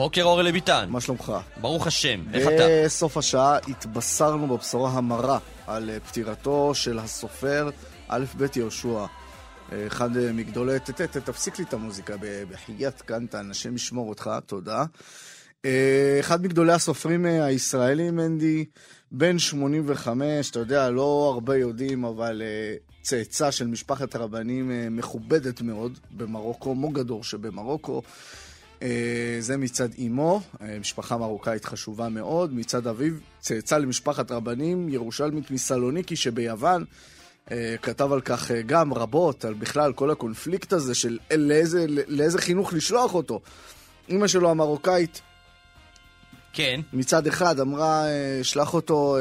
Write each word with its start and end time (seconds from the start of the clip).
בוקר 0.00 0.22
אור 0.22 0.40
אלי 0.40 0.52
ביטן. 0.52 0.86
מה 0.90 1.00
שלומך? 1.00 1.32
ברוך 1.60 1.86
השם, 1.86 2.20
איך 2.34 2.46
אתה? 2.46 2.64
בסוף 2.84 3.16
השעה 3.16 3.58
התבשרנו 3.68 4.56
בבשורה 4.56 4.90
המרה 4.90 5.38
על 5.66 5.90
אה, 5.90 6.00
פטירתו 6.00 6.74
של 6.74 6.98
הסופר 6.98 7.70
א' 8.08 8.24
ב' 8.36 8.46
יהושע. 8.56 9.04
אה, 9.72 9.86
אחד 9.86 10.16
אה, 10.16 10.32
מגדולי... 10.32 10.78
ת- 10.78 10.90
ת- 10.90 11.00
ת- 11.00 11.16
תפסיק 11.16 11.58
לי 11.58 11.64
את 11.64 11.74
המוזיקה 11.74 12.14
בחייאת 12.50 13.02
קנטן, 13.02 13.50
השם 13.50 13.74
ישמור 13.74 14.08
אותך, 14.08 14.30
תודה. 14.46 14.84
אחד 16.20 16.42
מגדולי 16.42 16.72
הסופרים 16.72 17.24
הישראלים, 17.24 18.16
מנדי, 18.16 18.64
בן 19.12 19.38
85, 19.38 20.50
אתה 20.50 20.58
יודע, 20.58 20.90
לא 20.90 21.30
הרבה 21.34 21.56
יודעים, 21.56 22.04
אבל 22.04 22.42
צאצא 23.02 23.50
של 23.50 23.66
משפחת 23.66 24.16
רבנים 24.16 24.96
מכובדת 24.96 25.62
מאוד 25.62 25.98
במרוקו, 26.10 26.74
מוגדור 26.74 27.24
שבמרוקו. 27.24 28.02
אה, 28.82 29.36
זה 29.40 29.56
מצד 29.56 29.88
אמו, 30.06 30.40
אה, 30.62 30.78
משפחה 30.80 31.16
מרוקאית 31.16 31.64
חשובה 31.64 32.08
מאוד, 32.08 32.54
מצד 32.54 32.86
אביו, 32.86 33.12
צאצא 33.40 33.78
למשפחת 33.78 34.30
רבנים, 34.30 34.88
ירושלמית 34.88 35.50
מסלוניקי 35.50 36.16
שביוון. 36.16 36.84
אה, 37.50 37.74
כתב 37.82 38.12
על 38.12 38.20
כך 38.20 38.50
גם 38.66 38.94
רבות, 38.94 39.44
על 39.44 39.54
בכלל 39.54 39.92
כל 39.92 40.10
הקונפליקט 40.10 40.72
הזה 40.72 40.94
של 40.94 41.18
לאיזה, 41.34 41.86
לאיזה 41.88 42.38
חינוך 42.38 42.72
לשלוח 42.72 43.14
אותו. 43.14 43.40
אימא 44.08 44.26
שלו 44.26 44.50
המרוקאית 44.50 45.20
כן. 46.52 46.80
מצד 46.92 47.26
אחד 47.26 47.60
אמרה, 47.60 48.04
שלח 48.42 48.74
אותו 48.74 49.16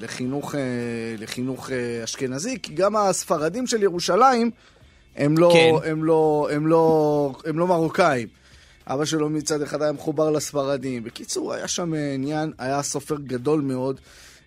לחינוך, 0.00 0.54
לחינוך 1.18 1.70
אשכנזי, 2.04 2.58
כי 2.62 2.74
גם 2.74 2.96
הספרדים 2.96 3.66
של 3.66 3.82
ירושלים 3.82 4.50
הם 5.16 5.38
לא, 5.38 5.50
כן. 5.52 5.90
הם 5.90 6.04
לא, 6.04 6.48
הם 6.52 6.66
לא, 6.66 7.34
הם 7.44 7.58
לא 7.58 7.66
מרוקאים. 7.66 8.28
אבא 8.86 9.04
שלו 9.04 9.28
מצד 9.28 9.62
אחד 9.62 9.82
היה 9.82 9.92
מחובר 9.92 10.30
לספרדים. 10.30 11.04
בקיצור, 11.04 11.52
היה 11.52 11.68
שם 11.68 11.94
אה, 11.94 12.14
עניין, 12.14 12.52
היה 12.58 12.82
סופר 12.82 13.16
גדול 13.16 13.60
מאוד. 13.60 14.00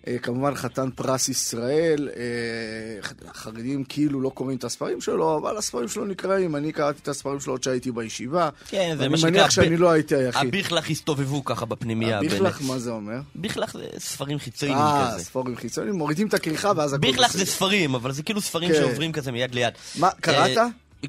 אה, 0.08 0.18
כמובן 0.18 0.54
חתן 0.54 0.90
פרס 0.90 1.28
ישראל, 1.28 2.08
אה, 2.16 3.30
החרדים 3.30 3.84
כאילו 3.84 4.20
לא 4.20 4.28
קוראים 4.28 4.58
את 4.58 4.64
הספרים 4.64 5.00
שלו, 5.00 5.38
אבל 5.38 5.56
הספרים 5.56 5.88
שלו 5.88 6.04
נקראים, 6.04 6.56
אני 6.56 6.72
קראתי 6.72 6.98
את 7.02 7.08
הספרים 7.08 7.40
שלו 7.40 7.52
עוד 7.52 7.62
שהייתי 7.62 7.90
בישיבה. 7.90 8.48
כן, 8.68 8.94
זה 8.96 9.02
אני 9.02 9.08
מה 9.08 9.16
שנקרא... 9.16 9.30
מניח 9.30 9.50
שאני 9.50 9.76
לא 9.76 9.90
הייתי 9.90 10.14
היחיד. 10.16 10.48
הביכלך 10.48 10.90
הסתובבו 10.90 11.44
ככה 11.44 11.66
בפנימייה. 11.66 12.18
הביכלך. 12.18 12.62
מה 12.62 12.78
זה 12.78 12.90
אומר? 12.90 13.18
ביכלך 13.34 13.72
זה 13.72 13.84
ספרים 13.98 14.38
חיצוניים 14.38 14.78
אה, 14.78 15.10
כזה. 15.14 15.24
ספורים 15.24 15.56
חיצוניים, 15.56 15.94
מורידים 15.94 16.26
את 16.26 16.34
הכריכה 16.34 16.72
ואז 16.76 16.94
ביכלך 16.94 17.28
בסדר. 17.28 17.44
זה 17.44 17.50
ספרים, 17.50 17.94
אבל 17.94 18.12
זה 18.12 18.22
כאילו 18.22 18.40
ספרים 18.40 18.72
כן. 18.72 18.78
שעוברים 18.80 19.12
כזה 19.12 19.32
מיד 19.32 19.54
ליד. 19.54 19.74
מה, 19.98 20.10
קראת? 20.20 20.58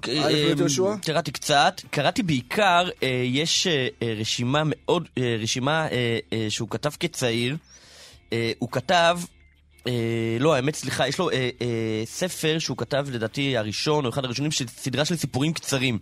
אה, 0.08 0.28
א' 0.28 0.56
ב' 0.56 0.60
יהושע? 0.60 0.96
קראתי 1.02 1.32
קצת, 1.32 1.82
קראתי 1.90 2.24
בעיקר, 2.24 2.90
אה, 3.04 3.22
יש 3.26 3.68
אה, 3.68 3.88
אה, 4.02 4.14
רשימה 4.20 4.62
מאוד, 4.66 5.08
אה, 5.18 5.38
רשימה 5.40 5.88
אה, 5.88 6.20
אה, 6.34 6.46
שהוא 6.50 6.70
כתב 6.70 6.90
כצעיר, 7.00 7.58
אה, 8.34 8.52
הוא 8.60 8.70
כתב, 8.72 9.20
אה, 9.88 9.94
לא 10.40 10.56
האמת 10.56 10.76
סליחה, 10.76 11.08
יש 11.08 11.20
לו 11.20 11.30
אה, 11.30 11.50
אה, 11.62 11.68
ספר 12.06 12.60
שהוא 12.60 12.78
כתב 12.78 13.08
לדעתי 13.12 13.58
הראשון 13.58 14.06
או 14.06 14.10
אחד 14.10 14.26
הראשונים 14.26 14.52
של 14.52 14.68
סדרה 14.68 15.06
של 15.06 15.16
סיפורים 15.16 15.54
קצרים, 15.54 16.00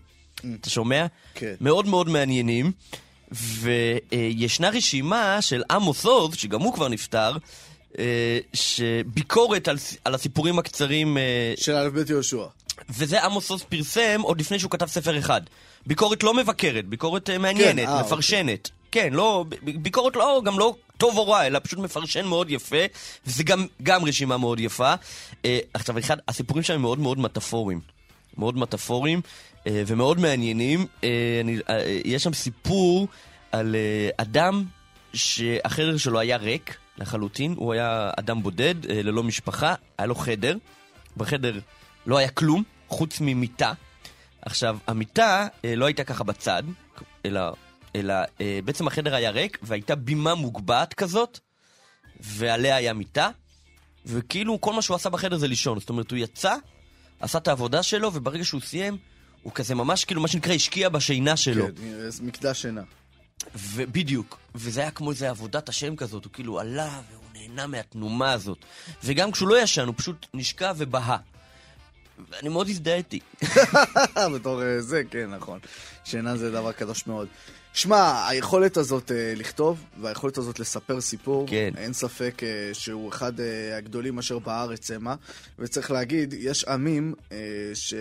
אתה 0.62 0.70
שומע? 0.70 1.06
כן. 1.36 1.54
מאוד 1.62 1.88
מאוד 1.88 2.10
מעניינים, 2.10 2.72
וישנה 3.32 4.70
רשימה 4.70 5.42
של 5.42 5.64
עמוס 5.72 6.06
עוז, 6.06 6.36
שגם 6.36 6.62
הוא 6.62 6.74
כבר 6.74 6.88
נפטר, 6.88 7.38
אה, 8.00 8.40
שביקורת 8.54 9.68
על, 9.68 9.78
על 10.06 10.16
הסיפורים 10.16 10.60
הקצרים 10.60 11.18
אה, 11.18 11.54
של 11.58 11.76
א' 11.76 11.90
ב' 11.90 12.10
יהושע. 12.10 12.46
וזה 12.90 13.24
עמוס 13.24 13.50
עוז 13.50 13.64
פרסם 13.64 14.22
עוד 14.22 14.40
לפני 14.40 14.60
שהוא 14.60 14.72
כתב 14.72 14.86
ספר 14.86 15.20
אחד. 15.20 15.42
ביקורת 15.86 16.24
לא 16.24 16.34
מבקרת, 16.34 16.86
ביקורת 16.86 17.30
אה, 17.30 17.38
מעניינת, 17.38 17.86
כן, 17.86 17.94
אה, 17.94 18.02
מפרשנת. 18.02 18.70
כן, 18.92 19.14
לא, 19.14 19.46
ביקורת 19.62 20.16
לא, 20.16 20.42
גם 20.46 20.60
לא 20.60 20.76
טוב 20.98 21.18
או 21.18 21.28
רע, 21.28 21.48
אלא 21.48 21.60
פשוט 21.64 21.80
מפרשן 21.80 22.26
מאוד 22.26 22.50
יפה, 22.50 22.86
וזה 23.26 23.44
גם, 23.44 23.66
גם 23.84 24.06
רשימה 24.06 24.38
מאוד 24.38 24.60
יפה. 24.60 24.94
אה, 25.46 25.60
עכשיו, 25.74 26.00
אחד, 26.00 26.18
הסיפורים 26.28 26.64
שלהם 26.64 26.82
מאוד 26.82 27.00
מאוד 27.00 27.20
מטאפוריים. 27.20 27.80
מאוד 28.38 28.58
מטאפוריים 28.58 29.22
אה, 29.68 29.84
ומאוד 29.88 30.20
מעניינים. 30.20 30.86
אה, 31.04 31.10
אני, 31.44 31.58
אה, 31.70 32.00
יש 32.06 32.24
שם 32.24 32.34
סיפור 32.34 33.08
על 33.52 33.76
אה, 33.76 34.10
אדם 34.18 34.64
שהחדר 35.14 35.98
שלו 35.98 36.20
היה 36.20 36.38
ריק 36.38 36.78
לחלוטין, 36.98 37.54
הוא 37.58 37.74
היה 37.74 38.12
אדם 38.20 38.44
בודד, 38.44 38.86
אה, 38.90 39.02
ללא 39.04 39.24
משפחה, 39.24 39.76
היה 39.98 40.08
לו 40.08 40.16
חדר. 40.16 40.58
בחדר 41.18 41.60
לא 42.06 42.18
היה 42.18 42.30
כלום, 42.30 42.64
חוץ 42.88 43.22
ממיטה. 43.22 43.74
עכשיו, 44.42 44.78
המיטה 44.88 45.48
אה, 45.66 45.76
לא 45.76 45.86
הייתה 45.86 46.04
ככה 46.04 46.24
בצד, 46.24 46.64
אלא, 47.26 47.42
אלא 47.96 48.14
אה, 48.42 48.60
בעצם 48.66 48.88
החדר 48.88 49.16
היה 49.16 49.32
ריק, 49.32 49.58
והייתה 49.62 49.96
בימה 49.96 50.36
מוגבעת 50.36 50.94
כזאת, 50.94 51.40
ועליה 52.20 52.76
היה 52.76 52.94
מיטה, 52.94 53.30
וכאילו 54.06 54.62
כל 54.62 54.74
מה 54.74 54.82
שהוא 54.82 54.96
עשה 54.96 55.10
בחדר 55.10 55.38
זה 55.38 55.48
לישון. 55.48 55.80
זאת 55.80 55.90
אומרת, 55.90 56.12
הוא 56.12 56.18
יצא, 56.18 56.56
עשה 57.20 57.38
את 57.38 57.48
העבודה 57.48 57.84
שלו, 57.84 58.14
וברגע 58.14 58.46
שהוא 58.46 58.62
סיים, 58.62 58.98
הוא 59.44 59.54
כזה 59.54 59.76
ממש 59.76 60.06
כאילו, 60.06 60.22
מה 60.22 60.28
שנקרא, 60.28 60.54
השקיע 60.54 60.90
בשינה 60.90 61.38
שלו. 61.38 61.66
כן, 61.66 62.26
מקדש 62.26 62.62
שינה. 62.62 62.82
ובדיוק, 63.56 64.40
וזה 64.56 64.82
היה 64.82 64.92
כמו 64.92 65.12
איזה 65.12 65.30
עבודת 65.30 65.70
השם 65.70 65.96
כזאת, 65.96 66.26
הוא 66.26 66.34
כאילו 66.34 66.60
עלה 66.60 67.02
והוא 67.12 67.24
נהנה 67.34 67.68
מהתנומה 67.68 68.32
הזאת. 68.32 68.58
וגם 69.04 69.32
כשהוא 69.32 69.50
לא 69.50 69.62
ישן, 69.62 69.88
הוא 69.88 69.94
פשוט 69.98 70.26
נשקע 70.34 70.72
ובהה. 70.78 71.18
ואני 72.30 72.50
מאוד 72.50 72.70
הזדהיתי. 72.70 73.20
בתור 74.36 74.64
אה, 74.64 74.82
זה, 74.82 75.02
כן, 75.10 75.30
נכון. 75.30 75.60
שינה 76.04 76.38
זה 76.38 76.52
דבר 76.52 76.72
קדוש 76.72 77.08
מאוד. 77.08 77.28
שמע, 77.76 78.28
היכולת 78.28 78.78
הזאת 78.78 79.12
אה, 79.12 79.34
לכתוב, 79.36 79.84
והיכולת 80.02 80.38
הזאת 80.38 80.60
לספר 80.60 81.02
סיפור, 81.02 81.48
כן. 81.48 81.70
אין 81.78 81.94
ספק 81.94 82.44
אה, 82.44 82.74
שהוא 82.74 83.10
אחד 83.10 83.40
אה, 83.40 83.78
הגדולים 83.78 84.20
אשר 84.20 84.40
בארץ 84.40 84.92
המה. 84.92 85.16
וצריך 85.60 85.92
להגיד, 85.92 86.34
יש 86.38 86.64
עמים 86.64 87.14
אה, 87.32 87.38
ש... 87.74 87.94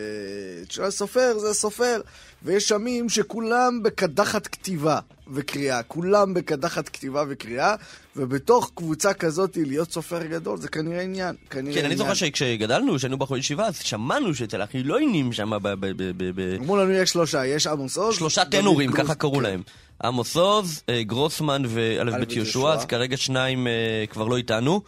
שהסופר 0.70 1.38
זה 1.38 1.54
סופר, 1.54 2.00
ויש 2.44 2.72
עמים 2.72 3.08
שכולם 3.08 3.80
בקדחת 3.82 4.46
כתיבה 4.46 4.98
וקריאה. 5.34 5.82
כולם 5.82 6.34
בקדחת 6.34 6.88
כתיבה 6.88 7.24
וקריאה, 7.28 7.74
ובתוך 8.16 8.70
קבוצה 8.74 9.14
כזאת 9.14 9.56
להיות 9.56 9.92
סופר 9.92 10.26
גדול 10.26 10.58
זה 10.58 10.68
כנראה 10.68 11.02
עניין. 11.02 11.34
כנראה 11.50 11.72
כן, 11.74 11.78
אני 11.78 11.84
עניין. 11.86 11.98
זוכר 11.98 12.14
שכשגדלנו, 12.14 12.96
כשהיינו 12.96 13.18
בחור 13.18 13.36
ישיבה, 13.36 13.66
אז 13.66 13.78
שמענו 13.78 14.34
שאצל 14.34 14.60
החילונים 14.62 15.32
שם 15.32 15.50
ב... 15.50 15.68
ב- 15.68 15.74
ב- 15.80 16.12
ב- 16.16 16.40
ב- 16.40 16.56
אמרו 16.60 16.76
לנו 16.76 16.92
יש 16.92 17.10
שלושה, 17.10 17.46
יש 17.46 17.66
עמוס 17.66 17.96
עוז. 17.96 18.16
שלושה 18.16 18.44
טנורים, 18.44 18.90
גרוס- 18.90 19.00
ככה 19.04 19.14
קראו 19.14 19.34
כן. 19.36 19.42
להם. 19.42 19.62
עמוס 20.04 20.36
עוז, 20.36 20.82
אה, 20.88 21.02
גרוסמן 21.02 21.62
ואלף 21.68 22.14
בית 22.14 22.32
יהושע. 22.32 22.72
אז 22.72 22.84
כרגע 22.84 23.16
שניים 23.16 23.66
אה, 23.66 23.72
כבר 24.10 24.28
לא 24.28 24.36
איתנו. 24.36 24.80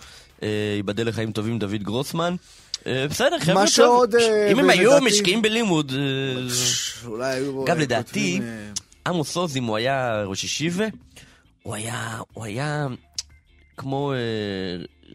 אה, 0.42 0.48
ייבדל 0.76 1.08
לחיים 1.08 1.32
טובים 1.32 1.58
דוד 1.58 1.82
גרוסמן. 1.82 2.34
בסדר, 3.10 3.38
חבר'ה, 3.38 3.54
טוב. 3.54 3.66
שעוד, 3.66 4.14
אה, 4.14 4.52
אם 4.52 4.58
הם 4.58 4.70
היו 4.70 5.00
משקיעים 5.00 5.42
בלימוד... 5.42 5.92
אה, 5.92 7.06
אולי 7.06 7.34
היו... 7.34 7.64
אגב, 7.64 7.78
לדעתי, 7.78 8.40
אה, 8.42 8.72
עמוס 9.06 9.36
עוז, 9.36 9.56
אם 9.56 9.64
הוא 9.64 9.76
היה 9.76 10.22
ראש 10.26 10.44
ישיבה, 10.44 10.84
הוא 11.62 11.74
היה, 11.74 12.20
הוא 12.32 12.44
היה 12.44 12.86
כמו 13.76 14.12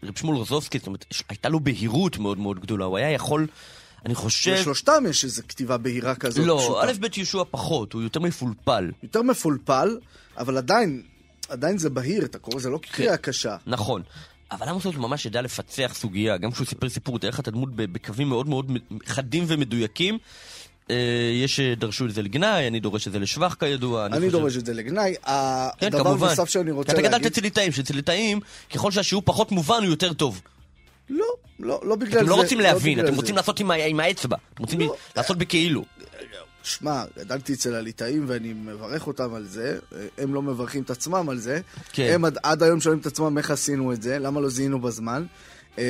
רב 0.02 0.18
שמואל 0.18 0.38
רזובסקי, 0.38 0.78
זאת 0.78 0.86
אומרת, 0.86 1.04
הייתה 1.28 1.48
לו 1.48 1.60
בהירות 1.60 2.18
מאוד 2.18 2.38
מאוד 2.38 2.60
גדולה, 2.60 2.84
הוא 2.84 2.96
היה 2.98 3.10
יכול, 3.10 3.46
אני 4.06 4.14
חושב... 4.14 4.52
לשלושתם 4.52 5.04
יש 5.08 5.24
איזו 5.24 5.42
כתיבה 5.48 5.76
בהירה 5.76 6.14
כזאת 6.14 6.46
לא, 6.46 6.58
פשוטה. 6.62 6.80
א' 6.86 6.92
ב' 7.00 7.18
יהושע 7.18 7.42
פחות, 7.50 7.92
הוא 7.92 8.02
יותר 8.02 8.20
מפולפל. 8.20 8.90
יותר 9.02 9.22
מפולפל, 9.22 9.98
אבל 10.38 10.56
עדיין, 10.56 11.02
עדיין 11.48 11.78
זה 11.78 11.90
בהיר, 11.90 12.24
אתה 12.24 12.38
קורא, 12.38 12.60
זה 12.60 12.70
לא 12.70 12.78
קריאה 12.78 13.16
קשה. 13.16 13.56
נכון. 13.66 14.02
אבל 14.52 14.68
עמוס 14.68 14.84
עוז 14.86 14.96
ממש 14.96 15.26
ידע 15.26 15.42
לפצח 15.42 15.92
סוגיה, 15.94 16.36
גם 16.36 16.50
כשהוא 16.52 16.66
סיפר 16.66 16.88
סיפור, 16.88 17.18
תאר 17.18 17.28
לך 17.28 17.40
את 17.40 17.48
הדמות 17.48 17.68
בקווים 17.74 18.28
מאוד 18.28 18.48
מאוד 18.48 18.70
חדים 19.06 19.44
ומדויקים. 19.46 20.18
אה, 20.90 20.96
יש 21.44 21.56
שדרשו 21.56 22.06
את 22.06 22.14
זה 22.14 22.22
לגנאי, 22.22 22.66
אני 22.68 22.80
דורש 22.80 23.06
את 23.06 23.12
זה 23.12 23.18
לשבח 23.18 23.54
כידוע. 23.60 24.06
אני 24.06 24.16
חושב- 24.16 24.30
דורש 24.30 24.56
את 24.56 24.66
זה 24.66 24.74
לגנאי. 24.74 25.14
כן, 25.78 25.86
הדבר 25.86 26.04
כמובן. 26.04 26.28
נוסף 26.28 26.48
שאני 26.48 26.70
רוצה 26.70 26.88
כי 26.88 26.92
אתה 26.92 27.02
גדלת 27.02 27.12
להגיד... 27.12 27.26
אצל 27.26 27.40
ליטאים, 27.40 27.72
שאצל 27.72 27.94
ליטאים, 27.94 28.40
ככל 28.74 28.90
שהשיעור 28.90 29.22
פחות 29.26 29.52
מובן, 29.52 29.76
הוא 29.76 29.84
יותר 29.86 30.12
טוב. 30.12 30.42
לא, 31.10 31.24
לא, 31.60 31.80
לא 31.84 31.96
בגלל 31.96 32.12
זה. 32.12 32.20
אתם 32.20 32.28
לא 32.28 32.34
רוצים 32.34 32.60
להבין, 32.60 32.92
בגלל 32.94 33.06
אתם 33.06 33.14
זה. 33.14 33.20
רוצים 33.20 33.36
לעשות 33.36 33.60
עם 33.60 33.70
עם 33.70 34.00
האצבע. 34.00 34.36
אתם 34.54 34.62
רוצים 34.62 34.80
לא. 34.80 34.94
לעשות 35.16 35.38
בכאילו. 35.38 35.84
שמע, 36.62 37.04
גדלתי 37.18 37.52
אצל 37.52 37.74
הליטאים 37.74 38.24
ואני 38.26 38.52
מברך 38.52 39.06
אותם 39.06 39.34
על 39.34 39.44
זה, 39.46 39.78
הם 40.18 40.34
לא 40.34 40.42
מברכים 40.42 40.82
את 40.82 40.90
עצמם 40.90 41.28
על 41.28 41.38
זה. 41.38 41.60
כן. 41.92 42.10
הם 42.14 42.24
עד, 42.24 42.38
עד 42.42 42.62
היום 42.62 42.80
שואלים 42.80 43.00
את 43.00 43.06
עצמם 43.06 43.38
איך 43.38 43.50
עשינו 43.50 43.92
את 43.92 44.02
זה, 44.02 44.18
למה 44.18 44.40
לא 44.40 44.48
זיהינו 44.48 44.80
בזמן. 44.80 45.24
אה, 45.78 45.84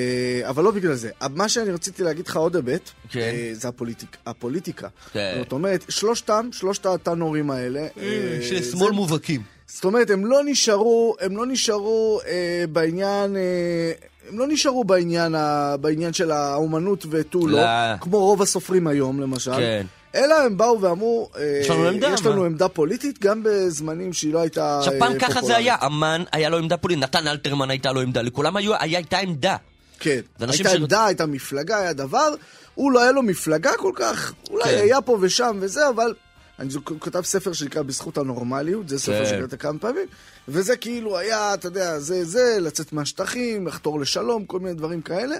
אבל 0.49 0.65
לא 0.65 0.71
בגלל 0.71 0.95
זה. 0.95 1.11
מה 1.31 1.49
שאני 1.49 1.71
רציתי 1.71 2.03
להגיד 2.03 2.27
לך 2.27 2.37
עוד 2.37 2.57
היבט, 2.57 2.91
כן. 3.09 3.21
אה, 3.21 3.51
זה 3.53 3.69
הפוליטיק, 3.69 4.17
הפוליטיקה. 4.27 4.89
כן. 5.13 5.35
זאת 5.43 5.53
אומרת, 5.53 5.85
שלושתם, 5.89 6.49
שלושת 6.53 6.87
הטנורים 6.87 7.51
האלה, 7.51 7.81
אה, 7.81 8.39
של 8.43 8.63
זה- 8.63 8.71
שמאל 8.71 8.91
מובהקים. 8.93 9.43
זאת 9.67 9.85
אומרת, 9.85 10.11
הם 10.11 10.27
לא 10.27 10.41
נשארו, 10.45 11.17
הם 11.21 11.37
לא 11.37 11.47
נשארו 11.47 12.21
אה, 12.27 12.65
בעניין, 12.73 13.37
אה, 13.37 13.93
הם 14.29 14.39
לא 14.39 14.47
נשארו 14.49 14.85
בעניין, 14.85 15.35
ה, 15.35 15.77
בעניין 15.81 16.13
של 16.13 16.31
האומנות 16.31 17.07
ותו 17.11 17.47
לא. 17.47 17.63
כמו 18.01 18.19
רוב 18.19 18.43
הסופרים 18.43 18.87
היום 18.87 19.21
למשל. 19.21 19.57
כן. 19.57 19.87
אלא 20.14 20.35
הם 20.35 20.56
באו 20.56 20.81
ואמרו, 20.81 21.29
אה, 21.37 21.59
יש 21.62 21.70
לנו 21.70 21.88
עמדה, 21.88 22.09
יש 22.14 22.26
לנו? 22.26 22.44
עמדה 22.44 22.69
פוליטית, 22.69 23.19
גם 23.23 23.43
בזמנים 23.44 24.12
שהיא 24.12 24.32
לא 24.32 24.38
הייתה 24.41 24.79
עכשיו, 24.79 24.93
פעם 24.99 25.12
אה, 25.12 25.19
ככה 25.19 25.43
זה. 25.43 25.56
היה, 25.56 25.76
אמן 25.87 26.23
היה 26.32 26.49
לו 26.49 26.59
עמדה 26.59 26.76
פוליטית, 26.76 27.05
נתן 27.05 27.26
אלתרמן 27.29 27.70
הייתה 27.70 27.93
לו 27.93 28.00
עמדה, 28.00 28.23
לכולם 28.23 28.56
היו- 28.56 28.75
היה- 28.81 28.99
הייתה 28.99 29.19
עמדה. 29.19 29.56
כן, 29.99 30.20
הייתה 30.41 30.70
עמדה, 30.73 31.05
הייתה 31.06 31.26
מפלגה, 31.26 31.79
היה 31.79 31.93
דבר, 31.93 32.35
הוא 32.75 32.93
לא 32.93 33.03
היה 33.03 33.12
לו 33.12 33.23
מפלגה 33.23 33.73
כל 33.79 33.93
כך, 33.94 34.32
אולי 34.50 34.64
כן. 34.64 34.70
היה 34.82 35.00
פה 35.00 35.19
ושם 35.20 35.56
וזה, 35.61 35.88
אבל... 35.88 36.14
אני 36.59 36.69
כתב 37.00 37.20
ספר 37.23 37.53
שנקרא 37.53 37.82
בזכות 37.82 38.19
הנורמליות, 38.19 38.88
זה 38.88 38.99
ספר 38.99 39.25
כן. 39.25 39.31
שקראת 39.31 39.55
כמה 39.61 39.79
פעמים, 39.79 40.06
וזה 40.49 40.76
כאילו 40.76 41.19
היה, 41.19 41.55
אתה 41.55 41.67
יודע, 41.67 41.99
זה 41.99 42.25
זה, 42.25 42.56
לצאת 42.61 42.93
מהשטחים, 42.93 43.67
לחתור 43.67 44.00
לשלום, 44.00 44.44
כל 44.47 44.61
מיני 44.61 44.75
דברים 44.75 45.03
כאלה, 45.03 45.37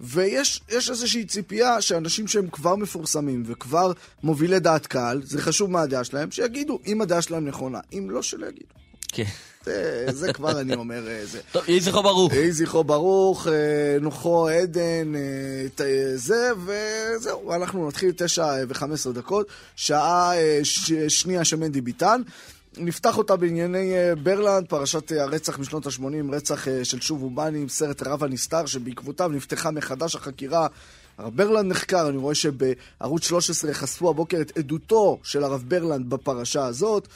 ויש 0.00 0.60
יש 0.68 0.90
איזושהי 0.90 1.24
ציפייה 1.24 1.80
שאנשים 1.80 2.28
שהם 2.28 2.48
כבר 2.52 2.76
מפורסמים 2.76 3.42
וכבר 3.46 3.92
מובילי 4.22 4.60
דעת 4.60 4.86
קהל, 4.86 5.22
זה 5.24 5.42
חשוב 5.42 5.70
מה 5.70 5.82
הדעה 5.82 6.04
שלהם, 6.04 6.30
שיגידו 6.30 6.78
אם 6.86 7.00
הדעה 7.00 7.22
שלהם 7.22 7.48
נכונה, 7.48 7.80
אם 7.92 8.10
לא, 8.10 8.22
שלא 8.22 8.46
יגידו. 8.46 8.74
כן. 9.08 9.24
זה, 9.64 10.06
זה 10.10 10.32
כבר 10.32 10.60
אני 10.60 10.74
אומר, 10.74 11.08
אה, 11.08 11.26
זה. 11.26 11.40
טוב, 11.52 11.62
יהי 11.68 11.80
זכרו 11.80 12.02
ברוך. 12.02 12.32
יהי 12.32 12.52
זכרו 12.52 12.84
ברוך, 12.84 13.46
אה, 13.46 13.52
נוחו 14.00 14.48
עדן, 14.48 15.12
אה, 15.14 16.16
זה, 16.16 16.50
וזהו, 16.66 17.52
אנחנו 17.54 17.88
נתחיל 17.88 18.12
תשע 18.16 18.54
וחמש 18.68 19.00
עשרה 19.00 19.12
דקות, 19.12 19.46
שעה 19.76 20.32
ש- 20.62 20.92
שנייה 20.92 21.44
של 21.44 21.56
מנדי 21.56 21.80
ביטן. 21.80 22.22
נפתח 22.78 23.18
אותה 23.18 23.36
בענייני 23.36 23.94
אה, 23.94 24.14
ברלנד, 24.14 24.66
פרשת 24.66 25.12
אה, 25.12 25.22
הרצח 25.22 25.58
משנות 25.58 25.86
ה-80, 25.86 26.32
רצח 26.32 26.68
אה, 26.68 26.84
של 26.84 27.00
שוב 27.00 27.22
אובני 27.22 27.58
עם 27.58 27.68
סרט 27.68 28.02
רב 28.02 28.24
הנסתר, 28.24 28.66
שבעקבותיו 28.66 29.28
נפתחה 29.28 29.70
מחדש 29.70 30.16
החקירה. 30.16 30.66
הרב 31.18 31.36
ברלנד 31.36 31.70
נחקר, 31.70 32.08
אני 32.08 32.16
רואה 32.16 32.34
שבערוץ 32.34 33.24
13 33.26 33.74
חשפו 33.74 34.10
הבוקר 34.10 34.40
את 34.40 34.58
עדותו 34.58 35.20
של 35.22 35.44
הרב 35.44 35.64
ברלנד 35.68 36.10
בפרשה 36.10 36.66
הזאת. 36.66 37.08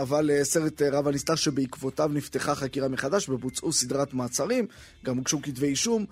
אבל 0.00 0.30
סרט 0.42 0.82
רב 0.82 1.08
הנסתר 1.08 1.34
שבעקבותיו 1.34 2.10
נפתחה 2.12 2.54
חקירה 2.54 2.88
מחדש 2.88 3.28
ובוצעו 3.28 3.72
סדרת 3.72 4.14
מעצרים, 4.14 4.66
גם 5.04 5.16
הוגשו 5.16 5.42
כתבי 5.42 5.66
אישום. 5.66 6.04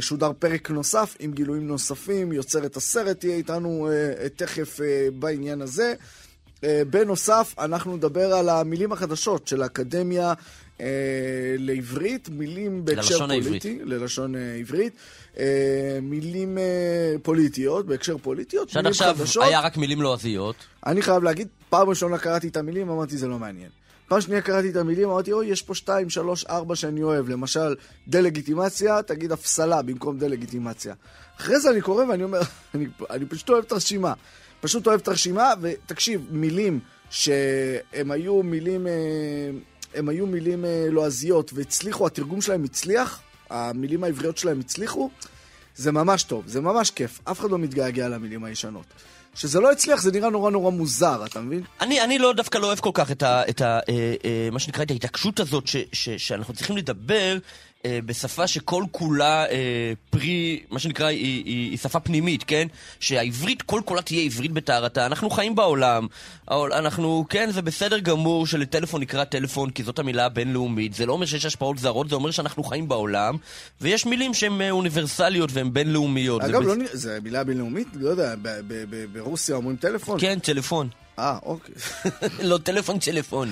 שודר 0.00 0.32
פרק 0.38 0.70
נוסף 0.70 1.16
עם 1.18 1.32
גילויים 1.32 1.68
נוספים, 1.68 2.32
יוצרת 2.32 2.76
הסרט 2.76 3.20
תהיה 3.20 3.36
איתנו 3.36 3.88
תכף 4.36 4.80
בעניין 5.18 5.62
הזה. 5.62 5.94
אה, 6.64 6.82
בנוסף, 6.90 7.54
אנחנו 7.58 7.96
נדבר 7.96 8.32
על 8.32 8.48
המילים 8.48 8.92
החדשות 8.92 9.48
של 9.48 9.62
האקדמיה 9.62 10.32
אה, 10.80 10.86
לעברית, 11.58 12.28
מילים 12.28 12.84
בהקשר 12.84 13.26
ללשון 13.26 13.42
פוליטי, 13.42 13.78
ללשון 13.84 14.36
אה, 14.36 14.54
עברית, 14.54 14.92
אה, 15.38 15.98
מילים 16.02 16.58
אה, 16.58 16.64
פוליטיות, 17.22 17.86
בהקשר 17.86 18.18
פוליטיות, 18.18 18.68
שעד 18.68 18.82
מילים 18.82 18.90
עכשיו 18.90 19.14
חדשות. 19.18 19.44
היה 19.44 19.60
רק 19.60 19.76
מילים 19.76 20.02
לועזיות. 20.02 20.56
אני 20.86 21.02
חייב 21.02 21.22
להגיד, 21.22 21.48
פעם 21.68 21.88
ראשונה 21.88 22.18
קראתי 22.18 22.48
את 22.48 22.56
המילים, 22.56 22.90
אמרתי 22.90 23.16
זה 23.16 23.28
לא 23.28 23.38
מעניין. 23.38 23.68
פעם 24.08 24.20
שנייה 24.20 24.40
קראתי 24.40 24.70
את 24.70 24.76
המילים, 24.76 25.10
אמרתי, 25.10 25.32
אוי, 25.32 25.46
יש 25.46 25.62
פה 25.62 25.74
שתיים, 25.74 26.10
שלוש, 26.10 26.44
ארבע 26.44 26.76
שאני 26.76 27.02
אוהב. 27.02 27.28
למשל, 27.28 27.74
דה-לגיטימציה, 28.08 29.02
תגיד 29.02 29.32
הפסלה 29.32 29.82
במקום 29.82 30.18
דה-לגיטימציה. 30.18 30.94
אחרי 31.40 31.60
זה 31.60 31.70
אני 31.70 31.80
קורא 31.80 32.04
ואני 32.04 32.24
אומר, 32.24 32.40
אני, 32.74 32.86
אני 33.10 33.26
פשוט 33.26 33.50
אוהב 33.50 33.64
את 33.64 33.72
הרשימה. 33.72 34.12
פשוט 34.60 34.86
אוהב 34.86 35.00
את 35.00 35.08
הרשימה, 35.08 35.52
ותקשיב, 35.60 36.26
מילים 36.30 36.80
שהם 37.10 38.10
היו 38.10 38.42
מילים, 38.42 38.86
אה, 38.86 38.92
הם 39.94 40.08
היו 40.08 40.26
מילים 40.26 40.64
אה, 40.64 40.86
לועזיות 40.90 41.50
והצליחו, 41.54 42.06
התרגום 42.06 42.40
שלהם 42.40 42.64
הצליח, 42.64 43.20
המילים 43.50 44.04
העבריות 44.04 44.38
שלהם 44.38 44.60
הצליחו, 44.60 45.10
זה 45.76 45.92
ממש 45.92 46.22
טוב, 46.22 46.42
זה 46.46 46.60
ממש 46.60 46.90
כיף. 46.90 47.20
אף 47.24 47.40
אחד 47.40 47.50
לא 47.50 47.58
מתגעגע 47.58 48.08
למילים 48.08 48.44
הישנות. 48.44 48.86
כשזה 49.34 49.60
לא 49.60 49.72
הצליח 49.72 50.00
זה 50.00 50.12
נראה 50.12 50.30
נורא 50.30 50.50
נורא 50.50 50.70
מוזר, 50.70 51.24
אתה 51.26 51.40
מבין? 51.40 51.62
אני, 51.80 52.04
אני 52.04 52.18
לא, 52.18 52.32
דווקא 52.32 52.58
לא 52.58 52.66
אוהב 52.66 52.78
כל 52.78 52.90
כך 52.94 53.10
את 53.10 53.22
ה... 53.22 53.42
את 53.48 53.60
ה 53.60 53.80
אה, 53.88 54.14
אה, 54.24 54.48
מה 54.52 54.58
שנקרא, 54.58 54.82
את 54.82 54.90
ההתעקשות 54.90 55.40
הזאת 55.40 55.66
ש, 55.66 55.76
ש, 55.92 56.08
שאנחנו 56.08 56.54
צריכים 56.54 56.76
לדבר 56.76 57.38
אה, 57.86 57.98
בשפה 58.06 58.46
שכל 58.46 58.84
כולה 58.90 59.46
אה, 59.50 59.56
פרי, 60.10 60.60
מה 60.70 60.78
שנקרא, 60.78 61.06
היא, 61.06 61.18
היא, 61.44 61.70
היא 61.70 61.78
שפה 61.78 62.00
פנימית, 62.00 62.44
כן? 62.46 62.68
שהעברית, 63.00 63.62
כל 63.62 63.80
כולה 63.84 64.02
תהיה 64.02 64.22
עברית 64.22 64.52
בטהרתה. 64.52 65.06
אנחנו 65.06 65.30
חיים 65.30 65.54
בעולם, 65.54 66.06
אנחנו, 66.50 67.24
כן, 67.28 67.50
זה 67.50 67.62
בסדר 67.62 67.98
גמור 67.98 68.46
שלטלפון 68.46 69.00
נקרא 69.00 69.24
טלפון, 69.24 69.70
כי 69.70 69.82
זאת 69.82 69.98
המילה 69.98 70.26
הבינלאומית. 70.26 70.94
זה 70.94 71.06
לא 71.06 71.12
אומר 71.12 71.26
שיש 71.26 71.44
השפעות 71.44 71.78
זרות, 71.78 72.08
זה 72.08 72.14
אומר 72.14 72.30
שאנחנו 72.30 72.64
חיים 72.64 72.88
בעולם, 72.88 73.36
ויש 73.80 74.06
מילים 74.06 74.34
שהן 74.34 74.60
אה, 74.60 74.70
אוניברסליות 74.70 75.50
והן 75.52 75.72
בינלאומיות. 75.72 76.42
זה 76.42 76.48
אגב, 76.48 76.60
בס- 76.60 76.66
לא, 76.66 76.76
נראה- 76.76 76.96
זה 76.96 77.18
מילה 77.22 77.44
בינלאומית? 77.44 77.88
לא 77.94 78.08
יודע, 78.10 78.34
ברוסיה 79.12 79.56
אומרים 79.56 79.76
טלפון? 79.76 80.20
כן, 80.20 80.38
טלפון. 80.38 80.88
אה, 81.18 81.38
אוקיי. 81.42 81.74
לא, 82.48 82.58
טלפון, 82.58 82.98
טלפון. 82.98 83.48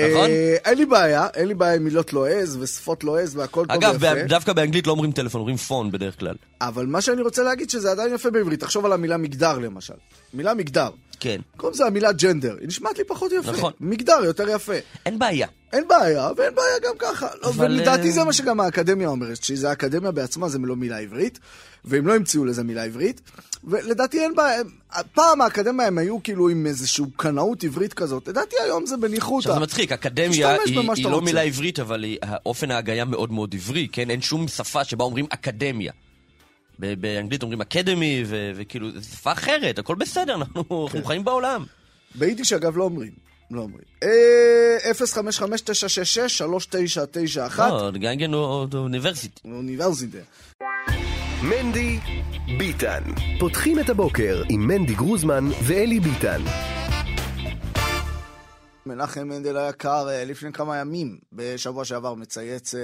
נכון? 0.00 0.30
אה, 0.30 0.56
אין 0.64 0.78
לי 0.78 0.86
בעיה, 0.86 1.26
אין 1.34 1.48
לי 1.48 1.54
בעיה 1.54 1.74
עם 1.74 1.84
מילות 1.84 2.12
לועז 2.12 2.56
ושפות 2.60 3.04
לועז 3.04 3.36
והכל 3.36 3.66
טוב 3.66 3.76
אגב, 3.76 3.96
ויפה. 4.00 4.14
ב- 4.24 4.26
דווקא 4.28 4.52
באנגלית 4.52 4.86
לא 4.86 4.92
אומרים 4.92 5.12
טלפון, 5.12 5.40
אומרים 5.40 5.56
פון 5.56 5.90
בדרך 5.90 6.18
כלל. 6.18 6.34
אבל 6.60 6.86
מה 6.86 7.00
שאני 7.00 7.22
רוצה 7.22 7.42
להגיד 7.42 7.70
שזה 7.70 7.90
עדיין 7.90 8.14
יפה 8.14 8.30
בעברית. 8.30 8.60
תחשוב 8.60 8.84
על 8.84 8.92
המילה 8.92 9.16
מגדר 9.16 9.58
למשל. 9.58 9.94
מילה 10.34 10.54
מגדר. 10.54 10.88
כן. 11.20 11.40
במקום 11.54 11.74
זה 11.74 11.86
המילה 11.86 12.12
ג'נדר. 12.12 12.56
היא 12.60 12.68
נשמעת 12.68 12.98
לי 12.98 13.04
פחות 13.04 13.32
יפה. 13.32 13.52
נכון. 13.52 13.72
מגדר 13.80 14.24
יותר 14.24 14.48
יפה. 14.48 14.74
אין 15.06 15.18
בעיה. 15.18 15.46
אין 15.72 15.88
בעיה, 15.88 16.30
ואין 16.36 16.54
בעיה 16.54 16.78
גם 16.82 16.94
ככה. 16.98 17.26
לא, 17.42 17.48
אבל, 17.48 17.64
ולדעתי 17.64 18.06
אה, 18.06 18.12
זה 18.12 18.24
מה 18.24 18.32
שגם 18.32 18.60
האקדמיה 18.60 19.08
אומרת, 19.08 19.42
שזה 19.42 19.70
האקדמיה 19.70 20.10
בעצמה 20.10 20.48
זה 20.48 20.58
לא 20.58 20.76
מילה 20.76 20.98
עברית, 20.98 21.38
והם 21.84 22.06
לא 22.06 22.14
המציאו 22.14 22.44
לזה 22.44 22.64
מילה 22.64 22.84
עברית, 22.84 23.20
ולדעתי 23.64 24.20
אין 24.20 24.34
בעיה, 24.34 24.62
פעם 25.14 25.40
האקדמיה 25.40 25.86
הם 25.86 25.98
היו 25.98 26.22
כאילו 26.22 26.48
עם 26.48 26.66
איזושהי 26.66 27.04
קנאות 27.16 27.64
עברית 27.64 27.94
כזאת, 27.94 28.28
לדעתי 28.28 28.56
היום 28.64 28.86
זה 28.86 28.96
בניחותא. 28.96 29.38
עכשיו 29.38 29.54
זה 29.54 29.60
מצחיק, 29.60 29.92
אקדמיה 29.92 30.52
היא, 30.52 30.78
היא 30.94 31.04
לא 31.04 31.10
רוצה. 31.10 31.24
מילה 31.24 31.40
עברית, 31.40 31.80
אבל 31.80 32.04
היא, 32.04 32.18
האופן 32.22 32.70
ההגיה 32.70 33.04
מאוד 33.04 33.32
מאוד 33.32 33.54
עברי, 33.54 33.88
כן? 33.92 34.10
אין 34.10 34.20
שום 34.20 34.48
שפה 34.48 34.84
שבה 34.84 35.04
אומרים 35.04 35.26
אקדמיה. 35.30 35.92
באנגלית 36.78 37.42
אומרים 37.42 37.60
אקדמי, 37.60 38.24
וכאילו, 38.56 39.00
זו 39.00 39.10
שפה 39.16 39.32
אחרת, 39.32 39.78
הכל 39.78 39.94
בסדר, 39.94 40.34
אנחנו, 40.38 40.64
כן. 40.68 40.74
אנחנו 40.84 41.04
חיים 41.04 41.24
בעולם. 41.24 41.64
ביידיש 42.14 42.52
אגב 42.52 42.76
לא 42.76 42.84
אומרים. 42.84 43.26
לא 43.50 43.60
אומרים. 43.60 43.84
אה, 44.02 44.92
055-966-3991, 47.56 47.58
לא, 47.58 47.90
גנגן 47.90 48.32
הוא 48.32 48.66
אוניברסיטי. 48.74 49.40
אוניברסיטה. 49.44 50.18
מנדי 51.42 51.98
ביטן. 52.58 53.02
פותחים 53.38 53.78
את 53.80 53.88
הבוקר 53.88 54.42
עם 54.48 54.66
מנדי 54.66 54.94
גרוזמן 54.94 55.44
ואלי 55.62 56.00
ביטן. 56.00 56.42
מנחם 58.86 59.28
מנדל 59.28 59.56
היקר, 59.56 60.08
אה, 60.08 60.24
לפני 60.24 60.52
כמה 60.52 60.76
ימים, 60.76 61.18
בשבוע 61.32 61.84
שעבר, 61.84 62.14
מצייץ 62.14 62.74
אה, 62.74 62.80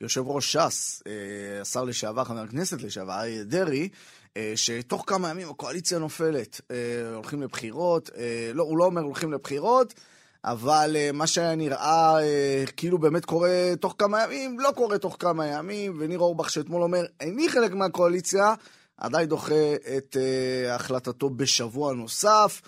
יושב 0.00 0.22
ראש 0.26 0.56
ש"ס, 0.56 1.02
אה, 1.06 1.60
השר 1.60 1.84
לשעבר, 1.84 2.24
חבר 2.24 2.38
הכנסת 2.38 2.82
לשעבר, 2.82 3.12
אריה 3.12 3.44
דרעי, 3.44 3.88
אה, 4.36 4.52
שתוך 4.56 5.04
כמה 5.06 5.30
ימים 5.30 5.50
הקואליציה 5.50 5.98
נופלת, 5.98 6.60
אה, 6.70 6.76
הולכים 7.14 7.42
לבחירות, 7.42 8.10
לא, 8.54 8.62
הוא 8.62 8.78
לא 8.78 8.84
אומר 8.84 9.02
הולכים 9.02 9.32
לבחירות, 9.32 9.94
אבל 10.44 10.96
מה 11.12 11.26
שהיה 11.26 11.54
נראה 11.54 12.20
אה, 12.22 12.64
כאילו 12.76 12.98
באמת 12.98 13.24
קורה 13.24 13.72
תוך 13.80 13.94
כמה 13.98 14.22
ימים, 14.24 14.60
לא 14.60 14.70
קורה 14.76 14.98
תוך 14.98 15.16
כמה 15.18 15.46
ימים, 15.46 15.96
וניר 15.98 16.18
אורבך 16.18 16.50
שאתמול 16.50 16.82
אומר, 16.82 17.04
איני 17.20 17.48
חלק 17.48 17.72
מהקואליציה, 17.72 18.54
עדיין 18.96 19.28
דוחה 19.28 19.74
את 19.96 20.16
החלטתו 20.70 21.30
בשבוע 21.30 21.92
נוסף. 21.92 22.60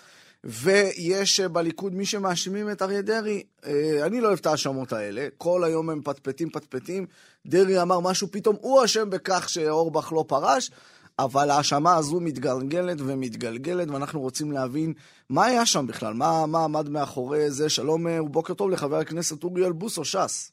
ויש 0.43 1.39
אה, 1.39 1.47
בליכוד 1.47 1.95
מי 1.95 2.05
שמאשימים 2.05 2.71
את 2.71 2.81
אריה 2.81 3.01
דרעי. 3.01 3.43
אה, 3.65 4.05
אני 4.05 4.21
לא 4.21 4.27
אוהב 4.27 4.39
את 4.39 4.45
ההאשמות 4.45 4.93
האלה. 4.93 5.27
כל 5.37 5.63
היום 5.63 5.89
הם 5.89 6.01
פטפטים 6.03 6.49
פטפטים. 6.49 7.05
דרעי 7.45 7.81
אמר 7.81 7.99
משהו, 7.99 8.27
פתאום 8.31 8.55
הוא 8.61 8.85
אשם 8.85 9.09
בכך 9.09 9.49
שאורבך 9.49 10.13
לא 10.13 10.25
פרש, 10.27 10.71
אבל 11.19 11.49
ההאשמה 11.49 11.95
הזו 11.95 12.19
מתגלגלת 12.19 12.97
ומתגלגלת, 12.99 13.89
ואנחנו 13.89 14.21
רוצים 14.21 14.51
להבין 14.51 14.93
מה 15.29 15.45
היה 15.45 15.65
שם 15.65 15.87
בכלל, 15.87 16.13
מה, 16.13 16.45
מה 16.45 16.63
עמד 16.63 16.89
מאחורי 16.89 17.51
זה. 17.51 17.69
שלום 17.69 18.07
אה, 18.07 18.23
ובוקר 18.23 18.53
טוב 18.53 18.69
לחבר 18.69 18.97
הכנסת 18.97 19.43
אוריאל 19.43 19.71
בוסו, 19.71 20.05
ש"ס. 20.05 20.50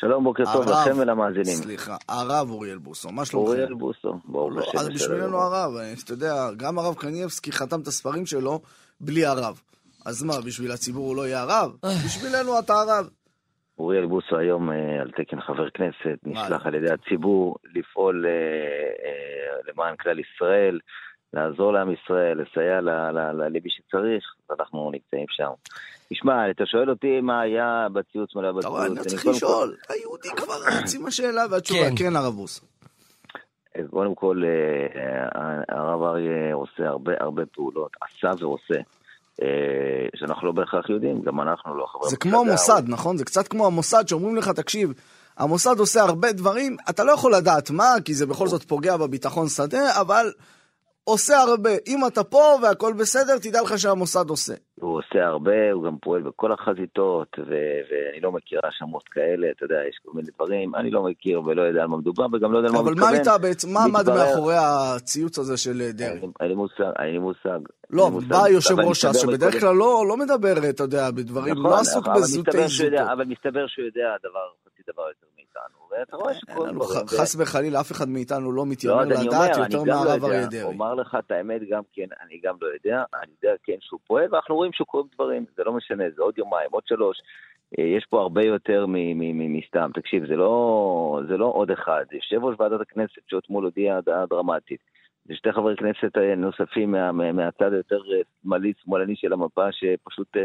שלום, 0.00 0.24
בוקר 0.24 0.44
טוב 0.52 0.68
הרב, 0.68 0.88
לכם 0.88 0.98
ולמאזינים. 0.98 1.44
סליחה, 1.46 1.96
הרב 2.08 2.50
אוריאל 2.50 2.78
בוסו, 2.78 3.12
מה 3.12 3.24
שלומכם? 3.24 3.50
אוריאל 3.50 3.74
בוסו, 3.74 4.14
ברוך 4.24 4.56
לא, 4.56 4.60
השם. 4.60 4.78
אז 4.78 4.88
בשבילנו. 4.88 5.38
הרב, 5.38 5.76
אה, 5.76 5.92
אתה 6.04 6.12
יודע, 6.12 6.34
גם 6.56 6.78
הרב 6.78 6.94
קניבסקי 6.94 7.52
חתם 7.52 7.80
את 7.80 7.86
הספרים 7.86 8.26
שלו 8.26 8.60
בלי 9.00 9.26
הרב. 9.26 9.60
אז 10.06 10.22
מה, 10.22 10.34
בשביל 10.46 10.72
הציבור 10.72 11.08
הוא 11.08 11.16
לא 11.16 11.26
יהיה 11.26 11.42
הרב? 11.42 11.76
בשבילנו 12.04 12.58
אתה 12.58 12.74
הרב. 12.74 13.08
אוריאל 13.78 14.06
בוסו 14.06 14.36
היום 14.36 14.70
אה, 14.70 15.00
על 15.00 15.10
תקן 15.10 15.40
חבר 15.40 15.70
כנסת, 15.70 16.18
נשלח 16.24 16.66
על 16.66 16.74
ידי 16.74 16.90
הציבור 16.90 17.56
לפעול 17.74 18.26
אה, 18.26 18.30
אה, 18.30 19.72
למען 19.72 19.96
כלל 19.96 20.18
ישראל, 20.18 20.78
לעזור 21.32 21.72
לעם 21.72 21.88
ישראל, 21.92 22.40
לסייע 22.42 22.80
ל- 22.80 22.90
ל- 22.90 23.32
ל- 23.32 23.48
למי 23.48 23.70
שצריך, 23.70 24.24
ואנחנו 24.50 24.90
נמצאים 24.92 25.26
שם. 25.28 25.50
תשמע, 26.12 26.50
אתה 26.50 26.66
שואל 26.66 26.90
אותי 26.90 27.20
מה 27.20 27.40
היה 27.40 27.86
בציוץ 27.92 28.36
מלא 28.36 28.48
בציוץ. 28.52 28.64
אתה 28.64 28.68
רואה, 28.68 28.86
אני 28.86 29.00
צריך 29.00 29.26
לשאול. 29.26 29.76
היהודי 29.88 30.28
כבר 30.36 30.54
רץ 30.66 30.94
עם 30.94 31.06
השאלה 31.06 31.44
והתשובה, 31.50 31.80
כן. 31.90 31.94
כן 31.96 32.16
הרב 32.16 32.34
בוסו. 32.34 32.66
אז 33.74 33.84
קודם 33.90 34.14
כל, 34.14 34.42
אה, 34.44 35.64
הרב 35.68 36.02
אריה 36.02 36.54
עושה 36.54 36.88
הרבה 36.88 37.12
הרבה 37.20 37.46
פעולות, 37.46 37.90
עשה 38.00 38.30
ועושה, 38.44 38.74
אה, 39.42 39.46
שאנחנו 40.16 40.46
לא 40.46 40.52
בהכרח 40.52 40.90
יודעים, 40.90 41.22
גם 41.22 41.40
אנחנו 41.40 41.74
לא 41.78 41.86
חברי 41.86 42.10
זה 42.10 42.16
כמו 42.16 42.40
המוסד, 42.40 42.82
נכון? 42.86 43.16
זה 43.16 43.24
קצת 43.24 43.48
כמו 43.48 43.66
המוסד 43.66 44.08
שאומרים 44.08 44.36
לך, 44.36 44.48
תקשיב, 44.48 44.92
המוסד 45.38 45.78
עושה 45.78 46.02
הרבה 46.02 46.32
דברים, 46.32 46.76
אתה 46.90 47.04
לא 47.04 47.12
יכול 47.12 47.34
לדעת 47.34 47.70
מה, 47.70 47.94
כי 48.04 48.14
זה 48.14 48.26
בכל 48.26 48.48
זאת 48.48 48.62
פוגע 48.62 48.96
בביטחון 48.96 49.48
שדה, 49.48 50.00
אבל 50.00 50.32
עושה 51.08 51.38
הרבה. 51.38 51.70
אם 51.86 52.06
אתה 52.06 52.24
פה 52.24 52.58
והכל 52.62 52.92
בסדר, 52.92 53.38
תדע 53.38 53.62
לך 53.62 53.78
שהמוסד 53.78 54.30
עושה. 54.30 54.54
הוא 54.80 54.98
עושה 54.98 55.26
הרבה, 55.26 55.72
הוא 55.72 55.84
גם 55.84 55.96
פועל 56.02 56.22
בכל 56.22 56.52
החזיתות, 56.52 57.28
ו- 57.38 57.44
ואני 57.90 58.20
לא 58.22 58.32
מכיר 58.32 58.60
האשמות 58.64 59.08
כאלה, 59.08 59.50
אתה 59.50 59.64
יודע, 59.64 59.76
יש 59.88 59.98
כל 60.04 60.10
מיני 60.14 60.28
דברים, 60.36 60.74
אני 60.74 60.90
לא 60.90 61.02
מכיר 61.02 61.42
ולא 61.44 61.62
יודע 61.62 61.82
על 61.82 61.86
מה 61.88 61.96
מדובר, 61.96 62.26
וגם 62.32 62.52
לא 62.52 62.58
יודע 62.58 62.68
על 62.68 62.72
מה 62.72 62.78
הוא 62.78 62.84
אבל 62.84 62.92
מתכוון. 62.92 63.10
מה 63.10 63.16
הייתה 63.16 63.38
בעצם, 63.38 63.68
מה 63.74 63.80
עמד 63.84 64.08
מאחורי 64.10 64.54
הציוץ 64.58 65.38
הזה 65.38 65.56
של 65.56 65.80
אין 65.80 65.92
דרעי? 65.92 66.20
אין 66.40 66.48
לי 66.48 66.54
מושג, 66.54 66.84
אין 66.98 67.12
לי 67.12 67.18
מושג. 67.18 67.58
לא. 67.90 68.10
בא 68.28 68.48
יושב 68.48 68.80
ראש 68.80 69.00
ש"ס, 69.00 69.16
שבדרך 69.20 69.60
כלל 69.60 69.74
לא 69.74 70.04
לא 70.08 70.16
מדבר, 70.16 70.54
אתה 70.70 70.82
יודע, 70.82 71.10
בדברים, 71.10 71.54
נכון, 71.54 71.70
לא 71.70 71.78
עסוק 71.80 72.08
בזוטי 72.08 72.68
זוטות. 72.68 72.92
אבל 73.12 73.24
מסתבר 73.24 73.66
שהוא 73.66 73.84
יודע 73.84 74.14
דבר, 74.22 74.48
חצי 74.66 74.82
דבר 74.92 75.02
יותר 75.02 75.26
מאיתנו, 75.36 75.78
ואתה 75.90 76.16
רואה 76.16 76.34
שכל 76.34 76.70
דברים... 76.70 77.06
ח- 77.08 77.20
חס 77.20 77.36
וחלילה, 77.38 77.80
אף 77.80 77.92
אחד 77.92 78.08
מאיתנו 78.08 78.52
לא 78.52 78.66
מתיימר 78.66 78.96
לא, 79.04 79.04
לדעת 79.04 79.56
יותר 79.56 79.78
גם 79.78 79.86
לא 79.86 79.94
מהרב 79.94 80.24
אריה 80.24 80.46
דרעי. 80.46 80.62
אומר 80.62 80.94
לך 80.94 81.16
את 81.26 81.30
האמת 81.30 81.60
גם 81.70 81.82
כן, 81.92 82.06
אני 82.26 82.40
גם 82.44 82.54
לא 82.60 82.66
יודע, 82.66 83.02
אני 83.22 83.32
יודע 83.42 83.56
כן 83.64 83.76
שהוא 83.80 84.00
פועל, 84.06 84.26
ואנחנו 84.32 84.54
רואים 84.56 84.67
שהוא 84.72 84.86
קוראים 84.86 85.08
דברים, 85.14 85.44
זה 85.56 85.64
לא 85.64 85.72
משנה, 85.72 86.04
זה 86.16 86.22
עוד 86.22 86.38
יומיים, 86.38 86.68
עוד 86.72 86.86
שלוש, 86.86 87.20
אה, 87.78 87.84
יש 87.84 88.06
פה 88.10 88.20
הרבה 88.20 88.44
יותר 88.44 88.86
מסתם, 88.88 89.90
תקשיב, 89.94 90.26
זה 90.26 90.36
לא, 90.36 91.20
זה 91.28 91.36
לא 91.36 91.46
עוד 91.46 91.70
אחד, 91.70 92.04
יושב 92.12 92.44
ראש 92.44 92.56
ועדת 92.58 92.80
הכנסת 92.80 93.22
שאתמול 93.26 93.64
הודיע 93.64 93.96
הודעה 93.96 94.26
דרמטית, 94.26 94.80
זה 95.24 95.34
שתי 95.34 95.52
חברי 95.52 95.76
כנסת 95.76 96.18
אה, 96.18 96.34
נוספים 96.34 96.92
מה, 96.92 97.12
מה- 97.12 97.32
מהצד 97.32 97.72
היותר 97.72 98.00
אה, 98.12 98.20
שמאלי, 98.42 98.72
שמאלני 98.84 99.16
של 99.16 99.32
המפה, 99.32 99.72
שפשוט 99.72 100.36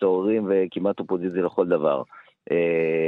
סוררים 0.00 0.50
וכמעט 0.50 1.00
אופוזיציה 1.00 1.42
לכל 1.42 1.68
דבר. 1.68 2.02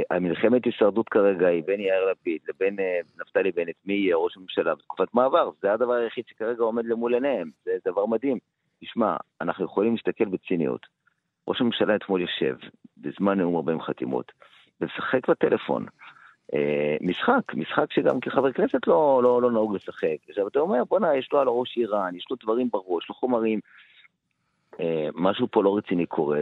המלחמת 0.09 0.65
הישרדות 0.65 1.09
כרגע 1.09 1.47
היא 1.47 1.63
בין 1.65 1.79
יאיר 1.79 2.11
לפיד 2.11 2.41
לבין 2.49 2.77
נפתלי 3.21 3.51
בנט, 3.51 3.75
מי 3.85 3.93
יהיה 3.93 4.15
ראש 4.15 4.37
הממשלה? 4.37 4.75
בתקופת 4.75 5.13
מעבר, 5.13 5.49
זה 5.61 5.73
הדבר 5.73 5.93
היחיד 5.93 6.23
שכרגע 6.27 6.63
עומד 6.63 6.85
למול 6.85 7.13
עיניהם, 7.13 7.49
זה 7.65 7.71
דבר 7.85 8.05
מדהים. 8.05 8.37
תשמע, 8.81 9.17
אנחנו 9.41 9.65
יכולים 9.65 9.93
להסתכל 9.93 10.25
בציניות. 10.25 10.85
ראש 11.47 11.61
הממשלה 11.61 11.95
אתמול 11.95 12.21
יושב, 12.21 12.55
בזמן 12.97 13.39
נאום 13.39 13.55
40 13.55 13.81
חתימות, 13.81 14.31
ומשחק 14.81 15.29
בטלפון. 15.29 15.85
אה, 16.53 16.97
משחק, 17.01 17.53
משחק 17.53 17.91
שגם 17.91 18.19
כחבר 18.19 18.51
כנסת 18.51 18.87
לא, 18.87 19.19
לא, 19.23 19.41
לא 19.41 19.51
נהוג 19.51 19.75
לשחק. 19.75 20.15
עכשיו 20.29 20.47
אתה 20.47 20.59
אומר, 20.59 20.83
בואנה, 20.83 21.15
יש 21.15 21.29
לו 21.33 21.39
על 21.39 21.47
הראש 21.47 21.77
איראן, 21.77 22.15
יש 22.15 22.25
לו 22.31 22.37
דברים 22.43 22.69
בראש, 22.71 23.03
יש 23.03 23.09
לו 23.09 23.15
חומרים. 23.15 23.59
אה, 24.79 25.07
משהו 25.13 25.47
פה 25.51 25.63
לא 25.63 25.77
רציני 25.77 26.05
קורה, 26.05 26.41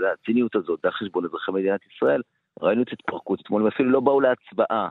והציניות 0.00 0.56
הזאת, 0.56 0.80
זה 0.82 0.88
על 0.88 0.94
חשבון 0.94 1.24
אזרחי 1.24 1.52
מדינת 1.52 1.80
ישראל, 1.86 2.22
ראינו 2.60 2.82
את 2.82 2.92
התפרקות 2.92 3.40
אתמול, 3.40 3.62
הם 3.62 3.68
אפילו 3.68 3.90
לא 3.90 4.00
באו 4.00 4.20
להצבעה 4.20 4.88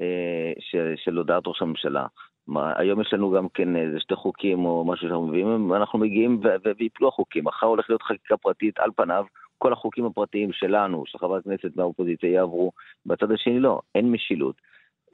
אה, 0.00 0.52
של, 0.60 0.94
של 0.96 1.16
הודעת 1.16 1.42
ראש 1.46 1.62
הממשלה. 1.62 2.06
מה, 2.48 2.72
היום 2.76 3.00
יש 3.00 3.12
לנו 3.12 3.30
גם 3.30 3.48
כן 3.48 3.76
איזה 3.76 4.00
שתי 4.00 4.14
חוקים 4.14 4.64
או 4.64 4.84
משהו 4.84 5.08
שאנחנו 5.08 5.26
מביאים, 5.26 5.74
אנחנו 5.74 5.98
מגיעים 5.98 6.40
ויפלו 6.78 7.08
החוקים. 7.08 7.44
מחר 7.44 7.66
הולך 7.66 7.86
להיות 7.88 8.02
חקיקה 8.02 8.36
פרטית 8.36 8.78
על 8.78 8.90
פניו, 8.96 9.24
כל 9.58 9.72
החוקים 9.72 10.06
הפרטיים 10.06 10.52
שלנו, 10.52 11.04
של 11.06 11.18
חברי 11.18 11.38
הכנסת 11.38 11.76
מהאופוזיציה 11.76 12.30
יעברו, 12.30 12.72
בצד 13.06 13.32
השני 13.32 13.60
לא, 13.60 13.80
אין 13.94 14.12
משילות. 14.12 14.54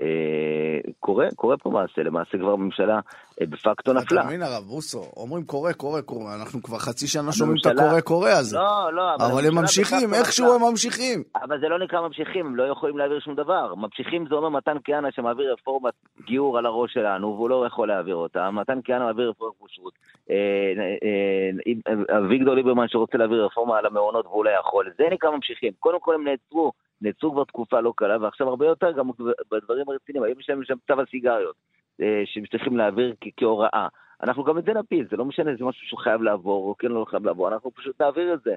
אה, 0.03 0.93
קורה, 1.01 1.27
קורה 1.37 1.57
פה 1.57 1.71
מעשה, 1.71 2.03
למעשה 2.03 2.39
כבר 2.39 2.53
הממשלה 2.53 3.01
אה, 3.41 3.47
דה 3.47 3.57
פקטו 3.57 3.93
נפלה. 3.93 4.21
אתה 4.21 4.29
מבין 4.29 4.43
הרב 4.43 4.65
בוסו? 4.65 5.05
אומרים 5.17 5.45
קורה, 5.45 5.73
קורה, 5.73 6.03
קורה. 6.03 6.35
אנחנו 6.35 6.63
כבר 6.63 6.79
חצי 6.79 7.07
שנה 7.07 7.33
שומעים 7.33 7.57
את 7.61 7.67
הקורה, 7.67 8.01
קורה 8.01 8.33
הזה. 8.39 8.57
לא, 8.57 8.93
לא, 8.93 9.15
אבל 9.15 9.25
הם 9.25 9.59
הממשלה 9.59 9.61
ממשיכים, 9.61 10.15
איכשהו. 10.15 10.55
הם 10.55 10.71
ממשיכים. 10.71 11.23
אבל 11.43 11.61
זה 11.61 11.69
לא 11.69 11.79
נקרא 11.79 12.01
ממשיכים, 12.01 12.47
הם 12.47 12.57
לא 12.57 12.63
יכולים 12.63 12.99
להעביר 12.99 13.21
שום 13.21 13.35
דבר. 13.35 13.75
ממשיכים 13.75 14.27
זה 14.29 14.35
אומר 14.35 14.49
מתן 14.49 14.77
כהנא 14.85 15.11
שמעביר 15.11 15.53
רפורמת 15.53 15.95
גיור 16.27 16.59
על 16.59 16.67
הראש 16.67 16.93
שלנו, 16.95 17.29
והוא 17.29 17.51
לא 17.51 17.67
יכול 17.67 17.89
להעביר 17.89 18.17
אותה. 18.17 18.51
מתן 18.51 18.79
כהנא 18.85 19.05
מעביר 19.05 19.31
רפורמת 19.31 19.55
כשרות. 19.67 19.93
אה, 20.31 22.19
אביגדור 22.19 22.55
ליברמן 22.55 22.89
שרוצה 22.89 23.19
להעביר 23.19 23.45
רפורמה 23.45 23.79
על 23.79 23.87
המעונות 23.87 24.27
והוא 24.27 24.45
לא 24.45 24.51
יכול. 24.61 24.91
זה 24.99 25.05
נקרא 25.13 25.31
ממשיכים. 25.31 25.73
קודם 25.79 26.01
כל 26.01 26.15
הם 26.15 26.25
נעצרו, 26.25 26.73
נעצרו 27.03 27.33
כבר 27.33 27.45
תקופה 27.45 27.81
לא 27.81 27.93
קלה, 27.97 28.17
ועכשיו 28.21 28.49
הרבה 28.49 28.67
יותר 28.67 28.93
גם 28.93 29.11
בדברים 29.51 29.89
הרציניים. 29.89 30.25
היום 30.25 30.41
יש 30.41 30.51
להם 30.51 30.65
שם 30.65 30.77
צו 30.87 31.01
הסיגריות, 31.01 31.57
אה, 32.01 32.23
שהם 32.25 32.45
צריכים 32.47 32.77
להעביר 32.77 33.15
כהוראה. 33.37 33.89
אנחנו 34.23 34.45
גם 34.45 34.59
את 34.59 34.65
זה 34.65 34.73
נפיל, 34.73 35.07
זה 35.11 35.17
לא 35.17 35.25
משנה, 35.25 35.51
זה 35.59 35.65
משהו 35.65 35.87
שחייב 35.87 36.23
לעבור, 36.23 36.69
או 36.69 36.75
כן 36.79 36.89
לא 36.89 37.07
חייב 37.11 37.27
לעבור, 37.27 37.49
אנחנו 37.49 37.71
פשוט 37.71 38.03
נעביר 38.03 38.35
את 38.35 38.41
זה. 38.43 38.55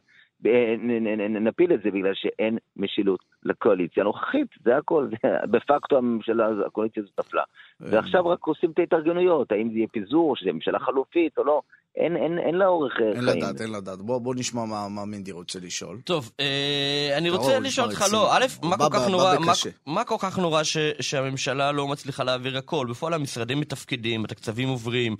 נ- 0.77 1.47
נפיל 1.47 1.73
את 1.73 1.81
זה 1.83 1.91
בגלל 1.91 2.13
שאין 2.13 2.57
משילות 2.77 3.19
לקואליציה 3.43 4.03
הנוכחית, 4.03 4.47
זה 4.63 4.77
הכל. 4.77 5.07
דה 5.51 5.59
פקטו 5.59 5.97
הממשלה, 5.97 6.49
הקואליציה 6.65 7.03
הזאת 7.03 7.19
נפלה. 7.19 7.43
ועכשיו 7.79 8.27
רק 8.27 8.47
עושים 8.47 8.71
את 8.71 8.79
ההתארגנויות, 8.79 9.51
האם 9.51 9.69
זה 9.69 9.75
יהיה 9.75 9.87
פיזור, 9.87 10.35
שזה 10.35 10.51
ממשלה 10.51 10.79
חלופית 10.79 11.37
או 11.37 11.43
לא, 11.43 11.61
אין, 11.97 12.15
אין, 12.17 12.39
אין 12.39 12.55
לה 12.55 12.65
אורך 12.67 12.93
אה, 13.01 13.05
אין 13.07 13.25
חיים. 13.25 13.37
לדעת, 13.37 13.61
אין 13.61 13.71
לדעת. 13.71 13.99
בוא 13.99 14.19
בוא 14.19 14.35
נשמע 14.35 14.65
מה- 14.65 14.89
מה 14.89 15.05
מינדי 15.05 15.31
רוצה 15.31 15.59
לשאול. 15.59 15.97
טוב, 16.03 16.31
אה, 16.39 17.13
אני 17.17 17.29
רוצה 17.29 17.59
לשאול 17.59 17.87
אותך. 17.89 18.05
לא, 18.11 18.37
א', 18.37 18.45
מה 18.63 18.77
כל 18.77 18.87
כך 18.93 19.07
נורא, 19.07 19.35
מה-. 19.39 19.53
מה 19.85 20.03
כל 20.03 20.15
כך 20.19 20.39
נורא 20.39 20.63
ש- 20.63 20.77
שהממשלה 20.99 21.71
לא 21.71 21.87
מצליחה 21.87 22.23
להעביר 22.23 22.57
הכל? 22.57 22.87
בפועל 22.89 23.13
המשרדים 23.13 23.59
מתפקדים, 23.59 24.25
התקציבים 24.25 24.69
עוברים. 24.69 25.15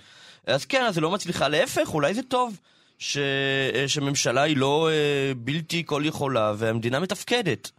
אז 0.46 0.64
כן, 0.64 0.84
אז 0.88 0.96
היא 0.96 1.02
לא 1.02 1.10
מצליחה, 1.10 1.48
להפך, 1.48 1.94
אולי 1.94 2.14
זה 2.14 2.22
טוב. 2.22 2.60
ש... 2.98 3.18
אה, 3.74 3.84
שממשלה 3.88 4.42
היא 4.42 4.56
לא 4.56 4.88
אה, 4.90 5.32
בלתי 5.36 5.82
כל 5.86 6.02
יכולה 6.04 6.52
והמדינה 6.56 7.00
מתפקדת. 7.00 7.70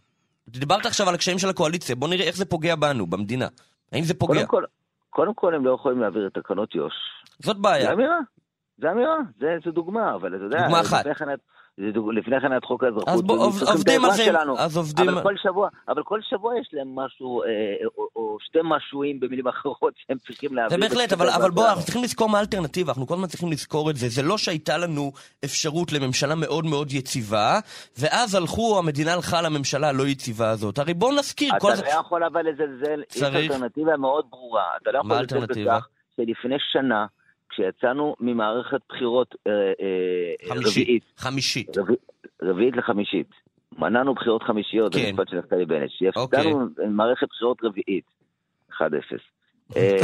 דיברת 0.48 0.86
עכשיו 0.86 1.08
על 1.08 1.14
הקשיים 1.14 1.38
של 1.38 1.48
הקואליציה, 1.48 1.96
בוא 1.96 2.08
נראה 2.08 2.26
איך 2.26 2.36
זה 2.36 2.44
פוגע 2.44 2.74
בנו, 2.76 3.06
במדינה. 3.06 3.48
האם 3.92 4.04
זה 4.04 4.14
פוגע? 4.14 4.34
קודם 4.34 4.46
כל, 4.46 4.62
קודם 5.10 5.34
כל 5.34 5.54
הם 5.54 5.64
לא 5.64 5.74
יכולים 5.74 6.00
להעביר 6.00 6.26
את 6.26 6.38
תקנות 6.38 6.74
יו"ש. 6.74 6.92
זאת 7.42 7.56
זה 7.56 7.62
בעיה. 7.62 7.92
אמירה, 7.92 8.16
זה 8.78 8.90
אמירה, 8.92 9.16
זה, 9.40 9.56
זה 9.64 9.70
דוגמה, 9.70 10.14
אבל 10.14 10.34
אתה 10.36 10.44
יודע, 10.44 10.62
דוגמה 10.62 10.80
אחת. 10.80 11.06
לפני 11.06 11.14
כן. 11.14 11.24
לפני 12.16 12.40
כן 12.40 12.50
היה 12.52 12.58
את 12.58 12.64
חוק 12.64 12.84
האזרחות, 12.84 13.08
אז 13.08 13.22
בוא, 13.22 13.34
והם 13.36 13.42
עוב- 13.44 13.58
צריכים 13.58 13.74
את 13.74 13.78
עובדים 13.78 14.00
זה, 14.12 14.24
שלנו. 14.24 14.58
אז 14.58 14.76
עובדים... 14.76 15.08
אבל 15.08 15.22
כל 15.22 15.34
שבוע, 15.42 15.68
אבל 15.88 16.02
כל 16.02 16.20
שבוע 16.22 16.58
יש 16.60 16.68
להם 16.72 16.94
משהו, 16.96 17.42
אה, 17.42 17.48
או, 17.98 18.08
או 18.16 18.36
שתי 18.40 18.58
משואים 18.64 19.20
במילים 19.20 19.48
אחרות 19.48 19.92
שהם 20.06 20.18
צריכים 20.18 20.54
להעביר. 20.54 20.78
זה 20.80 20.88
בהחלט, 20.88 21.12
אבל, 21.12 21.28
אבל 21.30 21.50
בוא. 21.50 21.68
אנחנו 21.68 21.82
צריכים 21.82 22.02
לזכור 22.02 22.28
מה 22.28 22.38
האלטרנטיבה, 22.38 22.92
אנחנו 22.92 23.06
כל 23.06 23.14
הזמן 23.14 23.26
צריכים 23.26 23.52
לזכור 23.52 23.90
את 23.90 23.96
זה. 23.96 24.08
זה 24.08 24.22
לא 24.22 24.38
שהייתה 24.38 24.78
לנו 24.78 25.12
אפשרות 25.44 25.92
לממשלה 25.92 26.34
מאוד 26.34 26.66
מאוד 26.66 26.92
יציבה, 26.92 27.58
ואז 27.98 28.34
הלכו, 28.34 28.78
המדינה 28.78 29.12
הלכה 29.12 29.42
לממשלה 29.42 29.88
הלא 29.88 30.06
יציבה 30.06 30.50
הזאת. 30.50 30.78
הרי 30.78 30.94
בואו 30.94 31.14
נזכיר, 31.18 31.56
אתה. 31.56 31.68
לא 31.68 32.00
יכול 32.00 32.24
אבל 32.24 32.42
לזלזל, 32.48 33.00
יש 33.10 33.18
צריך. 33.18 33.50
אלטרנטיבה 33.52 33.96
מאוד 33.96 34.24
ברורה. 34.30 34.62
לא 34.86 35.00
מה 35.04 35.16
האלטרנטיבה? 35.16 35.78
שלפני 36.16 36.56
שנה, 36.72 37.06
כשיצאנו 37.50 38.14
ממערכת 38.20 38.80
בחירות 38.88 39.34
אה, 39.46 39.52
אה, 39.52 40.48
חמישית. 40.48 40.82
רביעית, 40.82 41.02
חמישית. 41.16 41.78
רביע- 41.78 41.96
רביעית 42.42 42.76
לחמישית, 42.76 43.30
מנענו 43.78 44.14
בחירות 44.14 44.42
חמישיות 44.42 44.94
כן. 44.94 45.00
במשפט 45.06 45.28
של 45.28 45.36
נפתלי 45.38 45.64
בנט, 45.64 45.90
אוקיי. 46.16 46.42
שיצאנו 46.42 46.66
מערכת 46.90 47.26
בחירות 47.28 47.58
רביעית, 47.64 48.04
1-0. 48.72 48.82
אה, 49.76 49.96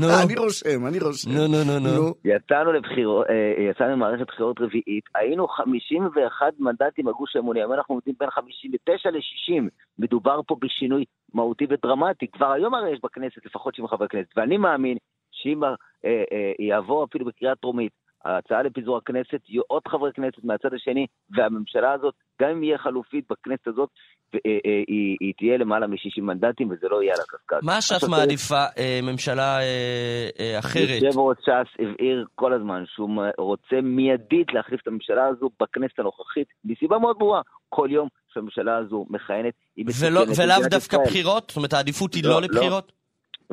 נו, 0.00 0.06
אני 0.24 0.34
רושם, 0.36 0.86
אני 0.86 0.98
רושם. 0.98 1.30
נו, 1.30 1.46
נו, 1.48 1.64
נו, 1.64 1.78
נו. 1.80 2.14
יצאנו 2.24 2.72
לבחירות, 2.72 3.26
יצאנו 3.70 3.90
למערכת 3.92 4.26
בחירות 4.26 4.60
רביעית, 4.60 5.04
היינו 5.14 5.48
51 5.48 6.46
מנדטים 6.58 7.04
בגוש 7.04 7.36
האמוני, 7.36 7.60
היום 7.60 7.72
אנחנו 7.72 7.94
עומדים 7.94 8.14
בין 8.20 8.30
59 8.30 9.10
ל-60, 9.10 9.62
מדובר 9.98 10.40
פה 10.46 10.56
בשינוי 10.60 11.04
מהותי 11.34 11.66
ודרמטי, 11.70 12.26
כבר 12.32 12.52
היום 12.52 12.74
הרי 12.74 12.92
יש 12.92 12.98
בכנסת 13.04 13.46
לפחות 13.46 13.74
70 13.74 13.88
חברי 13.88 14.08
כנסת, 14.08 14.28
ואני 14.36 14.56
מאמין 14.56 14.96
שאם 15.32 15.60
אה, 16.04 16.22
אה, 16.32 16.52
יעבור 16.66 17.04
אפילו 17.04 17.24
בקריאה 17.24 17.54
טרומית 17.54 17.92
ההצעה 18.24 18.62
לפיזור 18.62 18.96
הכנסת, 18.96 19.40
יהיו 19.48 19.62
עוד 19.66 19.82
חברי 19.88 20.12
כנסת 20.12 20.44
מהצד 20.44 20.74
השני, 20.74 21.06
והממשלה 21.30 21.92
הזאת, 21.92 22.14
גם 22.42 22.48
אם 22.50 22.62
יהיה 22.62 22.78
חלופית 22.78 23.24
בכנסת 23.30 23.66
הזאת, 23.66 23.88
אה, 24.34 24.38
אה, 24.46 24.82
היא, 24.88 25.16
היא 25.20 25.32
תהיה 25.38 25.56
למעלה 25.56 25.86
מ-60 25.86 26.22
מנדטים, 26.22 26.70
וזה 26.70 26.86
לא 26.90 27.02
יהיה 27.02 27.14
על 27.14 27.20
הקשקש. 27.20 27.58
מה 27.62 27.80
ש"ס 27.80 27.92
עכשיו, 27.92 28.08
מעדיפה? 28.08 28.64
אה, 28.78 29.00
ממשלה 29.02 29.58
אה, 29.60 30.28
אה, 30.40 30.58
אחרת? 30.58 31.02
יושב 31.02 31.18
ראש 31.18 31.36
ש"ס 31.40 31.80
הבהיר 31.80 32.26
כל 32.34 32.52
הזמן 32.52 32.84
שהוא 32.86 33.22
רוצה 33.38 33.80
מיידית 33.82 34.52
להחליף 34.52 34.80
את 34.82 34.86
הממשלה 34.86 35.26
הזו 35.26 35.50
בכנסת 35.60 35.98
הנוכחית, 35.98 36.48
מסיבה 36.64 36.98
מאוד 36.98 37.16
ברורה. 37.18 37.40
כל 37.68 37.88
יום 37.90 38.08
שהממשלה 38.34 38.76
הזו 38.76 39.06
מכהנת, 39.10 39.54
היא 39.76 39.86
מסוכנת 39.86 40.38
ולאו 40.38 40.68
דווקא. 40.70 40.98
בחירות? 41.04 41.44
זאת 41.48 41.56
אומרת, 41.56 41.72
העדיפות 41.72 42.14
היא 42.14 42.24
לא, 42.24 42.30
לא 42.30 42.34
לא. 42.34 42.42
לבחירות? 42.42 42.92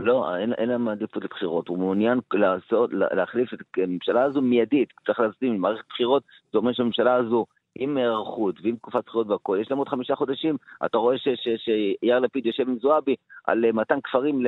לא, 0.03 0.37
אין, 0.37 0.53
אין 0.53 0.69
להם 0.69 0.87
עדיפות 0.87 1.23
לבחירות. 1.23 1.67
הוא 1.67 1.77
מעוניין 1.77 2.19
לעשות, 2.33 2.93
לה- 2.93 3.07
להחליף 3.11 3.53
את 3.53 3.59
הממשלה 3.77 4.23
הזו 4.23 4.41
מיידית. 4.41 4.89
צריך 5.05 5.19
להסכים, 5.19 5.61
מערכת 5.61 5.85
בחירות, 5.89 6.23
זה 6.51 6.57
אומר 6.57 6.73
שהממשלה 6.73 7.15
הזו, 7.15 7.45
עם 7.75 7.97
היערכות 7.97 8.55
ועם 8.63 8.75
תקופת 8.75 9.05
זכויות 9.05 9.27
והכול, 9.27 9.61
יש 9.61 9.71
להם 9.71 9.77
עוד 9.77 9.89
חמישה 9.89 10.15
חודשים, 10.15 10.57
אתה 10.85 10.97
רואה 10.97 11.15
שיאיר 11.57 12.19
לפיד 12.19 12.45
יושב 12.45 12.69
עם 12.69 12.77
זועבי 12.79 13.15
על 13.47 13.65
אה, 13.65 13.71
מתן 13.71 14.01
כפרים, 14.03 14.45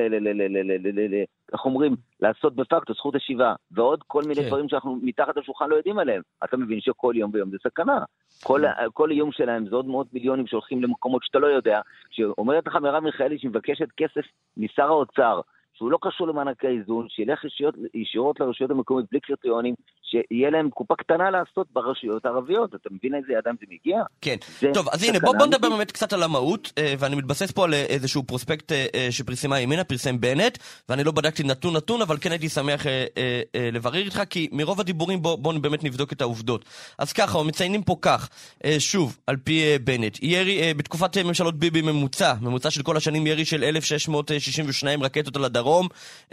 איך 1.52 1.64
אומרים, 1.64 1.96
לעשות 2.20 2.56
בפקטו 2.56 2.94
זכות 2.94 3.14
השיבה, 3.14 3.54
ועוד 3.70 4.00
כל 4.06 4.22
מיני 4.22 4.42
כן. 4.42 4.46
דברים 4.46 4.68
שאנחנו 4.68 4.98
מתחת 5.02 5.36
לשולחן 5.36 5.68
לא 5.68 5.76
יודעים 5.76 5.98
עליהם. 5.98 6.22
אתה 6.44 6.56
מבין 6.56 6.80
שכל 6.80 7.14
יום 7.16 7.30
ויום 7.34 7.50
זה 7.50 7.56
סכנה. 7.64 7.98
כן. 8.44 8.88
כל 8.92 9.10
איום 9.10 9.32
שלהם 9.32 9.66
זה 9.68 9.76
עוד 9.76 9.86
מאות 9.86 10.06
מיליונים 10.12 10.46
שהולכים 10.46 10.82
למקומות 10.82 11.22
שאתה 11.24 11.38
לא 11.38 11.46
יודע. 11.46 11.80
שאומרת 12.10 12.66
לך 12.66 12.76
מרב 12.76 13.04
מיכאלי 13.04 13.38
שמבקשת 13.38 13.88
כסף 13.96 14.26
משר 14.56 14.86
האוצר, 14.86 15.40
שהוא 15.82 15.90
לא 15.90 15.98
קשור 16.02 16.28
למענקי 16.28 16.66
האיזון, 16.66 17.06
שילך 17.08 17.44
ישירות, 17.44 17.74
ישירות 17.94 18.40
לרשויות 18.40 18.70
המקומיות 18.70 19.06
בלי 19.10 19.20
קריטריונים, 19.20 19.74
שיהיה 20.02 20.50
להם 20.50 20.70
קופה 20.70 20.94
קטנה 20.94 21.30
לעשות 21.30 21.66
ברשויות 21.72 22.26
הערביות. 22.26 22.74
אתה 22.74 22.88
מבין 22.92 23.14
איזה 23.14 23.38
אדם 23.38 23.54
זה 23.60 23.66
מגיע? 23.70 24.02
כן. 24.20 24.36
זה 24.60 24.70
טוב, 24.74 24.88
אז 24.92 25.02
הנה, 25.02 25.18
בוא, 25.20 25.34
בוא 25.38 25.46
נדבר. 25.46 25.68
באמת 25.70 25.92
קצת 25.92 26.12
על 26.12 26.22
המהות, 26.22 26.72
אה, 26.78 26.94
ואני 26.98 27.16
מתבסס 27.16 27.50
פה 27.50 27.64
על 27.64 27.74
אה, 27.74 27.82
איזשהו 27.82 28.22
פרוספקט 28.22 28.72
אה, 28.72 29.08
שפרסמה 29.10 29.60
ימינה, 29.60 29.84
פרסם 29.84 30.20
בנט, 30.20 30.58
ואני 30.88 31.04
לא 31.04 31.12
בדקתי 31.12 31.42
נתון 31.42 31.76
נתון, 31.76 32.02
אבל 32.02 32.16
כן 32.20 32.30
הייתי 32.30 32.48
שמח 32.48 32.86
אה, 32.86 33.04
אה, 33.16 33.42
אה, 33.54 33.68
לברר 33.72 33.98
איתך, 33.98 34.22
כי 34.30 34.48
מרוב 34.52 34.80
הדיבורים 34.80 35.22
בואו 35.22 35.36
בוא 35.36 35.52
באמת 35.58 35.84
נבדוק 35.84 36.12
את 36.12 36.20
העובדות. 36.20 36.64
אז 36.98 37.12
ככה, 37.12 37.42
מציינים 37.42 37.82
פה 37.82 37.96
כך, 38.02 38.28
אה, 38.64 38.76
שוב, 38.78 39.18
על 39.26 39.36
פי 39.36 39.62
אה, 39.62 39.76
בנט, 39.84 40.18
ירי 40.22 40.62
אה, 40.62 40.74
בתקופת 40.76 41.16
אה, 41.16 41.22
ממשלות 41.22 41.54
ביבי 41.58 41.82
ממוצע, 41.82 42.34
ממוצע 42.40 42.70
של 42.70 42.82
כל 42.82 42.96
השנים 42.96 43.26
ירי 43.26 43.44
של 43.44 43.64
1,662 43.64 45.02
רקטות 45.02 45.36
על 45.36 45.44
הדרום, 45.44 45.71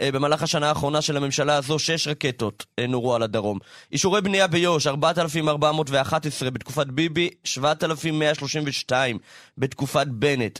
אה, 0.00 0.12
במהלך 0.12 0.42
השנה 0.42 0.68
האחרונה 0.68 1.02
של 1.02 1.16
הממשלה 1.16 1.56
הזו, 1.56 1.78
6 1.78 2.08
רקטות 2.08 2.66
אה, 2.78 2.86
נורו 2.86 3.14
על 3.14 3.22
הדרום. 3.22 3.58
אישורי 3.92 4.20
בנייה 4.20 4.46
ביו"ש, 4.46 4.86
4,411 4.86 6.50
בתקופת 6.50 6.86
ביבי, 6.86 7.30
7,132 7.44 9.18
בתקופת 9.58 10.06
בנט. 10.06 10.58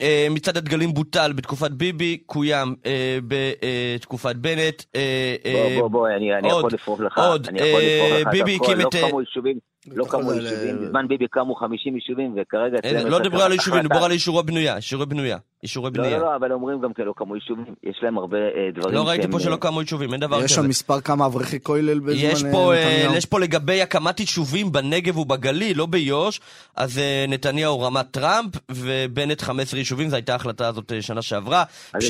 אה, 0.00 0.26
מצעד 0.30 0.56
הדגלים 0.56 0.94
בוטל 0.94 1.32
בתקופת 1.32 1.70
ביבי, 1.70 2.16
קוים 2.26 2.74
אה, 2.86 3.18
בתקופת 3.28 4.36
בנט. 4.36 4.82
אה, 4.96 5.36
בוא, 5.52 5.80
בוא, 5.80 5.88
בוא, 5.88 6.08
אני, 6.08 6.34
אני 6.34 6.50
עוד, 6.50 6.58
יכול 6.58 6.70
לפרוק 6.72 7.00
לך. 7.00 7.18
עוד, 7.18 7.48
אני 7.48 7.58
יכול 7.58 7.80
אה, 7.80 8.22
ביבי. 8.30 8.56
הקים 8.62 8.78
לא 8.78 8.88
את, 8.88 8.94
אה, 8.94 9.08
קמו 9.08 9.20
יישובים, 9.20 9.58
לא 9.86 10.04
קמו 10.08 10.32
יישובים. 10.32 10.84
בזמן 10.84 11.08
ביבי 11.08 11.28
קמו 11.28 11.54
50 11.54 11.94
יישובים, 11.94 12.34
וכרגע. 12.36 12.78
לא 13.08 13.16
יש 13.16 13.22
דיברו 13.22 13.40
על 13.42 13.50
היישובים, 13.50 13.78
החלטה. 13.78 13.94
דיברו 13.94 14.04
על 14.04 14.12
אישורי 14.12 14.42
בנייה, 14.42 14.76
אישורי 14.76 15.06
בנייה, 15.06 15.38
אישורי 15.62 15.90
לא, 15.94 16.02
בנייה. 16.02 16.18
לא, 16.18 16.24
לא, 16.24 16.36
אבל 16.36 16.52
אומרים 16.52 16.80
גם 16.80 16.92
כן, 16.92 17.02
לא 17.02 17.12
קמו 17.16 17.34
יישובים. 17.34 17.74
יש 17.82 17.98
להם 18.02 18.18
הרבה 18.18 18.38
אה, 18.38 18.70
דברים 18.74 18.94
לא 18.94 19.08
ראיתי 19.08 19.28
פה 19.30 19.40
שלא 19.40 19.52
אה, 19.52 19.56
קמו 19.58 19.80
יישובים, 19.80 20.12
אין 20.12 20.20
דבר 20.20 20.36
יש 20.36 20.44
כזה. 20.44 20.54
שם 20.54 20.68
מספר 20.68 21.00
כמה 21.00 21.26
אברכי 21.26 21.60
כולל 21.60 21.98
בזמן 21.98 22.12
יש 22.14 22.44
אה, 22.44 22.52
פה, 22.52 22.72
נתניהו. 22.74 23.14
יש 23.14 23.26
פה 23.26 23.40
לגבי 23.40 23.82
הקמת 23.82 24.20
יישובים 24.20 24.72
בנגב 24.72 25.18
ובגליל, 25.18 25.78
לא 25.78 25.86
ביו"ש, 25.86 26.40
אז 26.76 27.00
נתניהו 27.28 27.80
רמת 27.80 28.06
טראמפ, 28.10 28.54
ובנט 28.70 29.42
15 29.42 29.80
יישובים, 29.80 30.08
זו 30.08 30.16
הייתה 30.16 30.32
ההחלטה 30.32 30.68
הזאת 30.68 30.92
שנה 31.00 31.22
שעברה. 31.22 31.64
אז 31.94 32.04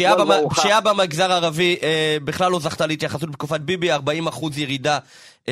פשיעה 0.50 0.80
במגזר 0.80 1.32
הערבי 1.32 1.76
בכלל 2.24 2.52
לא 2.52 2.60
זכתה 2.60 2.86
להתייחסות 2.86 3.30
בתקופת 3.30 3.60
ביבי, 3.60 3.94
40% 3.94 3.98
ירידה 4.56 4.98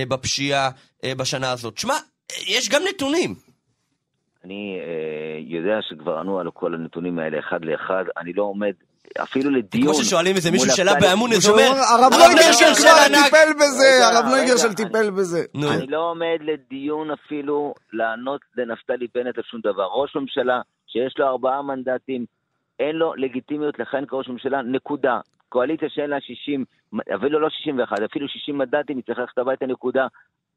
בפשיעה 0.07 0.71
אה, 1.05 1.14
בשנה 1.14 1.52
הזאת. 1.52 1.78
שמע, 1.78 1.95
אה, 1.95 2.37
יש 2.47 2.69
גם 2.69 2.83
נתונים. 2.88 3.35
אני 4.45 4.78
אה, 4.81 5.38
יודע 5.40 5.78
שכבר 5.83 6.19
ענו 6.19 6.38
על 6.40 6.50
כל 6.50 6.75
הנתונים 6.75 7.18
האלה 7.18 7.38
אחד 7.38 7.64
לאחד. 7.64 8.05
אני 8.16 8.33
לא 8.33 8.42
עומד 8.42 8.72
אפילו 9.22 9.51
לדיון. 9.51 9.85
כמו 9.85 9.94
ששואלים 9.94 10.37
איזה 10.37 10.51
מישהו 10.51 10.70
שאלה 10.70 10.92
באמון, 11.01 11.33
אז 11.33 11.42
שהוא 11.42 11.53
אומר, 11.53 11.70
הרב 11.92 12.12
נויגרשל 12.12 12.75
כבר 12.75 12.96
ענק." 13.07 13.25
טיפל 13.25 13.53
בזה, 13.57 14.07
הרב 14.07 14.25
נויגרשל 14.31 14.75
טיפל 14.75 15.11
בזה. 15.11 15.44
אני 15.55 15.87
לא 15.87 16.11
עומד 16.11 16.38
לדיון 16.40 17.11
אפילו 17.11 17.75
לענות 17.92 18.40
לנפתלי 18.57 19.07
בנט 19.14 19.38
על 19.38 19.44
שום 19.51 19.61
דבר. 19.61 19.85
ראש 19.85 20.16
ממשלה 20.16 20.61
שיש 20.87 21.14
לו 21.18 21.27
ארבעה 21.27 21.62
מנדטים, 21.62 22.25
אין 22.81 22.96
לו 22.96 23.14
לגיטימיות 23.14 23.79
לכהן 23.79 24.07
כראש 24.07 24.29
ממשלה, 24.29 24.62
נקודה. 24.62 25.20
קואליציה 25.49 25.88
שאין 25.90 26.11
לה 26.11 26.20
60, 26.20 26.64
אפילו 27.14 27.40
לא 27.40 27.51
61, 27.51 28.03
אפילו 28.03 28.29
60 28.29 28.59
מנדטים, 28.59 29.03
צריכה 29.03 29.20
ללכת 29.20 29.38
הביתה, 29.38 29.66
נקודה. 29.66 30.07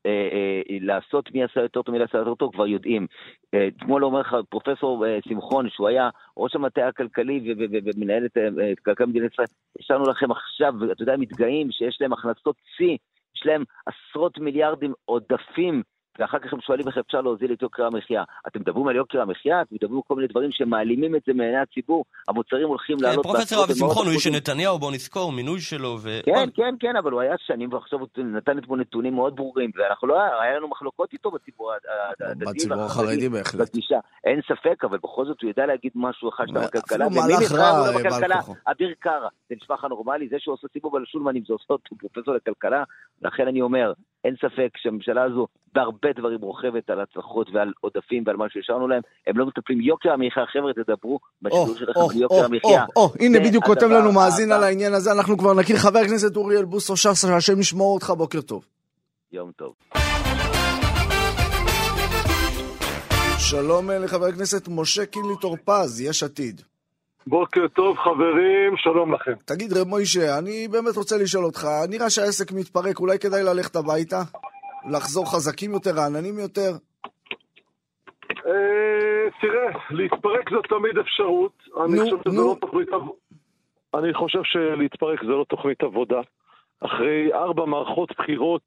אה, 0.05 0.29
אה, 0.31 0.77
לעשות 0.81 1.31
מי 1.33 1.43
עשה 1.43 1.61
יותר 1.61 1.81
טוב, 1.81 1.93
מי 1.93 1.99
לא 1.99 2.03
עשה 2.03 2.17
יותר 2.17 2.35
טוב, 2.35 2.53
כבר 2.53 2.67
יודעים. 2.67 3.07
אה, 3.53 3.67
אתמול 3.67 4.03
אומר 4.03 4.19
לך 4.19 4.35
פרופסור 4.49 5.05
שמחון, 5.27 5.69
שהוא 5.69 5.87
היה 5.87 6.09
ראש 6.37 6.55
המטה 6.55 6.87
הכלכלי 6.87 7.53
ומנהל 7.57 8.25
את 8.25 8.37
כלכלת 8.85 9.07
מדינת 9.07 9.33
ישראל, 9.33 9.47
יש 9.79 9.91
לנו 9.91 10.03
לכם 10.03 10.31
עכשיו, 10.31 10.73
אתה 10.91 11.03
יודע, 11.03 11.17
מתגאים 11.17 11.71
שיש 11.71 11.97
להם 12.01 12.13
הכנסות 12.13 12.55
שיא, 12.77 12.97
יש 13.35 13.45
להם 13.45 13.63
עשרות 13.85 14.37
מיליארדים 14.37 14.93
עודפים, 15.05 15.83
ואחר 16.19 16.39
כך 16.39 16.53
הם 16.53 16.61
שואלים 16.61 16.87
איך 16.87 16.97
אפשר 16.97 17.21
להוזיל 17.21 17.53
את 17.53 17.61
יוקר 17.61 17.85
המחיה. 17.85 18.23
אתם 18.47 18.59
מדברים 18.59 18.87
על 18.87 18.95
יוקר 18.95 19.21
המחיה? 19.21 19.61
אתם 19.61 19.75
מדברים 19.75 19.97
על 19.97 20.03
כל 20.07 20.15
מיני 20.15 20.27
דברים 20.27 20.51
שמעלימים 20.51 21.15
את 21.15 21.21
זה 21.27 21.33
מעיני 21.33 21.57
הציבור. 21.57 22.05
המוצרים 22.27 22.67
הולכים 22.67 22.97
כן, 22.97 23.03
לעלות 23.03 23.25
פרופסור 23.25 23.63
אבי 23.63 23.73
שמחון 23.73 24.05
הוא 24.05 24.13
איש 24.13 24.23
של. 24.23 24.29
נתניהו, 24.29 24.79
בואו 24.79 24.91
נזכור, 24.91 25.31
מינוי 25.31 25.61
שלו, 25.61 25.97
ו... 26.01 26.19
כן, 26.25 26.49
כן, 26.55 26.75
כן, 26.79 26.95
אבל 26.95 27.11
הוא 27.11 27.21
היה 27.21 27.35
שנים, 27.37 27.73
ועכשיו 27.73 27.99
הוא 27.99 28.07
נתן 28.17 28.57
אתמול 28.57 28.79
נתונים 28.79 29.13
מאוד 29.15 29.35
ברורים, 29.35 29.71
ואנחנו 29.75 30.07
לא, 30.07 30.15
היה 30.41 30.57
לנו 30.57 30.67
מחלוקות 30.67 31.13
איתו 31.13 31.31
בציבור 31.31 31.71
הדתי 31.73 32.45
בציבור 32.45 32.77
והחרדי, 32.77 33.07
החרדי 33.07 33.29
בהחלט. 33.29 33.75
אין 34.23 34.41
ספק, 34.47 34.83
אבל 34.83 34.97
בכל 34.97 35.25
זאת 35.25 35.41
הוא 35.41 35.47
יודע 35.47 35.65
להגיד 35.65 35.91
משהו 35.95 36.29
אחד 36.29 36.43
שאתה 36.47 36.65
אפילו 36.65 36.81
בכלכלה, 36.81 37.07
ומי 37.07 37.15
מהלך 37.19 37.41
נבחר 37.41 37.55
רע, 37.55 37.77
לא 37.77 37.85
אה, 37.85 37.91
בעל 37.93 38.03
בכלכלה? 38.03 38.39
אביר 38.67 38.93
קארה. 38.99 39.29
זה 39.49 39.55
נשמע 39.61 39.75
לך 39.75 39.85
נורמלי? 39.85 40.27
זה 40.27 40.35
שהוא 40.39 40.53
עושה 40.53 40.67
סיבוב 40.73 40.95
על 40.95 41.03
השולמנים, 41.03 41.43
זה 41.47 41.53
עושה 41.53 41.73
אותו 41.73 41.95
פרופסור 41.95 42.33
לכלכלה? 42.33 42.83
לכן 43.21 43.47
אני 43.47 43.61
אומר, 43.61 43.93
אין 44.25 44.35
ספק 44.35 44.69
שהממשלה 44.77 45.23
הזו 45.23 45.47
בהרבה 45.73 46.09
דברים 46.17 46.41
רוכבת 46.41 46.89
על 46.89 46.99
הצלחות 47.01 47.49
ועל 47.53 47.71
עודפים 47.81 48.23
ועל 48.25 48.35
מה 48.35 48.45
שהשארנו 48.49 48.87
להם. 48.87 49.01
הם 49.27 49.37
לא 49.37 49.45
מטפלים 49.45 49.81
יוקר 49.81 50.11
המחיה, 50.11 50.45
חבר'ה, 50.53 50.73
תדברו 50.73 51.19
בשידור 51.41 51.75
שלכם 51.77 51.99
על 51.99 52.21
יוקר 52.21 52.45
המחיה. 52.45 52.85
או, 52.95 53.09
הנה 53.19 53.39
בדיוק 53.39 53.65
כותב 53.65 53.85
לנו 53.85 54.11
מאזין. 54.11 54.51
על 54.51 54.63
העניין 54.63 54.93
הזה, 54.93 55.11
אנחנו 55.11 55.37
כבר 55.37 55.53
נכיר 55.53 55.75
חבר 55.77 55.99
הכנסת 55.99 56.35
אוריאל 56.35 56.65
בוסו 56.65 56.97
ש"ס, 56.97 57.27
שהשם 57.27 57.59
ישמור 57.59 57.93
אותך, 57.93 58.09
בוקר 58.09 58.41
טוב. 58.41 58.65
יום 59.31 59.51
טוב. 59.51 59.73
שלום 63.37 63.91
אה, 63.91 63.99
לחבר 63.99 64.25
הכנסת 64.25 64.67
משה 64.67 65.05
קינלי 65.05 65.33
טור 65.41 65.57
פז, 65.65 66.01
יש 66.01 66.23
עתיד. 66.23 66.61
בוקר 67.27 67.67
טוב 67.67 67.97
חברים, 67.97 68.77
שלום 68.77 69.13
לכם. 69.13 69.33
תגיד 69.45 69.73
רב 69.73 69.87
מוישה, 69.87 70.37
אני 70.39 70.67
באמת 70.71 70.97
רוצה 70.97 71.15
לשאול 71.17 71.45
אותך, 71.45 71.67
נראה 71.89 72.09
שהעסק 72.09 72.51
מתפרק, 72.51 72.99
אולי 72.99 73.19
כדאי 73.19 73.43
ללכת 73.43 73.75
הביתה? 73.75 74.21
לחזור 74.91 75.31
חזקים 75.31 75.71
יותר, 75.71 75.91
רעננים 75.95 76.39
יותר? 76.39 76.71
אה, 78.45 79.29
תראה, 79.41 79.71
להתפרק 79.89 80.49
זאת 80.49 80.65
תמיד 80.69 80.97
אפשרות. 80.97 81.51
אני 81.85 81.99
חושב 81.99 82.17
שזה. 82.27 82.37
לא 82.37 82.55
תוכנית 82.61 82.89
עבודה. 82.89 83.17
אני 83.93 84.13
חושב 84.13 84.39
שלהתפרק 84.43 85.23
זה 85.23 85.31
לא 85.31 85.45
תוכנית 85.49 85.83
עבודה. 85.83 86.21
אחרי 86.85 87.33
ארבע 87.33 87.65
מערכות 87.65 88.09
בחירות, 88.17 88.65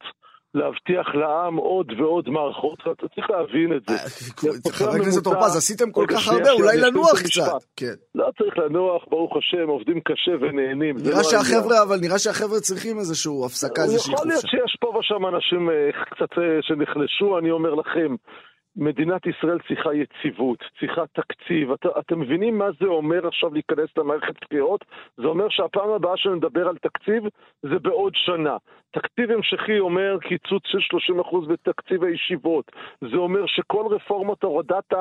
להבטיח 0.54 1.14
לעם 1.14 1.56
עוד 1.56 1.92
ועוד 1.98 2.28
מערכות, 2.28 2.78
אתה 2.80 3.08
צריך 3.14 3.30
להבין 3.30 3.76
את 3.76 3.82
זה. 3.88 3.94
אה, 3.94 4.72
חבר 4.72 4.90
הכנסת 4.90 5.24
טור 5.24 5.34
פז, 5.34 5.56
עשיתם 5.56 5.92
כל 5.92 6.06
כך 6.08 6.28
הרבה, 6.28 6.50
אולי 6.50 6.76
לנוח. 6.76 7.22
קצת. 7.24 7.64
כן. 7.76 7.94
לא 8.14 8.26
צריך 8.38 8.58
לנוח, 8.58 9.04
ברוך 9.10 9.36
השם, 9.36 9.68
עובדים 9.68 10.00
קשה 10.00 10.32
ונהנים. 10.40 10.96
נראה 10.96 11.16
לא. 11.16 11.22
שהחבר'ה, 11.22 11.82
אבל 11.82 11.96
נראה 12.00 12.18
שהחבר'ה 12.18 12.60
צריכים 12.60 12.98
איזושהי 12.98 13.32
הפסקה, 13.46 13.82
איזושהי 13.82 14.14
יכול 14.14 14.26
להיות 14.26 14.40
חופשה. 14.40 14.58
שיש 14.58 14.76
פה 14.80 14.88
ושם 14.98 15.26
אנשים 15.26 15.70
אה, 15.70 15.90
קצת 16.10 16.38
אה, 16.38 16.58
שנחלשו, 16.62 17.38
אני 17.38 17.50
אומר 17.50 17.74
לכם, 17.74 18.14
מדינת 18.76 19.22
ישראל 19.26 19.58
צריכה 19.68 19.90
יציבות, 19.94 20.58
צריכה 20.80 21.02
תקציב. 21.12 21.70
את, 21.72 21.86
אתם 22.00 22.20
מבינים 22.20 22.58
מה 22.58 22.68
זה 22.80 22.86
אומר 22.86 23.26
עכשיו 23.26 23.54
להיכנס 23.54 23.88
למערכת 23.96 24.34
בחירות? 24.44 24.84
זה 25.16 25.26
אומר 25.26 25.46
שהפעם 25.50 25.90
הבאה 25.90 26.16
שנדבר 26.16 26.68
על 26.68 26.76
תקציב 26.76 27.22
זה 27.62 27.78
בעוד 27.82 28.12
שנה. 28.14 28.56
תקציב 28.94 29.30
המשכי 29.30 29.78
אומר 29.78 30.18
קיצוץ 30.28 30.62
של 30.66 30.78
30% 31.22 31.48
בתקציב 31.48 32.04
הישיבות. 32.04 32.72
זה 33.00 33.16
אומר 33.16 33.46
שכל 33.46 33.86
רפורמת 33.90 34.42
הורדת 34.42 34.92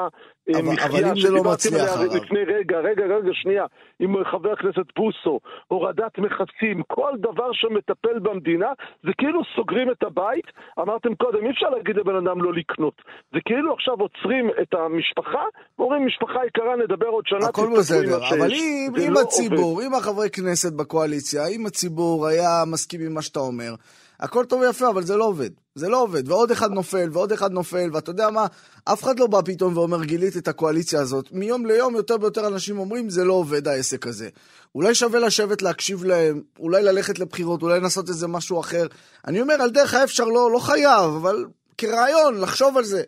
המחיה 0.56 1.16
שדיברתם 1.16 1.70
עליה 1.74 2.18
לפני 2.18 2.44
רגע, 2.44 2.78
רגע, 2.80 3.04
רגע, 3.04 3.32
שנייה, 3.34 3.66
עם 4.00 4.24
חבר 4.32 4.52
הכנסת 4.52 4.88
בוסו, 4.96 5.40
הורדת 5.68 6.18
מכסים, 6.18 6.84
כל 6.88 7.12
דבר 7.18 7.50
שמטפל 7.54 8.20
במדינה, 8.20 8.72
זה 9.04 9.12
כאילו 9.18 9.42
סוגרים 9.56 9.92
את 9.92 10.04
הבית. 10.04 10.46
אמרתם 10.80 11.16
קודם, 11.16 11.46
אי 11.46 11.52
אפשר 11.52 11.70
להגיד 11.70 11.96
לבן 11.96 12.16
אדם 12.16 12.42
לא 12.42 12.54
לקנות. 12.54 13.02
זה 13.34 13.40
כאילו 13.46 13.74
עכשיו 13.74 13.94
עוצרים 13.94 14.50
את 14.62 14.74
המשפחה, 14.74 15.44
ואומרים, 15.80 16.06
משפחה 16.06 16.40
יקרה, 16.48 16.76
נדבר 16.76 17.08
עוד 17.08 17.24
שנה, 17.28 17.48
הכל 17.50 17.68
בסדר, 17.78 18.18
אבל 18.30 18.52
אם, 18.52 18.92
אם 19.08 19.14
לא 19.14 19.20
הציבור, 19.20 19.72
עובד. 19.72 19.84
אם 19.86 19.94
החברי 19.94 20.30
כנסת 20.30 20.74
בקואליציה, 20.74 21.42
אם 21.48 21.66
הציבור 21.66 22.28
היה 22.28 22.64
מסכים 22.72 23.02
עם 23.06 23.14
מה 23.14 23.22
שאתה 23.22 23.40
אומר, 23.40 23.74
הכל 24.24 24.46
טוב 24.46 24.62
ויפה, 24.62 24.90
אבל 24.90 25.02
זה 25.02 25.18
לא 25.18 25.24
עובד. 25.24 25.50
זה 25.76 25.90
לא 25.90 26.02
עובד, 26.04 26.30
ועוד 26.30 26.52
אחד 26.52 26.72
נופל, 26.72 27.08
ועוד 27.14 27.32
אחד 27.32 27.52
נופל, 27.52 27.88
ואתה 27.94 28.12
יודע 28.12 28.30
מה, 28.30 28.46
אף 28.94 29.04
אחד 29.04 29.20
לא 29.20 29.28
בא 29.28 29.42
פתאום 29.46 29.78
ואומר, 29.78 30.04
גילית 30.04 30.38
את 30.38 30.48
הקואליציה 30.48 31.00
הזאת. 31.00 31.32
מיום 31.32 31.66
ליום 31.66 31.96
יותר 31.96 32.16
ויותר 32.22 32.48
אנשים 32.48 32.80
אומרים, 32.80 33.10
זה 33.10 33.26
לא 33.26 33.34
עובד 33.34 33.68
העסק 33.68 34.08
הזה. 34.08 34.30
אולי 34.76 34.96
שווה 34.96 35.20
לשבת 35.20 35.62
להקשיב 35.62 36.04
להם, 36.04 36.42
אולי 36.60 36.84
ללכת 36.84 37.20
לבחירות, 37.20 37.62
אולי 37.64 37.80
לנסות 37.80 38.10
איזה 38.10 38.28
משהו 38.28 38.60
אחר. 38.60 38.86
אני 39.28 39.42
אומר, 39.42 39.54
על 39.64 39.70
דרך 39.70 39.94
האפשר 39.94 40.26
לא, 40.26 40.52
לא 40.54 40.60
חייב, 40.60 41.12
אבל 41.22 41.36
כרעיון, 41.78 42.34
לחשוב 42.44 42.78
על 42.78 42.84
זה. 42.84 43.04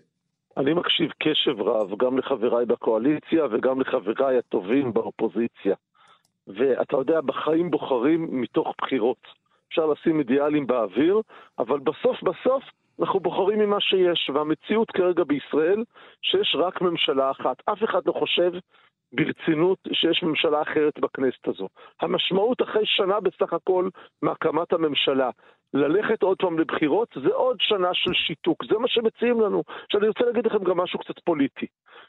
אני 0.57 0.73
מקשיב 0.73 1.09
קשב 1.23 1.61
רב 1.61 1.89
גם 1.99 2.17
לחבריי 2.17 2.65
בקואליציה 2.65 3.45
וגם 3.51 3.81
לחבריי 3.81 4.37
הטובים 4.37 4.93
באופוזיציה. 4.93 5.75
ואתה 6.47 6.97
יודע, 6.97 7.21
בחיים 7.21 7.71
בוחרים 7.71 8.41
מתוך 8.41 8.67
בחירות. 8.81 9.44
אפשר 9.75 9.85
לשים 9.85 10.19
אידיאלים 10.19 10.67
באוויר, 10.67 11.21
אבל 11.59 11.79
בסוף 11.79 12.23
בסוף 12.23 12.63
אנחנו 12.99 13.19
בוחרים 13.19 13.59
ממה 13.59 13.79
שיש, 13.79 14.29
והמציאות 14.33 14.91
כרגע 14.91 15.23
בישראל, 15.23 15.83
שיש 16.21 16.55
רק 16.59 16.81
ממשלה 16.81 17.31
אחת. 17.31 17.63
אף 17.65 17.83
אחד 17.83 18.01
לא 18.05 18.11
חושב 18.11 18.51
ברצינות 19.13 19.77
שיש 19.93 20.23
ממשלה 20.23 20.61
אחרת 20.61 20.99
בכנסת 20.99 21.47
הזו. 21.47 21.67
המשמעות 22.01 22.61
אחרי 22.61 22.85
שנה 22.85 23.19
בסך 23.19 23.53
הכל 23.53 23.89
מהקמת 24.21 24.73
הממשלה, 24.73 25.29
ללכת 25.73 26.23
עוד 26.23 26.37
פעם 26.37 26.59
לבחירות, 26.59 27.17
זה 27.23 27.33
עוד 27.33 27.57
שנה 27.59 27.89
של 27.93 28.13
שיתוק, 28.13 28.65
זה 28.65 28.77
מה 28.77 28.87
שמציעים 28.87 29.41
לנו. 29.41 29.63
עכשיו 29.85 29.99
אני 29.99 30.07
רוצה 30.07 30.25
להגיד 30.25 30.45
לכם 30.45 30.63
גם 30.63 30.77
משהו 30.77 30.99
קצת 30.99 31.19
פוליטי. 31.19 31.65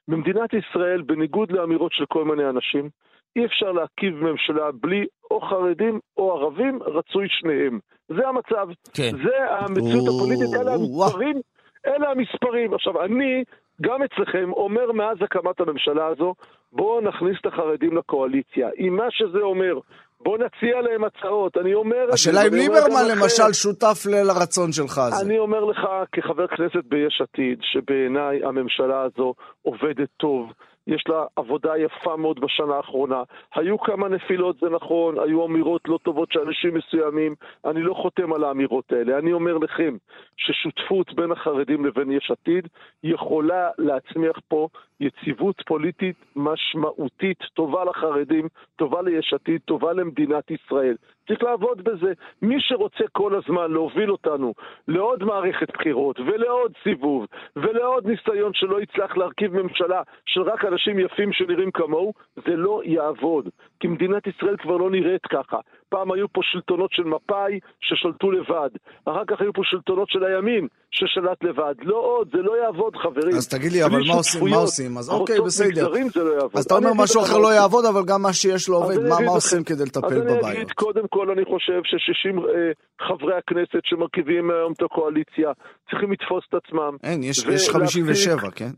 במדינת 0.09 0.50
ישראל, 0.55 1.02
בניגוד 1.02 1.52
לאמירות 1.52 1.92
של 1.92 2.07
כל 2.07 2.24
מיני 2.24 2.48
אנשים, 2.48 2.90
אי 3.37 3.46
אפשר 3.46 3.72
להרכיב 3.72 4.14
ממשלה 4.14 4.70
בלי 4.81 5.07
או 5.31 5.40
חרדים 5.40 6.01
או 6.16 6.33
ערבים, 6.33 6.79
רצוי 6.83 7.27
שניהם. 7.29 7.79
זה 8.09 8.29
המצב. 8.29 8.68
כן. 8.94 9.11
זה 9.25 9.37
המציאות 9.51 10.09
הפוליטית, 10.09 10.55
אלה 10.61 10.75
המספרים. 10.75 11.40
אלה 11.87 12.11
המספרים. 12.11 12.75
עכשיו, 12.75 13.05
אני, 13.05 13.44
גם 13.83 14.03
אצלכם, 14.03 14.53
אומר 14.53 14.92
מאז 14.92 15.16
הקמת 15.22 15.61
הממשלה 15.61 16.07
הזו, 16.07 16.35
בואו 16.72 17.01
נכניס 17.01 17.37
את 17.40 17.46
החרדים 17.46 17.96
לקואליציה. 17.96 18.68
עם 18.77 18.96
מה 18.96 19.07
שזה 19.11 19.38
אומר, 19.38 19.79
בוא 20.20 20.38
נציע 20.38 20.81
להם 20.81 21.05
הצעות, 21.05 21.57
אני 21.57 21.75
אומר... 21.75 22.07
השאלה 22.12 22.40
אם 22.46 22.55
ליברמן 22.55 23.05
למשל 23.11 23.53
שותף 23.53 24.07
לרצון 24.07 24.72
שלך 24.72 24.99
הזה. 24.99 25.27
אני 25.27 25.38
אומר 25.38 25.64
לך 25.64 25.81
כחבר 26.12 26.46
כנסת 26.46 26.85
ביש 26.85 27.20
עתיד, 27.20 27.59
שבעיניי 27.62 28.44
הממשלה 28.44 29.03
הזו 29.03 29.35
עובדת 29.62 30.09
טוב. 30.16 30.53
יש 30.87 31.05
לה 31.09 31.25
עבודה 31.37 31.79
יפה 31.79 32.16
מאוד 32.16 32.40
בשנה 32.40 32.75
האחרונה. 32.77 33.22
היו 33.55 33.79
כמה 33.79 34.09
נפילות, 34.09 34.57
זה 34.61 34.68
נכון, 34.68 35.18
היו 35.18 35.46
אמירות 35.46 35.81
לא 35.88 35.99
טובות 36.03 36.33
של 36.33 36.40
אנשים 36.40 36.75
מסוימים, 36.75 37.35
אני 37.64 37.83
לא 37.83 37.94
חותם 37.94 38.33
על 38.33 38.44
האמירות 38.44 38.92
האלה. 38.92 39.18
אני 39.18 39.33
אומר 39.33 39.59
לכם 39.59 39.96
ששותפות 40.37 41.14
בין 41.14 41.33
החרדים 41.33 41.87
לבין 41.87 42.11
יש 42.11 42.31
עתיד 42.31 42.68
יכולה 43.03 43.70
להצמיח 43.79 44.40
פה 44.49 44.68
יציבות 45.00 45.62
פוליטית 45.66 46.16
משמעותית, 46.37 47.38
טובה 47.54 47.85
לחרדים, 47.85 48.48
טובה 48.76 49.02
ליש 49.02 49.35
עתיד, 49.35 49.61
טובה 49.64 49.92
למדינת 49.92 50.50
ישראל. 50.50 50.96
צריך 51.28 51.42
לעבוד 51.42 51.85
בזה. 51.85 52.12
מי 52.42 52.56
שרוצה 52.59 53.04
כל 53.12 53.35
הזמן 53.35 53.72
להוביל 53.72 54.11
אותנו 54.11 54.54
לעוד 54.88 55.24
מערכת 55.24 55.70
בחירות 55.72 56.20
ולעוד 56.20 56.72
סיבוב 56.82 57.26
ולעוד 57.56 58.06
ניסיון 58.06 58.54
שלא 58.54 58.80
יצלח 58.80 59.16
להרכיב 59.16 59.62
ממשלה 59.62 60.02
של 60.26 60.42
רק 60.42 60.64
אנשים 60.64 60.98
יפים 60.98 61.32
שנראים 61.32 61.70
כמוהו, 61.70 62.12
זה 62.37 62.56
לא 62.56 62.80
יעבוד. 62.85 63.48
כי 63.80 63.88
מדינת 63.88 64.26
ישראל 64.26 64.56
כבר 64.56 64.76
לא 64.76 64.90
נראית 64.90 65.26
ככה. 65.26 65.59
פעם 65.88 66.12
היו 66.12 66.27
פה 66.33 66.40
שלטונות 66.44 66.90
של 66.92 67.03
מפא"י 67.05 67.61
ששלטו 67.81 68.31
לבד. 68.31 68.70
אחר 69.05 69.25
כך 69.29 69.40
היו 69.40 69.53
פה 69.53 69.62
שלטונות 69.64 70.09
של 70.11 70.25
הימין 70.25 70.68
ששלט 70.90 71.44
לבד. 71.44 71.75
לא 71.83 71.96
עוד, 71.96 72.29
זה 72.33 72.42
לא 72.42 72.53
יעבוד, 72.64 72.96
חברים. 72.96 73.37
אז 73.37 73.49
תגיד 73.49 73.72
לי, 73.72 73.85
אבל 73.85 74.01
מה 74.09 74.14
עושים? 74.14 74.49
מה 74.51 74.57
עושים? 74.57 74.99
אז 74.99 75.11
אוקיי, 75.11 75.40
בסדר. 75.40 75.88
לא 75.88 76.49
אז 76.55 76.64
אתה 76.64 76.75
אומר 76.75 76.92
משהו 76.94 77.22
אחר 77.22 77.38
לא 77.38 77.55
יעבוד, 77.55 77.85
אבל 77.85 78.03
גם 78.07 78.22
מה 78.22 78.33
שיש 78.33 78.68
לא 78.68 78.77
עובד. 78.77 78.99
מה 79.09 79.31
עושים 79.31 79.64
כדי 79.64 79.85
לטפל 79.85 80.20
בבעיות? 80.20 80.38
אז 80.38 80.44
אני 80.44 80.57
אגיד, 80.57 80.72
קודם 80.72 81.07
כל, 81.09 81.31
אני 81.31 81.44
חושב 81.44 81.81
ש-60 81.85 82.38
אה, 82.38 82.72
חברי 83.09 83.35
הכנסת 83.38 83.83
שמרכיבים 83.85 84.51
היום 84.51 84.72
את 84.72 84.83
הקואליציה 84.83 85.51
צריכים 85.90 86.12
לתפוס 86.12 86.44
את 86.49 86.55
עצמם. 86.55 86.96
אין, 87.03 87.22
יש 87.22 87.70
57, 87.70 88.51
כן? 88.51 88.70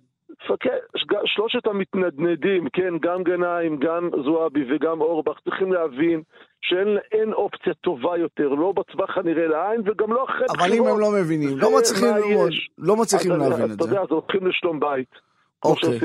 שלושת 1.24 1.66
המתנדנדים, 1.66 2.68
כן, 2.72 2.92
גם 3.02 3.22
גנאים, 3.22 3.76
גם 3.76 4.10
זועבי 4.24 4.74
וגם 4.74 5.00
אורבך, 5.00 5.40
צריכים 5.44 5.72
להבין 5.72 6.22
שאין 6.60 7.32
אופציה 7.32 7.74
טובה 7.74 8.18
יותר, 8.18 8.48
לא 8.48 8.72
בטווח 8.72 9.18
הנראה 9.18 9.46
לעין 9.46 9.80
וגם 9.80 10.12
לא 10.12 10.24
אחרי 10.24 10.46
בחירות. 10.48 10.56
אבל 10.58 10.72
אם 10.72 10.86
הם 10.86 11.00
לא 11.00 11.10
מבינים, 11.20 11.58
לא 11.58 11.78
מצליחים 11.78 12.08
ללמוד, 12.16 12.50
לא 12.78 12.96
מצליחים 12.96 13.30
להבין 13.30 13.64
את 13.64 13.68
זה. 13.68 13.74
אתה 13.74 13.84
יודע, 13.84 14.00
אז 14.00 14.08
הולכים 14.10 14.46
לשלום 14.46 14.80
בית. 14.80 15.12
אוקיי, 15.64 15.98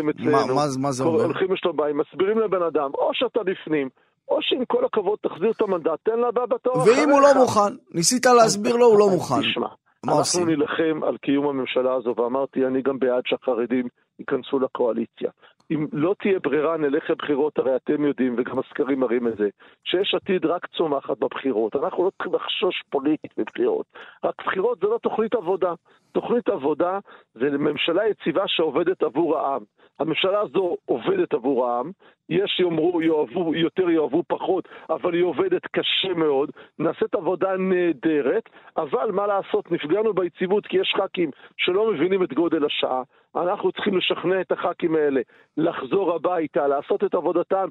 מה 0.81 0.91
זה 0.91 1.03
אומר? 1.03 1.23
הולכים 1.23 1.53
לשלום 1.53 1.77
בית, 1.77 1.95
מסבירים 1.95 2.39
לבן 2.39 2.63
אדם, 2.63 2.89
או 2.93 3.09
שאתה 3.13 3.39
בפנים, 3.43 3.89
או 4.29 4.37
שעם 4.41 4.65
כל 4.65 4.85
הכבוד 4.85 5.17
תחזיר 5.21 5.51
את 5.51 5.61
המנדט, 5.61 5.99
תן 6.03 6.19
לבא 6.19 6.45
בתור 6.45 6.73
אחריך. 6.73 6.97
ואם 6.99 7.09
הוא 7.09 7.21
לא 7.21 7.27
מוכן, 7.35 7.73
ניסית 7.93 8.25
להסביר 8.25 8.75
לו, 8.75 8.85
הוא 8.85 8.99
לא 8.99 9.09
מוכן. 9.09 9.41
תשמע, 9.41 9.67
אנחנו 10.07 10.45
נילחם 10.45 11.03
על 11.07 11.17
קיום 11.17 11.47
הממשלה 11.47 11.93
הזו, 11.93 12.13
ואמרתי, 12.17 12.65
אני 12.65 12.81
גם 12.81 12.99
בעד 12.99 13.23
שהחרדים 13.25 13.87
ייכנסו 14.19 14.59
לקואליציה. 14.59 15.31
אם 15.71 15.87
לא 15.93 16.15
תהיה 16.19 16.39
ברירה, 16.39 16.77
נלך 16.77 17.09
לבחירות, 17.09 17.59
הרי 17.59 17.75
אתם 17.75 18.05
יודעים, 18.05 18.35
וגם 18.37 18.59
הסקרים 18.59 18.99
מראים 18.99 19.27
את 19.27 19.37
זה, 19.37 19.49
שיש 19.83 20.15
עתיד 20.15 20.45
רק 20.45 20.65
צומחת 20.65 21.17
בבחירות. 21.17 21.75
אנחנו 21.75 22.05
לא 22.05 22.09
צריכים 22.09 22.35
לחשוש 22.35 22.83
פוליטית 22.89 23.31
בבחירות. 23.37 23.85
רק 24.23 24.45
בחירות 24.45 24.79
זה 24.79 24.87
לא 24.87 24.97
תוכנית 24.97 25.35
עבודה. 25.35 25.73
תוכנית 26.11 26.49
עבודה 26.49 26.99
זה 27.33 27.49
ממשלה 27.49 28.07
יציבה 28.07 28.47
שעובדת 28.47 29.03
עבור 29.03 29.37
העם. 29.37 29.63
הממשלה 29.99 30.39
הזו 30.39 30.77
עובדת 30.85 31.33
עבור 31.33 31.67
העם, 31.67 31.91
יש 32.29 32.59
יאמרו 32.59 33.01
יאהבו, 33.01 33.55
יותר 33.55 33.89
יאהבו 33.89 34.23
פחות, 34.27 34.67
אבל 34.89 35.13
היא 35.13 35.23
עובדת 35.23 35.67
קשה 35.67 36.13
מאוד, 36.15 36.51
נעשית 36.79 37.15
עבודה 37.15 37.57
נהדרת, 37.57 38.49
אבל 38.77 39.11
מה 39.11 39.27
לעשות, 39.27 39.71
נפגענו 39.71 40.13
ביציבות 40.13 40.67
כי 40.67 40.77
יש 40.77 40.95
ח"כים 40.97 41.31
שלא 41.57 41.91
מבינים 41.91 42.23
את 42.23 42.33
גודל 42.33 42.65
השעה. 42.65 43.03
אנחנו 43.35 43.71
צריכים 43.71 43.97
לשכנע 43.97 44.41
את 44.41 44.51
הח"כים 44.51 44.95
האלה 44.95 45.21
לחזור 45.57 46.15
הביתה, 46.15 46.67
לעשות 46.67 47.03
את 47.03 47.13
עבודתם 47.13 47.67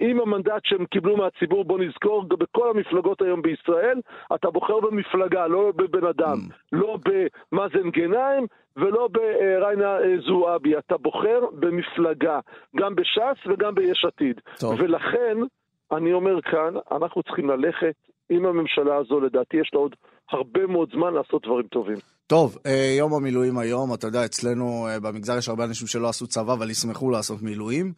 עם 0.00 0.20
המנדט 0.20 0.64
שהם 0.64 0.86
קיבלו 0.86 1.16
מהציבור. 1.16 1.64
בוא 1.64 1.78
נזכור, 1.78 2.22
בכל 2.22 2.70
המפלגות 2.70 3.22
היום 3.22 3.42
בישראל, 3.42 4.00
אתה 4.34 4.50
בוחר 4.50 4.80
במפלגה, 4.80 5.46
לא 5.46 5.72
בבן 5.76 6.06
אדם, 6.06 6.36
mm. 6.36 6.52
לא 6.72 6.98
במאזן 7.04 7.90
גנאים 7.90 8.46
ולא 8.76 9.08
בריינה 9.12 9.98
אה, 9.98 10.14
זועבי. 10.26 10.78
אתה 10.78 10.96
בוחר 10.96 11.40
במפלגה, 11.52 12.40
גם 12.76 12.94
בש"ס 12.94 13.46
וגם 13.46 13.74
ביש 13.74 14.04
עתיד. 14.04 14.40
טוב. 14.60 14.74
ולכן, 14.78 15.36
אני 15.92 16.12
אומר 16.12 16.40
כאן, 16.40 16.74
אנחנו 16.92 17.22
צריכים 17.22 17.50
ללכת 17.50 17.94
עם 18.28 18.46
הממשלה 18.46 18.96
הזו, 18.96 19.20
לדעתי 19.20 19.56
יש 19.56 19.70
לה 19.74 19.80
עוד 19.80 19.96
הרבה 20.30 20.66
מאוד 20.66 20.88
זמן 20.92 21.14
לעשות 21.14 21.42
דברים 21.46 21.66
טובים. 21.66 21.96
טוב, 22.26 22.58
אה, 22.66 22.94
יום 22.98 23.14
המילואים 23.14 23.58
היום, 23.58 23.94
אתה 23.94 24.06
יודע, 24.06 24.24
אצלנו 24.24 24.86
אה, 24.88 25.00
במגזר 25.00 25.38
יש 25.38 25.48
הרבה 25.48 25.64
אנשים 25.64 25.86
שלא 25.86 26.08
עשו 26.08 26.26
צבא, 26.26 26.52
אבל 26.52 26.70
ישמחו 26.70 27.10
לעשות 27.10 27.42
מילואים, 27.42 27.92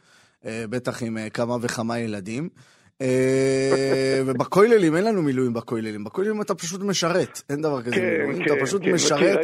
בטח 0.45 1.03
עם 1.03 1.19
כמה 1.33 1.57
וכמה 1.61 1.99
ילדים. 1.99 2.49
אה, 3.03 4.21
ובכוללים, 4.27 4.97
אין 4.97 5.05
לנו 5.05 5.23
מילואים 5.23 5.53
בכוללים. 5.53 6.05
בכוללים 6.05 6.43
אתה 6.43 6.55
פשוט 6.55 6.81
משרת, 6.81 7.43
אין 7.51 7.63
דבר 7.63 7.83
כזה 7.83 7.95
כן, 7.95 8.01
מילואים. 8.01 8.43
אתה 8.43 8.55
כן, 8.55 8.65
פשוט 8.65 8.83
כן, 8.85 8.93
משרת. 8.93 9.39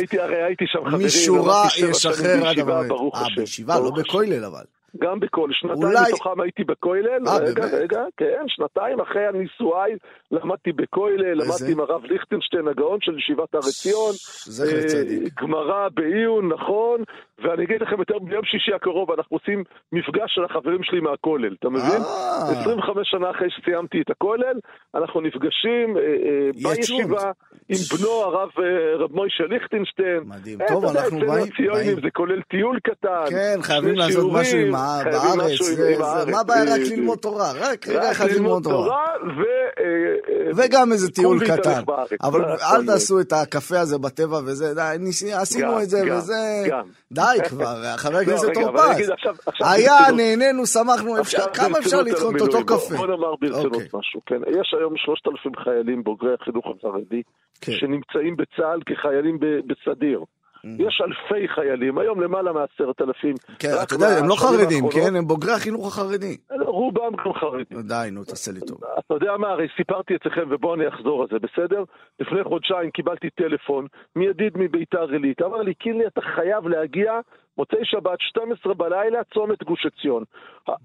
משורה 1.05 1.66
ישחרר 1.90 2.49
עד 2.49 2.59
המועד. 2.59 2.90
אה, 3.14 3.27
בישיבה, 3.37 3.79
לא 3.79 3.90
בכולל 3.90 4.44
אבל. 4.44 4.64
גם 5.02 5.20
בכולל. 5.20 5.52
שנתיים 5.52 5.83
אולי- 5.83 6.12
מתוכם 6.12 6.40
הייתי 6.40 6.64
בכולל. 6.64 7.09
אה, 7.28 7.37
רגע, 7.38 7.61
באמת? 7.62 7.74
רגע, 7.83 8.02
כן, 8.16 8.42
שנתיים 8.48 9.00
אחרי 9.00 9.26
הנישואיי 9.26 9.92
למדתי 10.30 10.72
בכולל? 10.72 11.35
למדתי 11.35 11.72
עם 11.72 11.80
הרב 11.80 12.04
ליכטנשטיין, 12.04 12.68
הגאון 12.68 12.98
של 13.02 13.18
ישיבת 13.18 13.54
הר 13.54 13.61
עציון. 13.61 14.12
אה. 14.62 15.30
גמרא 15.40 15.88
בעיון, 15.94 16.48
נכון, 16.52 17.02
ואני 17.42 17.64
אגיד 17.64 17.80
לכם 17.83 17.98
יותר, 17.98 18.18
ביום 18.18 18.44
שישי 18.44 18.72
הקרוב 18.74 19.11
אנחנו 19.11 19.37
עושים 19.37 19.64
מפגש 19.92 20.28
של 20.35 20.44
החברים 20.44 20.83
שלי 20.83 21.00
מהכולל, 21.00 21.54
אתה 21.61 21.68
מבין? 21.68 22.00
אה. 22.02 22.61
25 22.61 23.09
שנה 23.11 23.30
אחרי 23.30 23.48
שסיימתי 23.50 24.00
את 24.00 24.11
הכולל, 24.11 24.57
אנחנו 24.94 25.20
נפגשים 25.20 25.96
אה, 25.96 26.02
אה. 26.02 26.50
בישיבה 26.74 27.30
עם 27.68 27.76
בנו 27.98 28.11
הרב 28.11 28.48
אה, 28.59 28.64
רב 28.96 29.12
מוישה 29.12 29.44
ליכטנשטיין. 29.44 30.20
מדהים. 30.24 30.61
אה, 30.61 30.66
טוב, 30.68 30.85
אנחנו 30.85 31.18
באים-. 31.20 32.00
זה 32.02 32.11
כולל 32.12 32.42
טיול 32.42 32.78
קטן. 32.83 33.24
כן, 33.30 33.62
חייבים 33.62 33.94
לעשות 33.94 34.33
משהו 34.33 34.59
עם 34.59 34.74
בארץ. 35.05 35.61
מה 36.31 36.40
הבעיה 36.40 36.75
רק. 36.75 36.81
ללמוד 36.81 37.18
תורה? 37.18 37.53
רק 37.61 37.88
רגע 37.88 38.11
אחד 38.11 38.31
ללמוד 38.31 38.62
תורה. 38.62 38.87
אה, 38.87 39.85
אה, 39.85 40.51
וגם 40.57 40.92
איזה 40.92 41.11
טיול 41.11 41.47
קטן. 41.47 41.83
אבל 42.23 42.44
אל 42.44 42.87
תעשו 42.87 43.20
את 43.20 43.33
הקפה 43.33 43.81
הזה 43.81 43.99
בטבע 43.99 44.38
וזה, 44.47 44.75
די, 44.75 44.97
עשינו 45.33 45.83
את 45.83 45.90
זה 45.90 46.16
וזה... 46.16 46.35
די 47.12 47.38
כבר, 47.49 47.97
חבר 47.97 48.12
לא, 48.12 48.18
הכנסת 48.18 48.49
טור 48.55 48.73
פז. 48.73 49.11
היה. 49.61 49.94
נהנינו, 50.16 50.66
שמחנו, 50.66 51.14
כמה 51.55 51.79
אפשר 51.79 51.99
על 51.99 52.09
את 52.09 52.40
אותו 52.40 52.66
קפה? 52.66 52.97
בוא 52.97 53.07
נאמר 53.07 53.35
ברצינות 53.40 53.64
אוקיי. 53.75 53.88
משהו, 53.94 54.20
כן. 54.27 54.40
יש 54.61 54.75
היום 54.79 54.92
3,000 54.97 55.53
חיילים 55.64 56.05
בוגרי 56.05 56.35
החינוך 56.40 56.64
החרדי, 56.66 57.23
כן. 57.61 57.73
שנמצאים 57.73 58.37
בצה"ל 58.37 58.81
כחיילים 58.87 59.38
בסדיר. 59.40 60.20
יש 60.79 61.03
אלפי 61.05 61.48
חיילים, 61.48 61.98
היום 61.98 62.20
למעלה 62.20 62.53
מעשרת 62.53 63.00
אלפים. 63.00 63.35
כן, 63.59 63.68
אתה 63.83 63.94
יודע, 63.94 64.07
הם 64.18 64.29
לא 64.29 64.35
חרדים, 64.35 64.85
כן? 64.90 65.16
הם 65.16 65.27
בוגרי 65.27 65.53
החינוך 65.53 65.87
החרדי. 65.87 66.37
רובם 66.66 67.16
גם 67.24 67.33
חרדים. 67.33 67.83
די, 67.88 68.09
נו, 68.12 68.24
תעשה 68.24 68.53
לי 68.53 68.61
טוב. 68.61 68.79
אתה 68.98 69.14
יודע 69.14 69.37
מה, 69.37 69.48
הרי 69.48 69.66
סיפרתי 69.77 70.16
אצלכם, 70.16 70.42
ובואו 70.50 70.74
אני 70.74 70.88
אחזור 70.88 71.22
על 71.22 71.29
זה, 71.31 71.38
בסדר? 71.38 71.85
לפני 72.20 72.44
חודשיים 72.44 72.90
קיבלתי 72.90 73.31
טלפון 73.31 73.87
מידיד 74.16 74.53
מביתר 74.57 75.11
עילית, 75.11 75.42
אמר 75.42 75.62
לי, 75.62 75.74
קינלי, 75.74 76.07
אתה 76.07 76.20
חייב 76.20 76.68
להגיע 76.68 77.20
מוצאי 77.59 77.85
שבת, 77.85 78.20
12 78.20 78.74
בלילה, 78.74 79.24
צומת 79.35 79.62
גוש 79.62 79.87
עציון. 79.87 80.24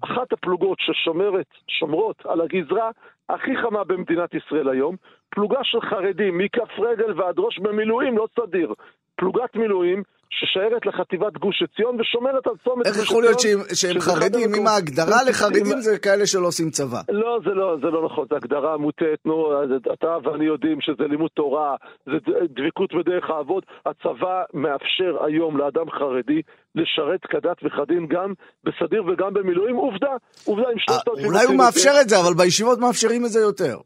אחת 0.04 0.32
הפלוגות 0.32 0.78
ששומרת, 0.80 1.46
שומרות 1.68 2.16
על 2.24 2.40
הגזרה 2.40 2.90
הכי 3.28 3.50
חמה 3.62 3.84
במדינת 3.84 4.34
ישראל 4.34 4.68
היום, 4.68 4.96
פלוגה 5.34 5.58
של 5.62 5.80
חרדים, 5.80 6.38
מכף 6.38 6.70
רגל 6.78 7.20
ועד 7.20 7.34
ראש 7.38 7.58
במילואים, 7.58 8.18
לא 8.18 8.26
סדיר. 8.40 8.74
פלוגת 9.16 9.56
מילואים 9.56 10.02
ששיירת 10.30 10.86
לחטיבת 10.86 11.32
גוש 11.38 11.62
עציון 11.62 12.00
ושומרת 12.00 12.46
על 12.46 12.52
צומת 12.64 12.86
איך 12.86 12.96
גוש 12.96 13.04
יכול 13.04 13.22
להיות 13.22 13.34
עציון, 13.36 13.62
שהם- 13.74 13.74
שהם 13.74 14.00
חרדים? 14.00 14.54
אם 14.54 14.66
ההגדרה 14.66 15.22
לחרדים 15.28 15.80
זה 15.80 15.98
כאלה 15.98 16.26
שלא 16.26 16.46
עושים 16.46 16.70
צבא. 16.70 17.00
לא, 17.08 17.38
זה 17.44 17.50
לא, 17.50 17.76
זה 17.82 17.86
לא 17.86 18.04
נכון, 18.04 18.26
זו 18.30 18.36
הגדרה 18.36 18.76
מוטעת, 18.76 19.18
נו, 19.24 19.52
אתה 19.92 20.16
ואני 20.24 20.44
יודעים 20.44 20.80
שזה 20.80 21.04
לימוד 21.10 21.30
תורה, 21.34 21.76
זה 22.06 22.12
דבקות 22.58 22.90
בדרך 22.94 23.30
האבות. 23.30 23.64
הצבא 23.86 24.42
מאפשר 24.54 25.24
היום 25.26 25.56
לאדם 25.56 25.90
חרדי 25.90 26.40
לשרת 26.74 27.20
כדת 27.30 27.56
וכדין 27.64 28.06
גם 28.06 28.32
בסדיר 28.64 29.02
וגם 29.06 29.34
במילואים. 29.34 29.76
עובדה, 29.76 30.10
עובדה 30.44 30.68
עם 30.72 30.78
שלושת 30.78 31.08
אה, 31.08 31.12
אלפים... 31.12 31.26
אולי 31.26 31.44
הוא 31.44 31.56
מאפשר 31.56 31.92
את 32.02 32.08
זה, 32.08 32.16
אבל 32.20 32.34
בישיבות 32.34 32.78
מאפשרים 32.78 33.24
את 33.24 33.30
זה 33.30 33.40
יותר. 33.40 33.76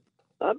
אה, 0.45 0.53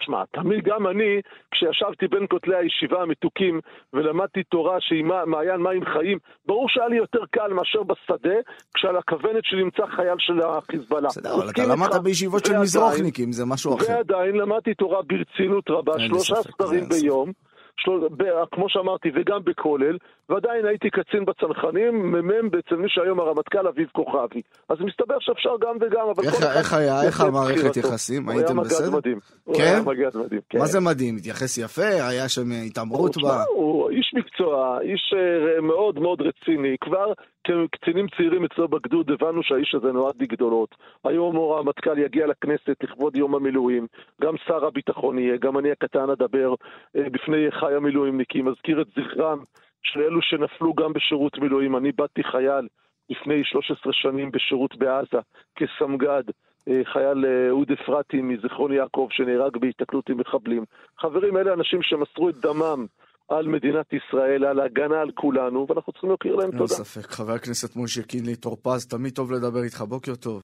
תשמע, 0.00 0.22
תמיד 0.32 0.64
גם 0.64 0.86
אני, 0.86 1.20
כשישבתי 1.50 2.06
בין 2.08 2.26
כותלי 2.30 2.56
הישיבה 2.56 3.02
המתוקים 3.02 3.60
ולמדתי 3.92 4.42
תורה 4.42 4.76
שהיא 4.80 5.04
מע- 5.04 5.24
מעיין 5.24 5.60
מים 5.60 5.84
חיים, 5.84 6.18
ברור 6.46 6.66
שהיה 6.68 6.88
לי 6.88 6.96
יותר 6.96 7.18
קל 7.30 7.52
מאשר 7.52 7.82
בשדה, 7.82 8.36
כשעל 8.74 8.96
הכוונת 8.96 9.44
שלי 9.44 9.62
נמצא 9.64 9.82
חייל 9.96 10.14
של 10.18 10.40
החיזבאללה. 10.40 11.08
בסדר, 11.08 11.34
אבל 11.34 11.50
אתה 11.50 11.62
למדת 11.66 12.00
בישיבות 12.02 12.44
של 12.46 12.58
מזרוחניקים, 12.58 13.32
זה 13.32 13.44
משהו 13.44 13.76
אחר. 13.76 13.84
ועדיין 13.88 14.36
למדתי 14.36 14.74
תורה 14.74 15.02
ברצינות 15.02 15.70
רבה, 15.70 15.92
שלושה 15.98 16.34
ספרים. 16.34 16.84
ביום, 16.88 17.32
של... 17.80 17.90
ב... 18.16 18.22
כמו 18.52 18.66
שאמרתי, 18.68 19.08
וגם 19.14 19.40
בכולל, 19.44 19.96
ועדיין 20.28 20.64
הייתי 20.66 20.90
קצין 20.90 21.24
בצנחנים, 21.24 22.12
מ"מ 22.12 22.46
אצל 22.58 22.74
מי 22.76 22.88
שהיום 22.88 23.20
הרמטכ"ל 23.20 23.66
אביב 23.68 23.88
כוכבי. 23.92 24.40
אז 24.68 24.76
מסתבר 24.80 25.16
שאפשר 25.20 25.50
גם 25.60 25.76
וגם, 25.80 26.06
אבל 26.14 26.24
איך- 26.24 26.34
כל. 26.34 26.44
איך 26.58 26.72
היה- 26.72 27.02
איך 27.02 27.20
המערכת. 27.20 27.76
יחסים? 27.76 28.22
הוא 28.24 28.32
הייתם 28.32 28.52
היה 28.52 28.60
מג"ד 28.60 28.66
בסדר? 28.66 28.96
מדהים. 28.96 29.18
הוא 29.44 29.56
כן? 29.56 29.62
היה 29.62 29.82
מג"ד 29.82 30.16
מדהים, 30.24 30.40
כן. 30.50 30.58
מה 30.58 30.66
זה 30.66 30.80
מדהים? 30.80 31.16
התייחס 31.16 31.58
יפה? 31.58 31.82
היה 32.08 32.28
שם 32.28 32.42
התעמרות 32.66 33.16
בה? 33.22 33.42
הוא 33.54 33.90
איש 33.90 34.12
מקצוע, 34.14 34.78
איש 34.82 35.14
אה, 35.16 35.60
מאוד 35.60 35.98
מאוד 35.98 36.22
רציני. 36.22 36.76
כבר 36.80 37.12
כקצינים 37.44 38.06
צעירים 38.16 38.44
אצלו 38.44 38.68
בגדוד 38.68 39.10
הבנו 39.10 39.42
שהאיש 39.42 39.74
הזה 39.74 39.92
נועד 39.92 40.22
לגדולות. 40.22 40.74
היום 41.04 41.36
הוא 41.36 41.54
הרמטכ"ל 41.54 41.98
יגיע 41.98 42.26
לכנסת 42.26 42.76
לכבוד 42.82 43.16
יום 43.16 43.34
המילואים, 43.34 43.86
גם 44.20 44.34
שר 44.46 44.64
הביטחון 44.64 45.18
יהיה, 45.18 45.36
גם 45.36 45.58
אני 45.58 45.70
הקטן 45.70 46.10
אדבר 46.10 46.54
אה, 46.96 47.10
בפני 47.10 47.48
אחי 47.48 47.74
המילואימניקים, 47.74 48.48
אזכיר 48.48 48.82
את 48.82 48.86
זכרם 48.86 49.38
של 49.82 50.00
אלו 50.00 50.22
שנפלו 50.22 50.74
גם 50.74 50.92
בשירות 50.92 51.38
מילואים. 51.38 51.76
אני 51.76 51.92
באתי 51.92 52.24
חייל 52.24 52.68
לפני 53.10 53.44
13 53.44 53.92
שנים 53.92 54.30
בשירות 54.30 54.76
בעזה, 54.76 55.18
כסמג"ד. 55.56 56.22
אה, 56.68 56.80
חייל 56.84 57.24
אה, 57.24 57.50
אוד 57.50 57.72
אפרתי 57.72 58.22
מזיכרון 58.22 58.72
יעקב 58.72 59.08
שנהרג 59.10 59.56
בהיתקלות 59.56 60.08
עם 60.08 60.18
מחבלים. 60.18 60.64
חברים, 60.98 61.36
אלה 61.36 61.52
אנשים 61.52 61.82
שמסרו 61.82 62.28
את 62.28 62.34
דמם 62.34 62.86
על 63.30 63.48
מדינת 63.48 63.86
ישראל, 63.92 64.44
על 64.44 64.60
ההגנה 64.60 65.00
על 65.00 65.10
כולנו, 65.14 65.66
ואנחנו 65.68 65.92
צריכים 65.92 66.10
להכיר 66.10 66.34
להם 66.36 66.50
אין 66.50 66.58
תודה. 66.58 66.74
ספק. 66.74 67.10
חבר 67.10 67.32
הכנסת 67.32 67.76
משה 67.76 68.02
קינלי 68.02 68.36
טור 68.36 68.56
פז, 68.62 68.86
תמיד 68.86 69.12
טוב 69.12 69.32
לדבר 69.32 69.62
איתך, 69.62 69.80
בוקר 69.88 70.14
טוב. 70.14 70.42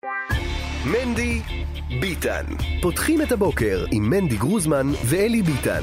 מנדי 0.93 1.41
ביטן. 2.01 2.45
פותחים 2.83 3.23
את 3.23 3.33
הבוקר 3.33 3.85
עם 3.93 4.11
מנדי 4.11 4.37
גרוזמן 4.37 4.87
ואלי 5.11 5.43
ביטן. 5.43 5.83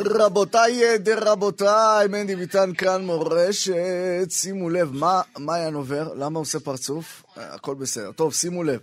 רבותיי 0.00 0.98
דרבותיי, 0.98 2.08
מנדי 2.08 2.36
ביטן 2.36 2.74
כאן 2.74 3.04
מורשת, 3.04 4.30
שימו 4.30 4.70
לב, 4.70 4.92
מה 4.92 5.20
מעיין 5.38 5.74
עובר? 5.74 6.14
למה 6.14 6.38
עושה 6.38 6.60
פרצוף? 6.60 7.22
אה, 7.38 7.54
הכל 7.54 7.74
בסדר. 7.74 8.12
טוב, 8.12 8.32
שימו 8.32 8.64
לב. 8.64 8.80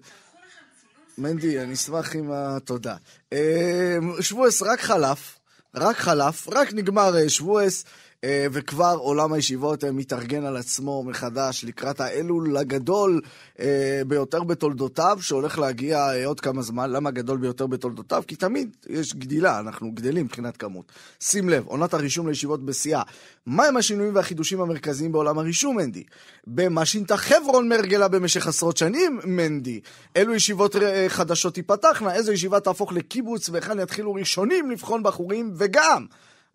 מנדי, 1.17 1.59
אני 1.59 1.73
אשמח 1.73 2.15
עם 2.15 2.31
התודה. 2.31 2.95
אה, 3.33 3.97
שבועס 4.21 4.61
רק 4.61 4.81
חלף, 4.81 5.39
רק 5.75 5.97
חלף, 5.97 6.47
רק 6.47 6.73
נגמר 6.73 7.17
אה, 7.17 7.29
שבועס, 7.29 7.85
וכבר 8.25 8.95
עולם 8.99 9.33
הישיבות 9.33 9.83
אה, 9.83 9.91
מתארגן 9.91 10.45
על 10.45 10.57
עצמו 10.57 11.03
מחדש 11.03 11.63
לקראת 11.67 12.01
האלול 12.01 12.57
הגדול 12.57 13.21
אה, 13.59 14.01
ביותר 14.07 14.43
בתולדותיו, 14.43 15.17
שהולך 15.21 15.59
להגיע 15.59 15.97
אה, 15.97 16.25
עוד 16.25 16.39
כמה 16.39 16.61
זמן. 16.61 16.89
למה 16.89 17.09
הגדול 17.09 17.37
ביותר 17.37 17.67
בתולדותיו? 17.67 18.23
כי 18.27 18.35
תמיד 18.35 18.75
יש 18.89 19.15
גדילה, 19.15 19.59
אנחנו 19.59 19.91
גדלים 19.91 20.25
מבחינת 20.25 20.57
כמות. 20.57 20.91
שים 21.19 21.49
לב, 21.49 21.63
עונת 21.67 21.93
הרישום 21.93 22.27
לישיבות 22.27 22.65
בשיאה. 22.65 23.01
מהם 23.45 23.77
השינויים 23.77 24.15
והחידושים 24.15 24.61
המרכזיים 24.61 25.11
בעולם 25.11 25.39
הרישום, 25.39 25.77
מנדי? 25.77 26.03
במה 26.47 26.85
שינתה 26.85 27.17
חברון 27.17 27.69
מרגלה 27.69 28.07
במשך 28.07 28.47
עשרות 28.47 28.77
שנים, 28.77 29.19
מנדי? 29.23 29.79
אילו 30.15 30.35
ישיבות 30.35 30.75
אה, 30.75 31.05
חדשות 31.09 31.53
תיפתחנה? 31.53 32.13
איזו 32.13 32.31
ישיבה 32.31 32.59
תהפוך 32.59 32.93
לקיבוץ 32.93 33.49
והיכן 33.49 33.79
יתחילו 33.79 34.13
ראשונים 34.13 34.71
לבחון 34.71 35.03
בחורים? 35.03 35.53
וגם, 35.55 36.05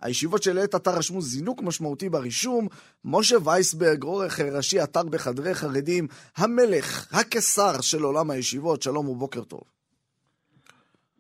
הישיבות 0.03 0.43
שלעת 0.43 0.75
עתה 0.75 0.91
רשמו 0.91 1.21
זינוק 1.23 1.63
משמעותי 1.63 2.09
ברישום. 2.09 2.69
משה 3.05 3.37
וייסברג, 3.45 4.03
עורך 4.05 4.41
ראשי 4.41 4.83
אתר 4.83 5.03
בחדרי 5.03 5.55
חרדים, 5.55 6.07
המלך, 6.37 7.09
הקיסר 7.13 7.81
של 7.81 8.03
עולם 8.03 8.31
הישיבות, 8.31 8.83
שלום 8.83 9.09
ובוקר 9.09 9.43
טוב. 9.45 9.61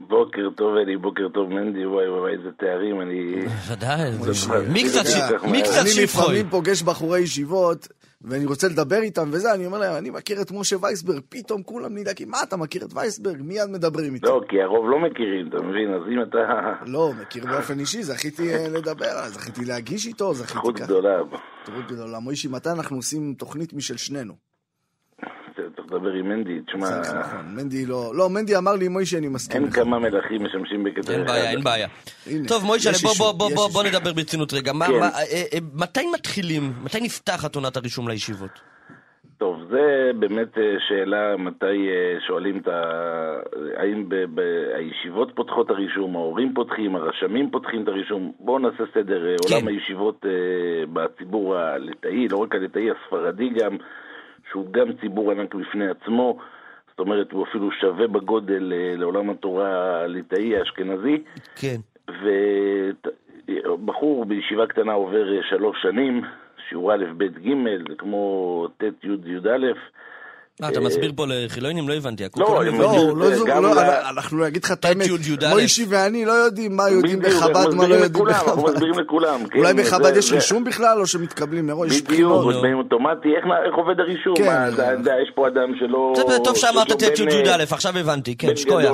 בוקר 0.01 0.49
טוב 0.57 0.77
אלי, 0.77 0.97
בוקר 0.97 1.29
טוב 1.35 1.49
מנדי, 1.49 1.87
וואי 1.87 2.09
וואי 2.09 2.33
איזה 2.33 2.49
תארים, 2.59 3.01
אני... 3.01 3.47
ודאי. 3.73 4.12
זה- 4.33 4.68
מי 4.68 4.85
קצת 4.85 5.05
זה 5.05 5.11
ש- 5.11 5.31
כל 5.31 5.38
כך 5.38 5.45
מי 5.45 5.51
מהר. 5.53 5.62
קצת 5.62 5.81
אני? 5.97 6.05
לפעמים 6.05 6.51
פוגש 6.51 6.83
בחורי 6.83 7.21
ישיבות, 7.21 7.88
ואני 8.24 8.46
רוצה 8.46 8.68
לדבר 8.68 8.96
איתם 9.02 9.28
וזה, 9.32 9.54
אני 9.54 9.66
אומר 9.66 9.78
להם, 9.78 9.96
אני 9.96 10.11
מכיר 10.11 10.42
את 10.42 10.50
משה 10.52 10.76
וייסברג, 10.80 11.20
פתאום 11.28 11.62
כולם 11.62 11.94
נדאגים, 11.98 12.30
מה 12.30 12.38
אתה 12.42 12.56
מכיר 12.56 12.85
את 12.85 12.92
וייסברג? 12.94 13.42
מיד 13.42 13.70
מדברים 13.70 14.14
איתי. 14.14 14.26
לא, 14.26 14.40
כי 14.48 14.62
הרוב 14.62 14.90
לא 14.90 14.98
מכירים, 14.98 15.48
אתה 15.48 15.62
מבין? 15.62 15.94
אז 15.94 16.02
אם 16.08 16.22
אתה... 16.22 16.38
לא, 16.87 17.11
מכיר 17.22 17.44
באופן 17.46 17.78
אישי, 17.78 18.02
זכיתי 18.02 18.54
אה, 18.54 18.68
לדבר, 18.68 19.26
זכיתי 19.26 19.64
להגיש 19.64 20.06
איתו, 20.06 20.35
זכיתי 20.35 20.58
זכות 20.58 20.76
ככה. 20.76 20.85
גדולה. 20.85 21.22
זכות 21.66 21.87
גדולה. 21.87 22.18
מוישי, 22.18 22.48
מתי 22.48 22.70
אנחנו 22.70 22.96
עושים 22.96 23.35
תוכנית 23.38 23.72
משל 23.72 23.96
שנינו? 23.96 24.51
צריך 25.56 25.86
לדבר 25.86 26.12
עם 26.12 26.28
מנדי, 26.28 26.60
תשמע, 26.66 26.88
נכון, 27.00 27.54
מנדי 27.56 27.86
לא... 27.86 28.12
לא, 28.14 28.30
מנדי 28.30 28.56
אמר 28.56 28.72
לי, 28.72 28.88
מוישי, 28.88 29.18
אני 29.18 29.28
מסכים 29.28 29.64
אין. 29.64 29.70
כמה 29.70 29.98
מלכים 29.98 30.44
משמשים 30.44 30.84
בכתר 30.84 31.12
אין 31.12 31.26
בעיה, 31.26 31.50
אין 31.50 31.64
בעיה. 31.64 31.88
טוב, 32.48 32.64
מוישה, 32.64 32.90
יש 32.90 33.04
בוא, 33.72 33.82
נדבר 33.84 34.12
ברצינות 34.12 34.52
רגע. 34.52 34.72
כן. 34.72 34.78
מה, 34.78 34.86
אה, 34.86 35.22
אה, 35.52 35.58
מתי 35.74 36.06
מתחילים, 36.14 36.72
מתי 36.82 37.00
נפתחת 37.00 37.54
עונת 37.54 37.76
הרישום 37.76 38.08
לישיבות? 38.08 38.72
טוב, 39.42 39.60
זה 39.70 40.10
באמת 40.18 40.58
אה, 40.58 40.74
שאלה 40.88 41.36
מתי 41.36 41.88
אה, 41.88 42.20
שואלים 42.26 42.58
את 42.58 42.68
ה... 42.68 42.82
האם 43.76 44.08
ב... 44.08 44.14
ב... 44.34 44.40
הישיבות 44.74 45.32
פותחות 45.34 45.66
את 45.66 45.70
הרישום, 45.70 46.16
ההורים 46.16 46.54
פותחים, 46.54 46.96
הרשמים 46.96 47.50
פותחים 47.50 47.82
את 47.82 47.88
הרישום. 47.88 48.32
בואו 48.40 48.58
נעשה 48.58 48.84
סדר. 48.94 49.26
אה, 49.26 49.36
כן. 49.48 49.54
עולם 49.54 49.68
הישיבות 49.68 50.26
אה, 50.26 50.30
בציבור 50.92 51.56
הליטאי, 51.56 52.28
לא 52.28 52.36
רק 52.36 52.54
הליטאי, 52.54 52.88
הספרדי 52.90 53.48
גם, 53.48 53.76
שהוא 54.52 54.66
גם 54.70 54.92
ציבור 55.00 55.30
ענק 55.30 55.54
בפני 55.54 55.88
עצמו. 55.88 56.38
זאת 56.90 57.00
אומרת, 57.00 57.32
הוא 57.32 57.44
אפילו 57.44 57.70
שווה 57.72 58.06
בגודל 58.06 58.72
אה, 58.72 58.94
לעולם 58.96 59.30
התורה 59.30 60.00
הליטאי 60.00 60.56
האשכנזי. 60.56 61.22
כן. 61.56 61.76
ובחור 63.68 64.24
בישיבה 64.24 64.66
קטנה 64.66 64.92
עובר 64.92 65.36
אה, 65.36 65.42
שלוש 65.48 65.82
שנים, 65.82 66.22
שיעור 66.68 66.94
א', 66.94 67.04
ב', 67.16 67.24
ג', 67.24 67.54
זה 67.88 67.94
כמו 67.98 68.66
ט', 68.78 69.04
י', 69.04 69.08
י"א. 69.24 69.72
מה, 70.60 70.68
אתה 70.68 70.78
אה, 70.78 70.84
מסביר 70.84 71.12
פה 71.16 71.24
לחילונים? 71.28 71.88
לא 71.88 71.94
הבנתי. 71.94 72.24
לא. 72.36 72.64
לא, 72.64 73.30
לא 73.56 73.74
לא, 73.74 73.82
אנחנו 74.10 74.44
נגיד 74.44 74.64
לך 74.64 74.72
את 74.72 74.84
האמת, 74.84 75.06
י', 75.06 75.32
י"א. 75.32 75.48
מוישי 75.50 75.86
ואני 75.88 76.24
לא 76.24 76.32
יודעים 76.32 76.76
מה 76.76 76.90
יודעים 76.90 77.20
בחב"ד, 77.20 77.52
מה 77.54 77.62
לא 77.64 77.68
מסבירים 77.70 77.92
יודעים 78.02 78.04
לכולם, 78.14 78.34
אנחנו 78.34 78.62
בחב"ד. 78.62 78.74
מסבירים 78.74 78.98
לכולם. 78.98 79.46
כן, 79.46 79.58
אולי 79.58 79.74
בחב"ד 79.74 80.12
זה- 80.12 80.18
יש 80.18 80.32
רישום 80.32 80.64
בכלל, 80.64 81.00
או 81.00 81.06
שמתקבלים 81.06 81.66
מראש, 81.66 81.90
יש 81.92 82.02
בדיוק. 82.02 82.42
באים 82.62 82.78
אוטומטי, 82.78 83.28
איך 83.36 83.74
עובד 83.74 84.00
הרישום? 84.00 84.36
כן. 84.36 84.44
יש 85.22 85.30
פה 85.34 85.48
אדם 85.48 85.72
שלא... 85.78 86.12
זה 86.16 86.38
טוב 86.44 86.56
שאמרת 86.56 86.92
ט' 86.92 87.02
י' 87.02 87.26
אה, 87.28 87.56
י"א, 87.58 87.62
עכשיו 87.72 87.98
הבנתי. 87.98 88.36
כן, 88.36 88.48
בן 88.48 88.56
שקוייח. 88.56 88.92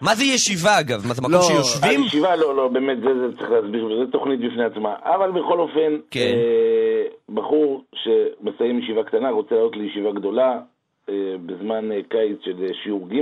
מה 0.00 0.14
זה 0.14 0.24
ישיבה 0.24 0.80
אגב? 0.80 1.06
מה 1.08 1.14
זה 1.14 1.22
מקום 1.22 1.32
לא, 1.32 1.42
שיושבים? 1.42 2.02
הישיבה, 2.02 2.36
לא, 2.36 2.56
לא, 2.56 2.68
באמת, 2.68 2.98
זה, 3.00 3.18
זה 3.18 3.36
צריך 3.38 3.50
להסביר, 3.50 3.84
וזו 3.84 4.06
תוכנית 4.06 4.40
בפני 4.40 4.64
עצמה. 4.64 4.94
אבל 5.02 5.30
בכל 5.30 5.58
אופן, 5.60 5.96
כן. 6.10 6.32
אה, 6.34 7.06
בחור 7.34 7.84
שמסיים 7.94 8.78
ישיבה 8.78 9.04
קטנה, 9.04 9.30
רוצה 9.30 9.54
לעלות 9.54 9.76
לישיבה 9.76 10.12
גדולה, 10.12 10.60
אה, 11.08 11.14
בזמן 11.46 11.92
אה, 11.92 12.00
קיץ 12.08 12.38
של 12.44 12.66
שיעור 12.82 13.08
ג', 13.08 13.20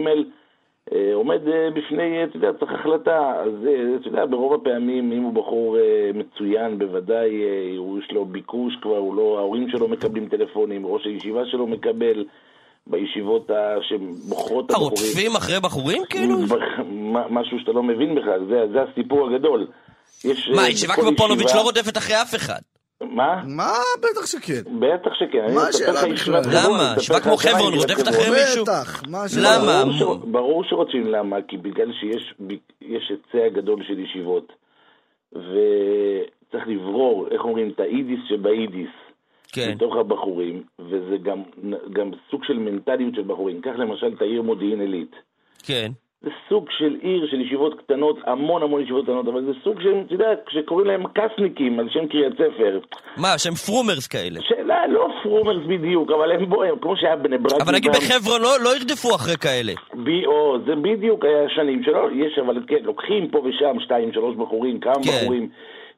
אה, 0.92 1.14
עומד 1.14 1.48
אה, 1.48 1.70
בפני, 1.70 2.24
אתה 2.24 2.36
יודע, 2.36 2.52
צריך 2.52 2.72
החלטה. 2.72 3.32
אז 3.44 3.68
אתה 4.00 4.08
יודע, 4.08 4.26
ברוב 4.26 4.54
הפעמים, 4.54 5.12
אם 5.12 5.22
הוא 5.22 5.32
בחור 5.32 5.78
אה, 5.78 6.10
מצוין, 6.14 6.78
בוודאי, 6.78 7.42
אה, 7.42 7.98
יש 7.98 8.12
לו 8.12 8.24
ביקוש 8.24 8.76
כבר, 8.82 9.00
לא, 9.16 9.38
ההורים 9.38 9.70
שלו 9.70 9.88
מקבלים 9.88 10.28
טלפונים, 10.28 10.86
ראש 10.86 11.06
הישיבה 11.06 11.46
שלו 11.46 11.66
מקבל. 11.66 12.24
בישיבות 12.86 13.50
ה- 13.50 13.76
שבוחרות 13.82 14.70
אה, 14.70 14.76
הבחורים. 14.76 14.90
רודפים 15.04 15.36
אחרי 15.36 15.60
בחורים 15.60 16.02
כאילו? 16.10 16.36
משהו 17.38 17.58
שאתה 17.60 17.72
לא 17.72 17.82
מבין 17.82 18.14
בכלל, 18.14 18.40
זה, 18.48 18.72
זה 18.72 18.78
הסיפור 18.82 19.28
הגדול. 19.30 19.66
יש, 20.24 20.48
מה, 20.56 20.62
אה, 20.62 20.68
ישיבה 20.68 20.94
כמו 20.94 21.16
פונוביץ' 21.16 21.54
לא 21.54 21.60
רודפת 21.60 21.96
אחרי 21.96 22.22
אף 22.22 22.34
אחד. 22.34 22.60
מה? 23.02 23.42
מה? 23.46 23.72
בטח 23.98 24.26
שכן. 24.26 24.62
בטח 24.80 25.10
שכן. 25.14 25.54
מה 25.54 25.68
השאלה 25.68 26.00
בכלל? 26.12 26.42
למה? 26.52 26.94
ישיבה 26.98 27.20
כמו 27.20 27.36
חברון 27.36 27.74
רודפת. 27.74 28.08
אחרי 28.08 28.30
מישהו? 28.30 28.64
בטח, 28.64 29.02
מה 29.08 29.24
השאלה? 29.24 29.48
למה? 29.58 29.84
ברור 30.24 30.64
שרוצים 30.64 31.06
למה, 31.06 31.36
כי 31.48 31.56
בגלל 31.56 31.92
שיש 31.92 32.34
היצע 32.80 33.48
גדול 33.54 33.82
של 33.88 33.98
ישיבות, 33.98 34.52
וצריך 35.32 36.64
לברור, 36.68 37.26
איך 37.30 37.44
אומרים, 37.44 37.70
את 37.74 37.80
העידיס 37.80 38.18
שבעידיס. 38.28 38.90
כן. 39.52 39.70
מתוך 39.74 39.96
הבחורים, 39.96 40.62
וזה 40.78 41.16
גם, 41.22 41.42
גם 41.92 42.10
סוג 42.30 42.44
של 42.44 42.58
מנטליות 42.58 43.14
של 43.14 43.22
בחורים. 43.22 43.60
קח 43.60 43.72
למשל 43.78 44.12
את 44.16 44.22
העיר 44.22 44.42
מודיעין 44.42 44.80
עילית. 44.80 45.16
כן. 45.66 45.90
זה 46.22 46.30
סוג 46.48 46.66
של 46.78 46.96
עיר 47.02 47.26
של 47.30 47.40
ישיבות 47.40 47.78
קטנות, 47.78 48.16
המון 48.26 48.62
המון 48.62 48.82
ישיבות 48.82 49.04
קטנות, 49.04 49.28
אבל 49.28 49.44
זה 49.44 49.52
סוג 49.64 49.80
של, 49.80 49.94
אתה 50.06 50.14
יודע, 50.14 50.26
כשקוראים 50.46 50.86
להם 50.86 51.02
קסניקים 51.08 51.80
על 51.80 51.88
שם 51.90 52.06
קריית 52.06 52.32
ספר. 52.34 52.78
מה, 53.16 53.38
שהם 53.38 53.54
פרומערס 53.54 54.06
כאלה. 54.06 54.40
שאלה, 54.40 54.86
לא 54.86 55.08
פרומערס 55.22 55.66
בדיוק, 55.66 56.10
אבל 56.10 56.32
הם 56.32 56.50
בו, 56.50 56.62
הם 56.62 56.78
כמו 56.78 56.96
שהיה 56.96 57.16
בני 57.16 57.38
ברק. 57.38 57.60
אבל 57.60 57.74
נגיד 57.74 57.90
בחברון 57.90 58.42
לא- 58.42 58.60
לא 58.64 58.76
ירדפו 58.76 59.14
אחרי 59.14 59.36
כאלה. 59.36 59.72
בי, 59.94 60.26
או, 60.26 60.58
זה 60.66 60.74
בדיוק 60.76 61.24
היה 61.24 61.44
השנים 61.44 61.82
שלו, 61.82 62.10
יש 62.10 62.38
אבל, 62.38 62.62
כן, 62.66 62.82
לוקחים 62.82 63.28
פה 63.30 63.38
ושם 63.38 63.80
שתיים, 63.80 64.12
שלוש 64.12 64.36
בחורים, 64.36 64.80
כמה 64.80 64.94
כן. 64.94 65.10
בחורים 65.22 65.48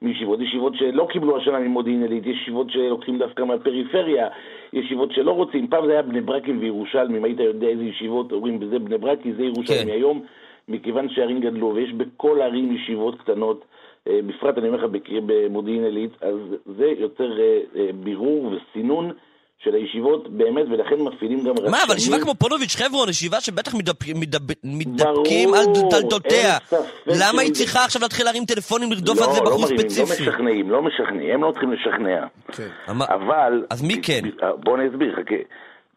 מישיבות, 0.04 0.40
ישיבות 0.40 0.74
שלא 0.76 1.06
קיבלו 1.10 1.36
השנה 1.36 1.58
ממודיעין 1.58 2.02
עילית, 2.02 2.26
יש 2.26 2.36
ישיבות 2.42 2.70
שלוקחים 2.70 3.18
דווקא 3.18 3.42
מהפריפריה, 3.42 4.28
ישיבות 4.72 5.12
שלא 5.12 5.30
רוצים, 5.30 5.66
פעם 5.68 5.86
זה 5.86 5.92
היה 5.92 6.02
בני 6.02 6.20
ברקים 6.20 6.58
וירושלמים, 6.60 7.24
היית 7.24 7.40
יודע 7.40 7.66
איזה 7.66 7.84
ישיבות, 7.84 8.32
אומרים 8.32 8.60
בזה 8.60 8.78
בני 8.78 8.98
ברקי, 8.98 9.32
זה 9.32 9.42
ירושלמי, 9.42 9.90
כן. 9.90 9.96
היום, 9.96 10.22
מכיוון 10.68 11.08
שהערים 11.08 11.40
גדלו, 11.40 11.74
ויש 11.74 11.92
בכל 11.92 12.40
הערים 12.40 12.76
ישיבות 12.76 13.18
קטנות, 13.18 13.64
אה, 14.08 14.20
בפרט 14.26 14.58
אני 14.58 14.68
אומר 14.68 14.84
לך 14.84 14.90
במודיעין 15.26 15.84
עילית, 15.84 16.10
אז 16.20 16.36
זה 16.78 16.86
יוצר 16.98 17.40
אה, 17.40 17.60
אה, 17.76 17.90
בירור 17.94 18.52
וסינון 18.52 19.10
של 19.58 19.74
הישיבות 19.74 20.28
באמת, 20.28 20.66
ולכן 20.70 21.00
מפעילים 21.00 21.38
גם 21.44 21.52
רשמים. 21.52 21.70
מה, 21.70 21.78
אבל 21.86 21.96
ישיבה 21.96 22.20
כמו 22.20 22.34
פונוביץ' 22.34 22.76
חברון, 22.76 23.08
ישיבה 23.08 23.40
שבטח 23.40 23.74
מתדפ- 23.74 24.14
מתדפ- 24.14 24.60
מתדפקים 24.64 25.50
ברור, 25.50 25.56
על 25.58 25.90
דלתותיה. 25.90 26.58
למה 27.06 27.42
היא 27.42 27.52
צריכה 27.52 27.84
עכשיו 27.84 28.02
להתחיל 28.02 28.24
להרים 28.24 28.44
טלפונים 28.44 28.92
לרדוף 28.92 29.18
על 29.22 29.26
לא, 29.28 29.32
זה 29.32 29.40
לא 29.40 29.46
בחור 29.46 29.60
מרימים, 29.62 29.78
ספציפי? 29.78 30.24
לא 30.24 30.30
משכנעים, 30.30 30.70
לא 30.70 30.82
משכנעים, 30.82 31.34
הם 31.34 31.42
לא 31.42 31.50
צריכים 31.50 31.72
לשכנע. 31.72 32.26
כן. 32.52 32.68
אבל... 33.08 33.64
אז 33.70 33.82
מי 33.82 34.02
כן? 34.02 34.20
בוא 34.64 34.76
אני 34.76 34.88
אסביר, 34.88 35.12
חכה. 35.16 35.34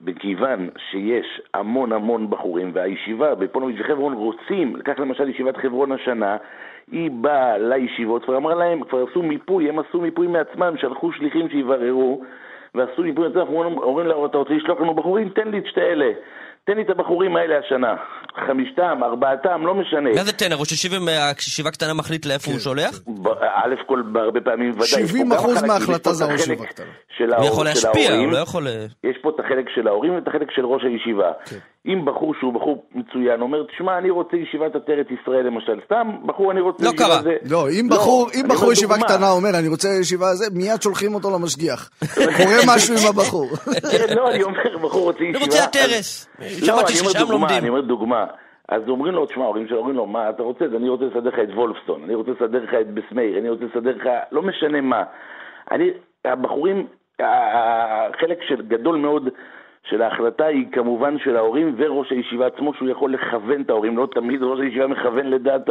מכיוון 0.02 0.70
שיש 0.91 1.26
המון 1.54 1.91
המון 1.91 2.30
בחורים, 2.30 2.72
והישיבה 2.74 3.36
בפונוביץ' 3.36 3.78
וחברון 3.80 4.13
רוצים, 4.13 4.76
לקח 4.76 4.93
למשל 5.00 5.30
ישיבת 5.30 5.58
חברון 5.58 5.91
השנה, 5.91 6.38
היא 6.91 7.12
באה 7.12 7.58
לישיבות, 7.58 8.24
כבר 8.24 8.38
אמרה 8.38 8.56
להם, 8.56 8.84
כבר 8.89 9.06
עשו 9.12 9.22
מיפוי, 9.24 9.70
הם 9.70 9.80
עשו 9.80 10.02
מיפוי 10.02 10.28
מעצמם, 10.28 10.74
שלחו 10.82 11.12
שליחים 11.12 11.50
שיבררו, 11.50 12.24
ועשו 12.78 13.02
מעצמם, 13.04 13.40
אנחנו 13.42 13.54
אומרים- 13.84 14.08
לה, 14.08 14.16
אתה 14.26 14.38
רוצה 14.38 14.54
לשלוח 14.54 14.80
לנו 14.82 14.94
בחורים? 14.94 15.30
תן 15.30 15.48
לי 15.48 15.58
את 15.58 15.63
שתי 15.72 15.82
אלה. 15.82 16.06
תן 16.66 16.76
לי 16.78 16.82
את 16.82 16.90
הבחורים 16.90 17.36
האלה 17.36 17.56
השנה. 17.66 17.96
חמישתם, 18.48 19.00
ארבעתם, 19.04 19.66
לא 19.66 19.74
משנה. 19.76 20.10
מה 20.16 20.24
זה 20.24 20.34
טנר? 20.34 20.56
ראש 20.56 20.72
ישיבה 20.72 20.96
ישיבה 21.48 21.72
קטנה 21.72 21.94
מחליט 21.94 22.26
לאיפה 22.26 22.46
כן, 22.46 22.52
הוא 22.52 22.60
שולח? 22.60 23.00
ב- 23.24 23.28
א' 23.28 23.76
כל, 23.88 24.02
בהרבה 24.12 24.42
פעמים 24.42 24.70
ודאי. 24.72 24.84
יש 24.84 24.94
פה 24.94 25.00
70% 25.08 25.34
גם 25.34 25.56
חלקים, 25.56 25.68
מההחלטה 25.68 26.13
זה 26.13 26.26
את 26.26 26.30
ראש 26.32 26.42
החלק 26.42 26.54
ישיבה 26.58 26.66
קטנה. 26.66 26.86
הוא 27.38 27.46
יכול 27.46 27.66
להשפיע. 27.66 28.16
הוא 28.16 28.32
לא 28.32 28.38
יכול... 28.38 28.68
אה, 28.68 28.86
יש 29.04 29.18
פה 29.22 29.30
את 29.30 29.40
החלק 29.40 29.66
של 29.76 29.88
ההורים 29.88 30.16
ואת 30.16 30.28
החלק 30.28 30.52
של 30.52 30.66
ראש 30.66 30.84
הישיבה. 30.84 31.32
אם 31.88 32.06
בחור 32.06 32.34
שהוא 32.39 32.54
בחור 32.54 32.86
מצוין 32.95 33.41
אומר, 33.41 33.63
תשמע, 33.63 33.97
אני 33.97 34.10
רוצה 34.10 34.38
ישיבת 34.38 34.76
עטרת 34.76 35.08
ישראל 35.12 35.45
למשל, 35.45 35.80
סתם 35.86 36.08
בחור 36.26 36.52
אני 36.52 36.62
רוצה 36.62 36.86
לא 36.86 36.89
ישיבה 36.89 37.04
קרה. 37.06 37.21
זה... 37.21 37.36
לא, 37.52 37.69
אם 37.69 37.88
בחור, 37.89 38.28
אם 38.36 38.47
בחור 38.47 38.71
ישיבה 38.71 38.95
דוגמה. 38.95 39.08
קטנה 39.08 39.32
אומר, 39.32 39.50
אני 39.60 39.67
רוצה 39.67 39.89
ישיבה 40.02 40.26
זה, 40.34 40.45
מיד 40.56 40.82
שולחים 40.82 41.13
אותו 41.13 41.30
למשגיח. 41.39 41.89
קורה 42.38 42.58
משהו 42.76 42.93
עם 42.93 43.08
הבחור. 43.10 43.47
כן, 43.91 44.15
לא, 44.15 44.32
אני 44.32 44.43
אומר, 44.43 44.78
בחור 44.84 45.04
רוצה 45.04 45.23
ישיבה... 45.23 45.38
אני 45.38 45.45
רוצה. 45.45 45.60
לא, 46.39 46.65
שמעתי 46.65 46.93
אני 46.93 47.00
אומר 47.00 47.12
ששם 47.12 47.19
דוגמה, 47.19 47.34
לומדים. 47.34 47.58
אני 47.58 47.69
אומר 47.69 47.82
דוגמה. 47.82 48.26
אז 48.69 48.82
אומרים 48.88 49.13
לו, 49.13 49.26
תשמע, 49.26 49.43
ההורים 49.43 49.67
שלו 49.67 49.78
אומרים 49.78 49.95
לו, 49.95 50.06
מה 50.06 50.30
אתה 50.30 50.43
רוצה? 50.43 50.65
אז 50.65 50.73
אני 50.73 50.89
רוצה 50.89 51.06
לסדר 51.06 51.30
לך 51.30 51.39
את 51.43 51.50
וולפסון, 51.56 52.04
אני 52.04 52.15
רוצה 52.15 52.32
לסדר 52.32 52.63
לך 52.63 52.73
את 52.82 52.93
בסמייר, 52.93 53.38
אני 53.39 53.50
רוצה 53.50 53.65
לסדר 53.65 53.95
לך, 53.95 54.10
לא 54.32 54.41
משנה 54.41 54.82
מה. 54.82 55.04
אני, 55.71 55.89
הבחורים, 56.26 56.88
החלק 57.19 58.39
של 58.47 58.62
גדול 58.67 58.97
מאוד 58.97 59.30
של 59.89 60.02
ההחלטה 60.02 60.45
היא 60.45 60.65
כמובן 60.71 61.19
של 61.19 61.38
ההורים 61.38 61.76
וראש 61.78 62.12
הישיבה 62.12 62.47
עצמו, 62.47 62.73
שהוא 62.73 62.89
יכול 62.89 63.13
לכוון 63.13 63.62
את 63.62 63.69
ההורים, 63.69 63.97
לא 63.97 64.08
תמיד 64.12 64.43
ראש 64.43 64.60
הישיבה 64.60 64.88
מכוון 64.88 65.28
לדעת 65.28 65.69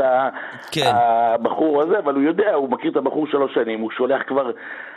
כן. 0.72 0.90
הבחור 0.94 1.82
הזה, 1.82 1.98
אבל 1.98 2.14
הוא 2.14 2.22
יודע, 2.22 2.54
הוא 2.54 2.70
מכיר 2.70 2.90
את 2.90 2.96
הבחור 2.96 3.26
שלוש 3.26 3.54
שנים, 3.54 3.80
הוא 3.80 3.90
שולח 3.90 4.22
כבר 4.26 4.50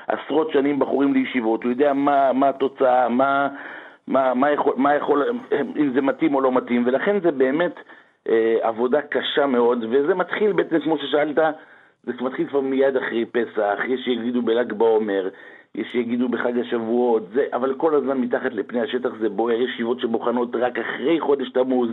עשרות 0.08 0.52
שנים 0.52 0.80
בחורים 0.80 1.14
לישיבות, 1.14 1.64
הוא 1.64 1.72
יודע 1.72 1.94
מה, 1.94 2.34
מה 2.34 2.50
התוצאה, 2.50 3.10
מה, 3.10 3.48
מה, 4.08 4.34
מה, 4.34 4.52
יכול, 4.52 4.74
מה 4.78 4.96
יכול, 4.96 5.26
אם 5.78 5.92
זה 5.94 6.02
מתאים 6.02 6.36
או 6.36 6.42
לא 6.42 6.52
מתאים, 6.52 6.84
ולכן 6.88 7.20
זה 7.20 7.32
באמת 7.32 7.76
אה, 8.30 8.56
עבודה 8.62 9.02
קשה 9.02 9.46
מאוד, 9.46 9.86
וזה 9.90 10.16
מתחיל 10.16 10.52
בעצם, 10.54 10.80
כמו 10.80 10.98
ששאלת, 10.98 11.38
זה 12.04 12.14
מתחיל 12.22 12.48
כבר 12.48 12.62
מיד 12.62 12.98
אחרי 12.98 13.26
פסח, 13.26 13.80
יש 13.88 14.02
שיגידו 14.06 14.42
בל"ג 14.42 14.74
בעומר, 14.74 15.30
יש 15.76 15.88
שיגידו 15.92 16.30
בחג 16.30 16.60
השבועות, 16.60 17.24
זה, 17.34 17.46
אבל 17.54 17.76
כל 17.76 17.96
הזמן 17.96 18.18
מתחת 18.18 18.54
לפני 18.54 18.82
השטח 18.82 19.10
זה 19.20 19.30
בוער, 19.30 19.62
יש 19.62 19.70
ישיבות 19.74 20.00
שבוחנות 20.00 20.56
רק 20.56 20.80
אחרי 20.80 21.20
חודש 21.20 21.50
תמוז, 21.50 21.90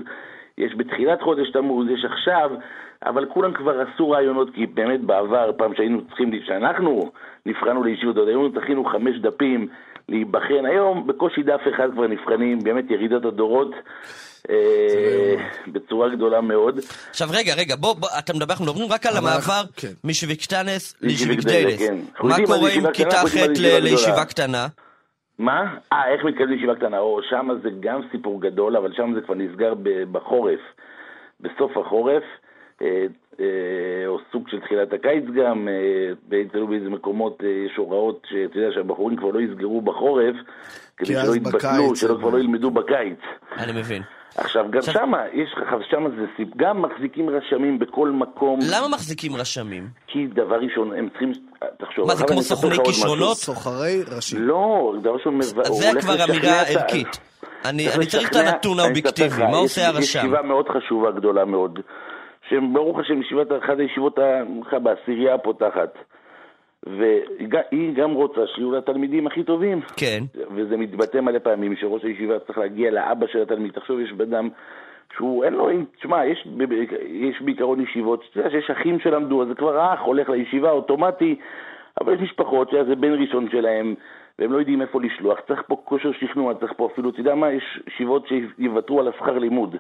יש 0.59 0.73
בתחילת 0.77 1.23
חודש 1.23 1.51
תמוז, 1.51 1.87
יש 1.91 2.05
עכשיו, 2.05 2.51
אבל 3.03 3.27
כולם 3.27 3.53
כבר 3.55 3.81
עשו 3.81 4.11
רעיונות, 4.11 4.49
כי 4.55 4.67
באמת 4.67 5.01
בעבר, 5.01 5.51
פעם 5.57 5.75
שהיינו 5.75 6.01
צריכים, 6.09 6.41
כשאנחנו 6.43 7.11
נבחנו 7.47 7.85
לישיבות, 7.85 8.17
עוד 8.17 8.29
היינו 8.29 8.49
תכינו 8.49 8.85
חמש 8.85 9.19
דפים 9.19 9.69
להיבחן, 10.09 10.67
היום 10.67 11.07
בקושי 11.07 11.43
דף 11.43 11.61
אחד 11.75 11.89
כבר 11.93 12.07
נבחנים, 12.07 12.59
באמת 12.65 12.91
ירידת 12.91 13.25
הדורות. 13.25 13.75
אה, 14.51 15.35
בצורה 15.67 16.09
גדולה 16.09 16.41
מאוד. 16.41 16.81
עכשיו 17.11 17.29
רגע, 17.33 17.55
רגע, 17.55 17.77
בוא, 17.77 17.95
בוא, 17.95 18.09
אתה 18.19 18.33
מדבר, 18.35 18.53
אנחנו 18.53 18.65
מדברים 18.65 18.93
רק 18.93 19.07
על 19.07 19.17
המעבר 19.17 19.63
כן. 19.77 19.89
משיבקטנס 20.05 20.95
לישיבגדלס, 21.01 21.45
לשיבקדיילס. 21.45 21.79
כן. 21.79 21.97
מה 22.23 22.37
קורה 22.47 22.71
עם 22.71 22.93
כיתה 22.93 23.17
ח' 23.17 23.35
לישיבה. 23.59 24.25
קטנה? 24.25 24.67
מה? 25.39 25.77
אה, 25.93 26.09
איך 26.09 26.25
מתקדמים 26.25 26.49
לישיבה 26.49 26.75
קטנה? 26.75 26.99
או, 26.99 27.21
שם 27.23 27.49
זה 27.63 27.69
גם 27.81 28.01
סיפור 28.11 28.41
גדול, 28.41 28.77
אבל 28.77 28.93
שם 28.93 29.15
זה 29.15 29.21
כבר 29.21 29.35
נסגר 29.35 29.75
בחורף. 30.13 30.61
בסוף 31.41 31.77
החורף, 31.77 32.23
אה, 32.83 33.07
אה, 33.41 34.07
או 34.07 34.19
סוג 34.33 34.49
של 34.49 34.61
תחילת 34.61 34.93
הקיץ 34.93 35.25
גם, 35.35 35.69
אה, 35.69 36.13
ואצלנו 36.29 36.67
באיזה 36.67 36.91
מקומות 36.91 37.43
אה, 37.45 37.49
יש 37.49 37.77
הוראות 37.77 38.27
שאתה 38.31 38.59
יודע 38.59 38.75
שהבחורים 38.75 39.17
כבר 39.17 39.31
לא 39.31 39.41
יסגרו 39.41 39.81
בחורף, 39.81 40.37
כדי 40.97 41.07
כי 41.07 41.15
שלא 41.23 41.37
יתבטלו, 41.37 41.97
שלא 41.97 42.15
כבר 42.15 42.31
לא 42.31 42.39
ילמדו 42.39 42.71
בקיץ. 42.71 43.19
אני 43.59 43.81
מבין. 43.81 44.03
עכשיו, 44.37 44.65
גם 44.71 44.79
עכשיו- 44.79 44.95
שמה, 44.95 45.19
יש 45.33 45.49
לך, 45.57 45.69
שמה 45.91 46.11
זה 46.11 46.27
סיפ... 46.37 46.49
גם 46.57 46.83
מחזיקים 46.83 47.31
רשמים 47.31 47.79
בכל 47.79 48.11
מקום, 48.11 48.59
למה 48.73 48.89
מחזיקים 48.89 49.37
רשמים? 49.37 49.89
כי 50.07 50.27
דבר 50.27 50.57
ראשון, 50.61 50.93
הם 50.93 51.09
צריכים, 51.09 51.33
תחשוב, 51.79 52.07
מה, 52.07 52.15
זה 52.15 52.25
כמו 52.25 52.43
סוכני. 52.43 52.77
כישרונות? 52.85 53.37
סוחרי 53.37 54.03
ראשים. 54.17 54.43
לא, 54.43 54.93
דבר 55.03 55.15
ראשון, 55.15 55.35
הוא 55.35 55.43
זה 55.43 56.01
כבר 56.01 56.25
אמירה 56.31 56.63
ערכית. 56.63 57.19
אני 57.65 57.85
צריך 57.85 57.97
אני 57.97 58.07
צריך 58.07 58.31
את 58.31 58.37
הנתון 58.37 58.79
האובייקטיבי, 58.81 59.43
מה 59.43 59.49
יש- 59.51 59.55
עושה 59.57 59.81
יש 59.81 59.87
הרשם? 59.87 60.19
ישיבה 60.19 60.43
מאוד 60.43 60.67
חשובה, 60.69 61.11
גדולה 61.11 61.45
מאוד, 61.45 61.79
שברוך 62.49 62.99
השם, 62.99 63.23
ישיבת, 63.23 63.47
אחת 63.65 63.79
הישיבות 63.79 64.19
בעשירייה 64.83 65.35
הפותחת. 65.35 65.95
והיא 66.87 67.49
גם 67.95 68.13
רוצה 68.13 68.41
שיהיו 68.55 68.73
לה 68.73 68.81
תלמידים 68.81 69.27
הכי 69.27 69.43
טובים. 69.45 69.81
כן. 69.97 70.19
וזה 70.55 70.77
מתבטא 70.77 71.19
מלא 71.19 71.39
פעמים 71.39 71.77
שראש 71.77 72.05
הישיבה 72.05 72.39
צריך 72.39 72.59
להגיע 72.59 72.91
לאבא 72.91 73.27
של 73.27 73.43
התלמיד. 73.43 73.73
תחשוב, 73.73 74.01
יש 74.01 74.13
בן 74.13 74.49
שהוא, 75.17 75.45
אין 75.45 75.53
לו, 75.53 75.69
תשמע, 75.99 76.27
יש, 76.27 76.49
יש 77.07 77.43
בעיקרון 77.43 77.81
ישיבות, 77.81 78.25
אתה 78.31 78.41
יודע 78.41 78.51
שיש 78.51 78.71
אחים 78.71 78.99
שלמדו, 79.01 79.43
אז 79.43 79.49
זה 79.49 79.55
כבר 79.55 79.95
אח, 79.95 80.01
הולך 80.01 80.29
לישיבה 80.29 80.71
אוטומטי, 80.71 81.37
אבל 82.01 82.15
יש 82.15 82.21
משפחות 82.21 82.71
שזה 82.71 82.95
בן 82.95 83.13
ראשון 83.23 83.49
שלהם, 83.51 83.95
והם 84.39 84.53
לא 84.53 84.59
יודעים 84.59 84.83
איפה 84.83 85.01
לשלוח. 85.03 85.39
צריך 85.49 85.63
פה 85.67 85.77
כושר 85.85 86.13
שכנוע, 86.13 86.55
צריך 86.55 86.73
פה 86.77 86.89
אפילו, 86.93 87.11
אתה 87.11 87.21
יודע 87.21 87.35
מה, 87.35 87.53
יש 87.53 87.81
ישיבות 87.89 88.29
שיוותרו 88.29 89.01
על 89.01 89.09
השכר 89.09 89.39
לימוד. 89.39 89.77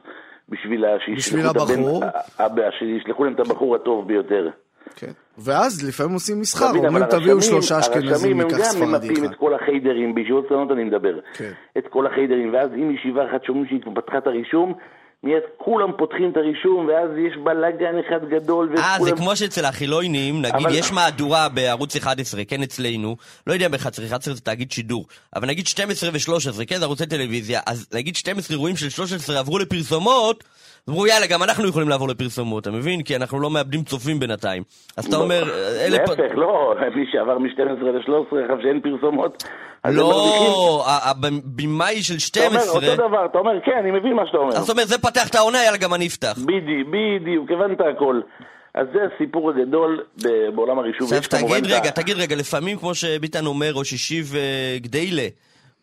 בשביל 0.48 0.84
בשביל 1.16 1.46
הבן- 1.46 1.60
הבחור? 1.60 2.04
ה- 2.04 2.42
ה- 2.44 2.72
שישלחו 2.78 3.24
להם 3.24 3.32
את 3.32 3.40
הבחור 3.40 3.74
הטוב 3.74 4.08
ביותר. 4.08 4.48
כן. 4.96 5.12
ואז 5.38 5.84
לפעמים 5.88 6.14
עושים 6.14 6.40
מסחר, 6.40 6.70
אומרים 6.76 7.04
תביאו 7.04 7.34
הרשמים- 7.34 7.40
שלושה 7.42 7.78
אשכנזים, 7.78 8.08
הרשמים 8.12 8.40
הם 8.40 8.46
ניקח 8.46 8.58
גם 8.58 8.64
ספרדי 8.64 9.08
ממפים 9.08 9.24
אחד. 9.24 9.32
את 9.32 9.38
כל 9.38 9.54
החיידרים, 9.54 10.14
בישיבות 10.14 10.46
קטנות 10.46 10.70
אני 10.70 10.84
מדבר. 10.84 11.14
כן. 11.34 11.52
את 11.78 11.84
כל 11.90 12.06
החיידרים, 12.06 12.52
ואז 12.54 12.70
אם 12.74 12.90
ישיבה 12.90 13.22
אחת 13.30 13.44
שומעים 13.44 13.66
שהיא 13.68 13.80
פתחה 13.94 14.18
את 14.18 14.26
הרישום, 14.26 14.74
מיד 15.22 15.42
כולם 15.56 15.90
פותחים 15.98 16.30
את 16.32 16.36
הרישום, 16.36 16.86
ואז 16.88 17.10
יש 17.26 17.36
בלאגן 17.44 17.94
אחד 18.08 18.28
גדול, 18.28 18.74
אה, 18.78 18.96
זה. 19.00 19.12
כמו 19.16 19.36
שאצל 19.36 19.64
החילונים, 19.64 20.42
נגיד 20.42 20.66
אבל- 20.66 20.74
יש 20.74 20.92
מהדורה 20.92 21.48
בערוץ 21.48 21.96
11, 21.96 22.44
כן 22.44 22.62
אצלנו, 22.62 23.16
לא 23.46 23.52
יודע 23.52 23.68
ב-11, 23.68 23.78
11 24.06 24.34
זה 24.34 24.40
תאגיד 24.40 24.72
שידור, 24.72 25.06
אבל 25.36 25.48
נגיד 25.48 25.66
12 25.66 26.10
ו-13, 26.12 26.64
כן, 26.66 26.78
זה 26.78 26.84
ערוצי 26.84 27.06
טלוויזיה, 27.06 27.60
אז 27.66 27.86
נגיד 27.94 28.16
12 28.16 28.54
אירועים 28.56 28.76
של 28.76 28.88
13 28.90 29.38
עברו 29.38 29.58
לפרסומות, 29.58 30.44
אמרו 30.90 31.06
יאללה, 31.06 31.26
גם 31.26 31.42
אנחנו 31.42 31.68
יכולים 31.68 31.88
לעבור 31.88 32.08
לפרסומות, 32.08 32.62
אתה 32.62 32.70
מבין? 32.70 33.02
כי 33.02 33.16
אנחנו 33.16 33.40
לא 33.40 33.50
מאבדים 33.50 33.82
צופים 33.82 34.20
בינתיים. 34.20 34.62
אז 34.96 35.06
אתה 35.06 35.16
אומר, 35.16 35.42
אלה... 35.86 35.98
להפך, 35.98 36.34
לא, 36.34 36.74
מי 36.94 37.04
שעבר 37.12 37.38
מ-12 37.38 37.84
ל-13, 37.84 38.36
עכשיו 38.42 38.56
שאין 38.62 38.80
פרסומות. 38.80 39.44
לא, 39.84 40.84
הבמאי 40.86 42.02
של 42.02 42.14
אתה 42.30 42.46
אומר, 42.46 42.60
12, 42.60 42.74
אותו 42.74 43.08
דבר, 43.08 43.26
אתה 43.30 43.38
אומר, 43.38 43.52
כן, 43.64 43.78
אני 43.80 43.90
מבין 43.90 44.14
מה 44.14 44.22
שאתה 44.26 44.38
אומר. 44.38 44.52
אז 44.52 44.62
אתה 44.62 44.72
אומר, 44.72 44.84
זה 44.84 44.98
פתח 44.98 45.28
את 45.28 45.34
העונה, 45.34 45.64
יאללה, 45.64 45.78
גם 45.78 45.94
אני 45.94 46.06
אפתח. 46.06 46.38
בדיוק, 46.38 46.88
בדיוק, 46.88 47.50
הבנת 47.50 47.80
הכל. 47.80 48.20
אז 48.74 48.86
זה 48.92 48.98
הסיפור 49.14 49.50
הגדול 49.50 50.04
בעולם 50.54 50.78
הרישום. 50.78 51.06
עכשיו 51.06 51.40
תגיד 51.40 51.66
רגע, 51.66 51.90
תגיד 51.90 52.16
רגע, 52.16 52.36
לפעמים 52.36 52.78
כמו 52.78 52.94
שביטן 52.94 53.46
אומר, 53.46 53.70
ראש 53.74 53.92
אישי 53.92 54.22
וגדיילה, 54.26 55.26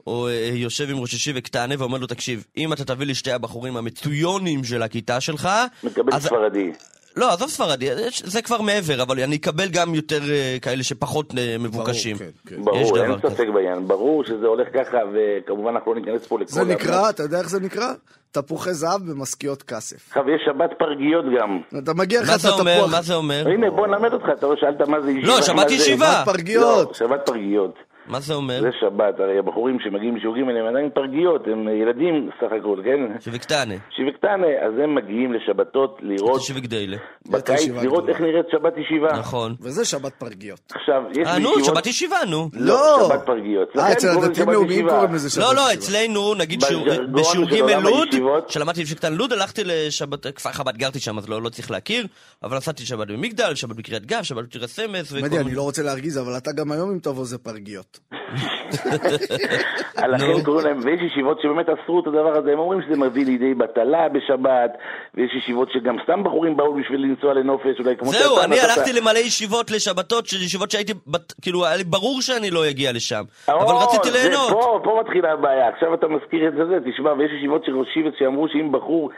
או 0.07 0.27
אה, 0.27 0.49
יושב 0.53 0.89
עם 0.89 0.97
ראש 0.97 1.13
אישי 1.13 1.31
וקטנה 1.35 1.75
ואומר 1.77 1.97
לו, 1.97 2.07
תקשיב, 2.07 2.45
אם 2.57 2.73
אתה 2.73 2.85
תביא 2.85 3.05
לי 3.05 3.15
שתי 3.15 3.31
הבחורים 3.31 3.77
המצויונים 3.77 4.63
של 4.63 4.83
הכיתה 4.83 5.21
שלך, 5.21 5.49
מקבל 5.83 6.13
אז... 6.13 6.23
ספרדי. 6.23 6.71
לא, 7.15 7.33
עזוב 7.33 7.49
ספרדי, 7.49 7.89
זה 8.23 8.41
כבר 8.41 8.61
מעבר, 8.61 9.01
אבל 9.01 9.19
אני 9.19 9.35
אקבל 9.35 9.67
גם 9.71 9.95
יותר 9.95 10.19
אה, 10.31 10.57
כאלה 10.61 10.83
שפחות 10.83 11.33
אה, 11.37 11.55
מבוקשים. 11.59 12.17
כן, 12.17 12.25
כן. 12.47 12.55
יש 12.55 12.61
ברור, 12.61 13.03
אין. 13.03 13.11
ספק 13.19 13.47
בעניין. 13.53 13.87
ברור 13.87 14.23
שזה 14.23 14.47
הולך 14.47 14.67
ככה, 14.73 14.97
וכמובן 15.13 15.71
אנחנו 15.75 15.93
לא 15.93 15.99
ניכנס 15.99 16.27
פה 16.27 16.39
לכל... 16.39 16.51
זה 16.51 16.63
נקרא, 16.63 17.09
אתה 17.09 17.23
יודע 17.23 17.39
איך 17.39 17.49
זה 17.49 17.59
נקרא? 17.59 17.93
תפוחי 18.31 18.73
זהב 18.73 19.01
במשכיות 19.11 19.63
כסף. 19.63 20.07
עכשיו 20.07 20.23
יש 20.29 20.41
שבת 20.45 20.69
פרגיות 20.79 21.25
גם. 21.39 21.59
אתה 21.83 21.93
מגיע 21.93 22.21
לך 22.21 22.29
מה 22.29 22.35
את 22.35 22.39
זה 22.39 22.49
אומר? 22.49 22.71
התפוח... 22.71 22.91
מה 22.91 23.01
זה 23.01 23.13
אומר? 23.13 23.43
הנה, 23.47 23.69
בוא 23.69 23.87
נלמד 23.87 24.13
אותך, 24.13 24.25
אתה 24.37 24.45
רואה, 24.45 24.57
שאלת 24.57 24.81
מה 24.81 25.01
זה 25.01 25.11
ישיבה. 25.11 25.27
לא, 25.27 25.41
שבת 25.41 25.71
ישיבה. 25.71 26.05
שבת 26.05 26.25
פרגיות. 26.25 26.87
לא, 26.87 26.93
שבת 26.93 27.19
פרגיות. 27.25 27.75
מה 28.07 28.19
זה 28.19 28.33
אומר? 28.33 28.61
זה 28.61 28.69
שבת, 28.81 29.19
הרי 29.19 29.39
הבחורים 29.39 29.77
שמגיעים 29.83 30.15
לשיעורים 30.17 30.47
האלה 30.47 30.59
הם 30.59 30.67
עדיין 30.67 30.89
פרגיות, 30.93 31.47
הם 31.47 31.67
ילדים 31.81 32.29
סך 32.37 32.51
הכל, 32.59 32.81
כן? 32.83 33.19
שבקטנה. 33.19 33.73
שיבקטנה, 33.95 34.47
אז 34.67 34.73
הם 34.83 34.95
מגיעים 34.95 35.33
לשבתות 35.33 35.97
לראות, 36.01 36.41
שבקדיילה. 36.41 36.97
בקיץ, 37.29 37.59
ישיבה 37.59 37.83
לראות 37.83 38.03
גדולה. 38.03 38.13
איך 38.13 38.21
נראית 38.21 38.45
שבת 38.51 38.73
ישיבה. 38.77 39.19
נכון. 39.19 39.55
וזה 39.61 39.85
שבת 39.85 40.13
פרגיות. 40.13 40.59
עכשיו, 40.75 41.03
יש 41.11 41.27
אה, 41.27 41.39
נו, 41.39 41.63
שבת 41.65 41.87
ישיבה, 41.87 42.17
נו. 42.29 42.49
לא, 42.53 42.75
לא. 42.99 43.07
שבת 43.09 43.25
פרגיות. 43.25 43.69
אה, 43.77 43.91
אצל 43.91 44.07
הדתיים 44.09 44.49
לאומיים 44.49 44.71
ישיבה. 44.71 44.89
קוראים 44.91 45.13
לזה 45.13 45.29
שבת 45.29 45.43
לא, 45.43 45.55
לא, 45.55 45.61
ישיבה. 45.61 45.73
אצלנו, 45.73 46.33
נגיד 46.35 46.61
שיעור- 46.61 46.85
בז'רגון 46.85 47.13
בשיעור 47.13 47.49
של 47.49 47.55
ג' 47.55 47.61
עולם 47.61 47.83
לוד, 47.83 48.07
הישיבות. 48.11 48.49
שלמדתי 48.49 48.83
בשקטן 48.83 49.13
לוד, 49.13 49.33
הלכתי 49.33 49.61
לשבת, 49.65 50.27
כפר 50.35 50.51
חב"ד 50.51 50.77
גרתי 50.77 50.99
שם, 50.99 51.17
אז 51.17 51.29
לא 51.29 51.41
לא 51.41 51.49
צריך 51.49 51.71
להכיר, 51.71 52.07
אבל 52.43 52.57
נסעתי 52.57 52.85
שבת 52.85 53.07
במגדל, 53.07 53.55
שבת 53.55 53.75
בקריית 53.75 54.05
גב, 54.05 54.23
שבת 54.23 54.43
בקריית 54.43 54.69
סמס, 54.69 55.11
מדי, 55.13 55.39
אני 55.39 55.55
לא 55.55 55.61
רוצה 55.61 55.83
להרגיז, 55.83 56.17
אבל 56.19 56.37
אתה 56.37 56.51
גם 56.51 56.71
היום 56.71 56.91
אם 56.91 56.99
תבוא 56.99 57.25
זה 57.25 57.37
פרגיות. 57.37 57.92
לכן 60.13 60.43
קוראים 60.45 60.67
להם, 60.67 60.79
ויש 60.83 61.01
ישיבות 61.01 61.41
שבאמת 61.41 61.65
אסרו 61.69 61.99
את 61.99 62.07
הדבר 62.07 62.37
הזה, 62.37 62.51
הם 62.51 62.59
אומרים 62.59 62.81
שזה 62.81 62.97
מביא 62.97 63.25
לידי 63.25 63.53
בטלה 63.53 64.09
בשבת, 64.09 64.71
ויש 65.15 65.31
ישיבות 65.35 65.71
שגם 65.71 65.95
סתם 66.03 66.23
בחורים 66.23 66.57
באו 66.57 66.73
בשביל 66.73 67.01
לנסוע 67.01 67.33
לנופש, 67.33 67.79
אולי 67.79 67.97
כמו 67.97 68.11
זהו, 68.11 68.35
שאתה 68.35 68.45
אני 68.45 68.55
נסעת. 68.55 68.77
הלכתי 68.77 68.93
למלא 68.93 69.19
ישיבות 69.19 69.71
לשבתות, 69.71 70.25
של 70.25 70.37
ישיבות 70.37 70.71
שהייתי, 70.71 70.93
כאילו, 71.41 71.65
היה 71.65 71.77
לי 71.77 71.83
ברור 71.83 72.21
שאני 72.21 72.51
לא 72.51 72.69
אגיע 72.69 72.91
לשם, 72.91 73.23
אבל 73.47 73.75
רציתי 73.83 74.11
ליהנות. 74.11 74.49
פה, 74.49 74.79
פה 74.83 75.01
מתחילה 75.03 75.31
הבעיה, 75.31 75.69
עכשיו 75.69 75.93
אתה 75.93 76.07
מזכיר 76.07 76.47
את 76.47 76.53
זה, 76.53 76.65
זה, 76.65 76.91
תשמע, 76.91 77.13
ויש 77.13 77.31
ישיבות 77.37 77.65
של 77.65 77.77
ראש 77.77 77.87
שיבץ 77.93 78.13
שאמרו 78.19 78.47
שאם 78.47 78.71
בחור 78.71 79.09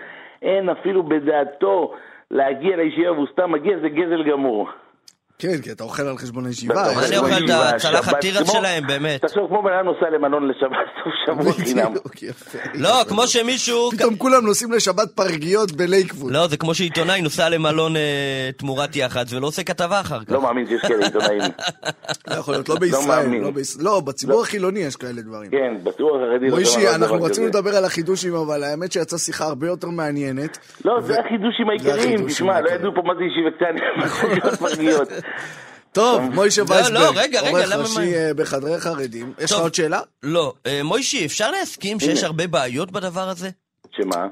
אין 0.41 0.69
אפילו 0.69 1.03
בדעתו 1.03 1.93
להגיע 2.31 2.77
לישיבה 2.77 3.11
והוא 3.11 3.27
סתם 3.31 3.51
מגיע, 3.51 3.77
זה 3.81 3.89
גזל 3.89 4.23
גמור. 4.31 4.69
כן, 5.39 5.61
כי 5.63 5.71
אתה 5.71 5.83
אוכל 5.83 6.03
על 6.03 6.17
חשבון 6.17 6.45
הישיבה. 6.45 6.73
אתה 6.73 6.95
מה 6.95 7.07
אני 7.07 7.17
אוכל 7.17 7.45
את. 7.45 7.73
הצלחת 7.75 8.21
תירס 8.21 8.51
שלהם, 8.51 8.87
באמת? 8.87 9.25
תחשוב, 9.25 9.47
כמו 9.47 9.61
בן 9.63 9.73
אדם 9.73 9.85
נוסע 9.85 10.09
למלון 10.09 10.47
לשבת 10.47 10.87
סוף 11.03 11.13
שבוע 11.25 11.53
חינם. 11.53 11.93
לא, 12.73 13.03
כמו 13.09 13.27
שמישהו... 13.27 13.91
פתאום 13.91 14.15
כולם 14.15 14.45
נוסעים 14.45 14.71
לשבת 14.71 15.11
פרגיות 15.15 15.71
בלייקווד. 15.71 16.31
לא, 16.31 16.47
זה 16.47 16.57
כמו 16.57 16.73
שעיתונאי 16.73 17.21
נוסע 17.21 17.49
למלון 17.49 17.95
אה, 17.95 18.49
תמורת 18.57 18.95
יח"צ 18.95 19.33
ולא 19.33 19.47
עושה 19.47 19.63
כתבה 19.63 20.01
אחר 20.01 20.23
כך. 20.23 20.31
לא 20.31 20.41
מאמין 20.41 20.67
שיש 20.67 20.81
כאלה 20.81 21.05
עיתונאים. 21.05 21.41
לא 22.27 22.35
יכול 22.35 22.53
להיות, 22.53 22.69
לא 22.69 22.75
בישראל. 22.79 23.25
מאמין. 23.25 23.41
לא 23.43 23.51
לא, 23.79 23.99
בציבור 23.99 24.41
החילוני 24.41 24.79
יש 24.79 24.95
כאלה 24.95 25.21
דברים. 25.21 25.51
כן, 25.51 25.73
בציבור 25.83 26.17
החרדי 26.17 26.47
לא 26.49 26.55
מוישי, 26.55 26.95
אנחנו 26.95 27.23
רצינו. 27.23 27.47
לדבר 27.47 27.75
על 27.75 27.85
החידושים, 27.85 28.35
אבל 28.35 28.63
האמת 28.63 28.91
שיצאה 28.91 29.19
שיחה 29.19 29.45
הרבה 29.45 29.67
יותר 29.67 29.87
מעניינת. 29.87 30.57
לא, 30.85 31.01
זה 31.01 31.19
החידושים 31.19 31.69
העיקריים, 31.69 32.27
תשמע, 32.27 32.61
לא. 32.61 32.69
ידעו 32.69 32.91
פה 32.95 33.01
מה 33.05 33.13
זה 33.15 33.23
ישיבה 33.23 33.51
קטנה, 33.57 34.57
פרגיות. 34.57 35.09
טוב, 35.91 36.21
מוישה 36.21 36.61
לא, 36.61 36.71
וייסברג, 36.73 36.93
לא, 36.97 37.09
רגע, 37.15 37.41
רגע, 37.41 37.49
עורך 37.49 37.71
ראשי 37.71 37.95
מה? 37.99 38.03
אה, 38.05 38.33
בחדרי 38.33 38.79
חרדים. 38.79 39.33
יש 39.39 39.51
לך 39.51 39.57
טוב. 39.57 39.61
עוד 39.65 39.75
שאלה? 39.75 39.99
לא, 40.23 40.53
אה, 40.65 40.81
מוישי, 40.83 41.25
אפשר 41.25 41.51
להסכים 41.51 41.99
שיש 41.99 42.19
הנה. 42.19 42.27
הרבה 42.27 42.47
בעיות 42.47 42.91
בדבר 42.91 43.29
הזה? 43.29 43.49
שמה? 43.91 44.27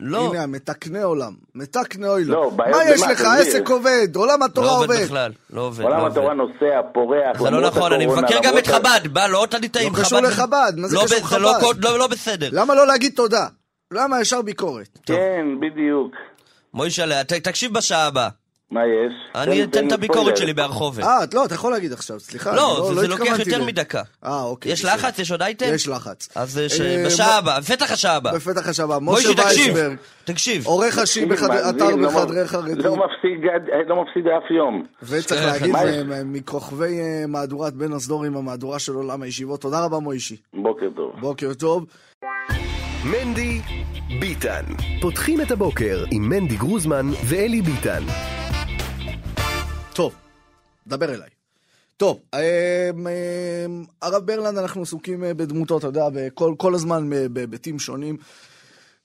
לא, 0.00 0.30
הנה, 0.34 0.46
מתקני 0.46 1.02
עולם. 1.02 1.32
מתקני 1.54 2.08
אוי 2.08 2.24
לא. 2.24 2.50
בעיות 2.56 2.76
מה 2.76 2.84
יש 2.90 3.02
במה? 3.02 3.12
לך? 3.12 3.20
העסק 3.20 3.68
עובד, 3.68 4.08
עולם 4.16 4.40
לא 4.40 4.44
התורה 4.44 4.70
עובד 4.70 4.90
עובד. 4.90 5.04
בכלל, 5.04 5.32
לא 5.50 5.60
עובד. 5.60 5.84
עולם 5.84 6.00
לא 6.00 6.06
התורה. 6.06 6.34
נוסע, 6.34 6.80
פורח, 6.94 7.42
זה 7.42 7.50
לא 7.50 7.60
נכון, 7.60 7.92
אני 7.92 8.06
מבקר 8.06 8.38
גם 8.42 8.58
את 8.58 8.66
חב"ד, 8.66 9.00
בא, 9.12 9.26
לא 9.26 9.38
אותה 9.38 9.58
ליטאים, 9.58 9.92
לא 9.96 10.02
קשור 10.02 10.20
לחב"ד, 10.20 10.72
מה 10.76 10.88
זה 10.88 10.96
לא 10.96 11.04
קשור 11.04 11.28
זה 11.28 11.38
לא 11.38 11.48
חב"ד? 11.52 11.60
קוד- 11.60 11.84
לא 11.84 11.98
לא 11.98 12.06
בסדר. 12.06 12.48
למה 12.52 12.74
לא 12.74 12.86
להגיד 12.86 13.12
תודה? 13.16 13.46
למה 13.92 14.20
ישר 14.20 14.42
ביקורת? 14.42 14.98
כן, 15.06 15.46
בדיוק. 15.60 16.12
מוישה, 16.74 17.24
תקשיב 17.24 17.72
בשעה 17.74 18.06
הבאה. 18.06 18.28
מה 18.70 18.80
יש? 18.86 19.12
אני 19.34 19.56
תן- 19.56 19.62
אתן 19.70 19.80
תן 19.80 19.86
את 19.86 19.92
הביקורת. 19.92 20.36
שלי 20.36 20.52
בהרחובת. 20.54 21.04
אה, 21.04 21.18
לא, 21.34 21.44
אתה 21.44 21.54
יכול 21.54 21.72
להגיד 21.72 21.92
עכשיו, 21.92 22.20
סליחה. 22.20 22.54
לא, 22.54 22.86
אני 22.88 22.94
זה- 22.94 23.00
זה 23.00 23.08
לוקח 23.08 23.38
יותר 23.38 23.64
מדקה. 23.64 24.02
אה, 24.24 24.42
אוקיי. 24.42 24.72
יש. 24.72 24.84
לחץ? 24.84 25.18
יש 25.18 25.30
עוד 25.30 25.42
אייטם? 25.42 25.66
יש 25.74 25.88
לחץ. 25.88 26.28
אז 26.34 26.58
אה, 26.58 26.66
אה, 26.84 27.06
בשעה 27.06 27.38
הבאה, 27.38 27.60
בפתח 27.60 27.92
השעה 27.92 28.16
הבאה. 28.16 28.32
בפתח 28.34 28.68
השבוע, 28.68 28.98
משה 28.98 29.04
מוישה, 29.04 29.34
תקשיב, 29.42 29.74
וייסברג, 29.74 29.96
תקשיב. 30.24 30.66
עורך 30.66 30.98
ראשי 30.98 31.24
מאזין, 31.24 31.50
אתר 31.76 31.96
לא 31.96 32.08
בחדרי 32.08 32.48
חרדים. 32.48 32.78
לא 32.78 32.96
מפסיד 32.96 33.40
גד- 33.42 33.88
לא 33.88 34.02
מפסיד 34.02 34.26
אף 34.26 34.50
יום. 34.50 34.84
וצריך 35.02 35.40
כן, 35.40 35.46
להגיד? 35.46 35.74
מכוכבי 36.24 37.00
אה, 37.00 37.24
מהדורת 37.28 37.74
בין 37.74 37.92
הסדורים, 37.92 38.36
המהדורה 38.36 38.78
של 38.78 38.92
עולם 38.92 39.22
הישיבות. 39.22 39.60
תודה 39.60 39.84
רבה, 39.84 39.98
מוישי. 39.98 40.36
בוקר 40.54 40.86
טוב. 40.96 41.12
בוקר 41.20 41.54
טוב. 41.54 41.86
מנדי 43.04 43.60
ביטן. 44.20 44.62
פותחים 45.00 45.40
את 45.40 45.50
הבוקר 45.50 46.04
עם 46.10 46.28
מנדי 46.28 46.56
גרוזמן 46.56 47.06
ואלי 47.24 47.62
ביטן. 47.62 48.02
טוב, 49.98 50.14
דבר 50.86 51.14
אליי. 51.14 51.28
טוב, 51.96 52.20
אה, 52.34 52.40
אה, 53.06 53.66
הרב 54.02 54.26
ברלנד, 54.26 54.58
אנחנו 54.58 54.82
עסוקים 54.82 55.24
אה, 55.24 55.34
בדמותו, 55.34 55.78
אתה 55.78 55.86
יודע, 55.86 56.08
בכל, 56.12 56.54
כל 56.58 56.74
הזמן 56.74 57.12
אה, 57.12 57.28
בהיבטים 57.28 57.78
שונים. 57.78 58.16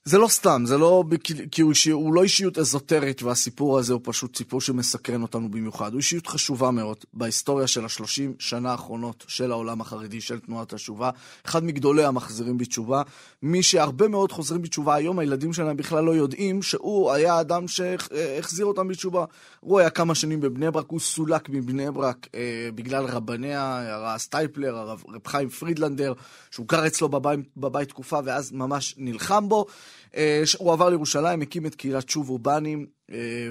זה 0.06 0.18
לא 0.18 0.28
סתם, 0.28 0.64
זה 0.66 0.78
לא 0.78 1.04
כי 1.52 1.62
הוא, 1.62 1.74
הוא 1.92 2.14
לא 2.14 2.24
אישיות 2.24 2.58
אזוטרית 2.58 3.24
והסיפור 3.24 3.80
הזה 3.80 3.94
הוא 3.94 4.02
פשוט 4.04 4.38
סיפור 4.38 4.62
שמסקרן 4.62 5.22
אותנו 5.22 5.52
במיוחד. 5.52 5.92
הוא 5.92 5.98
אישיות 5.98 6.28
חשובה 6.28 6.72
מאוד 6.72 6.98
בהיסטוריה 7.14 7.68
של 7.68 7.86
השלושים 7.86 8.34
שנה 8.40 8.72
האחרונות 8.72 9.26
של 9.28 9.52
העולם 9.52 9.82
החרדי, 9.82 10.22
של 10.22 10.40
תנועת 10.40 10.74
התשובה. 10.74 11.10
אחד 11.46 11.64
מגדולי 11.64 12.06
המחזירים 12.06 12.58
בתשובה. 12.58 13.02
מי 13.42 13.64
שהרבה 13.64 14.08
מאוד 14.08 14.32
חוזרים 14.32 14.62
בתשובה 14.62 14.96
היום, 14.96 15.20
הילדים 15.20 15.54
שלהם 15.54 15.78
בכלל 15.78 16.04
לא 16.04 16.12
יודעים 16.12 16.62
שהוא 16.62 17.12
היה 17.12 17.34
האדם 17.34 17.68
שהחזיר 17.68 18.66
אותם 18.66 18.88
בתשובה. 18.88 19.26
הוא 19.60 19.80
היה 19.80 19.90
כמה 19.90 20.16
שנים 20.16 20.42
בבני 20.42 20.72
ברק, 20.72 20.86
הוא 20.88 21.00
סולק 21.00 21.50
מבני 21.50 21.92
ברק 21.92 22.28
אה, 22.36 22.70
בגלל 22.76 23.06
רבניה, 23.06 23.94
הרב 23.94 24.18
סטייפלר, 24.18 24.78
הרב 24.78 25.04
חיים 25.28 25.50
פרידלנדר, 25.50 26.14
שהוא 26.52 26.68
גר 26.68 26.88
אצלו 26.88 27.10
בבית, 27.10 27.40
בבית 27.58 27.90
תקופה 27.90 28.20
ואז 28.26 28.52
ממש 28.52 28.96
נלחם 28.98 29.50
בו. 29.50 29.66
אה, 30.16 30.44
הוא 30.58 30.74
עבר 30.74 30.90
לירושלים, 30.90 31.42
הקים 31.42 31.66
את 31.66 31.76
קהילת 31.76 32.10
שובו 32.10 32.30
בנים, 32.30 32.86
אה, 33.12 33.50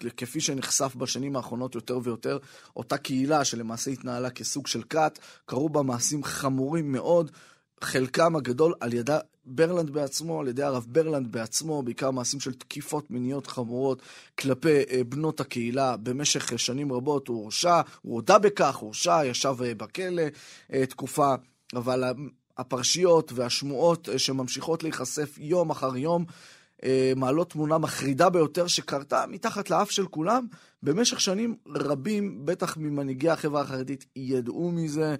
וכפי 0.00 0.40
שנחשף 0.40 0.94
בשנים 0.96 1.36
האחרונות 1.36 1.74
יותר 1.74 1.98
ויותר, 2.02 2.38
אותה 2.76 2.98
קהילה 2.98 3.44
שלמעשה 3.44 3.90
התנהלה 3.90 4.30
כסוג 4.30 4.66
של 4.66 4.82
כת, 4.82 5.18
קרו 5.46 5.68
בה 5.68 5.82
מעשים 5.82 6.24
חמורים 6.24 6.92
מאוד, 6.92 7.30
חלקם 7.80 8.36
הגדול 8.36 8.74
על 8.80 8.92
ידה 8.92 9.18
ברלנד 9.44 9.90
בעצמו, 9.90 10.40
על 10.40 10.48
ידי 10.48 10.62
הרב 10.62 10.86
ברלנד 10.88 11.32
בעצמו, 11.32 11.82
בעיקר 11.82 12.10
מעשים 12.10 12.40
של 12.40 12.52
תקיפות 12.52 13.10
מיניות 13.10 13.46
חמורות 13.46 14.02
כלפי 14.38 14.82
אה, 14.90 15.00
בנות 15.08 15.40
הקהילה 15.40 15.96
במשך 15.96 16.58
שנים 16.58 16.92
רבות. 16.92 17.28
הוא 17.28 17.42
הורשע, 17.42 17.80
הוא 18.02 18.14
הודה 18.14 18.38
בכך, 18.38 18.76
הורשע, 18.76 19.24
ישב 19.24 19.54
בכלא 19.76 20.22
תקופה, 20.88 21.34
אבל 21.74 22.04
הפרשיות 22.58 23.32
והשמועות 23.34 24.08
אה, 24.08 24.18
שממשיכות 24.18 24.82
להיחשף 24.82 25.38
יום 25.38 25.70
אחר 25.70 25.96
יום, 25.96 26.24
אה, 26.84 27.12
מעלות 27.16 27.50
תמונה 27.50 27.78
מחרידה 27.78 28.30
ביותר 28.30 28.66
שקרתה 28.66 29.24
מתחת 29.28 29.70
לאף 29.70 29.90
של 29.90 30.06
כולם. 30.06 30.46
במשך 30.82 31.20
שנים 31.20 31.56
רבים, 31.68 32.46
בטח 32.46 32.76
ממנהיגי 32.76 33.30
החברה 33.30 33.60
החרדית, 33.60 34.04
ידעו 34.16 34.70
מזה. 34.70 35.14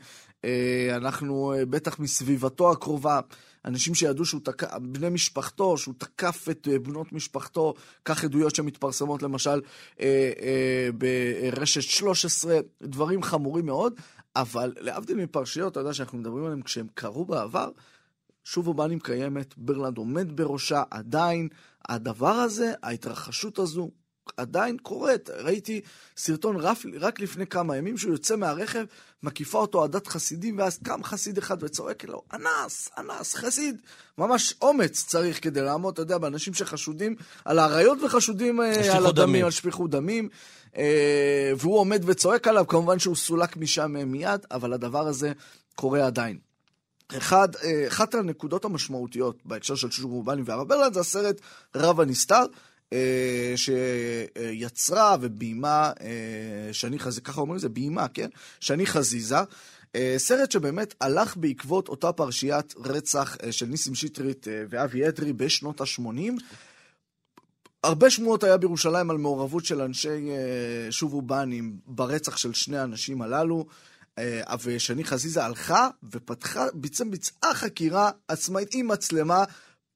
אה, 0.44 0.96
אנחנו, 0.96 1.54
בטח 1.70 1.98
מסביבתו 1.98 2.70
הקרובה, 2.70 3.20
אנשים 3.64 3.94
שידעו 3.94 4.24
שהוא 4.24 4.40
תקף, 4.44 4.68
בני 4.82 5.08
משפחתו, 5.08 5.78
שהוא 5.78 5.94
תקף 5.98 6.46
את 6.50 6.68
בנות 6.82 7.12
משפחתו, 7.12 7.74
כך 8.04 8.24
עדויות 8.24 8.54
שמתפרסמות 8.54 9.22
למשל 9.22 9.60
ברשת 10.94 11.82
13, 11.82 12.58
דברים 12.82 13.22
חמורים 13.22 13.66
מאוד. 13.66 13.92
אבל 14.36 14.72
להבדיל 14.80 15.16
מפרשיות, 15.16 15.72
אתה 15.72 15.80
יודע 15.80 15.92
שאנחנו 15.92 16.18
מדברים 16.18 16.44
עליהן 16.44 16.62
כשהם 16.62 16.86
קרו 16.94 17.24
בעבר, 17.24 17.70
שוב 18.44 18.68
אובנים 18.68 19.00
קיימת, 19.00 19.54
ברלנד 19.56 19.98
עומד 19.98 20.36
בראשה, 20.36 20.82
עדיין 20.90 21.48
הדבר 21.88 22.32
הזה, 22.32 22.72
ההתרחשות 22.82 23.58
הזו, 23.58 23.90
עדיין 24.36 24.76
קורית. 24.82 25.30
ראיתי 25.30 25.80
סרטון 26.16 26.56
רף, 26.56 26.84
רק 27.00 27.20
לפני 27.20 27.46
כמה 27.46 27.76
ימים 27.76 27.98
שהוא 27.98 28.12
יוצא 28.12 28.36
מהרכב, 28.36 28.84
מקיפה 29.22 29.58
אותו 29.58 29.84
עדת 29.84 30.06
חסידים, 30.06 30.58
ואז 30.58 30.78
קם 30.84 31.04
חסיד 31.04 31.38
אחד 31.38 31.62
וצועק 31.62 32.04
לו, 32.04 32.22
אנס, 32.32 32.88
אנס, 32.98 33.34
חסיד. 33.34 33.82
ממש 34.18 34.54
אומץ 34.62 35.04
צריך 35.06 35.42
כדי 35.44 35.60
לעמוד, 35.60 35.92
אתה 35.92 36.02
יודע, 36.02 36.18
באנשים 36.18 36.54
שחשודים 36.54 37.16
על 37.44 37.58
האריות 37.58 37.98
וחשודים 38.02 38.60
אה, 38.60 38.96
על 38.96 39.06
הדמים, 39.06 39.44
על 39.44 39.50
שפיכות 39.50 39.90
דמים. 39.90 40.28
אה, 40.78 41.52
והוא 41.58 41.78
עומד 41.78 42.02
וצועק 42.06 42.48
עליו, 42.48 42.66
כמובן 42.66 42.98
שהוא 42.98 43.16
סולק 43.16 43.56
משם 43.56 44.10
מיד, 44.10 44.46
אבל 44.50 44.72
הדבר 44.72 45.06
הזה 45.06 45.32
קורה 45.74 46.06
עדיין. 46.06 46.38
אחד, 47.16 47.48
אה, 47.56 47.84
אחת 47.88 48.14
הנקודות 48.14 48.64
המשמעותיות 48.64 49.38
בהקשר 49.44 49.74
של 49.74 49.90
שושו 49.90 50.08
מובני 50.08 50.42
והרב 50.44 50.68
ברלנד 50.68 50.94
זה 50.94 51.00
הסרט 51.00 51.40
רב 51.74 52.00
הנסתר, 52.00 52.44
אה, 52.92 53.54
שיצרה 53.56 55.16
וביימה 55.20 55.92
שני 56.72 56.98
חזיזה, 56.98 57.20
ככה 57.20 57.40
אומרים 57.40 57.56
לזה, 57.56 57.68
ביימה, 57.68 58.08
כן? 58.08 58.28
שני 58.60 58.86
חזיזה. 58.86 59.36
סרט 60.16 60.50
שבאמת 60.50 60.94
הלך 61.00 61.36
בעקבות 61.36 61.88
אותה 61.88 62.12
פרשיית 62.12 62.74
רצח 62.84 63.36
של 63.50 63.66
ניסים 63.66 63.94
שטרית 63.94 64.46
ואבי 64.70 65.08
אדרי 65.08 65.32
בשנות 65.32 65.80
ה-80. 65.80 66.32
הרבה 67.84 68.10
שמועות 68.10 68.44
היה 68.44 68.56
בירושלים 68.56 69.10
על 69.10 69.16
מעורבות 69.16 69.64
של 69.64 69.80
אנשי 69.80 70.30
אה, 70.30 70.92
שובו 70.92 71.22
בנים 71.22 71.76
ברצח 71.86 72.36
של 72.36 72.52
שני 72.52 72.78
האנשים 72.78 73.22
הללו. 73.22 73.66
אה, 74.18 74.54
ושני 74.64 75.04
חזיזה 75.04 75.44
הלכה 75.44 75.88
ופתחה, 76.12 76.66
בעצם 76.74 77.10
ביצעה 77.10 77.54
חקירה 77.54 78.10
עצמאית 78.28 78.74
עם 78.74 78.88
מצלמה, 78.88 79.44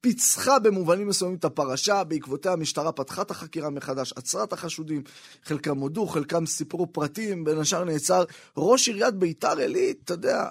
פיצחה 0.01 0.59
במובנים 0.59 1.07
מסוימים 1.07 1.37
את 1.37 1.45
הפרשה, 1.45 2.03
בעקבותיה 2.03 2.53
המשטרה 2.53 2.91
פתחה 2.91 3.21
את 3.21 3.31
החקירה 3.31 3.69
מחדש, 3.69 4.13
עצרה 4.15 4.43
את 4.43 4.53
החשודים, 4.53 5.03
חלקם 5.43 5.77
הודו, 5.77 6.07
חלקם 6.07 6.45
סיפרו 6.45 6.93
פרטים, 6.93 7.43
בין 7.43 7.57
השאר 7.57 7.83
נעצר 7.83 8.23
ראש 8.57 8.87
עיריית 8.87 9.15
ביתר 9.15 9.57
עילית, 9.57 10.01
אתה 10.03 10.13
יודע, 10.13 10.47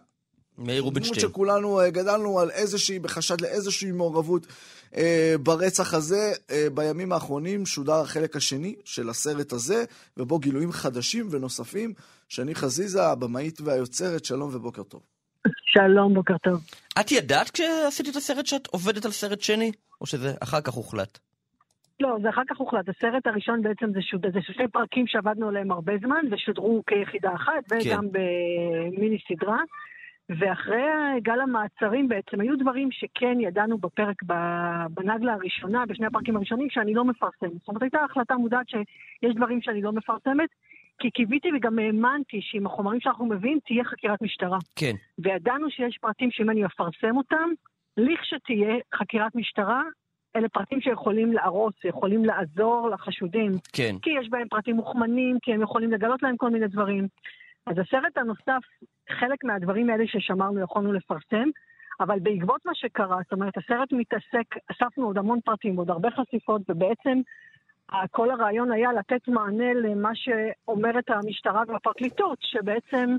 מאיר 0.61 0.83
רובינשטיין. 0.83 1.21
דמות 1.21 1.33
שכולנו 1.33 1.81
אה, 1.81 1.91
גדלנו 1.91 2.41
על 2.41 2.51
איזושהי, 2.51 2.99
בחשד 2.99 3.41
לאיזושהי 3.41 3.93
מעורבות 3.93 4.47
אה, 4.97 5.35
ברצח 5.43 5.95
הזה. 5.95 6.33
אה, 6.51 6.67
בימים 6.75 7.13
האחרונים 7.13 7.67
שודר 7.67 8.01
החלק 8.01 8.37
השני 8.37 8.75
של 8.85 9.09
הסרט 9.09 9.53
הזה, 9.53 9.85
ובו 10.17 10.39
גילויים 10.39 10.73
חדשים 10.73 11.29
ונוספים. 11.31 11.93
שני 12.29 12.55
חזיזה, 12.55 13.03
הבמאית 13.07 13.61
והיוצרת, 13.61 14.25
שלום 14.25 14.51
ובוקר 14.53 14.83
טוב. 14.83 15.01
שלום, 15.65 16.15
בוקר 16.15 16.39
טוב. 16.39 16.61
את 17.01 17.13
ידעת 17.13 17.51
כשעשיתי 17.51 18.11
את 18.11 18.17
הסרט 18.17 18.47
שאת 18.47 18.67
עובדת 18.67 19.05
על 19.05 19.11
סרט 19.11 19.41
שני? 19.41 19.73
או 20.01 20.07
שזה 20.07 20.35
אחר 20.43 20.61
כך 20.61 20.73
הוחלט? 20.73 21.19
לא, 22.01 22.17
זה 22.23 22.29
אחר 22.29 22.43
כך 22.49 22.57
הוחלט. 22.57 22.89
הסרט 22.89 23.27
הראשון 23.27 23.63
בעצם 23.63 23.93
זה, 23.93 24.03
שוד... 24.03 24.27
זה 24.33 24.39
שני 24.43 24.69
פרקים 24.69 25.07
שעבדנו 25.07 25.49
עליהם 25.49 25.71
הרבה 25.71 25.93
זמן, 26.01 26.25
ושודרו 26.31 26.83
כיחידה 26.87 27.31
אחת, 27.35 27.69
כן. 27.69 27.79
וגם 27.87 28.09
כן. 28.13 28.21
במיני 28.93 29.19
סדרה. 29.29 29.59
ואחרי 30.39 31.21
גל 31.23 31.41
המעצרים 31.41 32.09
בעצם, 32.09 32.41
היו 32.41 32.59
דברים 32.59 32.89
שכן 32.93 33.41
ידענו 33.41 33.79
בפרק, 33.79 34.23
בנגלה 34.91 35.33
הראשונה, 35.33 35.87
בשני 35.87 36.07
הפרקים 36.07 36.37
הראשונים, 36.37 36.71
שאני 36.71 36.95
לא 36.95 37.05
מפרסמת. 37.05 37.53
זאת 37.53 37.69
אומרת, 37.69 37.83
הייתה 37.83 37.99
החלטה 38.11 38.35
מודעת 38.35 38.69
שיש 38.69 39.35
דברים 39.35 39.63
שאני 39.63 39.83
לא 39.83 39.93
מפרסמת, 39.93 40.49
כי 40.99 41.11
קיוויתי 41.11 41.49
וגם 41.57 41.79
האמנתי 41.79 42.41
שעם 42.43 42.67
החומרים 42.67 43.01
שאנחנו 43.01 43.27
מביאים 43.27 43.59
תהיה 43.67 43.85
חקירת 43.85 44.23
משטרה. 44.23 44.59
כן. 44.77 44.95
וידענו 45.19 45.71
שיש 45.71 45.99
פרטים 46.01 46.31
שאם 46.31 46.51
אני 46.51 46.67
אפרסם 46.67 47.17
אותם, 47.17 47.51
לכשתהיה 47.97 48.75
חקירת 48.95 49.35
משטרה, 49.35 49.83
אלה 50.37 50.49
פרטים 50.49 50.81
שיכולים 50.81 51.33
להרוס, 51.33 51.75
יכולים 51.85 52.25
לעזור 52.25 52.91
לחשודים. 52.91 53.53
כן. 53.73 53.97
כי 54.03 54.11
יש 54.11 54.29
בהם 54.29 54.49
פרטים 54.49 54.77
מוכמנים, 54.77 55.39
כי 55.43 55.53
הם 55.55 55.63
יכולים 55.63 55.91
לגלות 55.93 56.23
להם 56.23 56.37
כל 56.37 56.51
מיני 56.51 56.69
דברים. 56.69 57.09
אז 57.67 57.79
הסרט 57.79 58.17
הנוסף, 58.19 58.63
חלק 59.11 59.45
מהדברים 59.45 59.91
האלה 59.91 60.05
ששמרנו 60.07 60.61
יכולנו 60.61 60.93
לפרסם, 60.93 61.49
אבל 62.01 62.19
בעקבות 62.19 62.67
מה 62.67 62.75
שקרה, 62.75 63.17
זאת 63.23 63.33
אומרת, 63.33 63.57
הסרט 63.57 63.93
מתעסק, 63.93 64.57
אספנו 64.71 65.07
עוד 65.07 65.19
המון 65.19 65.41
פרטים, 65.41 65.77
עוד 65.77 65.91
הרבה 65.91 66.09
חשיפות, 66.11 66.63
ובעצם 66.69 67.21
כל 68.11 68.31
הרעיון 68.31 68.73
היה 68.73 68.93
לתת 68.93 69.29
מענה 69.29 69.75
למה 69.75 70.11
שאומרת 70.15 71.11
המשטרה 71.11 71.63
והפרקליטות, 71.69 72.39
שבעצם, 72.41 73.17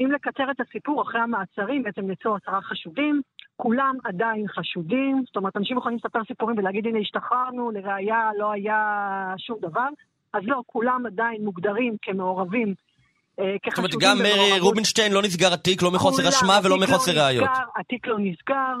אם 0.00 0.10
לקצר 0.12 0.50
את 0.50 0.60
הסיפור 0.60 1.02
אחרי 1.02 1.20
המעצרים, 1.20 1.82
בעצם 1.82 2.10
יצאו 2.10 2.36
עשרה 2.36 2.62
חשודים, 2.62 3.22
כולם 3.56 3.96
עדיין 4.04 4.48
חשודים, 4.48 5.22
זאת 5.26 5.36
אומרת, 5.36 5.56
אנשים 5.56 5.78
יכולים 5.78 5.98
לספר 5.98 6.24
סיפורים 6.24 6.58
ולהגיד, 6.58 6.86
הנה, 6.86 6.98
השתחררנו, 6.98 7.70
לראיה 7.70 8.30
לא 8.38 8.52
היה 8.52 9.34
שום 9.38 9.58
דבר, 9.60 9.88
אז 10.32 10.42
לא, 10.44 10.62
כולם 10.66 11.06
עדיין 11.06 11.44
מוגדרים 11.44 11.96
כמעורבים 12.02 12.74
זאת 13.36 13.78
אומרת, 13.78 13.90
גם 14.00 14.16
אה, 14.24 14.56
רובינשטיין 14.60 15.12
לא 15.12 15.22
נסגר 15.22 15.52
התיק, 15.52 15.82
לא 15.82 15.90
מחוסר 15.90 16.28
אשמה 16.28 16.58
ולא 16.64 16.76
מחוסר 16.78 17.14
לא 17.14 17.20
ראיות. 17.20 17.48
התיק 17.76 18.06
לא 18.06 18.16
נסגר, 18.18 18.76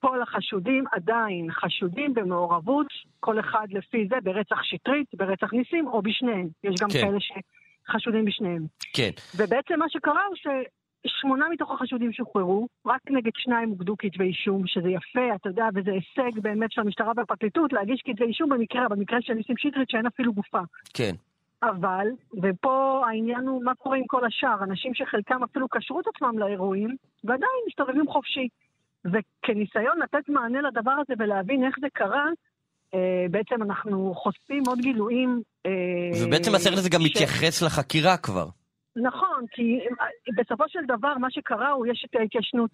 כל 0.00 0.22
החשודים 0.22 0.84
עדיין 0.92 1.46
חשודים 1.52 2.14
במעורבות, 2.14 2.86
כל 3.20 3.40
אחד 3.40 3.66
לפי 3.70 4.06
זה, 4.10 4.16
ברצח 4.22 4.62
שטרית, 4.62 5.06
ברצח 5.14 5.52
ניסים, 5.52 5.86
או 5.86 6.02
בשניהם. 6.02 6.48
יש 6.64 6.74
גם 6.80 6.88
כן. 6.88 7.00
כאלה 7.00 7.18
שחשודים 7.20 8.24
בשניהם. 8.24 8.66
כן. 8.92 9.10
ובעצם 9.36 9.78
מה 9.78 9.86
שקרה 9.88 10.22
הוא 10.26 10.36
ששמונה 11.06 11.46
מתוך 11.52 11.70
החשודים 11.70 12.12
שוחררו, 12.12 12.68
רק 12.86 13.00
נגד 13.10 13.30
שניים 13.36 13.68
הוגדו 13.68 13.96
כתבי 13.98 14.24
אישום, 14.24 14.62
שזה 14.66 14.88
יפה, 14.88 15.34
אתה 15.34 15.48
יודע, 15.48 15.64
וזה 15.74 15.90
הישג 15.90 16.40
באמת 16.40 16.72
של 16.72 16.80
המשטרה 16.80 17.12
והפרקליטות 17.16 17.72
להגיש 17.72 18.02
כתבי 18.04 18.24
אישום 18.24 18.48
במקרה, 18.48 18.88
במקרה 18.88 19.18
של 19.22 19.34
ניסים 19.34 19.56
שטרית 19.58 19.90
שאין 19.90 20.06
אפילו 20.06 20.32
גופה. 20.32 20.60
כן. 20.94 21.14
אבל, 21.62 22.06
ופה 22.42 23.02
העניין 23.08 23.48
הוא 23.48 23.64
מה 23.64 23.74
קורה 23.74 23.96
עם 23.96 24.04
כל 24.06 24.24
השאר, 24.24 24.64
אנשים 24.64 24.94
שחלקם 24.94 25.42
אפילו 25.42 25.68
קשרו 25.68 26.00
את 26.00 26.04
עצמם 26.14 26.38
לאירועים, 26.38 26.96
ועדיין 27.24 27.52
מסתובבים 27.68 28.08
חופשי. 28.08 28.48
וכניסיון 29.04 29.98
לתת 30.02 30.28
מענה 30.28 30.60
לדבר 30.60 30.90
הזה 30.90 31.14
ולהבין 31.18 31.64
איך 31.64 31.74
זה 31.80 31.86
קרה, 31.92 32.26
אה, 32.94 33.26
בעצם 33.30 33.62
אנחנו 33.62 34.14
חושפים 34.14 34.62
עוד 34.66 34.78
גילויים. 34.78 35.42
אה, 35.66 36.26
ובעצם 36.26 36.54
הסרט 36.54 36.78
הזה 36.78 36.90
גם 36.90 37.00
ש... 37.00 37.04
מתייחס 37.04 37.62
לחקירה 37.62 38.16
כבר. 38.16 38.46
נכון, 38.96 39.44
כי 39.50 39.78
אה, 40.00 40.06
בסופו 40.36 40.64
של 40.68 40.80
דבר 40.88 41.14
מה 41.18 41.30
שקרה 41.30 41.70
הוא, 41.70 41.86
יש 41.86 42.06
את 42.10 42.16
ההתיישנות. 42.16 42.70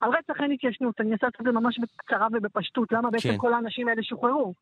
על 0.00 0.10
רצח 0.10 0.40
אין 0.42 0.52
התיישנות, 0.52 1.00
אני 1.00 1.12
אעשה 1.12 1.26
את 1.26 1.44
זה 1.44 1.52
ממש 1.52 1.78
בקצרה 1.78 2.26
ובפשטות, 2.32 2.92
למה 2.92 3.10
בעצם 3.10 3.28
כן. 3.28 3.38
כל 3.38 3.54
האנשים 3.54 3.88
האלה 3.88 4.02
שוחררו. 4.02 4.54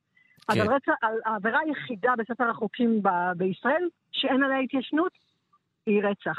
כן. 0.55 0.61
על 0.61 0.69
רצח, 0.75 0.93
העבירה 1.27 1.59
היחידה 1.67 2.13
בספר 2.19 2.51
החוקים 2.51 3.03
ב- 3.03 3.09
בישראל, 3.37 3.83
שאין 4.13 4.43
עליה 4.43 4.59
התיישנות, 4.59 5.13
היא 5.87 6.03
רצח. 6.05 6.39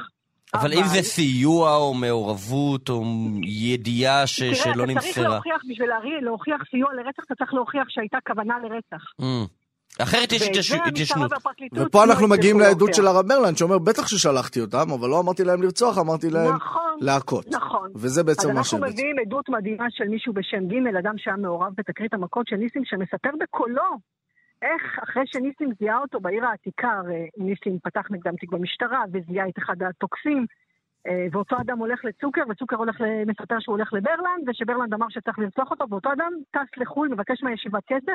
אבל 0.53 0.74
אם 0.74 0.84
זה 0.84 1.01
סיוע 1.01 1.76
או 1.76 1.93
מעורבות 1.93 2.89
או 2.89 3.03
ידיעה 3.43 4.28
ש- 4.28 4.39
שלא 4.43 4.53
תראה, 4.74 4.86
אתה 4.86 4.99
צריך 4.99 5.18
נמסרה. 5.18 5.28
להוכיח, 5.34 5.62
בשביל 5.70 5.89
להוכיח 6.22 6.62
סיוע 6.72 6.93
לרצח, 6.93 7.24
אתה 7.24 7.36
צריך 7.36 7.53
להוכיח 7.53 7.89
שהייתה 7.89 8.18
כוונה 8.28 8.55
לרצח. 8.59 9.03
Mm. 9.22 9.47
אחרת 9.99 10.31
יש 10.31 10.71
התיישנות. 10.87 11.31
ופה 11.73 12.05
לא 12.05 12.11
אנחנו 12.11 12.27
מגיעים 12.27 12.59
לעדות 12.59 12.93
של. 12.93 13.07
הרב 13.07 13.25
מרלנד, 13.25 13.57
שאומר, 13.57 13.77
בטח 13.77 14.07
ששלחתי 14.07 14.61
אותם, 14.61 14.91
אבל 14.99 15.09
לא 15.09 15.19
אמרתי 15.19 15.43
להם 15.43 15.61
לרצוח, 15.61 15.97
אמרתי 15.97 16.29
להם 16.29 16.55
נכון, 16.55 16.97
להכות. 17.01 17.47
נכון. 17.47 17.91
וזה 17.95 18.23
בעצם 18.23 18.47
אז 18.49 18.53
מה 18.53 18.59
אנחנו 18.59 18.77
שבעצם. 18.77 18.93
מביאים 18.93 19.15
עדות 19.25 19.49
מדהימה 19.49 19.85
של 19.89 20.07
מישהו 20.07 20.33
בשם 20.33 20.67
ג', 20.67 20.95
אדם 20.99 21.13
שהיה 21.17 21.37
מעורב 21.37 21.73
בתקרית 21.77 22.13
המכות 22.13 22.47
של 22.47 22.55
ניסים, 22.55 22.85
שמספר 22.85 23.29
בקולו 23.39 23.97
איך 24.61 24.99
אחרי 25.03 25.23
שניסים 25.25 25.69
זיהה 25.79 25.99
אותו 25.99 26.19
בעיר 26.19 26.45
העתיקה, 26.45 26.87
הרי 26.87 27.29
ניסים 27.37 27.79
פתח 27.83 28.05
נגדם 28.11 28.35
תיק 28.35 28.51
במשטרה 28.51 29.03
וזיהה 29.13 29.49
את 29.49 29.57
אחד 29.57 29.75
התוקפים, 29.89 30.45
ואותו 31.31 31.55
אדם 31.61 31.77
הולך 31.77 32.05
לצוקר, 32.05 32.41
וצוקר 32.49 32.75
הולך, 32.75 33.01
מספר 33.27 33.59
שהוא 33.59 33.75
הולך 33.75 33.93
לברלנד, 33.93 34.49
ושברלנד 34.49 34.93
אמר 34.93 35.05
שצריך 35.09 35.39
לרצוח 35.39 35.71
אותו, 35.71 35.85
ואותו 35.89 36.13
אדם 36.13 36.31
טס 36.51 36.77
לחו"ל, 36.77 37.09
מבקש 37.09 37.43
מהישיבת 37.43 37.83
כסף, 37.87 38.13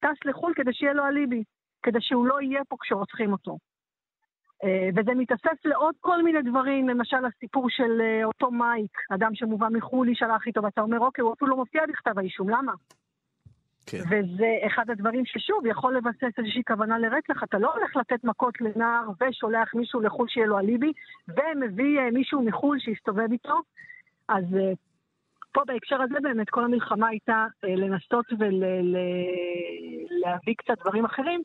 טס 0.00 0.24
לחו"ל 0.24 0.52
כדי 0.56 0.72
שיהיה 0.72 0.92
לו 0.92 1.06
אליבי, 1.06 1.44
כדי 1.82 2.00
שהוא 2.00 2.26
לא 2.26 2.40
יהיה 2.40 2.64
פה 2.68 2.76
כשרוצחים 2.80 3.32
אותו. 3.32 3.58
אה, 4.64 4.88
וזה 4.96 5.14
מתאסף 5.14 5.64
לעוד 5.64 5.94
כל 6.00 6.22
מיני 6.22 6.42
דברים, 6.42 6.88
למשל 6.88 7.24
הסיפור 7.24 7.70
של 7.70 8.00
אה, 8.00 8.24
אותו 8.24 8.50
מייק, 8.50 8.98
אדם 9.10 9.34
שמובא 9.34 9.68
מחו"ל, 9.72 10.08
איש 10.08 10.22
הלך 10.22 10.46
איתו, 10.46 10.62
ואתה 10.62 10.80
אומר, 10.80 10.98
אוקיי, 10.98 11.22
הוא 11.22 11.34
אפילו 11.34 11.50
לא 11.50 11.56
מופיע 11.56 11.82
בכתב 11.88 12.18
האישום, 12.18 12.48
למה? 12.48 12.72
כן. 13.90 14.02
וזה 14.10 14.58
אחד 14.66 14.90
הדברים 14.90 15.26
ששוב, 15.26 15.66
יכול 15.66 15.96
לבסס 15.96 16.38
איזושהי 16.38 16.62
כוונה 16.66 16.98
לרצח. 16.98 17.42
אתה 17.44 17.58
לא 17.58 17.74
הולך 17.74 17.96
לתת 17.96 18.24
מכות 18.24 18.60
לנער 18.60 19.08
ושולח 19.20 19.74
מישהו 19.74 20.00
לחו"ל 20.00 20.28
שיהיה 20.28 20.46
לו 20.46 20.58
אליבי, 20.58 20.92
ומביא 21.28 21.98
אה, 21.98 22.10
מישהו 22.10 22.42
מחו"ל 22.42 22.78
שיסתובב 22.78 23.32
איתו. 23.32 23.60
אז 24.28 24.44
אה, 24.56 24.72
פה 25.52 25.62
בהקשר 25.66 26.02
הזה 26.02 26.14
באמת 26.22 26.50
כל 26.50 26.64
המלחמה 26.64 27.08
הייתה 27.08 27.46
אה, 27.64 27.74
לנסות 27.76 28.26
ולהביא 28.32 28.54
קצת 30.56 30.78
דברים 30.80 31.04
אחרים, 31.04 31.42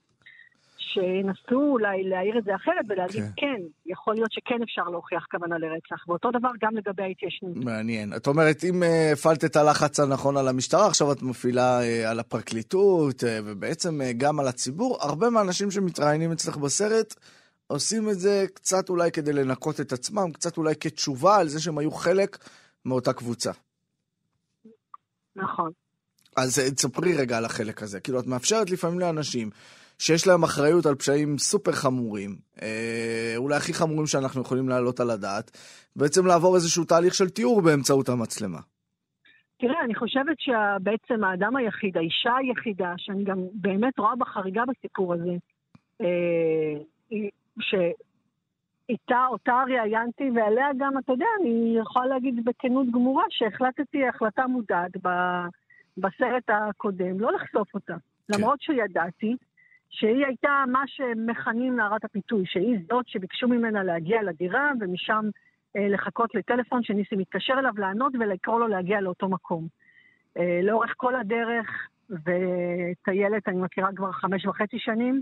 שינסו 0.94 1.62
אולי 1.62 2.04
להעיר 2.04 2.38
את 2.38 2.44
זה 2.44 2.56
אחרת 2.56 2.86
ולהגיד 2.90 3.24
כן. 3.24 3.32
כן, 3.38 3.62
יכול 3.86 4.16
להיות 4.16 4.32
שכן 4.32 4.62
אפשר 4.64 4.84
להוכיח 4.84 5.26
כוונה 5.32 5.58
לרצח. 5.58 6.08
ואותו 6.08 6.32
דבר 6.32 6.50
גם 6.62 6.78
לגבי 6.78 7.04
ההתיישנות. 7.04 7.56
מעניין. 7.56 8.14
את 8.16 8.28
אומרת, 8.28 8.64
אם 8.64 8.84
אה, 8.84 9.12
הפעלת 9.14 9.46
את 9.46 9.56
הלחץ 9.56 10.00
הנכון 10.00 10.38
על 10.38 10.48
המשטרה, 10.48 10.88
עכשיו 10.88 11.12
את 11.12 11.22
מפעילה 11.22 11.82
אה, 11.82 12.10
על 12.10 12.20
הפרקליטות, 12.20 13.24
אה, 13.24 13.40
ובעצם 13.46 14.00
גם 14.18 14.40
על 14.40 14.48
הציבור. 14.48 14.98
הרבה 15.02 15.30
מהאנשים 15.30 15.72
שמתראיינים 15.72 16.32
אצלך 16.32 16.58
בסרט 16.58 17.16
עושים 17.68 18.10
את 18.10 18.20
זה 18.20 18.46
קצת 18.54 18.90
אולי 18.90 19.12
כדי 19.12 19.34
לנקות 19.34 19.80
את 19.80 19.92
עצמם, 19.92 20.32
קצת 20.32 20.58
אולי 20.58 20.76
כתשובה 20.80 21.38
על 21.38 21.48
זה 21.48 21.62
שהם 21.62 21.78
היו 21.78 21.92
חלק 21.92 22.38
מאותה 22.86 23.14
קבוצה. 23.14 23.52
נכון. 25.36 25.72
אז 26.38 26.60
תספרי 26.76 27.18
רגע 27.18 27.38
על 27.38 27.46
החלק 27.46 27.84
הזה. 27.84 28.00
כאילו, 28.00 28.20
את 28.20 28.28
מאפשרת 28.28 28.70
לפעמים 28.70 29.00
לאנשים 29.00 29.50
שיש 30.00 30.28
להם 30.28 30.44
אחריות 30.44 30.86
על 30.86 30.96
פשעים 30.96 31.38
סופר 31.38 31.72
חמורים, 31.72 32.36
אה, 32.62 33.34
אולי 33.38 33.56
הכי 33.56 33.74
חמורים 33.74 34.08
שאנחנו 34.08 34.42
יכולים 34.42 34.70
להעלות 34.70 35.00
על 35.00 35.10
הדעת, 35.10 35.52
בעצם 35.96 36.26
לעבור 36.26 36.56
איזשהו 36.56 36.84
תהליך 36.84 37.14
של 37.14 37.30
תיאור 37.30 37.62
באמצעות 37.62 38.10
המצלמה. 38.10 38.60
תראה, 39.58 39.84
אני 39.86 39.96
חושבת 39.96 40.38
שבעצם 40.40 41.24
האדם 41.24 41.56
היחיד, 41.56 41.98
האישה 41.98 42.36
היחידה, 42.36 42.94
שאני 42.98 43.24
גם 43.24 43.38
באמת 43.54 44.00
רואה 44.00 44.16
בה 44.16 44.26
חריגה 44.26 44.64
בסיפור 44.66 45.14
הזה, 45.14 45.36
אה, 46.02 46.76
שאיתה, 47.60 49.26
אותה 49.30 49.64
ראיינתי, 49.68 50.24
ועליה 50.36 50.68
גם, 50.80 50.98
אתה 50.98 51.12
יודע, 51.12 51.26
אני 51.42 51.78
יכולה 51.82 52.06
להגיד 52.06 52.46
בכנות 52.46 52.88
גמורה, 52.92 53.24
שהחלטתי 53.30 54.08
החלטה 54.08 54.48
מודעת 54.48 54.92
ב- 55.04 55.48
בסרט 55.98 56.50
הקודם, 56.50 57.20
לא 57.20 57.32
לחשוף 57.32 57.74
אותה. 57.74 57.94
כן. 57.94 58.34
למרות 58.34 58.62
שידעתי 58.62 59.36
שהיא 59.94 60.26
הייתה 60.26 60.64
מה 60.68 60.84
שמכנים 60.88 61.76
נערת 61.76 62.04
הפיתוי, 62.04 62.46
שהיא 62.46 62.78
זאת 62.90 63.08
שביקשו 63.08 63.48
ממנה 63.48 63.84
להגיע 63.84 64.24
לדירה, 64.24 64.72
ומשם 64.80 65.30
אה, 65.78 65.88
לחכות 65.88 66.36
לטלפון 66.36 66.84
שניסי 66.84 67.16
מתקשר 67.16 67.54
אליו 67.60 67.74
לענות 67.78 68.14
ולקרוא 68.20 68.60
לו 68.60 68.68
להגיע 68.68 69.02
לאותו 69.02 69.30
מקום. 69.30 69.68
אה, 70.38 70.60
לאורך 70.64 70.94
כל 70.98 71.16
הדרך, 71.16 71.88
ואת 72.10 73.08
איילת 73.08 73.48
אני 73.48 73.58
מכירה 73.62 73.90
כבר 73.96 74.12
חמש 74.12 74.46
וחצי 74.46 74.80
שנים, 74.80 75.22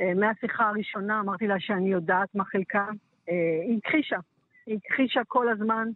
אה, 0.00 0.14
מהשיחה 0.14 0.68
הראשונה 0.68 1.20
אמרתי 1.20 1.46
לה 1.46 1.60
שאני 1.60 1.88
יודעת 1.88 2.34
מה 2.34 2.44
חלקה, 2.44 2.86
אה, 3.28 3.62
היא 3.68 3.78
הכחישה. 3.78 4.18
היא 4.66 4.78
הכחישה 4.84 5.20
כל 5.28 5.48
הזמן, 5.48 5.88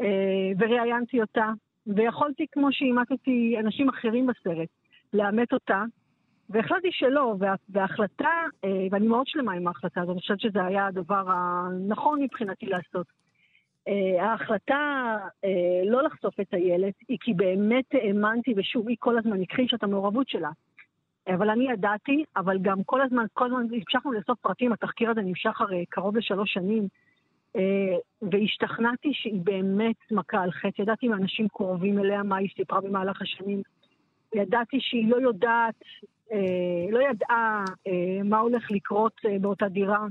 אה, 0.00 0.06
וראיינתי 0.58 1.20
אותה, 1.20 1.52
ויכולתי, 1.86 2.46
כמו 2.52 2.72
שאימתתי 2.72 3.56
אנשים 3.60 3.88
אחרים 3.88 4.26
בסרט, 4.26 4.68
לאמת 5.12 5.52
אותה, 5.52 5.84
והחלטתי 6.50 6.88
שלא, 6.92 7.34
וה, 7.38 7.54
וההחלטה, 7.68 8.42
אה, 8.64 8.86
ואני 8.90 9.06
מאוד 9.06 9.26
שלמה 9.26 9.52
עם 9.52 9.66
ההחלטה 9.66 10.00
הזאת, 10.00 10.12
אני 10.12 10.20
חושבת 10.20 10.40
שזה 10.40 10.64
היה 10.64 10.86
הדבר 10.86 11.24
הנכון 11.26 12.22
מבחינתי 12.22 12.66
לעשות. 12.66 13.06
אה, 13.88 14.24
ההחלטה 14.24 15.16
אה, 15.44 15.90
לא 15.90 16.02
לחשוף 16.02 16.40
את 16.40 16.54
הילד 16.54 16.92
היא 17.08 17.18
כי 17.20 17.34
באמת 17.34 17.84
האמנתי, 17.92 18.54
ושוב, 18.56 18.88
היא 18.88 18.96
כל 19.00 19.18
הזמן 19.18 19.42
הכחישה 19.42 19.76
את 19.76 19.82
המעורבות 19.82 20.28
שלה. 20.28 20.50
אבל 21.28 21.50
אני 21.50 21.70
ידעתי, 21.72 22.24
אבל 22.36 22.58
גם 22.62 22.82
כל 22.84 23.00
הזמן, 23.00 23.24
כל 23.32 23.46
הזמן 23.46 23.66
המשכנו 23.72 24.12
לאסוף 24.12 24.38
פרטים, 24.38 24.72
התחקיר 24.72 25.10
הזה 25.10 25.20
נמשך 25.20 25.60
הרי 25.60 25.84
קרוב 25.88 26.16
לשלוש 26.16 26.52
שנים, 26.52 26.88
והשתכנעתי 28.22 29.10
שהיא 29.12 29.40
באמת 29.44 29.96
מכה 30.10 30.42
על 30.42 30.50
חטא. 30.50 30.82
ידעתי 30.82 31.08
מאנשים 31.08 31.48
קרובים 31.48 31.98
אליה 31.98 32.22
מה 32.22 32.36
היא 32.36 32.48
סיפרה 32.56 32.80
במהלך 32.80 33.22
השנים. 33.22 33.62
ידעתי 34.34 34.76
שהיא 34.80 35.10
לא 35.10 35.16
יודעת, 35.16 35.74
לא 36.90 36.98
ידעה 37.10 37.64
אה, 37.86 38.22
מה 38.24 38.38
הולך 38.38 38.70
לקרות 38.70 39.12
אה, 39.24 39.38
באותה 39.40 39.68
דירה, 39.68 40.06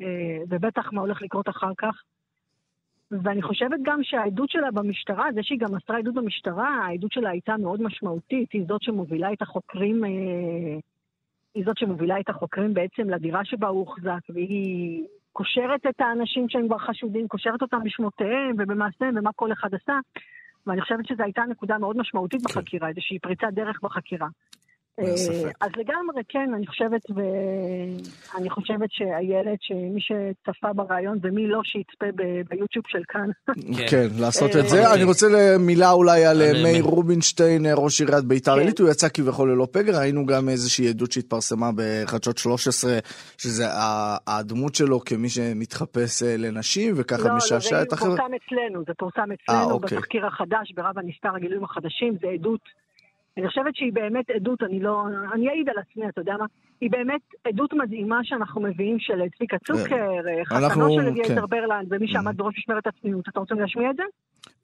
אה, 0.00 0.38
ובטח 0.48 0.92
מה 0.92 1.00
הולך 1.00 1.22
לקרות 1.22 1.48
אחר 1.48 1.72
כך. 1.78 2.02
ואני 3.10 3.42
חושבת 3.42 3.78
גם 3.82 4.00
שהעדות 4.02 4.50
שלה 4.50 4.70
במשטרה, 4.70 5.26
זה 5.34 5.42
שהיא 5.42 5.58
גם 5.58 5.74
מסרה 5.74 5.98
עדות 5.98 6.14
במשטרה, 6.14 6.68
העדות 6.68 7.12
שלה 7.12 7.30
הייתה 7.30 7.56
מאוד 7.56 7.82
משמעותית, 7.82 8.52
היא 8.52 8.64
זאת 8.68 8.82
שמובילה 8.82 9.32
את 9.32 9.42
החוקרים, 9.42 10.04
אה, 10.04 10.10
היא 11.54 11.64
זאת 11.64 11.78
שמובילה 11.78 12.20
את 12.20 12.28
החוקרים 12.28 12.74
בעצם 12.74 13.10
לדירה 13.10 13.44
שבה 13.44 13.68
הוא 13.68 13.78
הוחזק, 13.78 14.20
והיא 14.28 15.06
קושרת 15.32 15.86
את 15.86 16.00
האנשים 16.00 16.48
שהם 16.48 16.66
כבר 16.68 16.78
חשודים, 16.78 17.28
קושרת 17.28 17.62
אותם 17.62 17.78
בשמותיהם 17.84 18.54
ובמעשיהם 18.58 19.16
ומה 19.16 19.30
כל 19.36 19.52
אחד 19.52 19.74
עשה. 19.74 19.98
ואני 20.66 20.80
חושבת 20.80 21.06
שזו 21.06 21.22
הייתה 21.22 21.42
נקודה 21.42 21.78
מאוד 21.78 21.96
משמעותית 21.96 22.46
כן. 22.46 22.52
בחקירה, 22.52 22.88
איזושהי 22.88 23.18
פריצת 23.18 23.48
דרך 23.52 23.80
בחקירה. 23.82 24.28
אה. 24.98 25.04
אז 25.60 25.70
לגמרי, 25.76 26.22
כן, 26.28 26.50
אני 26.56 26.66
חושבת, 26.66 27.00
ואני 27.14 28.50
חושבת 28.50 28.88
שאיילת, 28.90 29.58
שמי 29.60 30.00
שצפה 30.00 30.72
ברעיון 30.72 31.18
ומי 31.22 31.46
לא 31.46 31.60
שיצפה 31.64 32.06
ב- 32.16 32.42
ביוטיוב 32.50 32.84
של 32.88 33.02
כאן, 33.08 33.30
כן, 33.90 34.06
לעשות 34.22 34.56
אה, 34.56 34.60
את 34.60 34.68
זה. 34.68 34.94
אני 34.94 35.04
רוצה 35.04 35.26
מילה 35.58 35.90
אולי 35.90 36.24
על 36.24 36.42
אה, 36.42 36.62
מאיר 36.62 36.84
אה, 36.84 36.90
רובינשטיין, 36.90 37.66
אה, 37.66 37.74
ראש 37.74 38.00
עיריית 38.00 38.24
ביתר 38.24 38.54
כן. 38.54 38.58
עילית, 38.58 38.78
הוא 38.78 38.88
יצא 38.88 39.08
כביכול 39.14 39.52
ללא 39.52 39.66
פגר, 39.72 39.98
ראינו 39.98 40.26
גם 40.26 40.48
איזושהי 40.48 40.88
עדות 40.88 41.12
שהתפרסמה 41.12 41.70
בחדשות 41.76 42.38
13, 42.38 42.98
שזה 43.38 43.64
הדמות 44.26 44.74
שלו 44.74 45.00
כמי 45.00 45.28
שמתחפש 45.28 46.22
אה, 46.22 46.36
לנשים, 46.38 46.94
וככה 46.96 47.28
לא, 47.28 47.36
משעשע 47.36 47.76
לא, 47.76 47.82
את 47.82 47.90
זה 47.90 47.96
החברה. 47.96 48.16
פורסם 48.16 48.34
אצלנו, 48.34 48.82
זה 48.86 48.92
פורסם 48.98 49.30
אה, 49.30 49.34
אצלנו 49.34 49.70
אוקיי. 49.70 49.98
בתחקיר 49.98 50.26
החדש, 50.26 50.72
ברב 50.74 50.98
הנסתר 50.98 51.34
הגילויים 51.36 51.64
החדשים, 51.64 52.16
זה 52.20 52.28
עדות. 52.28 52.84
אני 53.36 53.48
חושבת 53.48 53.76
שהיא 53.76 53.92
באמת 53.92 54.30
עדות, 54.30 54.62
אני 54.62 54.80
לא... 54.80 55.04
אני 55.32 55.48
אעיד 55.48 55.68
על 55.68 55.78
עצמי, 55.78 56.08
אתה 56.08 56.20
יודע 56.20 56.34
מה? 56.38 56.46
היא 56.80 56.90
באמת 56.90 57.20
עדות 57.44 57.72
מדהימה 57.72 58.20
שאנחנו 58.22 58.60
מביאים 58.60 58.98
של 58.98 59.20
צביקה 59.36 59.56
צוקר, 59.58 60.06
אה, 60.28 60.44
חתנו 60.44 60.90
של 60.90 61.00
כן. 61.00 61.06
אליעזר 61.06 61.46
ברלנד, 61.46 61.86
ומי 61.90 62.08
שעמד 62.08 62.36
בראש 62.36 62.54
משמרת 62.58 62.86
הצניעות. 62.86 63.28
אתה 63.28 63.40
רוצה 63.40 63.54
להשמיע 63.54 63.90
את 63.90 63.96
זה? 63.96 64.02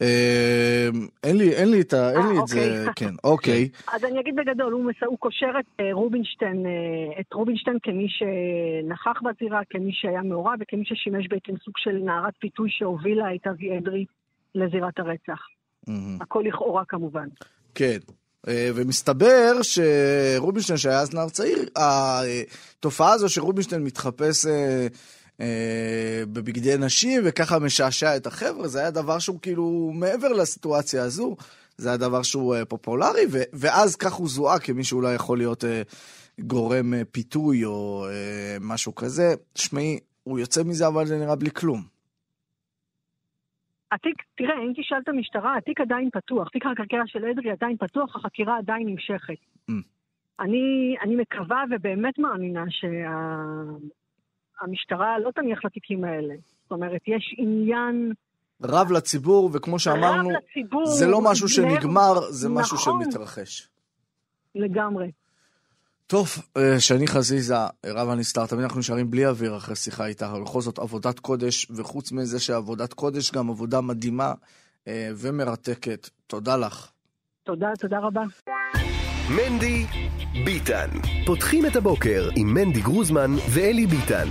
אה, 0.03 0.89
אין 1.25 1.37
לי, 1.37 1.53
אין 1.53 1.71
לי 1.71 1.81
את 1.81 1.93
ה- 1.93 2.11
אין 2.11 2.23
אה, 2.23 2.33
לי 2.33 2.39
את 2.43 2.47
זה, 2.47 2.85
אוקיי. 2.89 2.95
כן, 3.09 3.15
אוקיי. 3.25 3.69
אז 3.95 4.05
אני 4.05 4.21
אגיד 4.21 4.37
בגדול, 4.37 4.73
הוא, 4.73 5.19
קושר 5.19 5.53
את 5.61 5.81
אה, 5.81 5.89
רובינשטיין, 5.93 6.67
אה, 6.67 7.21
את 7.21 7.33
רובינשטיין 7.33 7.79
כמי 7.83 8.07
שנכח 8.09 9.21
בזירה, 9.23 9.61
כמי 9.71 9.93
שהיה 9.93 10.23
מעורב 10.23 10.55
וכמי 10.61 10.85
ששימש 10.85 11.29
בעצם 11.29 11.53
סוג 11.65 11.75
של 11.79 11.99
נערת 12.05 12.35
פיתוי 12.39 12.71
שהובילה 12.71 13.35
את 13.35 13.47
אבי 13.47 13.79
אדרי 13.79 14.05
לזירת 14.55 14.99
הרצח. 14.99 15.47
מהמם. 15.89 16.19
הכל 16.21 16.43
לכאורה 16.47 16.85
כמובן. 16.85 17.29
כן. 17.75 17.99
אה, 18.49 18.71
ומסתבר 18.75 19.57
שרובינשטיין, 19.63 20.79
שהיה 20.79 21.01
אז 21.01 21.15
נער 21.15 21.29
צעיר, 21.29 21.69
התופעה 21.77 23.13
הזו 23.13 23.29
שרובינשטיין 23.29 23.85
מתחפש 23.85 24.47
אה, 24.47 24.87
אה, 25.41 26.23
בבגדי 26.33 26.77
נשים, 26.79 27.23
וככה 27.25 27.59
משעשע 27.59 28.17
את 28.17 28.27
החבר'ה, 28.27 28.69
זה 28.69 28.79
היה 28.79 28.91
דבר 28.91 29.19
שהוא 29.19 29.39
כאילו 29.43 29.91
מעבר 29.95 30.29
לסיטואציה 30.29 31.03
הזו, 31.03 31.37
זה 31.79 31.89
היה 31.89 31.97
דבר 31.97 32.23
שהוא 32.23 32.57
פופולרי, 32.69 33.27
ואז 33.53 33.97
כך 33.97 34.13
הוא 34.13 34.29
זוהה 34.29 34.59
כמי 34.59 34.85
שאולי 34.85 35.15
יכול 35.15 35.39
להיות 35.39 35.65
גורם 36.41 36.95
פיתוי 37.13 37.65
או 37.65 38.07
משהו 38.61 38.95
כזה. 38.95 39.35
תשמעי, 39.53 39.99
הוא 40.23 40.39
יוצא 40.39 40.63
מזה 40.63 40.87
אבל 40.87 41.07
זה 41.07 41.19
נראה 41.19 41.35
בלי 41.35 41.51
כלום. 41.51 42.00
התיק, 43.93 44.23
תראה, 44.37 44.55
אם 44.55 44.73
תשאל 44.77 44.99
את 45.03 45.09
המשטרה, 45.09 45.57
התיק 45.57 45.81
עדיין 45.81 46.11
פתוח. 46.13 46.49
תיק 46.49 46.67
החקירה 46.67 47.03
של 47.07 47.25
אדרי 47.25 47.51
עדיין 47.51 47.77
פתוח, 47.77 48.17
החקירה 48.17 48.59
עדיין 48.59 48.89
נמשכת. 48.89 49.35
Mm. 49.71 49.73
אני, 50.41 50.97
אני 51.03 51.17
מקווה 51.17 51.65
ובאמת 51.71 52.19
מאמינה 52.19 52.65
שהמשטרה 54.61 55.19
לא 55.19 55.31
תניח 55.31 55.65
לתיקים 55.65 56.05
האלה. 56.05 56.35
זאת 56.63 56.71
אומרת, 56.71 57.01
יש 57.07 57.35
עניין... 57.39 58.13
רב 58.63 58.93
לציבור, 58.93 59.51
וכמו 59.53 59.79
שאמרנו, 59.79 60.29
רב 60.29 60.35
לציבור, 60.37 60.87
זה 60.87 61.07
לא 61.07 61.21
משהו 61.31 61.49
שנגמר, 61.49 62.21
זה 62.31 62.49
משהו 62.49 62.77
נכון. 62.77 63.05
שמתרחש. 63.05 63.69
לגמרי. 64.55 65.11
טוב, 66.11 66.29
אה, 66.57 66.81
שני 66.81 67.07
חזיזה, 67.07 67.55
רב 67.87 68.09
הנסתר, 68.09 68.47
תמיד 68.47 68.63
אנחנו 68.63 68.81
נשארים 68.81 69.11
בלי 69.11 69.27
אוויר 69.27 69.57
אחרי 69.57 69.77
שיחה 69.77 70.07
איתך, 70.07 70.23
אבל 70.23 70.43
בכל 70.43 70.61
זאת 70.61 70.79
עבודת 70.79 71.19
קודש, 71.21 71.67
וחוץ 71.71 72.13
מזה 72.13 72.41
שעבודת 72.41 72.93
קודש, 72.93 73.31
גם 73.31 73.51
עבודה 73.51 73.81
מדהימה 73.81 74.33
אה, 74.89 75.11
ומרתקת. 75.17 76.09
תודה 76.27 76.57
לך. 76.57 76.91
תודה, 77.43 77.67
תודה 77.79 77.99
רבה. 77.99 78.23
מנדי 79.29 79.87
ביטן. 80.45 80.89
פותחים 81.27 81.67
את 81.67 81.77
הבוקר 81.77 82.29
עם 82.37 82.55
מנדי 82.55 82.81
גרוזמן 82.81 83.31
ואלי 83.55 83.87
ביטן. 83.87 84.29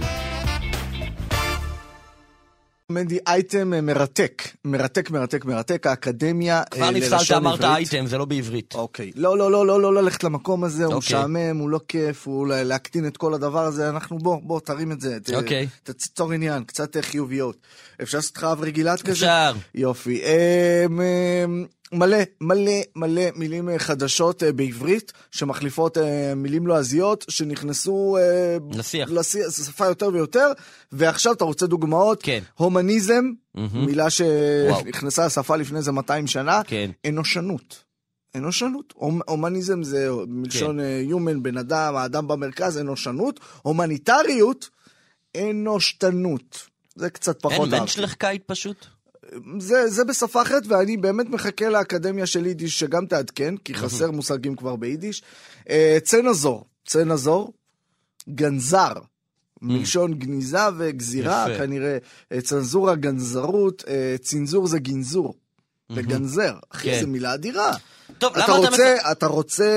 מנדי, 2.92 3.18
אייטם 3.28 3.74
אה, 3.74 3.82
מרתק, 3.82 4.44
מרתק, 4.66 5.12
מרתק, 5.12 5.46
מרתק, 5.46 5.88
האקדמיה 5.88 6.64
כבר 6.72 6.84
אה, 6.86 6.92
נפסלת, 6.92 7.12
ללשון 7.12 7.38
אמרת 7.38 7.60
עברית. 7.64 7.76
אייטם, 7.76 8.06
זה 8.06 8.18
לא 8.18 8.26
בעברית. 8.26 8.76
אוקיי. 8.76 9.12
לא, 9.16 9.38
לא, 9.38 9.52
לא, 9.52 9.68
לא, 9.68 9.82
לא 9.82 9.94
ללכת 9.94 10.24
למקום 10.24 10.64
הזה, 10.64 10.86
הוא 10.86 10.94
אוקיי. 10.94 11.18
משעמם, 11.18 11.58
הוא 11.58 11.70
לא 11.70 11.80
כיף, 11.88 12.28
הוא 12.28 12.48
לה- 12.48 12.64
להקטין 12.64 13.08
את 13.08 13.18
כל 13.18 13.34
הדבר 13.34 13.64
הזה, 13.66 13.90
אנחנו 13.90 14.18
בוא, 14.18 14.38
בוא, 14.44 14.60
תרים 14.60 14.92
את 14.92 15.02
זה. 15.02 15.18
אוקיי. 15.36 15.68
תצור 15.84 16.32
עניין, 16.32 16.64
קצת 16.64 16.98
חיוביות. 17.02 17.58
אפשר 18.02 18.18
לעשות 18.18 18.38
לך 18.38 18.44
אב 18.44 18.62
רגיlat 18.64 19.02
כזה? 19.02 19.12
אפשר. 19.12 19.54
יופי. 19.76 20.22
מלא, 21.92 22.18
מלא, 22.42 22.72
מלא 22.96 23.22
מילים 23.36 23.70
אה, 23.70 23.80
חדשות 23.80 24.44
אה, 24.44 24.52
בעברית, 24.52 25.12
שמחליפות 25.32 25.98
אה, 25.98 26.34
מילים 26.36 26.68
לועזיות, 26.68 27.26
שנכנסו... 27.30 28.18
לשיח. 28.74 29.10
לשיח, 29.12 29.50
שפה 29.50 29.86
יותר 29.86 30.10
ויותר, 30.14 30.48
ועכשיו 30.92 31.34
אתה 31.34 31.44
רוצה 31.44 31.68
דוגמאות? 31.68 32.24
כן. 32.24 32.40
הומניזם, 32.56 33.24
מהמם. 33.56 33.86
מילה. 33.86 34.10
שנכנסה 34.10 35.26
לשפה 35.26 35.56
לפני 35.56 35.78
איזה 35.78 35.92
200 35.92 36.28
שנה. 36.28 36.62
כן. 36.68 36.92
אנושנות. 37.08 37.84
אנושנות. 38.36 38.94
הומ- 38.98 39.22
הומניזם 39.28 39.84
זה 39.84 40.10
מלשון 40.28 40.80
כן. 40.80 41.12
human, 41.12 41.40
בן 41.42 41.58
אדם, 41.58 41.96
האדם 41.96 42.28
במרכז, 42.28 42.78
אנושנות. 42.78 43.40
הומניטריות, 43.62 44.70
אנושתנות. 45.38 46.68
זה 46.96 47.10
קצת 47.10 47.42
פחות 47.42 47.52
אין 47.66 47.74
אהבתי. 47.74 47.80
מנצ'לחקייט 47.80 48.42
פשוט? 48.46 48.86
זה, 49.59 49.89
זה 49.89 50.03
בשפה 50.03 50.41
אחרת, 50.41 50.63
ואני 50.67 50.97
באמת 50.97 51.30
מחכה 51.30 51.69
לאקדמיה 51.69 52.25
של 52.25 52.45
יידיש 52.45 52.80
שגם 52.80 53.05
תעדכן, 53.05 53.57
כי 53.57 53.73
חסר 53.73 54.11
מושגים 54.11 54.55
כבר 54.55 54.75
ביידיש. 54.75 55.23
אה, 55.69 55.97
צנזור, 56.03 56.65
צנזור, 56.86 57.53
גנזר, 58.30 58.93
מלשון 59.61 60.13
גניזה 60.13 60.59
וגזירה, 60.77 61.45
יפה. 61.49 61.57
כנראה 61.57 61.97
אה, 62.32 62.41
צנזורה, 62.41 62.95
גנזרות, 62.95 63.84
אה, 63.88 64.15
צנזור 64.21 64.67
זה 64.67 64.80
גנזור. 64.80 65.34
לגנזר, 65.89 66.53
אחי, 66.69 66.91
כן. 66.91 67.01
זו 67.01 67.07
מילה 67.07 67.34
אדירה. 67.34 67.73
טוב, 68.17 68.38
אתה 68.38 68.47
למה 68.47 68.59
אתה... 68.59 68.67
רוצה, 68.69 68.95
אתה 69.11 69.27
רוצה 69.27 69.73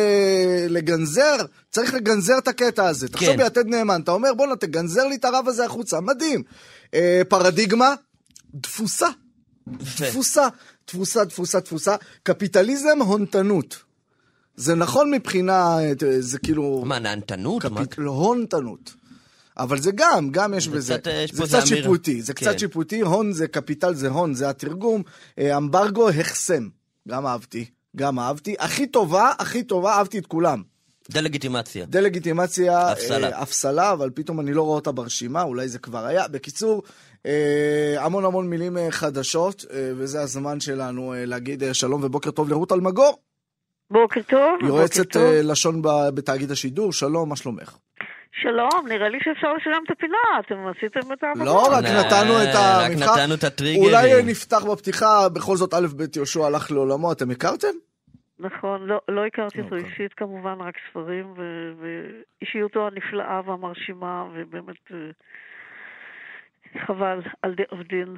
לגנזר? 0.68 1.36
צריך 1.70 1.94
לגנזר 1.94 2.38
את 2.38 2.48
הקטע 2.48 2.88
הזה. 2.88 3.08
תחשוב 3.08 3.28
כן. 3.28 3.36
ביתד 3.36 3.66
נאמן, 3.66 4.00
אתה 4.00 4.12
אומר, 4.12 4.34
בואנה, 4.34 4.56
תגנזר 4.56 5.06
לי 5.06 5.14
את 5.14 5.24
הרב 5.24 5.48
הזה 5.48 5.64
החוצה, 5.64 6.00
מדהים. 6.00 6.42
אה, 6.94 7.22
פרדיגמה, 7.28 7.94
דפוסה. 8.54 9.08
תפוסה, 9.96 10.48
תפוסה, 10.84 11.26
תפוסה, 11.26 11.60
תפוסה. 11.60 11.96
קפיטליזם, 12.22 12.98
הונתנות. 13.00 13.82
זה 14.56 14.74
נכון 14.74 15.10
מבחינה, 15.10 15.76
זה 16.18 16.38
כאילו... 16.38 16.82
מה, 16.86 16.98
נהנתנות? 16.98 17.62
קפיט... 17.62 17.94
לא, 17.98 18.10
הונתנות. 18.10 18.94
אבל 19.58 19.80
זה 19.80 19.90
גם, 19.94 20.30
גם 20.30 20.54
יש 20.54 20.64
זה 20.64 20.70
בזה. 20.70 20.94
קצת, 20.94 21.08
אה, 21.08 21.12
יש 21.12 21.32
זה 21.32 21.42
קצת 21.42 21.54
איזה 21.54 21.58
אמיר. 21.58 21.82
שיפוטי, 21.82 22.22
זה 22.22 22.34
כן. 22.34 22.46
קצת 22.46 22.58
שיפוטי, 22.58 23.00
הון 23.00 23.32
זה 23.32 23.48
קפיטל 23.48 23.94
זה 23.94 24.08
הון, 24.08 24.34
זה 24.34 24.48
התרגום. 24.50 25.02
אה, 25.38 25.56
אמברגו, 25.56 26.10
החסם. 26.10 26.68
גם 27.08 27.26
אהבתי, 27.26 27.64
גם 27.96 28.18
אהבתי. 28.18 28.54
הכי 28.58 28.86
טובה, 28.86 29.32
הכי 29.38 29.62
טובה, 29.62 29.92
אהבתי 29.92 30.18
את 30.18 30.26
כולם. 30.26 30.62
דה-לגיטימציה. 31.10 31.86
דה-לגיטימציה, 31.86 32.90
הפסלה. 32.90 33.28
אה, 33.28 33.38
הפסלה, 33.38 33.92
אבל 33.92 34.10
פתאום 34.14 34.40
אני 34.40 34.52
לא 34.52 34.62
רואה 34.62 34.74
אותה 34.74 34.92
ברשימה, 34.92 35.42
אולי 35.42 35.68
זה 35.68 35.78
כבר 35.78 36.06
היה. 36.06 36.28
בקיצור, 36.28 36.82
המון 37.98 38.24
המון 38.24 38.50
מילים 38.50 38.78
אה, 38.78 38.90
חדשות, 38.90 39.64
אה, 39.72 39.90
וזה 39.96 40.20
הזמן 40.20 40.60
שלנו 40.60 41.14
אה, 41.14 41.24
להגיד 41.26 41.62
אה, 41.62 41.74
שלום 41.74 42.04
ובוקר 42.04 42.30
טוב 42.30 42.48
לרות 42.50 42.72
אלמגור, 42.72 43.18
בוקר 43.90 44.22
טוב. 44.22 44.62
יועצת 44.62 44.98
בוקר 44.98 45.10
טוב. 45.12 45.22
אה, 45.22 45.40
לשון 45.42 45.82
ב- 45.82 46.08
בתאגיד 46.14 46.50
השידור, 46.50 46.92
שלום, 46.92 47.28
מה 47.28 47.36
שלומך? 47.36 47.76
שלום, 48.42 48.88
נראה 48.88 49.08
לי 49.08 49.18
שאפשר 49.22 49.52
לשלם 49.52 49.82
את 49.86 49.90
הפינה, 49.90 50.18
אתם 50.40 50.54
עשיתם 50.66 51.12
את 51.12 51.22
העבודה. 51.22 51.44
לא, 51.44 51.66
רק 51.72 51.84
נתנו 51.84 52.42
את 52.42 52.48
רק 52.54 52.90
המבחר. 52.90 53.14
נתנו 53.16 53.34
את 53.34 53.44
הטריגרים. 53.44 53.84
אולי 53.84 54.14
אה, 54.14 54.22
נפתח 54.22 54.64
בפתיחה, 54.64 55.28
בכל 55.28 55.56
זאת 55.56 55.74
א' 55.74 55.86
ב' 55.96 56.16
יהושע 56.16 56.46
הלך 56.46 56.70
לעולמו, 56.70 57.12
אתם 57.12 57.30
הכרתם? 57.30 57.68
נכון, 58.38 58.86
לא, 58.86 59.00
לא 59.08 59.26
הכרתי 59.26 59.60
אותו 59.60 59.74
אוקיי. 59.76 59.90
אישית 59.90 60.12
כמובן, 60.16 60.60
רק 60.60 60.74
ספרים, 60.90 61.34
ואישיותו 61.80 62.86
הנפלאה 62.86 63.40
והמרשימה, 63.46 64.24
ובאמת 64.34 64.76
אה, 64.92 64.96
חבל 66.86 67.20
על 67.42 67.54
די 67.54 67.62
עובדין. 67.70 68.16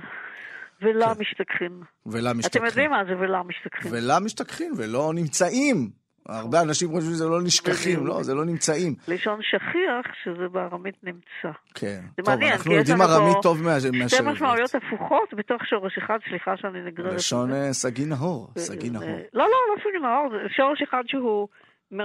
ולה 0.83 1.15
כן. 1.15 1.21
משתכחין. 1.21 1.81
ולה 2.07 2.31
אתם 2.31 2.39
משתכחים. 2.39 2.65
יודעים 2.67 2.91
מה 2.91 3.05
זה 3.05 3.17
ולה 3.19 3.43
משתכחין. 3.43 3.93
ולה 3.95 4.21
משתכחים 4.21 4.73
ולא 4.77 5.13
נמצאים. 5.15 5.91
הרבה 6.29 6.61
אנשים 6.61 6.89
חושבים 6.91 7.15
שזה 7.15 7.25
לא 7.29 7.43
נשכחים. 7.43 8.07
לא, 8.07 8.23
זה 8.23 8.35
לא 8.35 8.45
נמצאים. 8.45 8.95
לשון 9.09 9.41
שכיח, 9.43 10.15
שזה 10.25 10.49
בארמית 10.53 10.95
נמצא. 11.03 11.59
כן. 11.75 12.01
זה 12.17 12.23
טוב, 12.23 12.29
מעניין, 12.35 12.53
אנחנו 12.53 12.73
יודעים 12.73 13.03
ארמית 13.03 13.37
טוב 13.43 13.63
מה- 13.63 13.69
מאשר 13.93 14.07
שתי. 14.09 14.23
משמעויות 14.23 14.75
הפוכות 14.75 15.35
בתוך 15.37 15.63
שורש 15.67 15.99
אחד, 15.99 16.19
סליחה 16.29 16.57
שאני 16.57 16.81
נגררת. 16.87 17.15
לשון. 17.15 17.53
אה, 17.53 17.73
סגי 17.73 18.05
נהור, 18.07 18.49
סגי 18.59 18.91
נהור. 18.91 19.05
לא, 19.33 19.45
לא, 19.45 19.49
לא 19.77 19.81
סגי 19.81 19.99
נהור, 20.03 20.33
שורש 20.57 20.83
אחד 20.83 21.03
שהוא 21.07 21.49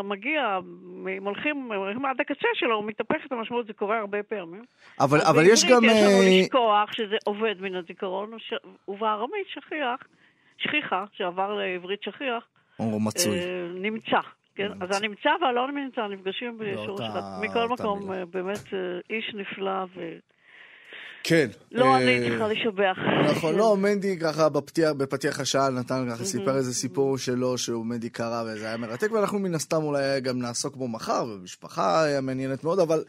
מגיע, 0.03 0.59
אם 1.17 1.23
הולכים 1.25 1.71
הולכים 1.71 2.05
עד 2.05 2.21
הקצה 2.21 2.47
שלו, 2.53 2.75
הוא 2.75 2.85
מתהפך 2.85 3.25
את 3.25 3.31
המשמעות, 3.31 3.67
זה 3.67 3.73
קורה 3.73 3.99
הרבה 3.99 4.23
פעמים. 4.23 4.63
אבל 4.99 5.19
אבל 5.21 5.43
יש 5.45 5.65
גם... 5.65 5.83
יש 5.83 5.91
לנו 5.91 6.21
אה, 6.21 6.39
לשכוח, 6.41 6.91
שזה 6.91 7.15
עובד 7.25 7.55
מן 7.61 7.75
הזיכרון, 7.75 8.33
וש- 8.33 8.53
ובארמית 8.87 9.47
שכיח, 9.53 9.99
שכיחה, 10.57 11.05
שעבר 11.13 11.53
לעברית 11.53 12.03
שכיח, 12.03 12.43
או 12.79 12.99
מצוי. 12.99 13.39
אה, 13.39 13.67
נמצא. 13.73 14.19
כן, 14.55 14.71
אז 14.81 14.97
הנמצא 14.97 15.29
והלא 15.41 15.71
נמצא 15.71 16.07
נפגשים 16.07 16.57
בשורש 16.57 17.01
אחד. 17.01 17.21
מכל 17.41 17.67
מקום, 17.67 17.99
מילה. 17.99 18.19
אה, 18.19 18.25
באמת 18.25 18.73
אה, 18.73 18.79
איש 19.09 19.35
נפלא, 19.35 19.83
כן. 21.23 21.49
ולא 21.71 21.85
אה, 21.85 21.97
אני 21.97 22.29
צריכה 22.29 22.47
לשבח. 22.47 22.97
נכון, 23.31 23.55
לא, 23.55 23.77
מנדי 23.77 24.19
ככה 24.19 24.49
בפתיח, 24.49 24.91
בפתיח 24.91 25.39
השעה 25.39 25.69
נתן 25.69 26.07
ככה, 26.11 26.25
סיפר 26.25 26.57
איזה 26.57 26.73
סיפור 26.73 27.17
שלו 27.17 27.57
שהוא 27.57 27.85
מנדי 27.85 28.09
קרא 28.09 28.43
וזה 28.47 28.67
היה 28.67 28.77
מרתק, 28.77 29.11
ואנחנו 29.11 29.39
מן 29.39 29.55
הסתם 29.55 29.83
אולי 29.83 30.21
גם 30.21 30.39
נעסוק 30.39 30.75
בו 30.75 30.87
מחר, 30.87 31.25
ומשפחה 31.35 32.03
היה 32.03 32.21
מעניינת 32.21 32.63
מאוד, 32.63 32.79
אבל 32.79 33.03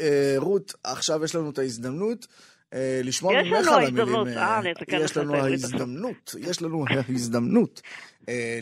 אה, 0.00 0.34
רות, 0.36 0.74
עכשיו 0.84 1.24
יש 1.24 1.34
לנו 1.34 1.50
את 1.50 1.58
ההזדמנות. 1.58 2.26
אה, 2.74 3.00
לשמוע 3.04 3.32
ממך 3.42 3.68
על 3.68 3.84
המילים. 3.84 4.38
אה, 4.38 4.60
אה, 4.92 5.00
יש 5.04 5.16
לנו 5.16 5.34
ההזדמנות, 5.34 6.34
יש 6.40 6.62
לנו 6.62 6.84
ההזדמנות 6.88 7.82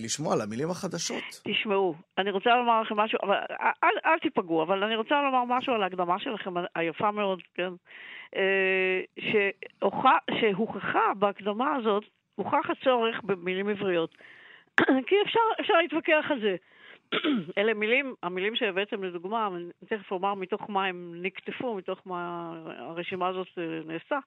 לשמוע 0.01 0.35
על 0.35 0.41
המילים 0.41 0.71
החדשות. 0.71 1.23
תשמעו, 1.45 1.95
אני 2.19 2.31
רוצה 2.31 2.51
לומר 2.51 2.83
לכם 2.83 2.97
משהו, 2.97 3.19
אבל 3.23 3.37
אל, 3.85 3.99
אל 4.07 4.19
תיפגעו, 4.19 4.63
אבל 4.63 4.85
אני 4.85 4.97
רוצה 4.97 5.15
לומר 5.23 5.59
משהו 5.59 5.73
על 5.75 5.83
ההקדמה 5.83 6.19
שלכם, 6.19 6.55
היפה 6.75 7.11
מאוד, 7.11 7.43
כן? 7.55 7.73
שהוכח, 9.21 10.11
שהוכחה 10.41 11.15
בהקדמה 11.19 11.77
הזאת, 11.77 12.05
הוכח 12.35 12.71
הצורך 12.71 13.21
במילים 13.25 13.69
עבריות. 13.69 14.15
כי 15.09 15.15
אפשר, 15.27 15.41
אפשר 15.61 15.75
להתווכח 15.83 16.25
על 16.31 16.41
זה. 16.41 16.57
אלה 17.59 17.75
מילים, 17.75 18.15
המילים 18.23 18.57
שהבאתם 18.57 19.05
לדוגמה, 19.05 19.47
אני 19.47 19.65
תכף 19.89 20.13
אומר 20.13 20.35
מתוך 20.35 20.71
מה 20.71 20.85
הם 20.85 21.15
נקטפו, 21.23 21.75
מתוך 21.75 22.03
מה 22.07 22.53
הרשימה 22.67 23.29
הזאת 23.29 23.49
אה, 23.59 23.81
נעשתה. 23.87 24.19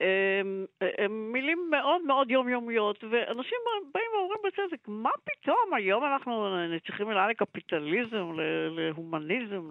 הם, 0.00 0.66
הם 0.98 1.32
מילים 1.32 1.68
מאוד 1.70 2.02
מאוד 2.02 2.30
יומיומיות, 2.30 3.04
ואנשים 3.10 3.58
באים 3.94 4.06
ואומרים 4.14 4.38
בצדק, 4.44 4.88
מה 4.88 5.10
פתאום 5.24 5.74
היום 5.76 6.04
אנחנו 6.04 6.56
צריכים 6.86 7.08
מילה 7.08 7.28
לקפיטליזם, 7.28 8.32
להומניזם? 8.70 9.70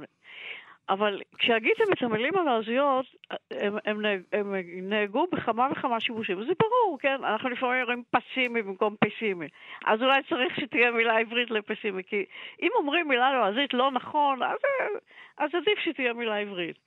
אבל 0.90 1.22
כשהגיתם 1.38 1.84
את 1.94 2.04
המילים 2.04 2.38
הלועזיות, 2.38 3.06
הם, 3.52 3.78
הם, 3.86 4.02
הם 4.34 4.56
נהגו 4.82 5.28
בכמה 5.32 5.68
וכמה 5.72 6.00
שימושים, 6.00 6.38
וזה 6.40 6.52
ברור, 6.60 6.98
כן? 7.00 7.18
אנחנו 7.24 7.50
לפעמים 7.50 7.82
אומרים 7.82 8.04
פסימי 8.12 8.62
במקום 8.62 8.96
פסימי. 9.00 9.48
אז 9.86 10.02
אולי 10.02 10.22
צריך 10.30 10.56
שתהיה 10.60 10.92
מילה 10.92 11.20
עברית 11.20 11.52
לפסימי, 11.52 12.04
כי 12.04 12.26
אם 12.62 12.70
אומרים 12.76 13.08
מילה 13.08 13.34
לועזית 13.34 13.74
לא 13.74 13.92
נכון, 13.92 14.44
אז, 14.44 14.58
אז 15.38 15.50
עדיף 15.54 15.80
שתהיה 15.80 16.14
מילה 16.14 16.38
עברית. 16.38 16.78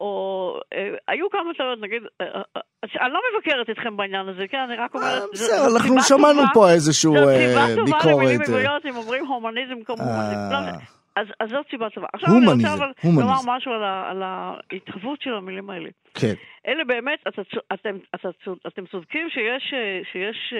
או 0.00 0.60
אה, 0.72 0.88
היו 1.08 1.30
כמה 1.30 1.54
טעויות, 1.56 1.80
נגיד, 1.80 2.02
אה, 2.20 2.26
אה, 2.26 2.60
אני 3.04 3.12
לא 3.12 3.20
מבקרת 3.34 3.70
אתכם 3.70 3.96
בעניין 3.96 4.28
הזה, 4.28 4.44
כן, 4.50 4.58
אני 4.58 4.76
רק 4.76 4.94
אומרת... 4.94 5.22
בסדר, 5.32 5.66
אנחנו 5.76 6.00
שמענו 6.00 6.42
פה 6.54 6.70
איזשהו 6.70 7.12
ביקורת. 7.12 7.68
זו 7.74 7.86
סיבה 7.86 7.98
טובה 8.02 8.12
למילים 8.12 8.40
עבריות, 8.42 8.86
אם 8.86 8.96
אומרים 8.96 9.26
הומניזם 9.26 9.84
כמו 9.84 9.96
הומניזם. 9.96 10.95
אז, 11.16 11.26
אז 11.40 11.48
זאת 11.50 11.66
סיבה 11.70 11.90
טובה. 11.90 12.06
עכשיו 12.12 12.30
הומניזם, 12.30 12.52
אני 12.52 12.62
רוצה 12.62 12.74
אבל 12.74 12.92
הומניזם. 13.02 13.26
לומר 13.26 13.56
משהו 13.56 13.72
על, 13.72 13.84
ה, 13.84 14.10
על 14.10 14.22
ההתהוות 14.22 15.22
של 15.22 15.34
המילים 15.34 15.70
האלה. 15.70 15.88
כן. 16.14 16.34
אלה 16.66 16.84
באמת, 16.84 17.18
אתה, 17.28 17.42
אתם, 17.74 17.96
אתה, 18.14 18.28
אתם 18.66 18.86
צודקים 18.86 19.30
שיש, 19.30 19.74
שיש 20.12 20.54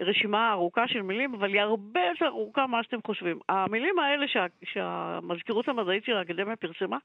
רשימה 0.00 0.52
ארוכה 0.52 0.88
של 0.88 1.02
מילים, 1.02 1.34
אבל 1.34 1.52
היא 1.52 1.60
הרבה 1.60 2.00
יותר 2.10 2.26
ארוכה 2.26 2.66
ממה 2.66 2.82
שאתם 2.82 2.98
חושבים. 3.06 3.38
המילים 3.48 3.98
האלה 3.98 4.28
שה, 4.28 4.46
שהמזכירות 4.64 5.68
המדעית 5.68 6.04
של 6.04 6.16
האקדמיה 6.16 6.56
פרסמה, 6.56 6.98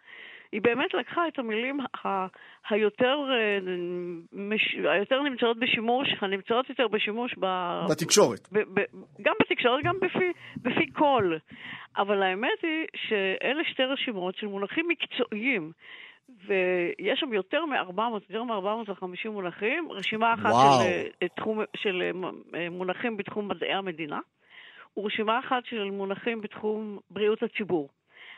היא 0.52 0.62
באמת 0.62 0.94
לקחה 0.94 1.28
את 1.28 1.40
המילים 1.40 1.80
ה, 2.06 2.28
היותר, 2.70 3.18
מש, 4.34 4.76
היותר 4.76 5.22
נמצאות 5.22 5.60
בשימוש, 5.60 6.08
הנמצאות 6.22 6.70
יותר 6.70 6.88
בשימוש 6.88 7.36
ב, 7.40 7.46
בתקשורת. 7.90 8.48
ב, 8.52 8.60
ב, 8.60 8.84
גם 9.22 9.34
בתקשורת, 9.42 9.84
גם 9.84 9.96
בפי, 10.02 10.32
בפי 10.58 10.92
קול. 10.92 11.40
אבל 11.98 12.24
האמת 12.24 12.64
היא 12.64 12.86
שאלה 12.96 13.64
שתי 13.72 13.84
רשימות 13.84 14.36
של 14.36 14.48
מונחים 14.48 14.86
מקצועיים. 14.88 15.72
ויש 16.46 17.20
שם 17.20 17.34
יותר 17.34 17.66
מ-400, 17.66 18.02
יותר 18.30 18.44
מ-450 18.44 19.30
מונחים, 19.30 19.92
רשימה 19.92 20.34
אחת 20.34 20.54
של, 20.54 21.28
תחום, 21.28 21.60
של 21.76 22.12
מונחים 22.72 23.18
בתחום 23.18 23.48
מדעי 23.48 23.74
המדינה, 23.74 24.20
ורשימה 24.98 25.40
אחת 25.40 25.66
של 25.66 25.84
מונחים 25.92 26.42
בתחום 26.42 27.00
בריאות 27.10 27.44
הציבור. 27.44 27.90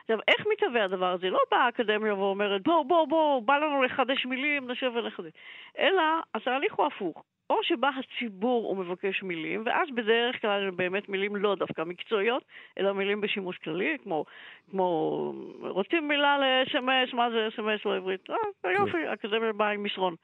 עכשיו, 0.02 0.20
איך 0.28 0.48
מתהווה 0.52 0.84
הדבר 0.84 1.12
הזה? 1.12 1.30
לא 1.30 1.40
באה 1.52 1.66
האקדמיה 1.66 2.16
ואומרת, 2.16 2.64
בוא, 2.64 2.84
בוא, 2.84 3.06
בוא, 3.08 3.42
בא 3.42 3.58
לנו 3.58 3.84
לחדש 3.84 4.26
מילים, 4.26 4.72
נשב 4.72 4.92
ונחדש. 4.96 5.32
אלא, 5.80 6.04
התהליך 6.36 6.74
הוא 6.74 6.86
הפוך. 6.86 7.24
או 7.52 7.64
שבא 7.64 7.90
הציבור 8.00 8.70
ומבקש 8.70 9.24
מילים, 9.24 9.64
ואז 9.66 9.90
בדרך 9.96 10.42
כלל 10.42 10.72
באמת 10.72 11.10
מילים 11.10 11.36
לא 11.36 11.56
דווקא 11.56 11.82
מקצועיות, 11.82 12.44
אלא 12.78 12.94
מילים 12.94 13.22
בשימוש 13.22 13.58
כללי, 13.58 13.98
כמו, 14.04 14.26
כמו 14.72 15.34
רוצים 15.62 16.08
מילה 16.08 16.38
ל-SMS, 16.38 17.16
מה 17.16 17.30
זה 17.30 17.48
SMS 17.56 17.90
בעברית? 17.90 18.30
אה, 18.30 18.72
יופי, 18.72 19.08
האקדמיה 19.08 19.54
באה 19.54 19.70
עם 19.70 19.84
מסרון. 19.84 20.16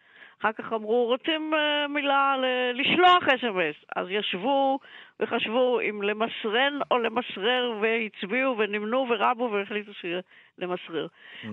אחר 0.41 0.51
כך 0.51 0.73
אמרו, 0.73 1.05
רוצים 1.05 1.53
uh, 1.53 1.87
מילה 1.87 2.37
ל- 2.37 2.81
לשלוח 2.81 3.23
אס.אם.אס. 3.23 3.75
אז 3.95 4.07
ישבו 4.09 4.79
וחשבו 5.19 5.79
אם 5.79 6.01
למסרן 6.01 6.79
או 6.91 6.97
למסרר, 6.97 7.73
והצביעו 7.81 8.57
ונמנו 8.57 9.05
ורבו 9.09 9.49
והחליטו 9.51 9.93
שיהיה 9.93 10.19
למסרר. 10.57 11.07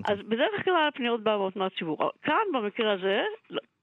אז 0.04 0.18
בדרך 0.18 0.64
כלל 0.64 0.88
הפניות 0.88 1.22
באות 1.22 1.56
מהציבור. 1.56 2.10
כאן, 2.22 2.44
במקרה 2.52 2.92
הזה, 2.92 3.24
אה, 3.52 3.56
אה, 3.56 3.73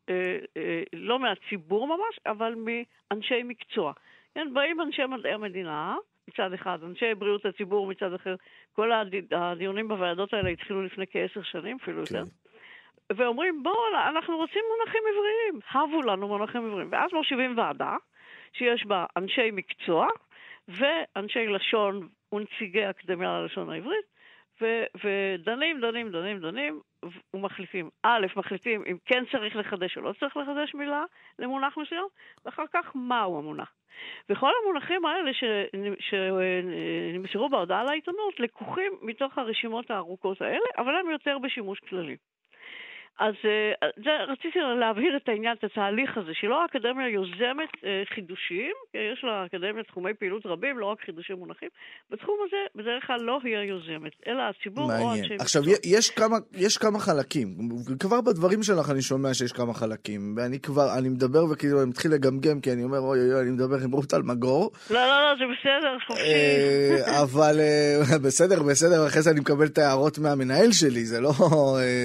לא 0.94 1.20
מהציבור 1.20 1.88
ממש, 1.88 2.20
אבל 2.26 2.56
מאנשי 2.56 3.44
מקצוע. 3.44 3.94
כן, 4.36 4.54
באים 4.54 4.82
אנשי 4.82 5.06
מדעי 5.06 5.34
המדינה, 5.34 5.96
מצד 6.28 6.54
אחד, 6.54 6.84
אנשי 6.84 7.16
בריאות 7.16 7.46
הציבור 7.46 7.88
מצד 7.88 8.14
אחר. 8.14 8.36
כל 8.74 8.92
הדיונים 9.32 9.88
בוועדות 9.88 10.34
האלה 10.34 10.50
התחילו 10.50 10.82
לפני 10.82 11.06
כעשר 11.12 11.42
שנים, 11.44 11.78
אפילו 11.82 12.00
יותר. 12.00 12.24
כן. 12.26 13.16
ואומרים, 13.16 13.64
בואו, 13.64 13.76
אנחנו 14.10 14.38
רוצים 14.38 14.62
מונחים 14.78 15.02
עבריים, 15.14 15.60
הבו 15.72 16.02
לנו 16.02 16.28
מונחים 16.28 16.66
עבריים. 16.66 16.88
ואז 16.92 17.14
מושיבים 17.14 17.58
ועדה, 17.58 17.96
שיש 18.54 18.86
בה 18.86 19.06
אנשי 19.18 19.52
מקצוע 19.52 20.08
ואנשי 20.68 21.48
לשון 21.48 22.08
ונציגי 22.34 22.84
האקדמיה 22.84 23.40
ללשון 23.40 23.70
העברית, 23.70 24.06
ו- 24.62 24.84
ודנים, 25.04 25.82
דנים, 25.82 26.12
דנים, 26.12 26.40
דנים, 26.40 26.80
ומחליפים. 27.34 27.90
א', 28.04 28.26
מחליטים 28.36 28.84
אם 28.88 28.98
כן 29.06 29.24
צריך 29.32 29.56
לחדש 29.56 29.98
או 29.98 30.02
לא 30.02 30.14
צריך 30.20 30.38
לחדש 30.38 30.74
מילה 30.76 31.04
למונח 31.40 31.78
מסוים, 31.78 32.06
ואחר 32.46 32.64
כך 32.74 32.96
מהו 32.96 33.38
המונח. 33.38 33.74
וכל 34.30 34.52
המונחים 34.64 35.06
האלה 35.06 35.32
שנמסרו 36.00 37.50
בהודעה 37.50 37.84
לעיתונות 37.84 38.40
לקוחים 38.40 38.92
מתוך 39.02 39.38
הרשימות 39.38 39.92
הארוכות 39.92 40.42
האלה, 40.42 40.66
אבל 40.78 40.96
הם 40.96 41.10
יותר 41.10 41.38
בשימוש 41.38 41.80
כללי. 41.80 42.18
אז 43.20 43.34
אה, 43.46 43.90
זה, 44.04 44.12
רציתי 44.32 44.60
להבהיר 44.80 45.18
את 45.18 45.30
העניין, 45.30 45.56
את 45.60 45.64
התהליך 45.64 46.18
הזה, 46.18 46.32
שלא 46.34 46.62
האקדמיה 46.62 47.10
יוזמת 47.10 47.72
אה, 47.86 48.04
חידושים, 48.16 48.72
יש 48.94 49.24
לאקדמיה 49.24 49.84
תחומי 49.84 50.14
פעילות 50.14 50.46
רבים, 50.46 50.80
לא 50.80 50.86
רק 50.86 50.98
חידושי 51.06 51.34
מונחים. 51.34 51.70
בתחום 52.10 52.36
הזה 52.48 52.58
בדרך 52.76 53.08
כלל 53.08 53.22
לא 53.22 53.40
היא 53.44 53.58
היוזמת, 53.58 54.12
אלא 54.28 54.42
הציבור 54.42 54.88
מעניין. 54.88 55.08
או 55.08 55.12
אנשי 55.12 55.34
מקצוע. 55.34 55.44
עכשיו, 55.44 55.64
יש 55.84 56.10
כמה, 56.10 56.38
יש 56.54 56.78
כמה 56.78 57.00
חלקים. 57.00 57.48
כבר 58.00 58.22
בדברים 58.22 58.64
שלך 58.64 58.90
אני 58.90 59.02
שומע 59.02 59.34
שיש 59.34 59.52
כמה 59.52 59.74
חלקים, 59.74 60.36
ואני 60.38 60.60
כבר, 60.60 60.98
אני 60.98 61.10
מדבר 61.10 61.44
וכאילו 61.52 61.82
אני 61.82 61.90
מתחיל 61.90 62.12
לגמגם, 62.12 62.62
כי 62.62 62.72
אני 62.72 62.84
אומר, 62.84 63.00
אוי 63.00 63.20
אוי 63.20 63.34
אוי, 63.34 63.42
אני 63.42 63.52
מדבר 63.52 63.78
עם 63.84 63.92
רות 63.92 64.14
אלמגור. 64.14 64.72
לא, 64.90 65.00
לא, 65.00 65.22
לא, 65.22 65.36
זה 65.36 65.44
בסדר, 65.54 65.98
חופשי. 66.08 66.24
אה, 66.24 67.22
אבל 67.24 67.56
בסדר, 68.26 68.64
בסדר, 68.64 69.08
אחרי 69.08 69.22
זה 69.22 69.32
אני 69.32 69.40
מקבל 69.40 69.66
את 69.66 69.78
ההערות 69.78 70.20
מהמנהל 70.20 70.72
שלי, 70.72 71.06
זה 71.06 71.22
לא 71.22 71.32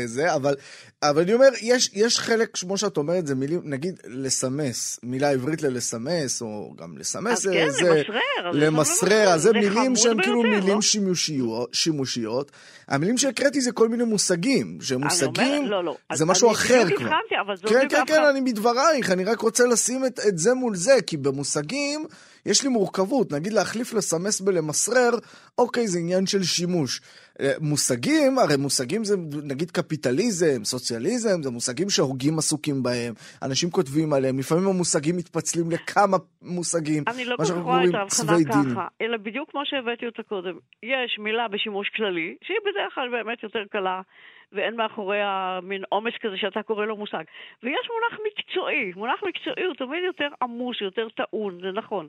זה, 0.07 0.34
אבל... 0.34 0.54
אבל 1.03 1.22
אני 1.22 1.34
אומר, 1.34 1.49
יש, 1.62 1.90
יש 1.92 2.18
חלק, 2.18 2.59
כמו 2.59 2.78
שאת 2.78 2.97
אומרת, 2.97 3.26
זה 3.26 3.34
מילים, 3.34 3.61
נגיד 3.64 4.01
לסמס, 4.07 5.01
מילה 5.03 5.30
עברית 5.30 5.62
ללסמס, 5.62 6.42
או 6.42 6.74
גם 6.78 6.99
לסמס, 6.99 7.42
זה... 7.42 7.64
אז 7.64 7.76
כן, 7.80 7.86
למסרר. 7.86 8.51
למסרר, 8.53 9.28
אז 9.28 9.42
זה 9.42 9.53
מילים 9.53 9.97
שהן 9.97 10.22
כאילו 10.22 10.42
מילים 10.42 10.74
לא? 10.74 10.82
שימושיות, 10.82 11.68
שימושיות. 11.72 12.53
המילים 12.88 13.18
שהקראתי 13.18 13.61
זה 13.61 13.72
כל 13.72 13.88
מיני 13.88 14.05
מושגים, 14.05 14.78
שמושגים, 14.80 15.59
אומר, 15.59 15.70
לא, 15.70 15.84
לא. 15.84 15.97
זה 16.12 16.24
משהו 16.24 16.51
אחר 16.51 16.84
כבר. 16.97 17.07
הבחנתי, 17.07 17.34
אבל 17.47 17.57
זו 17.57 17.68
כן, 17.68 17.86
כן, 17.88 18.03
כן, 18.07 18.24
אני 18.24 18.40
מדברייך, 18.40 19.11
אני 19.11 19.24
רק 19.24 19.40
רוצה 19.40 19.66
לשים 19.66 20.07
את, 20.07 20.20
את 20.28 20.38
זה 20.38 20.55
מול 20.55 20.76
זה, 20.76 20.97
כי 21.07 21.16
במושגים... 21.16 22.07
יש 22.47 22.62
לי 22.62 22.68
מורכבות, 22.68 23.32
נגיד 23.32 23.53
להחליף 23.53 23.94
לסמס 23.94 24.40
בלמסרר, 24.40 25.11
אוקיי, 25.59 25.86
זה 25.86 25.99
עניין 25.99 26.26
של 26.26 26.42
שימוש. 26.42 27.01
אה, 27.40 27.53
מושגים, 27.61 28.38
הרי 28.38 28.57
מושגים 28.57 29.05
זה 29.05 29.16
נגיד 29.42 29.70
קפיטליזם, 29.70 30.64
סוציאליזם, 30.64 31.42
זה 31.42 31.51
מושגים 31.51 31.90
שהוגים 31.90 32.38
עסוקים 32.38 32.82
בהם, 32.82 33.14
אנשים 33.42 33.70
כותבים 33.70 34.12
עליהם, 34.12 34.38
לפעמים 34.38 34.68
המושגים 34.68 35.16
מתפצלים 35.16 35.70
לכמה 35.70 36.16
מושגים. 36.42 37.03
אני 37.09 37.24
לא 37.24 37.36
רואה 37.62 37.84
את 37.84 37.94
ההבחנה 37.94 38.36
ככה, 38.49 38.86
אלא 39.01 39.16
בדיוק 39.16 39.51
כמו 39.51 39.62
שהבאתי 39.64 40.07
אותה 40.07 40.22
קודם. 40.22 40.59
יש 40.82 41.18
מילה 41.18 41.49
בשימוש 41.49 41.88
כללי, 41.97 42.36
שהיא 42.44 42.57
בדרך 42.66 42.94
כלל 42.94 43.09
באמת 43.11 43.42
יותר 43.42 43.64
קלה. 43.70 44.01
ואין 44.53 44.76
מאחוריה 44.76 45.61
מין 45.62 45.82
עומס 45.88 46.12
כזה 46.20 46.36
שאתה 46.36 46.62
קורא 46.62 46.86
לו 46.86 46.97
מושג. 46.97 47.24
ויש 47.62 47.88
מונח 47.90 48.20
מקצועי, 48.26 48.92
מונח 48.97 49.20
מקצועי 49.28 49.66
הוא 49.66 49.74
תמיד 49.74 50.05
יותר 50.05 50.28
עמוס, 50.42 50.76
יותר 50.80 51.09
טעון, 51.09 51.59
זה 51.61 51.72
נכון. 51.72 52.09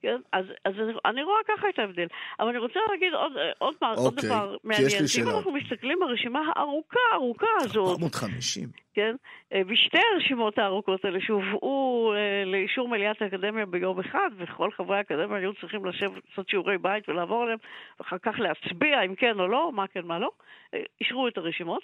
כן? 0.00 0.20
אז, 0.32 0.44
אז 0.64 0.74
אני 1.04 1.22
רואה 1.22 1.38
ככה 1.48 1.68
את 1.68 1.78
ההבדל. 1.78 2.06
אבל 2.40 2.48
אני 2.48 2.58
רוצה 2.58 2.80
להגיד 2.90 3.12
עוד, 3.12 3.32
עוד, 3.58 3.74
okay, 3.74 3.86
עוד 3.86 3.98
אוקיי, 3.98 4.28
דבר 4.28 4.56
מעניין. 4.64 4.88
אם 5.22 5.28
אנחנו 5.28 5.52
מסתכלים 5.52 5.98
ברשימה 6.00 6.40
הארוכה, 6.56 6.98
הארוכה 7.12 7.46
הזאת... 7.60 7.88
450. 7.88 8.68
כן? 8.98 9.16
אה, 9.52 9.64
בשתי 9.64 9.98
הרשימות 10.12 10.58
הארוכות 10.58 11.04
האלה 11.04 11.18
שהובאו 11.20 12.12
אה, 12.14 12.44
לאישור 12.44 12.88
מליאת 12.88 13.22
האקדמיה 13.22 13.66
ביום 13.66 14.00
אחד, 14.00 14.30
וכל 14.38 14.70
חברי 14.76 14.96
האקדמיה 14.96 15.38
היו 15.38 15.54
צריכים 15.60 15.84
לשבת, 15.84 16.22
לעשות 16.30 16.48
שיעורי 16.48 16.78
בית 16.78 17.08
ולעבור 17.08 17.42
עליהם, 17.42 17.58
ואחר 17.98 18.16
כך 18.18 18.34
להצביע 18.38 19.02
אם 19.06 19.14
כן 19.14 19.40
או 19.40 19.48
לא, 19.48 19.72
מה 19.74 19.86
כן, 19.86 20.00
מה 20.04 20.18
לא, 20.18 20.30
אה, 20.74 20.80
אישרו 21.00 21.28
את 21.28 21.38
הרשימות. 21.38 21.82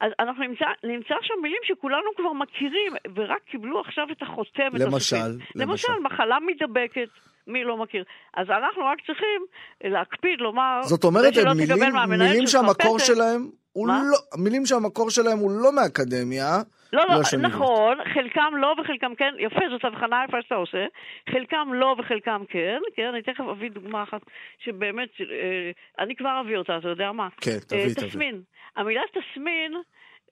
אז 0.00 0.12
אנחנו 0.18 0.44
נמצא, 0.44 0.64
נמצא 0.84 1.14
שם 1.22 1.34
מילים 1.42 1.60
שכולנו 1.64 2.10
כבר 2.16 2.32
מכירים, 2.32 2.92
ורק 3.14 3.42
קיבלו 3.50 3.80
עכשיו 3.80 4.06
את 4.12 4.22
החותמת. 4.22 4.80
למשל, 4.80 5.16
למשל. 5.16 5.38
למשל, 5.54 5.92
מחלה 6.02 6.38
מידבקת. 6.40 7.08
מי 7.46 7.64
לא 7.64 7.76
מכיר? 7.76 8.04
אז 8.34 8.46
אנחנו 8.50 8.82
רק 8.84 8.98
צריכים 9.06 9.40
להקפיד 9.84 10.40
לומר... 10.40 10.80
זאת 10.82 11.04
אומרת, 11.04 11.32
מילים, 11.56 11.94
מילים 12.08 12.46
שהמקור 12.46 12.98
פתק. 12.98 13.06
שלהם 13.06 13.50
הוא 13.74 13.86
מה? 13.86 14.00
לא... 14.10 14.18
מילים 14.44 14.66
שהמקור 14.66 15.10
שלהם 15.10 15.38
הוא 15.38 15.50
לא 15.62 15.72
מהאקדמיה. 15.72 16.62
לא, 16.92 17.02
לא, 17.08 17.14
לא 17.14 17.48
נכון, 17.48 17.98
חלקם 18.14 18.52
לא 18.56 18.74
וחלקם 18.80 19.14
כן, 19.14 19.34
יפה, 19.38 19.60
זאת 19.70 19.84
הבחנה 19.84 20.24
יפה 20.28 20.36
שאתה 20.42 20.54
עושה. 20.54 20.86
חלקם 21.30 21.68
לא 21.72 21.96
וחלקם 21.98 22.42
כן, 22.48 22.78
כן, 22.96 23.06
אני 23.06 23.22
תכף 23.22 23.44
אביא 23.50 23.70
דוגמה 23.70 24.02
אחת 24.02 24.20
שבאמת, 24.58 25.08
אה, 25.20 25.70
אני 25.98 26.16
כבר 26.16 26.40
אביא 26.40 26.56
אותה, 26.56 26.78
אתה 26.78 26.88
יודע 26.88 27.12
מה? 27.12 27.28
כן, 27.40 27.58
תביא, 27.68 27.80
אה, 27.80 27.94
תביא. 27.94 28.08
תסמין. 28.08 28.42
המילה 28.76 29.00
תסמין 29.12 29.74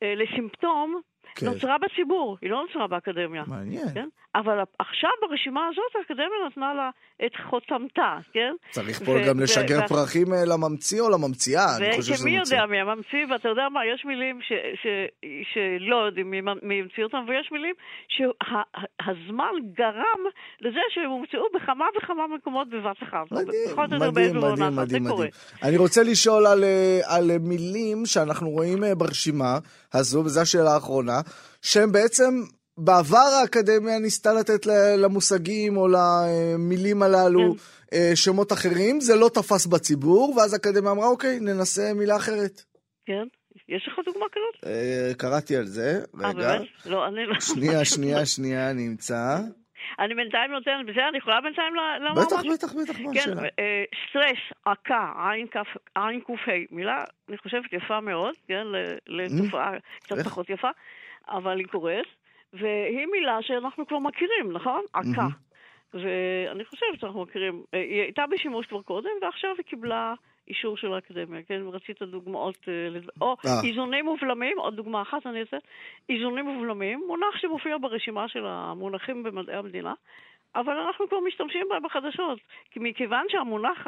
אה, 0.03 0.15
לסימפטום 0.17 1.01
כן. 1.35 1.47
נוצרה 1.47 1.77
בציבור, 1.79 2.39
היא 2.43 2.51
לא 2.51 2.65
נוצרה 2.67 2.87
באקדמיה. 2.87 3.43
מעניין. 3.47 3.89
כן? 3.95 4.09
אבל 4.35 4.59
עכשיו 4.79 5.11
ברשימה 5.21 5.61
הזאת 5.71 5.93
האקדמיה 5.99 6.39
נתנה 6.47 6.75
לה 6.75 6.91
את 7.27 7.33
חוטמתה, 7.51 8.19
כן? 8.33 8.55
צריך 8.71 9.03
פה 9.03 9.11
ו- 9.13 9.29
גם 9.29 9.39
ו- 9.39 9.43
לשגר 9.43 9.81
ו- 9.85 9.89
פרחים 9.89 10.33
אה, 10.33 10.45
לממציא 10.45 11.01
או 11.01 11.11
לממציאה? 11.11 11.77
אני 11.77 11.91
חושב 11.91 12.15
שזה 12.15 12.29
ממציא. 12.29 12.57
יודע 12.57 12.67
מי 12.67 12.81
הממציא, 12.81 13.25
ואתה 13.31 13.49
יודע 13.49 13.69
מה, 13.73 13.81
יש 13.95 14.05
מילים 14.05 14.41
ש, 14.43 14.53
ש, 14.83 14.87
שלא 15.53 15.97
יודעים 15.97 16.31
מי, 16.31 16.41
מי 16.63 16.81
המציא 16.81 17.05
אותם, 17.05 17.25
ויש 17.29 17.49
מילים 17.53 17.75
שהזמן 18.09 19.53
גרם 19.79 20.21
לזה 20.61 20.81
שהם 20.95 21.11
הומצאו 21.11 21.47
בכמה 21.55 21.85
וכמה 21.97 22.27
מקומות 22.37 22.69
בבת 22.69 23.03
אחת. 23.03 23.33
מדהים, 23.33 23.77
מדהים, 23.77 24.37
מדהים, 24.37 24.77
מדהים. 24.77 25.05
מדהים. 25.05 25.31
אני 25.63 25.77
רוצה 25.77 26.03
לשאול 26.03 26.47
על, 26.47 26.65
אה, 26.65 27.01
על 27.05 27.31
מילים 27.41 28.07
שאנחנו 28.07 28.51
רואים 28.51 28.85
אה, 28.85 28.95
ברשימה 28.95 29.59
הזו, 29.95 30.19
וזו 30.25 30.41
השאלה 30.41 30.75
האחרונה, 30.75 31.12
שהם 31.63 31.93
בעצם, 31.93 32.43
בעבר 32.79 33.29
האקדמיה 33.41 33.99
ניסתה 33.99 34.33
לתת 34.33 34.67
למושגים 34.99 35.77
או 35.77 35.89
למילים 35.89 37.03
הללו 37.03 37.55
כן. 37.55 37.97
אה, 37.97 38.11
שמות 38.15 38.53
אחרים, 38.53 39.01
זה 39.01 39.17
לא 39.17 39.29
תפס 39.29 39.67
בציבור, 39.67 40.35
ואז 40.37 40.55
האקדמיה 40.55 40.91
אמרה, 40.91 41.07
אוקיי, 41.07 41.41
ננסה 41.41 41.95
מילה 41.95 42.17
אחרת. 42.17 42.63
כן? 43.07 43.25
יש 43.69 43.89
לך 43.89 43.95
דוגמה 44.07 44.27
כזאת? 44.33 44.65
אה, 44.67 45.15
קראתי 45.19 45.57
על 45.57 45.65
זה, 45.65 46.01
אה, 46.25 46.29
רגע. 46.29 46.39
באמת? 46.39 46.69
לא, 46.87 47.07
אני 47.07 47.27
לא. 47.27 47.41
שנייה, 47.41 47.85
שנייה, 47.95 48.27
שנייה, 48.27 48.73
נמצא. 48.73 49.39
אני 49.99 50.15
בינתיים 50.15 50.51
נותנת, 50.51 50.87
בסדר, 50.87 51.09
אני 51.09 51.19
יכולה 51.19 51.41
בינתיים 51.41 51.75
לומר 51.75 52.23
בטח, 52.23 52.37
משהו? 52.37 52.53
בטח, 52.53 52.73
בטח, 52.75 53.01
מה 53.01 53.13
כן, 53.15 53.19
השאלה? 53.19 53.43
אה, 53.43 53.85
סטרס, 54.11 54.39
עקה, 54.65 55.13
עין 55.17 55.47
ק"ה, 55.47 56.53
מילה, 56.71 57.05
אני 57.29 57.39
חושבת, 57.39 57.73
יפה 57.73 58.01
מאוד, 58.01 58.35
כן, 58.49 58.67
לתופעה 59.07 59.73
קצת? 60.03 60.19
פחות 60.25 60.51
יפה, 60.51 60.69
אבל 61.29 61.59
היא 61.59 61.67
קורית, 61.67 62.07
והיא 62.53 63.07
מילה 63.13 63.39
שאנחנו 63.43 63.87
כבר 63.87 63.99
מכירים, 63.99 64.53
נכון? 64.53 64.85
עקה. 64.93 65.27
ואני 65.95 66.65
חושבת 66.65 67.01
שאנחנו 67.01 67.23
מכירים, 67.23 67.63
אה, 67.75 67.79
היא 67.79 68.01
הייתה 68.01 68.25
בשימוש 68.31 68.67
כבר 68.67 68.83
קודם, 68.83 69.11
ועכשיו 69.23 69.51
היא 69.59 69.65
קיבלה 69.65 70.15
אישור 70.49 70.77
של 70.77 70.95
האקדמיה, 70.95 71.43
כן? 71.43 71.61
רצית 71.73 72.03
דוגמאות, 72.03 72.69
אה, 72.69 73.01
או 73.21 73.37
אה. 73.47 73.51
איזונים 73.69 74.09
ובלמים, 74.09 74.59
עוד 74.59 74.77
דוגמה 74.77 75.03
אחת 75.03 75.27
אני 75.27 75.41
אעשה, 75.41 75.57
איזונים 76.09 76.49
ובלמים, 76.49 77.03
מונח 77.07 77.37
שמופיע 77.37 77.77
ברשימה 77.81 78.29
של 78.29 78.47
המונחים 78.47 79.23
במדעי 79.23 79.57
המדינה, 79.57 79.95
אבל 80.55 80.73
אנחנו 80.73 81.09
כבר 81.09 81.21
משתמשים 81.21 81.67
בה 81.71 81.81
בחדשות. 81.81 82.39
כי 82.71 82.81
מכיוון 82.83 83.27
שהמונח 83.29 83.87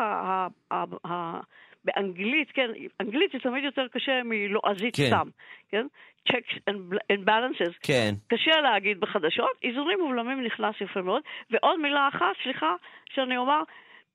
באנגלית, 1.85 2.51
כן, 2.55 2.70
אנגלית 3.01 3.32
זה 3.32 3.39
תמיד 3.39 3.64
יותר 3.64 3.87
קשה 3.93 4.20
מלועזית 4.24 4.97
כן. 4.97 5.07
סתם, 5.07 5.28
כן? 5.68 5.87
checks 6.28 6.55
and 6.70 7.18
balances. 7.26 7.72
כן. 7.82 8.14
קשה 8.28 8.61
להגיד 8.61 9.01
בחדשות, 9.01 9.51
איזונים 9.62 10.01
ובלמים 10.01 10.45
נכנס 10.45 10.74
יפה 10.80 11.03
מאוד. 11.03 11.22
ועוד 11.51 11.80
מילה 11.80 12.09
אחת, 12.09 12.37
סליחה, 12.43 12.74
שאני 13.14 13.37
אומר, 13.37 13.61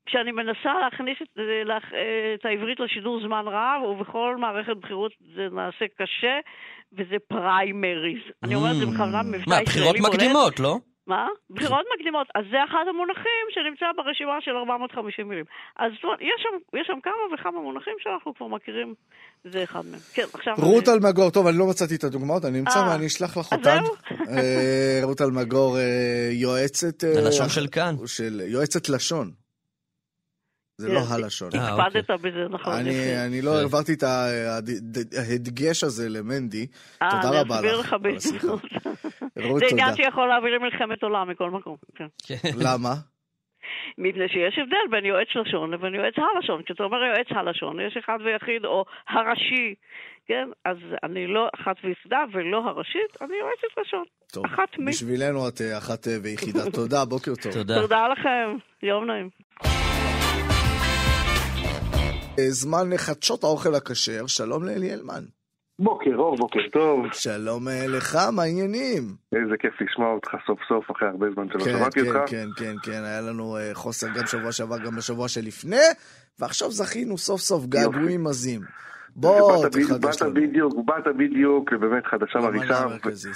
כשאני 0.06 0.32
מנסה 0.32 0.74
להכניס 0.82 1.18
את, 1.22 1.28
להכ- 1.66 1.94
את 2.36 2.46
העברית 2.46 2.80
לשידור 2.80 3.22
זמן 3.22 3.44
רב, 3.48 3.82
ובכל 3.84 4.38
מערכת 4.40 4.78
בחירות 4.78 5.12
זה 5.36 5.48
נעשה 5.52 5.86
קשה, 5.98 6.40
וזה 6.94 7.16
פריימריז. 7.28 8.22
אני 8.44 8.56
אומרת 8.56 8.72
את 8.72 8.80
זה 8.80 8.86
בכוונה 8.86 9.22
מבטא 9.24 9.50
מה, 9.50 9.62
ישראלי 9.62 9.66
בחירות 9.66 9.96
בולט. 9.98 10.14
מקדימות, 10.14 10.60
לא? 10.60 10.76
מה? 11.10 11.28
בחירות 11.50 11.86
מקדימות. 11.96 12.28
אז 12.36 12.44
זה 12.52 12.58
אחד 12.68 12.86
המונחים 12.90 13.46
שנמצא 13.54 13.86
ברשימה 13.98 14.38
של 14.46 14.52
450 14.52 15.30
מילים. 15.30 15.46
אז 15.82 15.90
זאת 15.96 16.04
אומרת, 16.04 16.22
יש 16.22 16.40
שם, 16.44 16.54
יש 16.80 16.88
שם 16.88 17.00
כמה 17.04 17.22
וכמה 17.34 17.60
מונחים 17.62 17.94
שאנחנו 18.00 18.36
כבר 18.36 18.48
מכירים, 18.48 18.94
זה 19.44 19.64
אחד 19.64 19.84
מהם. 19.92 20.00
כן, 20.14 20.28
עכשיו... 20.34 20.54
רות 20.58 20.88
אני- 20.88 20.94
אלמגור, 20.98 21.30
טוב, 21.30 21.48
אני 21.48 21.58
לא 21.58 21.66
מצאתי 21.70 21.96
את 21.96 22.04
הדוגמאות, 22.04 22.46
אני 22.46 22.60
אמצא 22.60 22.80
אה, 22.80 22.90
ואני 22.90 23.06
אשלח 23.08 23.38
לך 23.38 23.52
אותן. 23.54 23.82
אה, 24.30 25.00
רות 25.04 25.22
אלמגור, 25.22 25.78
אה, 25.78 26.30
יועצת... 26.32 27.04
הלשון 27.04 27.50
של 27.50 27.68
כאן. 27.68 27.96
של 28.06 28.42
יועצת 28.46 28.90
לשון. 28.90 29.32
זה 30.80 30.88
כן, 30.88 30.94
לא 30.94 31.00
הלשון. 31.10 31.50
אה, 31.56 31.72
אוקיי. 31.72 31.86
הקפדת 31.86 32.20
בזה, 32.22 32.48
נכון. 32.50 32.74
אני. 32.74 33.26
אני 33.26 33.42
לא 33.42 33.52
יפה. 33.52 33.60
העברתי 33.60 33.94
את 33.94 34.04
ההדגש 35.18 35.84
הזה 35.84 36.10
למנדי. 36.10 36.68
אה, 37.02 37.10
תודה 37.12 37.30
אני 37.30 37.38
רבה 37.40 37.56
אסביר 37.56 37.80
לך 37.80 37.90
לך 37.90 37.94
על 37.94 38.16
השיחה. 38.16 38.48
בדיוק. 38.48 38.62
רות, 39.50 39.60
זה 39.60 39.66
עניין. 39.72 39.96
שיכול 39.96 40.28
להביא 40.28 40.50
למלחמת 40.50 41.04
עולם 41.04 41.30
מכל 41.30 41.52
מקום. 41.52 41.76
כן. 41.96 42.08
כן. 42.28 42.36
למה? 42.66 42.94
מפני 43.98 44.28
שיש 44.30 44.60
הבדל 44.60 44.86
בין 44.92 45.06
יועץ 45.06 45.28
לשון 45.36 45.72
לבין 45.72 45.96
יועץ 45.96 46.14
הלשון. 46.18 46.64
כשאתה 46.64 46.84
אומר 46.84 46.98
יועץ 46.98 47.28
הלשון, 47.30 47.80
יש 47.80 47.98
אחד 47.98 48.18
ויחיד, 48.26 48.66
או 48.66 48.86
הראשי, 49.10 49.76
כן? 50.28 50.48
אז 50.66 50.78
אני 51.04 51.28
לא 51.28 51.50
אחת 51.56 51.76
ויחידה 51.84 52.24
ולא 52.34 52.58
הראשית, 52.58 53.12
אני 53.22 53.36
יועצת 53.44 53.72
לשון. 53.82 54.04
טוב, 54.32 54.46
אחת 54.46 54.78
מי. 54.78 54.92
בשבילנו 54.92 55.48
את 55.48 55.62
אה, 55.62 55.78
אחת 55.78 56.08
אה, 56.08 56.18
ויחידה. 56.24 56.72
תודה, 56.72 57.06
בוקר 57.06 57.34
טוב. 57.44 57.54
תודה. 57.54 57.82
תודה 57.82 58.08
לכם, 58.08 58.58
יום 58.84 59.06
נעים. 59.06 59.30
זמן 62.50 62.98
חדשות 62.98 63.44
האוכל 63.44 63.76
הכשר, 63.76 64.28
שלום 64.28 64.64
לאלי 64.64 64.94
אלמן. 64.94 65.24
בוקר 65.80 66.16
אור, 66.16 66.36
בוקר 66.36 66.60
טוב. 66.72 67.06
שלום 67.14 67.68
אה, 67.68 67.86
לך, 67.88 68.18
מה 68.36 68.44
העניינים? 68.44 69.04
איזה 69.36 69.58
כיף 69.60 69.82
לשמוע 69.82 70.14
אותך 70.14 70.30
סוף 70.48 70.60
סוף, 70.68 70.92
אחרי 70.92 71.08
הרבה 71.08 71.32
זמן 71.32 71.48
שלא 71.50 71.64
כן, 71.64 71.72
שמעתי 71.78 72.00
כן, 72.02 72.08
אותך. 72.08 72.32
כן, 72.32 72.48
כן, 72.58 72.74
כן, 72.84 73.04
היה 73.04 73.22
לנו 73.22 73.58
אה, 73.58 73.70
חוסר 73.74 74.08
גם 74.08 74.26
שבוע 74.26 74.52
שעבר, 74.52 74.78
גם 74.86 74.96
בשבוע 74.96 75.28
שלפני, 75.28 75.88
ועכשיו 76.40 76.72
זכינו 76.72 77.18
סוף 77.18 77.42
סוף 77.42 77.66
געגועים 77.66 78.28
עזים. 78.28 78.62
בוא, 79.16 79.64
באת 79.64 79.72
תחדש 79.72 80.22
באת 80.22 80.22
לנו. 80.22 80.34
בדיוק, 80.34 80.74
באת 80.86 81.16
בדיוק, 81.18 81.70
ובאמת 81.72 82.06
חדשה 82.06 82.40
למנה 82.40 82.86
מרעישה. 82.86 83.30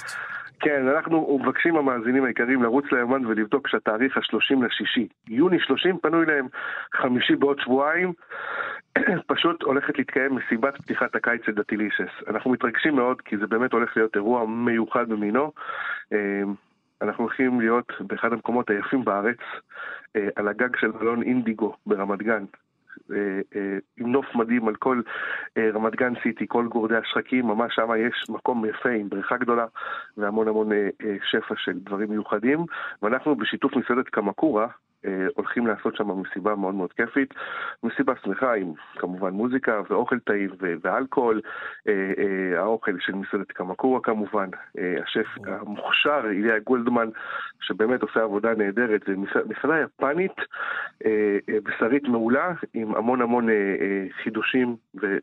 כן, 0.60 0.88
אנחנו 0.88 1.38
מבקשים 1.42 1.76
המאזינים 1.76 2.24
היקרים 2.24 2.62
לרוץ 2.62 2.84
ליומן 2.92 3.26
ולבדוק 3.26 3.68
שהתאריך 3.68 4.16
ה-30 4.16 4.64
לשישי. 4.66 5.08
יוני 5.28 5.56
30 5.60 5.98
פנוי 6.02 6.26
להם, 6.26 6.46
חמישי 7.02 7.36
בעוד 7.36 7.56
שבועיים. 7.60 8.12
פשוט 9.32 9.62
הולכת 9.62 9.98
להתקיים 9.98 10.34
מסיבת 10.34 10.76
פתיחת 10.76 11.14
הקיץ 11.14 11.40
של 11.46 11.52
דתילישס. 11.52 12.10
אנחנו 12.28 12.50
מתרגשים 12.50 12.96
מאוד, 12.96 13.20
כי 13.20 13.36
זה 13.36 13.46
באמת 13.46 13.72
הולך 13.72 13.96
להיות 13.96 14.16
אירוע 14.16 14.46
מיוחד 14.46 15.08
במינו. 15.08 15.52
אה, 16.12 16.42
אנחנו 17.02 17.24
הולכים 17.24 17.60
להיות 17.60 17.92
באחד 18.00 18.32
המקומות 18.32 18.70
היפים 18.70 19.04
בארץ, 19.04 19.38
אה, 20.16 20.28
על 20.36 20.48
הגג 20.48 20.76
של 20.76 20.92
מלון 21.00 21.22
אינדיגו 21.22 21.74
ברמת 21.86 22.22
גן. 22.22 22.44
אה, 23.12 23.40
עם 23.96 24.12
נוף 24.12 24.34
מדהים 24.34 24.68
על 24.68 24.74
כל 24.76 25.00
רמת 25.58 25.96
גן 25.96 26.12
סיטי, 26.22 26.44
כל 26.48 26.66
גורדי 26.66 26.96
השחקים, 26.96 27.46
ממש 27.46 27.74
שם 27.74 27.88
יש 27.98 28.24
מקום 28.28 28.64
יפה 28.64 28.90
עם 28.90 29.08
בריכה 29.08 29.36
גדולה 29.36 29.66
והמון 30.16 30.48
המון 30.48 30.68
שפע 31.30 31.54
של 31.56 31.78
דברים 31.78 32.10
מיוחדים. 32.10 32.64
ואנחנו 33.02 33.36
בשיתוף 33.36 33.76
מסעדת 33.76 34.08
קמקורה 34.08 34.66
הולכים 35.34 35.66
לעשות 35.66 35.96
שם 35.96 36.20
מסיבה 36.20 36.54
מאוד 36.54 36.74
מאוד 36.74 36.92
כיפית. 36.92 37.34
מסיבה 37.82 38.12
שמחה 38.24 38.54
עם 38.54 38.72
כמובן 38.96 39.30
מוזיקה 39.30 39.80
ואוכל 39.90 40.18
טעים 40.18 40.50
ואלכוהול. 40.84 41.40
אה, 41.88 42.12
אה, 42.18 42.60
האוכל 42.60 42.92
של 43.00 43.14
מסעדת 43.14 43.52
קמקורה 43.52 44.00
כמובן. 44.00 44.48
אה, 44.78 44.94
השף 45.02 45.26
המוכשר, 45.46 46.22
איליה 46.30 46.58
גולדמן, 46.58 47.08
שבאמת 47.60 48.02
עושה 48.02 48.22
עבודה 48.22 48.54
נהדרת. 48.54 49.00
זה 49.06 49.14
מסע- 49.16 49.44
מסעדה 49.48 49.80
יפנית, 49.80 50.36
אה, 51.06 51.38
אה, 51.48 51.58
בשרית 51.62 52.08
מעולה, 52.08 52.52
עם 52.74 52.94
המון 52.94 53.22
המון 53.22 53.48
אה, 53.48 53.54
אה, 53.54 54.06
חידושים 54.22 54.76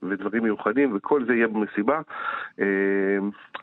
ודברים 0.04 0.44
מיוחדים, 0.44 0.96
וכל 0.96 1.26
זה 1.26 1.34
יהיה 1.34 1.48
במסיבה. 1.48 2.02
אה, 2.60 2.66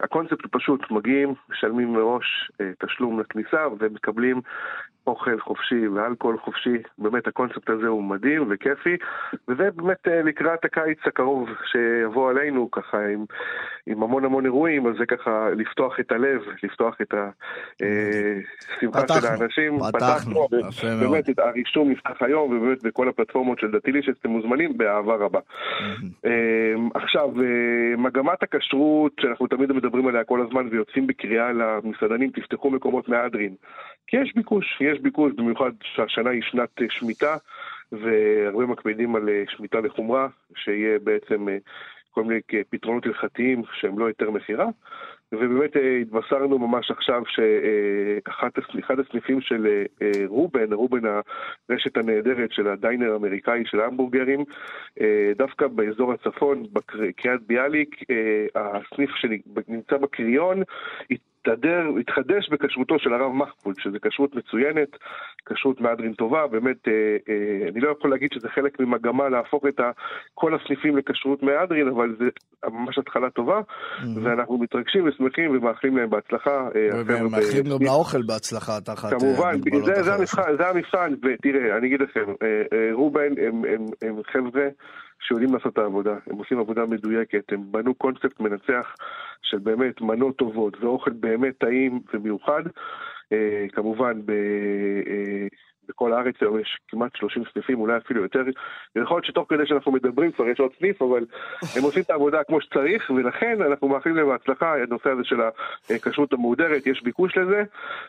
הקונספט 0.01 0.43
הוא 0.43 0.51
פשוט, 0.53 0.91
מגיעים, 0.91 1.35
משלמים 1.51 1.93
מראש 1.93 2.51
אה, 2.61 2.71
תשלום 2.79 3.21
לכניסה 3.21 3.67
ומקבלים 3.79 4.41
אוכל 5.07 5.41
חופשי 5.41 5.89
ואלכוהול 6.09 6.39
חופשי. 6.39 6.77
באמת 6.99 7.27
הקונספט 7.27 7.71
הזה 7.71 7.87
הוא 7.87 8.03
מדהים 8.03 8.47
וכיפי, 8.51 8.97
וזה 9.49 9.71
באמת 9.77 10.09
אה, 10.09 10.23
לקראת 10.23 10.65
הקיץ 10.65 10.99
הקרוב 11.07 11.49
שיבוא 11.71 12.31
עלינו, 12.31 12.71
ככה 12.71 12.99
עם, 13.07 13.25
עם 13.87 14.03
המון 14.03 14.25
המון 14.25 14.45
אירועים, 14.45 14.87
אז 14.87 14.95
זה 14.99 15.07
ככה 15.07 15.49
לפתוח 15.57 16.01
את 16.01 16.13
הלב, 16.13 16.41
לפתוח 16.63 16.97
את 17.03 17.15
השמחה 17.15 19.01
של 19.01 19.15
פתחנו, 19.15 19.29
האנשים. 19.29 19.79
פתחנו, 19.93 20.47
יפה 20.69 20.95
מאוד. 20.95 21.01
באמת 21.01 21.39
הרישום 21.39 21.91
נפתח 21.91 22.23
היום, 22.23 22.57
ובאמת 22.57 22.83
בכל 22.83 23.09
הפלטפורמות 23.09 23.59
של 23.59 23.71
דתילי 23.71 24.03
שאתם 24.03 24.31
מוזמנים 24.31 24.79
באהבה 24.79 25.15
רבה. 25.15 25.41
אמ, 26.25 26.89
עכשיו, 26.95 27.29
אה, 27.41 27.97
מגמת 27.97 28.43
הכשרות, 28.43 29.13
שאנחנו 29.21 29.47
תמיד 29.47 29.73
מדברים 29.73 30.07
עליה 30.07 30.25
כל 30.25 30.41
הזמן 30.41 30.69
ויוצאים 30.71 31.07
בקריאה 31.07 31.53
למסעדנים, 31.53 32.31
תפתחו 32.31 32.71
מקומות 32.71 33.09
מהדרין. 33.09 33.55
כי 34.07 34.17
יש 34.17 34.33
ביקוש, 34.35 34.79
יש 34.81 35.01
ביקוש, 35.01 35.33
במיוחד 35.37 35.71
שהשנה 35.99 36.31
היא 36.31 36.43
שנת 36.43 36.83
אה, 36.83 36.87
שמיטה, 36.91 37.37
והרבה 37.93 38.67
מקפידים 38.67 39.17
על 39.17 39.29
אה, 39.29 39.45
שמיטה 39.49 39.81
לחומרה, 39.81 40.29
שיהיה 40.55 40.99
בעצם 40.99 41.49
אה, 41.49 41.57
כל 42.11 42.25
מיני 42.25 42.41
פתרונות 42.71 43.07
הלכתיים 43.07 43.63
שהם 43.73 43.99
לא 43.99 44.05
יותר 44.05 44.31
מכירה. 44.31 44.67
ובאמת 45.33 45.71
התבשרנו 46.03 46.59
ממש 46.59 46.91
עכשיו 46.91 47.23
שאחד 47.27 48.99
הסניפים 49.01 49.41
של 49.41 49.85
רובן, 50.27 50.73
רובן 50.73 51.01
הרשת 51.69 51.97
הנהדרת 51.97 52.53
של 52.53 52.69
הדיינר 52.69 53.13
האמריקאי 53.13 53.63
של 53.67 53.81
ההמבורגרים, 53.81 54.45
דווקא 55.37 55.67
באזור 55.67 56.13
הצפון, 56.13 56.63
בקריית 56.73 57.43
ביאליק, 57.47 57.97
הסניף 58.55 59.11
שנמצא 59.11 59.97
בקריון, 59.97 60.63
התהדר, 61.41 61.83
התחדש 62.01 62.49
בכשרותו 62.49 62.99
של 62.99 63.13
הרב 63.13 63.33
מחפוד, 63.33 63.75
שזו 63.79 63.99
כשרות 64.03 64.35
מצוינת, 64.35 64.89
כשרות 65.47 65.81
מהדרין 65.81 66.13
טובה, 66.13 66.47
באמת, 66.47 66.89
אה, 66.89 66.93
אה, 67.29 67.69
אני 67.69 67.81
לא 67.81 67.91
יכול 67.99 68.11
להגיד 68.11 68.33
שזה 68.33 68.49
חלק 68.49 68.81
ממגמה 68.81 69.29
להפוך 69.29 69.65
את 69.69 69.81
ה, 69.81 69.91
כל 70.35 70.55
הסניפים 70.55 70.97
לכשרות 70.97 71.43
מהדרין, 71.43 71.89
אבל 71.89 72.17
זה 72.19 72.25
ממש 72.71 72.99
התחלה 72.99 73.31
טובה, 73.31 73.61
mm-hmm. 73.61 74.05
ואנחנו 74.23 74.59
מתרגשים 74.59 75.09
ושמחים 75.09 75.51
ומאחלים 75.51 75.97
להם 75.97 76.11
בהצלחה. 76.11 76.69
אה, 76.77 76.89
ומאחלים 77.07 77.65
גם 77.65 77.79
לאוכל 77.87 78.23
בהצלחה 78.23 78.81
תחת 78.81 79.13
אה, 79.13 79.19
כמובן, 79.19 79.55
זה, 79.85 80.03
זה 80.03 80.15
המבחן, 80.15 80.57
זה 80.59 80.69
המבחן, 80.69 81.15
ותראה, 81.23 81.77
אני 81.79 81.87
אגיד 81.87 82.01
לכם, 82.03 82.25
אה, 82.43 82.63
אה, 82.73 82.89
רובן 82.93 83.21
הם, 83.21 83.37
הם, 83.47 83.65
הם, 83.75 83.87
הם 84.03 84.17
חבר'ה 84.33 84.69
שיודעים 85.29 85.55
לעשות 85.55 85.73
את 85.73 85.79
העבודה, 85.79 86.17
הם 86.27 86.37
עושים 86.37 86.59
עבודה 86.59 86.87
מדויקת, 86.87 87.53
הם 87.53 87.73
בנו 87.73 87.95
קונספט 87.95 88.41
מנצח 88.41 88.95
של 89.43 89.59
באמת 89.59 90.01
מנות 90.01 90.37
טובות 90.37 90.77
ואוכל 90.81 91.11
באמת 91.11 91.59
טעים 91.59 92.01
ומיוחד. 92.15 92.63
אה, 93.33 93.67
כמובן, 93.73 94.21
אה, 94.29 95.47
בכל 95.99 96.13
הארץ 96.13 96.35
היום 96.41 96.61
יש 96.61 96.79
כמעט 96.89 97.17
30 97.17 97.43
סניפים, 97.53 97.81
אולי 97.81 97.97
אפילו 97.97 98.23
יותר. 98.23 98.43
יכול 98.97 99.17
להיות 99.17 99.25
שתוך 99.25 99.47
כדי 99.49 99.67
שאנחנו 99.67 99.93
מדברים 99.93 100.33
כבר 100.33 100.49
יש 100.49 100.61
עוד 100.61 100.71
סניף, 100.79 101.03
אבל 101.03 101.25
הם 101.77 101.83
עושים 101.83 102.03
את 102.03 102.11
העבודה 102.11 102.39
כמו 102.47 102.61
שצריך, 102.61 103.11
ולכן 103.11 103.63
אנחנו 103.63 103.89
מאחלים 103.89 104.17
להם 104.17 104.27
בהצלחה, 104.27 104.75
הנושא 104.83 105.11
הזה 105.11 105.23
של 105.25 105.37
הכשרות 105.91 106.33
המהודרת, 106.33 106.87
יש 106.87 107.03
ביקוש 107.03 107.37
לזה, 107.37 107.63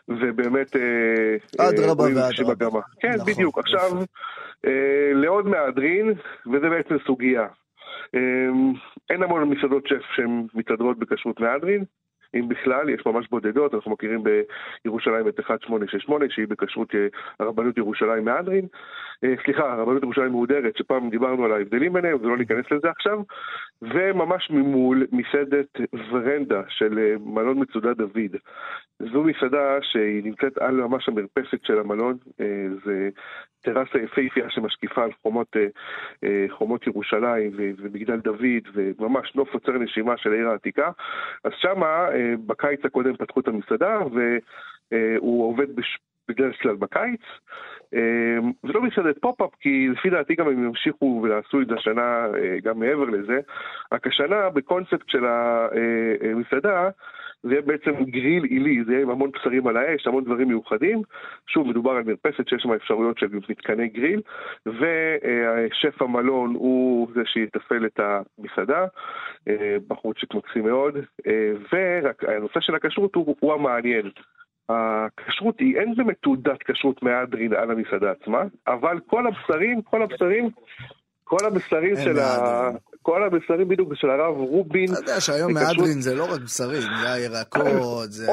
ובאמת... 0.08 0.76
אה, 0.76 1.68
אדרבה 1.68 2.04
ואדרבה. 2.48 2.80
כן, 3.00 3.14
נכון, 3.14 3.32
בדיוק. 3.32 3.58
עכשיו, 3.58 3.90
אה, 4.66 5.12
לעוד 5.14 5.46
מהדרין, 5.46 6.12
וזה 6.46 6.68
בעצם 6.68 6.96
סוגיה. 7.06 7.46
אה, 8.14 8.20
אין 9.10 9.22
המון 9.22 9.48
מסעדות 9.48 9.86
שף 9.86 10.02
שהן 10.16 10.46
מתהדרות 10.54 10.98
בכשרות 10.98 11.40
מהדרין. 11.40 11.84
אם 12.34 12.48
בכלל, 12.48 12.88
יש 12.88 13.06
ממש 13.06 13.28
בודדות, 13.30 13.74
אנחנו 13.74 13.90
מכירים 13.90 14.22
בירושלים 14.84 15.28
את 15.28 15.38
1868, 15.38 16.24
שהיא 16.30 16.46
בכשרות 16.48 16.94
אה, 16.94 17.06
הרבנות 17.40 17.78
ירושלים 17.78 18.24
מהדרין, 18.24 18.66
אה, 19.24 19.34
סליחה, 19.44 19.72
הרבנות 19.72 20.02
ירושלים 20.02 20.30
מהודרת, 20.30 20.76
שפעם 20.76 21.10
דיברנו 21.10 21.44
על 21.44 21.52
ההבדלים 21.52 21.92
ביניהם, 21.92 22.16
ולא 22.20 22.36
ניכנס 22.38 22.64
לזה 22.70 22.90
עכשיו, 22.90 23.18
וממש 23.82 24.50
ממול 24.50 25.06
מסעדת 25.12 25.80
ורנדה 26.10 26.62
של 26.68 26.98
אה, 26.98 27.14
מלון 27.20 27.62
מצודה 27.62 27.94
דוד. 27.94 28.36
זו 29.12 29.22
מסעדה 29.22 29.78
שהיא 29.82 30.24
נמצאת 30.24 30.58
על 30.58 30.74
ממש 30.74 31.08
המרפסת 31.08 31.64
של 31.64 31.78
המלון, 31.78 32.16
זה 32.84 33.08
טרסה 33.62 33.98
יפהפייה 33.98 34.50
שמשקיפה 34.50 35.04
על 35.04 35.10
חומות, 35.22 35.56
חומות 36.48 36.86
ירושלים 36.86 37.50
ומגדל 37.54 38.16
דוד, 38.16 38.68
וממש 38.74 39.34
נוף 39.34 39.54
עוצר 39.54 39.72
נשימה 39.72 40.16
של 40.16 40.32
העיר 40.32 40.48
העתיקה. 40.48 40.90
אז 41.44 41.52
שמה 41.56 42.08
בקיץ 42.46 42.80
הקודם 42.84 43.16
פתחו 43.16 43.40
את 43.40 43.48
המסעדה, 43.48 43.98
והוא 44.12 45.48
עובד. 45.48 45.66
בדרך 46.30 46.62
כלל 46.62 46.76
בקיץ. 46.76 47.20
זה 48.62 48.72
לא 48.74 48.82
מסעדת 48.82 49.18
pop-up, 49.18 49.50
כי 49.60 49.88
לפי 49.88 50.10
דעתי 50.10 50.34
גם 50.34 50.46
הם 50.48 50.64
ימשיכו 50.64 51.20
ויעשו 51.22 51.60
את 51.60 51.66
זה 51.66 51.74
השנה 51.74 52.26
אה, 52.26 52.56
גם 52.62 52.78
מעבר 52.78 53.04
לזה. 53.04 53.40
רק 53.92 54.06
השנה 54.06 54.50
בקונספט 54.50 55.08
של 55.08 55.24
המסעדה, 55.26 56.90
זה 57.42 57.50
יהיה 57.50 57.62
בעצם 57.62 58.04
גריל 58.04 58.44
עילי, 58.44 58.84
זה 58.84 58.92
יהיה 58.92 59.02
עם 59.02 59.10
המון 59.10 59.30
בשרים 59.30 59.66
על 59.66 59.76
האש, 59.76 60.06
המון 60.06 60.24
דברים 60.24 60.48
מיוחדים. 60.48 61.02
שוב, 61.46 61.68
מדובר 61.68 61.90
על 61.90 62.02
מרפסת 62.02 62.48
שיש 62.48 62.62
שם 62.62 62.72
אפשרויות 62.72 63.18
של 63.18 63.26
מתקני 63.48 63.88
גריל, 63.88 64.20
ושף 64.66 66.02
המלון 66.02 66.54
הוא 66.54 67.08
זה 67.14 67.20
שיתפעל 67.24 67.86
את 67.86 68.00
המסעדה, 68.00 68.86
אה, 69.48 69.76
בחורצ'יק 69.88 70.34
מקסים 70.34 70.64
מאוד, 70.64 70.96
אה, 71.26 71.52
ורק 71.72 72.24
הנושא 72.24 72.60
של 72.60 72.74
הכשרות 72.74 73.14
הוא, 73.14 73.36
הוא 73.40 73.52
המעניין. 73.52 74.10
הכשרות 74.70 75.60
היא, 75.60 75.76
אין 75.76 75.94
באמת 75.96 76.16
תעודת 76.22 76.62
כשרות 76.64 77.02
מהדרין 77.02 77.52
על 77.52 77.70
המסעדה 77.70 78.10
עצמה, 78.10 78.42
אבל 78.66 78.98
כל 79.06 79.26
הבשרים, 79.26 79.82
כל 79.82 80.02
הבשרים 80.02 80.50
כל 81.30 81.46
הבשרים 81.46 81.96
של 82.04 82.18
ה... 82.18 82.70
כל 83.02 83.24
הבשרים 83.24 83.68
בדיוק 83.68 83.94
של 83.94 84.10
הרב 84.10 84.36
רובין. 84.36 84.92
אתה 84.92 85.00
יודע 85.00 85.20
שהיום 85.20 85.52
מהדרין 85.52 86.00
זה 86.00 86.14
לא 86.14 86.24
רק 86.24 86.40
בשרים, 86.40 86.80
זה 87.02 87.12
הירקות, 87.12 88.12
זה 88.12 88.26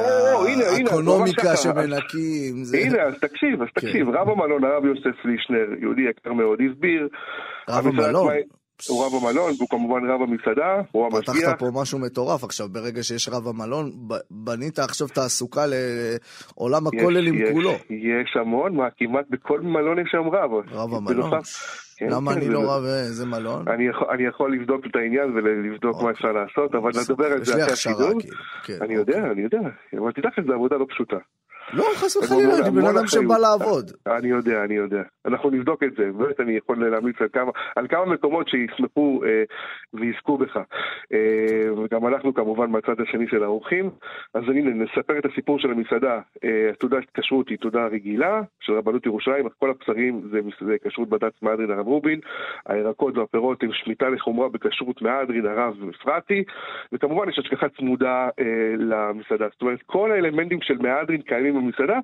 האקונומיקה 0.76 1.56
שמנקים. 1.56 2.62
הנה, 2.74 3.02
אז 3.02 3.14
תקשיב, 3.20 3.62
אז 3.62 3.68
תקשיב, 3.74 4.06
כן. 4.10 4.16
רב 4.16 4.28
המלון, 4.28 4.64
הרב 4.64 4.84
יוסף 4.84 5.24
לישנר, 5.24 5.66
יהודי 5.80 6.02
יקר 6.02 6.32
מאוד, 6.32 6.58
הסביר. 6.70 7.08
רב 7.68 7.86
המלון? 7.86 8.32
הוא 8.88 9.04
רב 9.04 9.12
המלון, 9.14 9.52
והוא 9.58 9.68
כמובן 9.68 10.10
רב 10.10 10.20
המסעדה, 10.22 10.82
הוא 10.92 11.06
המשגיח. 11.06 11.36
פתחת 11.36 11.58
פה 11.58 11.66
משהו 11.74 11.98
מטורף 11.98 12.44
עכשיו, 12.44 12.68
ברגע 12.68 13.02
שיש 13.02 13.28
רב 13.28 13.48
המלון, 13.48 13.90
בנית 14.30 14.78
עכשיו 14.78 15.08
תעסוקה 15.08 15.64
לעולם 15.66 16.86
הכוללים 16.86 17.52
כולו. 17.52 17.70
יש 17.90 18.36
המון, 18.40 18.76
מה, 18.76 18.88
כמעט 18.96 19.24
בכל 19.30 19.60
מלון 19.60 19.98
יש 19.98 20.08
שם 20.10 20.28
רב. 20.32 20.50
רב 20.72 20.94
המלון. 20.94 21.30
כן, 21.98 22.06
למה 22.10 22.32
כן, 22.32 22.38
אני 22.38 22.48
לא 22.48 22.60
רב 22.60 22.84
איזה 22.84 23.26
מלון? 23.26 23.68
אני 23.68 23.86
יכול, 23.88 24.08
אני 24.14 24.24
יכול 24.26 24.54
לבדוק 24.54 24.86
את 24.86 24.96
העניין 24.96 25.36
ולבדוק 25.36 25.94
מה 25.94 26.00
אוקיי. 26.00 26.10
אפשר 26.10 26.32
לעשות, 26.32 26.74
אבל 26.74 26.90
נדבר 27.02 27.26
על 27.26 27.44
זה 27.44 27.52
אחרי 27.52 27.72
השידור. 27.72 28.20
כאילו, 28.20 28.36
כן, 28.64 28.78
אני 28.82 28.94
יודע, 28.94 29.18
אוקיי. 29.18 29.30
אני 29.32 29.42
יודע, 29.42 29.58
אבל 29.98 30.12
תדע 30.12 30.28
לך, 30.28 30.46
זו 30.46 30.52
עבודה 30.52 30.76
לא 30.76 30.86
פשוטה. 30.88 31.16
לא, 31.72 31.84
חס 31.96 32.16
וחלילה, 32.16 32.58
אני 32.58 32.70
בן 32.70 32.86
אדם 32.86 33.06
שבא 33.06 33.38
לעבוד. 33.38 33.90
אני 34.06 34.28
יודע, 34.28 34.64
אני 34.64 34.74
יודע. 34.74 35.02
אנחנו 35.26 35.50
נבדוק 35.50 35.82
את 35.82 35.92
זה, 35.96 36.10
באמת 36.12 36.40
אני 36.40 36.52
יכול 36.52 36.90
להמליץ 36.90 37.16
על 37.20 37.28
כמה, 37.32 37.50
על 37.76 37.88
כמה 37.88 38.06
מקומות 38.06 38.48
שישמחו 38.48 39.20
אה, 39.24 39.42
ויזכו 39.94 40.38
בך. 40.38 40.56
אה, 41.12 41.72
וגם 41.72 42.06
אנחנו 42.06 42.34
כמובן 42.34 42.70
מהצד 42.70 43.00
השני 43.00 43.26
של 43.30 43.42
האורחים. 43.42 43.90
אז 44.34 44.42
הנה, 44.48 44.70
נספר 44.70 45.18
את 45.18 45.24
הסיפור 45.32 45.58
של 45.58 45.70
המסעדה. 45.70 46.20
אה, 46.44 46.70
תעודת 46.78 47.04
כשרות 47.14 47.48
היא 47.48 47.58
תעודה 47.58 47.86
רגילה 47.86 48.40
של 48.60 48.72
רבנות 48.72 49.06
ירושלים, 49.06 49.46
אך 49.46 49.52
כל 49.58 49.70
הבשרים 49.70 50.22
זה, 50.30 50.40
זה 50.66 50.76
כשרות 50.84 51.08
בד"ץ 51.08 51.32
מהדרין 51.42 51.70
הרב 51.70 51.86
רובין. 51.86 52.20
הירקות 52.66 53.18
והפירות 53.18 53.62
הם 53.62 53.70
שמיטה 53.72 54.08
לחומרה 54.08 54.48
בכשרות 54.48 55.02
מהדרין 55.02 55.46
הרב 55.46 55.74
אפרתי, 56.00 56.44
וכמובן 56.92 57.28
יש 57.28 57.38
השגחה 57.38 57.66
צמודה 57.68 58.28
אה, 58.40 58.74
למסעדה. 58.78 59.46
זאת 59.52 59.62
אומרת, 59.62 59.82
כל 59.86 60.12
האלמנטים 60.12 60.58
של 60.62 60.78
מהדרין 60.78 61.22
קיימים 61.22 61.57
במסעדה. 61.60 61.98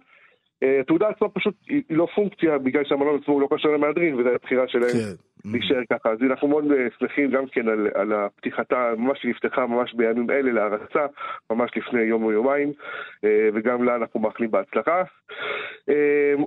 אה, 0.62 0.80
התעודה 0.80 1.08
עצמה 1.08 1.28
פשוט 1.28 1.54
היא 1.68 1.82
לא 1.90 2.06
פונקציה 2.14 2.58
בגלל 2.58 2.84
שהמלון 2.84 3.20
עצמו 3.22 3.34
הוא 3.34 3.42
לא 3.42 3.48
קשר 3.50 3.68
למהדרין 3.68 4.14
וזו 4.14 4.28
הבחירה 4.28 4.68
שלהם 4.68 4.90
כן. 4.92 5.50
להישאר 5.52 5.80
ככה. 5.92 6.10
אז 6.10 6.18
אנחנו 6.30 6.48
מאוד 6.48 6.64
אה, 6.72 6.86
שמחים 6.98 7.30
גם 7.30 7.44
כן 7.52 7.68
על, 7.68 7.88
על 7.94 8.12
הפתיחתה, 8.12 8.92
ממש 8.98 9.18
שנפתחה 9.22 9.66
ממש 9.66 9.94
בימים 9.94 10.30
אלה 10.30 10.52
להרצה, 10.52 11.06
ממש 11.50 11.70
לפני 11.76 12.00
יום 12.00 12.24
או 12.24 12.32
יומיים, 12.32 12.72
אה, 13.24 13.48
וגם 13.54 13.84
לה 13.84 13.96
אנחנו 13.96 14.20
מאחלים 14.20 14.50
בהצלחה. 14.50 15.02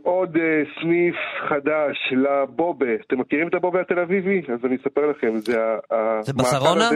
עוד 0.03 0.37
סניף 0.81 1.15
חדש 1.49 1.97
לבובה, 2.11 2.95
אתם 3.07 3.19
מכירים 3.19 3.47
את 3.47 3.53
הבובה 3.53 3.81
התל 3.81 3.99
אביבי? 3.99 4.41
אז 4.53 4.65
אני 4.65 4.75
אספר 4.75 5.07
לכם, 5.07 5.37
זה 5.37 5.57
זה 6.21 6.33
בשרונה? 6.33 6.89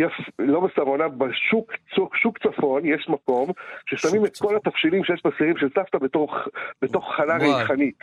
יפ, 0.00 0.12
לא 0.38 0.60
בשרונה, 0.60 1.08
בשוק 1.08 1.72
שוק 2.14 2.38
צפון 2.38 2.84
יש 2.84 3.08
מקום 3.08 3.50
ששמים 3.86 4.24
את 4.24 4.36
כל 4.38 4.56
התבשילים 4.56 5.04
שיש 5.04 5.22
בסירים 5.24 5.56
של 5.56 5.68
סבתא 5.74 5.98
בתוך, 5.98 6.34
בתוך 6.82 7.14
חלה 7.16 7.36
ריחנית. 7.36 7.98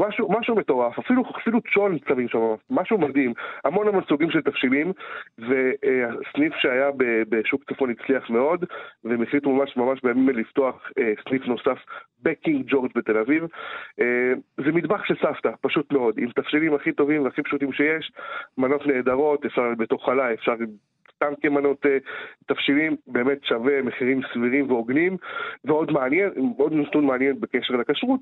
משהו, 0.00 0.32
משהו 0.40 0.56
מטורף, 0.56 0.98
אפילו, 0.98 1.22
אפילו 1.42 1.60
צ'ון 1.74 1.98
צמים 1.98 2.28
שם, 2.28 2.38
משהו 2.70 2.98
מדהים. 2.98 3.32
המון 3.64 3.88
המון 3.88 4.02
סוגים 4.08 4.30
של 4.30 4.40
תבשילים, 4.40 4.92
וסניף 5.38 6.54
שהיה 6.58 6.90
בשוק 7.28 7.62
צפון 7.72 7.90
הצליח 7.90 8.30
מאוד, 8.30 8.64
והם 9.04 9.22
החליטו 9.22 9.50
ממש 9.50 9.76
ממש 9.76 10.00
בימים 10.02 10.28
אלה 10.28 10.40
לפתוח 10.40 10.90
אה, 10.98 11.12
סניף 11.28 11.46
נוסף 11.46 11.78
בקינג 12.22 12.64
ג'ורג' 12.66 12.90
בתל 12.94 13.16
אביב. 13.18 13.44
אה, 14.00 14.32
זה 14.56 14.72
מטבח 14.72 15.04
של 15.04 15.14
סבתא, 15.22 15.50
פשוט 15.60 15.92
מאוד, 15.92 16.14
עם 16.18 16.30
תבשילים 16.30 16.74
הכי 16.74 16.92
טובים 16.92 17.24
והכי 17.24 17.42
פשוטים 17.42 17.72
שיש, 17.72 18.12
מנות 18.58 18.86
נהדרות, 18.86 19.44
אפשר 19.44 19.62
בתוך 19.78 20.06
חלה, 20.06 20.32
אפשר 20.32 20.54
סתם 21.16 21.32
כמנות 21.42 21.86
אה, 21.86 21.96
תבשילים, 22.46 22.96
באמת 23.06 23.38
שווה 23.44 23.82
מחירים 23.82 24.20
סבירים 24.32 24.70
והוגנים. 24.70 25.16
ועוד 25.64 25.90
מעניין, 25.90 26.30
עוד 26.58 26.72
נתון 26.72 27.04
מעניין 27.06 27.40
בקשר 27.40 27.74
לכשרות, 27.74 28.20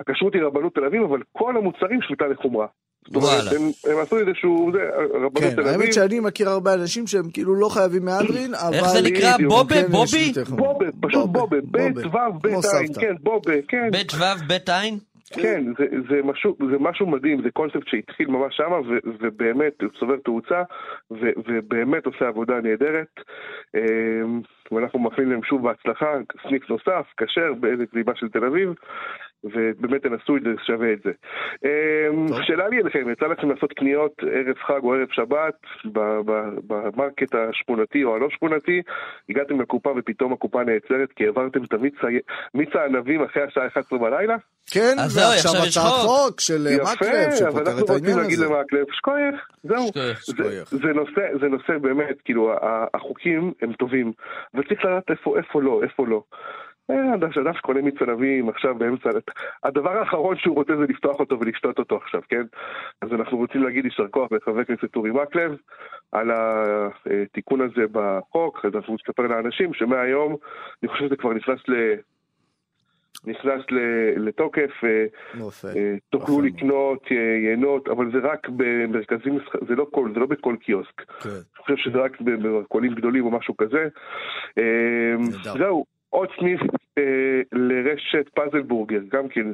הכשרות 0.00 0.34
היא 0.34 0.42
רבנות 0.42 0.74
תל 0.74 0.84
אביב, 0.84 1.02
אבל 1.02 1.20
כל 1.32 1.56
המוצרים 1.56 2.02
שליטה 2.02 2.26
לחומרה. 2.26 2.66
וואלה. 3.10 3.50
הם, 3.50 3.92
הם 3.92 3.98
עשו 4.02 4.18
איזשהו, 4.18 4.70
זה, 4.72 4.78
רבנות 5.14 5.38
כן, 5.38 5.54
תל 5.54 5.60
אביב. 5.60 5.80
האמת 5.80 5.92
שאני 5.92 6.20
מכיר 6.20 6.48
הרבה 6.48 6.74
אנשים 6.74 7.06
שהם 7.06 7.30
כאילו 7.32 7.54
לא 7.54 7.68
חייבים 7.68 8.04
מהדרין, 8.04 8.54
אבל... 8.54 8.74
איך 8.74 8.88
זה 8.88 9.02
נקרא? 9.02 9.36
בובה? 9.48 9.74
כן 9.74 9.86
בובי? 9.90 10.32
בובה, 10.48 10.86
פשוט 11.00 11.30
בובה. 11.30 11.56
בית 11.64 11.96
וו 11.96 12.38
בית 12.42 12.64
עין, 12.74 12.92
כן, 13.00 13.14
בובה, 13.22 13.52
כן. 13.68 13.90
בית 13.92 14.12
וו 14.12 14.46
בית 14.48 14.68
עין? 14.68 14.98
כן, 15.32 15.64
זה, 15.78 15.86
זה, 16.08 16.20
משהו, 16.24 16.56
זה 16.70 16.78
משהו 16.80 17.06
מדהים, 17.06 17.42
זה 17.42 17.50
קונספט 17.50 17.86
שהתחיל 17.86 18.28
ממש 18.28 18.56
שמה, 18.56 18.80
ו, 18.80 18.98
ובאמת 19.20 19.82
הוא 19.82 19.90
צובר 20.00 20.16
תאוצה, 20.16 20.62
ו, 21.10 21.30
ובאמת 21.46 22.06
עושה 22.06 22.28
עבודה 22.28 22.60
נהדרת. 22.60 23.20
אמ, 23.74 24.40
ואנחנו 24.72 24.98
מאחלים 24.98 25.30
להם 25.30 25.42
שוב 25.42 25.62
בהצלחה, 25.62 26.14
סניף 26.48 26.70
נוסף, 26.70 27.06
כשר, 27.16 27.52
באיזה 27.60 27.86
קליבה 27.86 28.12
של 28.14 28.28
תל 28.28 28.44
אביב. 28.44 28.74
ובאמת 29.44 30.02
תנסו 30.02 30.36
את 30.36 30.42
זה, 30.42 30.50
שווה 30.66 30.92
את 30.92 30.98
זה. 31.04 31.10
אמ, 31.64 32.26
שאלה 32.46 32.68
לי 32.68 32.82
אליכם, 32.82 33.10
יצא 33.10 33.26
לכם 33.26 33.50
לעשות 33.50 33.72
קניות 33.72 34.12
ערב 34.32 34.56
חג 34.66 34.80
או 34.82 34.94
ערב 34.94 35.08
שבת 35.10 35.54
במרקט 36.66 37.34
השכונתי 37.34 38.04
או 38.04 38.14
הלא 38.16 38.28
שכונתי, 38.30 38.82
הגעתם 39.28 39.60
לקופה 39.60 39.92
ופתאום 39.96 40.32
הקופה 40.32 40.62
נעצרת 40.64 41.12
כי 41.16 41.24
העברתם 41.24 41.64
את 41.64 41.74
מיץ 42.54 42.68
הענבים 42.74 43.24
אחרי 43.24 43.42
השעה 43.42 43.66
11 43.66 43.98
בלילה? 43.98 44.36
כן, 44.70 44.96
ועכשיו 44.98 45.52
הצעת 45.68 45.92
חוק 46.06 46.40
של 46.40 46.66
מקלב 46.82 47.30
שפותר 47.38 47.38
את 47.38 47.38
העניין 47.38 47.38
הזה. 47.38 47.42
יפה, 47.42 47.48
אבל 47.48 47.68
אנחנו 47.68 47.94
רוצים 47.94 48.18
להגיד 48.18 48.38
למקלב, 48.38 48.84
שקוייך, 48.92 49.48
זהו. 49.62 49.90
זה 51.40 51.48
נושא 51.48 51.78
באמת, 51.82 52.16
כאילו, 52.24 52.52
החוקים 52.94 53.52
הם 53.62 53.72
טובים, 53.72 54.12
וצריך 54.54 54.84
לדעת 54.84 55.10
איפה 55.10 55.62
לא, 55.62 55.80
איפה 55.82 56.06
לא. 56.06 56.22
אדם 57.14 57.52
שקונה 57.54 57.82
מיץ 57.82 57.94
ענבים 58.02 58.48
עכשיו 58.48 58.74
באמצע, 58.74 59.10
הדבר 59.64 59.98
האחרון 59.98 60.36
שהוא 60.36 60.54
רוצה 60.54 60.76
זה 60.76 60.82
לפתוח 60.88 61.20
אותו 61.20 61.40
ולשתות 61.40 61.78
אותו 61.78 61.96
עכשיו, 61.96 62.20
כן? 62.28 62.42
אז 63.02 63.12
אנחנו 63.12 63.38
רוצים 63.38 63.62
להגיד 63.62 63.84
יישר 63.84 64.08
כוח 64.08 64.32
לחבר 64.32 64.60
הכנסת 64.60 64.96
אורי 64.96 65.10
מקלב 65.10 65.56
על 66.12 66.30
התיקון 66.30 67.60
הזה 67.60 67.86
בחוק, 67.92 68.64
אז 68.64 68.74
אנחנו 68.74 68.94
נספר 68.94 69.22
לאנשים 69.22 69.74
שמהיום, 69.74 70.36
אני 70.82 70.88
חושב 70.88 71.06
שזה 71.06 71.16
כבר 71.16 71.32
נכנס 71.32 71.58
ל... 71.68 71.94
נכנס 73.26 73.62
לתוקף, 74.16 74.70
אה, 74.84 75.94
תוכלו 76.10 76.40
לקנות, 76.40 77.10
יינות, 77.44 77.88
אבל 77.88 78.12
זה 78.12 78.18
רק 78.18 78.48
במרכזים, 78.48 79.38
זה 79.68 79.74
לא 79.74 79.86
כל, 79.90 80.10
זה 80.14 80.20
לא 80.20 80.26
בכל 80.26 80.56
קיוסק. 80.60 81.00
כן. 81.00 81.28
אני 81.28 81.62
חושב 81.62 81.76
שזה 81.76 81.98
רק 81.98 82.20
במרכולים 82.20 82.94
גדולים 82.94 83.24
או 83.24 83.30
משהו 83.30 83.56
כזה. 83.56 83.88
אה, 84.58 85.14
זהו, 85.58 85.84
עוד 86.10 86.28
סניף 86.38 86.60
אה, 86.60 86.66
לרשת 87.52 88.28
פאזל 88.34 88.62
בורגר, 88.62 89.00
גם 89.12 89.28
כן 89.28 89.46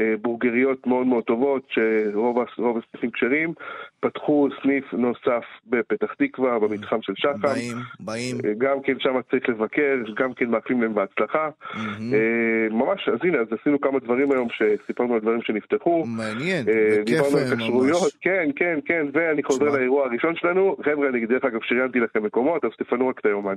אה, 0.00 0.14
בורגריות 0.22 0.86
מאוד 0.86 1.06
מאוד 1.06 1.24
טובות, 1.24 1.62
שרוב 1.68 2.78
הסניפים 2.78 3.10
כשרים, 3.10 3.54
פתחו 4.00 4.48
סניף 4.62 4.84
נוסף 4.92 5.44
בפתח 5.66 6.14
תקווה, 6.18 6.58
במתחם 6.58 7.02
של 7.02 7.12
שחם. 7.16 7.40
באים, 7.40 7.76
באים. 8.00 8.36
אה, 8.44 8.52
גם 8.58 8.82
כן 8.82 8.94
שם 8.98 9.14
צריך 9.30 9.48
לבקר, 9.48 9.96
גם 10.16 10.34
כן 10.34 10.50
מאחלים 10.50 10.82
להם 10.82 10.94
בהצלחה. 10.94 11.48
Mm-hmm. 11.48 11.78
אה, 12.14 12.68
ממש, 12.70 13.08
אז 13.08 13.18
הנה, 13.22 13.38
אז 13.38 13.46
עשינו 13.60 13.80
כמה 13.80 13.98
דברים 13.98 14.32
היום 14.32 14.48
שסיפרנו 14.50 15.14
על 15.14 15.20
דברים 15.20 15.42
שנפתחו. 15.42 16.04
מעניין, 16.06 16.68
אה, 16.68 17.02
בכיף 17.02 17.20
ממש. 17.20 18.16
כן, 18.20 18.50
כן, 18.56 18.78
כן, 18.84 19.06
ואני 19.12 19.42
חוזר 19.42 19.64
לאירוע 19.64 20.06
הראשון 20.06 20.36
שלנו. 20.36 20.76
חבר'ה, 20.84 21.08
אני 21.08 21.26
דרך 21.26 21.44
אגב 21.44 21.60
שריינתי 21.62 22.00
לכם 22.00 22.22
מקומות, 22.22 22.64
אז 22.64 22.70
תפנו 22.78 23.08
רק 23.08 23.18
את 23.20 23.26
היומן. 23.26 23.54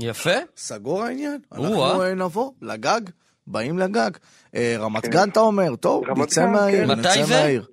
יפה. 0.00 0.36
סגור 0.56 1.02
העניין. 1.02 1.38
אנחנו 1.52 2.02
אה, 2.02 2.14
נבוא 2.14 2.50
לגג, 2.62 3.00
באים 3.46 3.78
לגג. 3.78 4.10
אה, 4.54 4.76
רמת 4.78 5.02
כן. 5.02 5.10
גן 5.10 5.28
אתה 5.28 5.40
אומר, 5.40 5.76
טוב, 5.76 6.04
נצא 6.16 6.46
מהעיר, 6.46 6.86
כן. 6.86 7.00
נצא 7.00 7.24
מהעיר. 7.30 7.66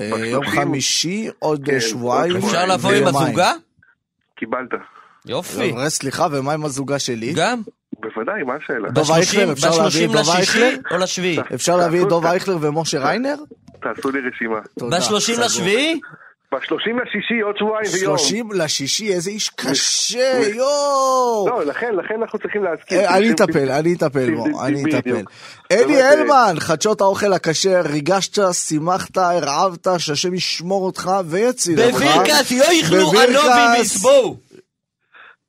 אה, 0.00 0.06
יום 0.26 0.46
חמישי, 0.46 1.28
עוד 1.38 1.62
כן, 1.66 1.80
שבועיים. 1.80 2.36
אפשר 2.36 2.66
לבוא 2.66 2.92
עם 2.92 3.06
הזוגה? 3.06 3.52
קיבלת. 4.36 4.70
יופי. 5.26 5.72
סליחה, 5.88 6.26
ומה 6.30 6.52
עם 6.52 6.64
הזוגה 6.64 6.98
שלי? 6.98 7.32
גם. 7.36 7.62
בוודאי, 8.00 8.42
מה 8.42 8.54
השאלה? 8.54 8.90
דוב 8.90 9.10
אייכלר, 9.10 9.52
אפשר 9.52 9.70
להביא 9.78 10.06
את 10.06 10.10
דוב 10.10 10.28
אייכלר? 10.28 10.76
או 10.90 10.98
לשביעי? 10.98 11.38
אפשר 11.54 11.76
להביא 11.76 12.02
את 12.02 12.08
דוב 12.08 12.26
אייכלר 12.26 12.58
ומשה 12.60 12.98
ריינר? 12.98 13.36
תעשו 13.82 14.10
לי 14.10 14.20
רשימה. 14.20 14.60
בשלושים 14.98 15.40
לשביעי? 15.40 16.00
בשלושים 16.56 16.98
לשישי, 16.98 17.40
עוד 17.40 17.56
שבועיים 17.58 17.90
ויום. 17.92 18.18
שלושים 18.18 18.52
לשישי, 18.52 19.12
איזה 19.12 19.30
איש 19.30 19.48
קשה, 19.48 20.40
יואו! 20.54 21.48
לא, 21.48 21.64
לכן, 21.64 21.94
לכן 21.94 22.14
אנחנו 22.22 22.38
צריכים 22.38 22.64
להזכיר. 22.64 22.98
אה, 22.98 23.16
אני 23.16 23.30
אטפל, 23.30 23.70
אני 23.70 23.94
אטפל 23.94 24.34
בו, 24.34 24.64
אני 24.64 24.82
אטפל. 24.84 25.22
אלי 25.70 26.02
הלמן, 26.02 26.54
חדשות 26.58 27.00
האוכל 27.00 27.32
הכשר, 27.32 27.80
ריגשת, 27.84 28.52
שימחת, 28.52 29.16
הרעבת, 29.16 29.86
שהשם 29.98 30.34
ישמור 30.34 30.86
אותך 30.86 31.10
ויציל 31.26 31.80
אותך. 31.80 31.96
בבירקס, 31.96 32.50
יאכלו 32.50 33.12
ענובי 33.12 33.80
מסבו. 33.80 34.36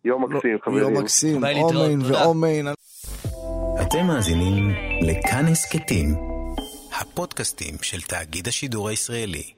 יום 0.05 0.23
מקסים, 0.23 0.57
חברים. 0.65 0.79
יום 0.79 0.93
מקסים, 0.97 1.43
אומן 1.45 2.11
ואומן. 2.11 2.71
אתם 3.81 4.07
מאזינים 4.07 4.69
לכאן 5.01 5.45
הסכתים, 5.45 6.15
הפודקאסטים 6.99 7.75
של 7.81 8.01
תאגיד 8.01 8.47
השידור 8.47 8.89
הישראלי. 8.89 9.56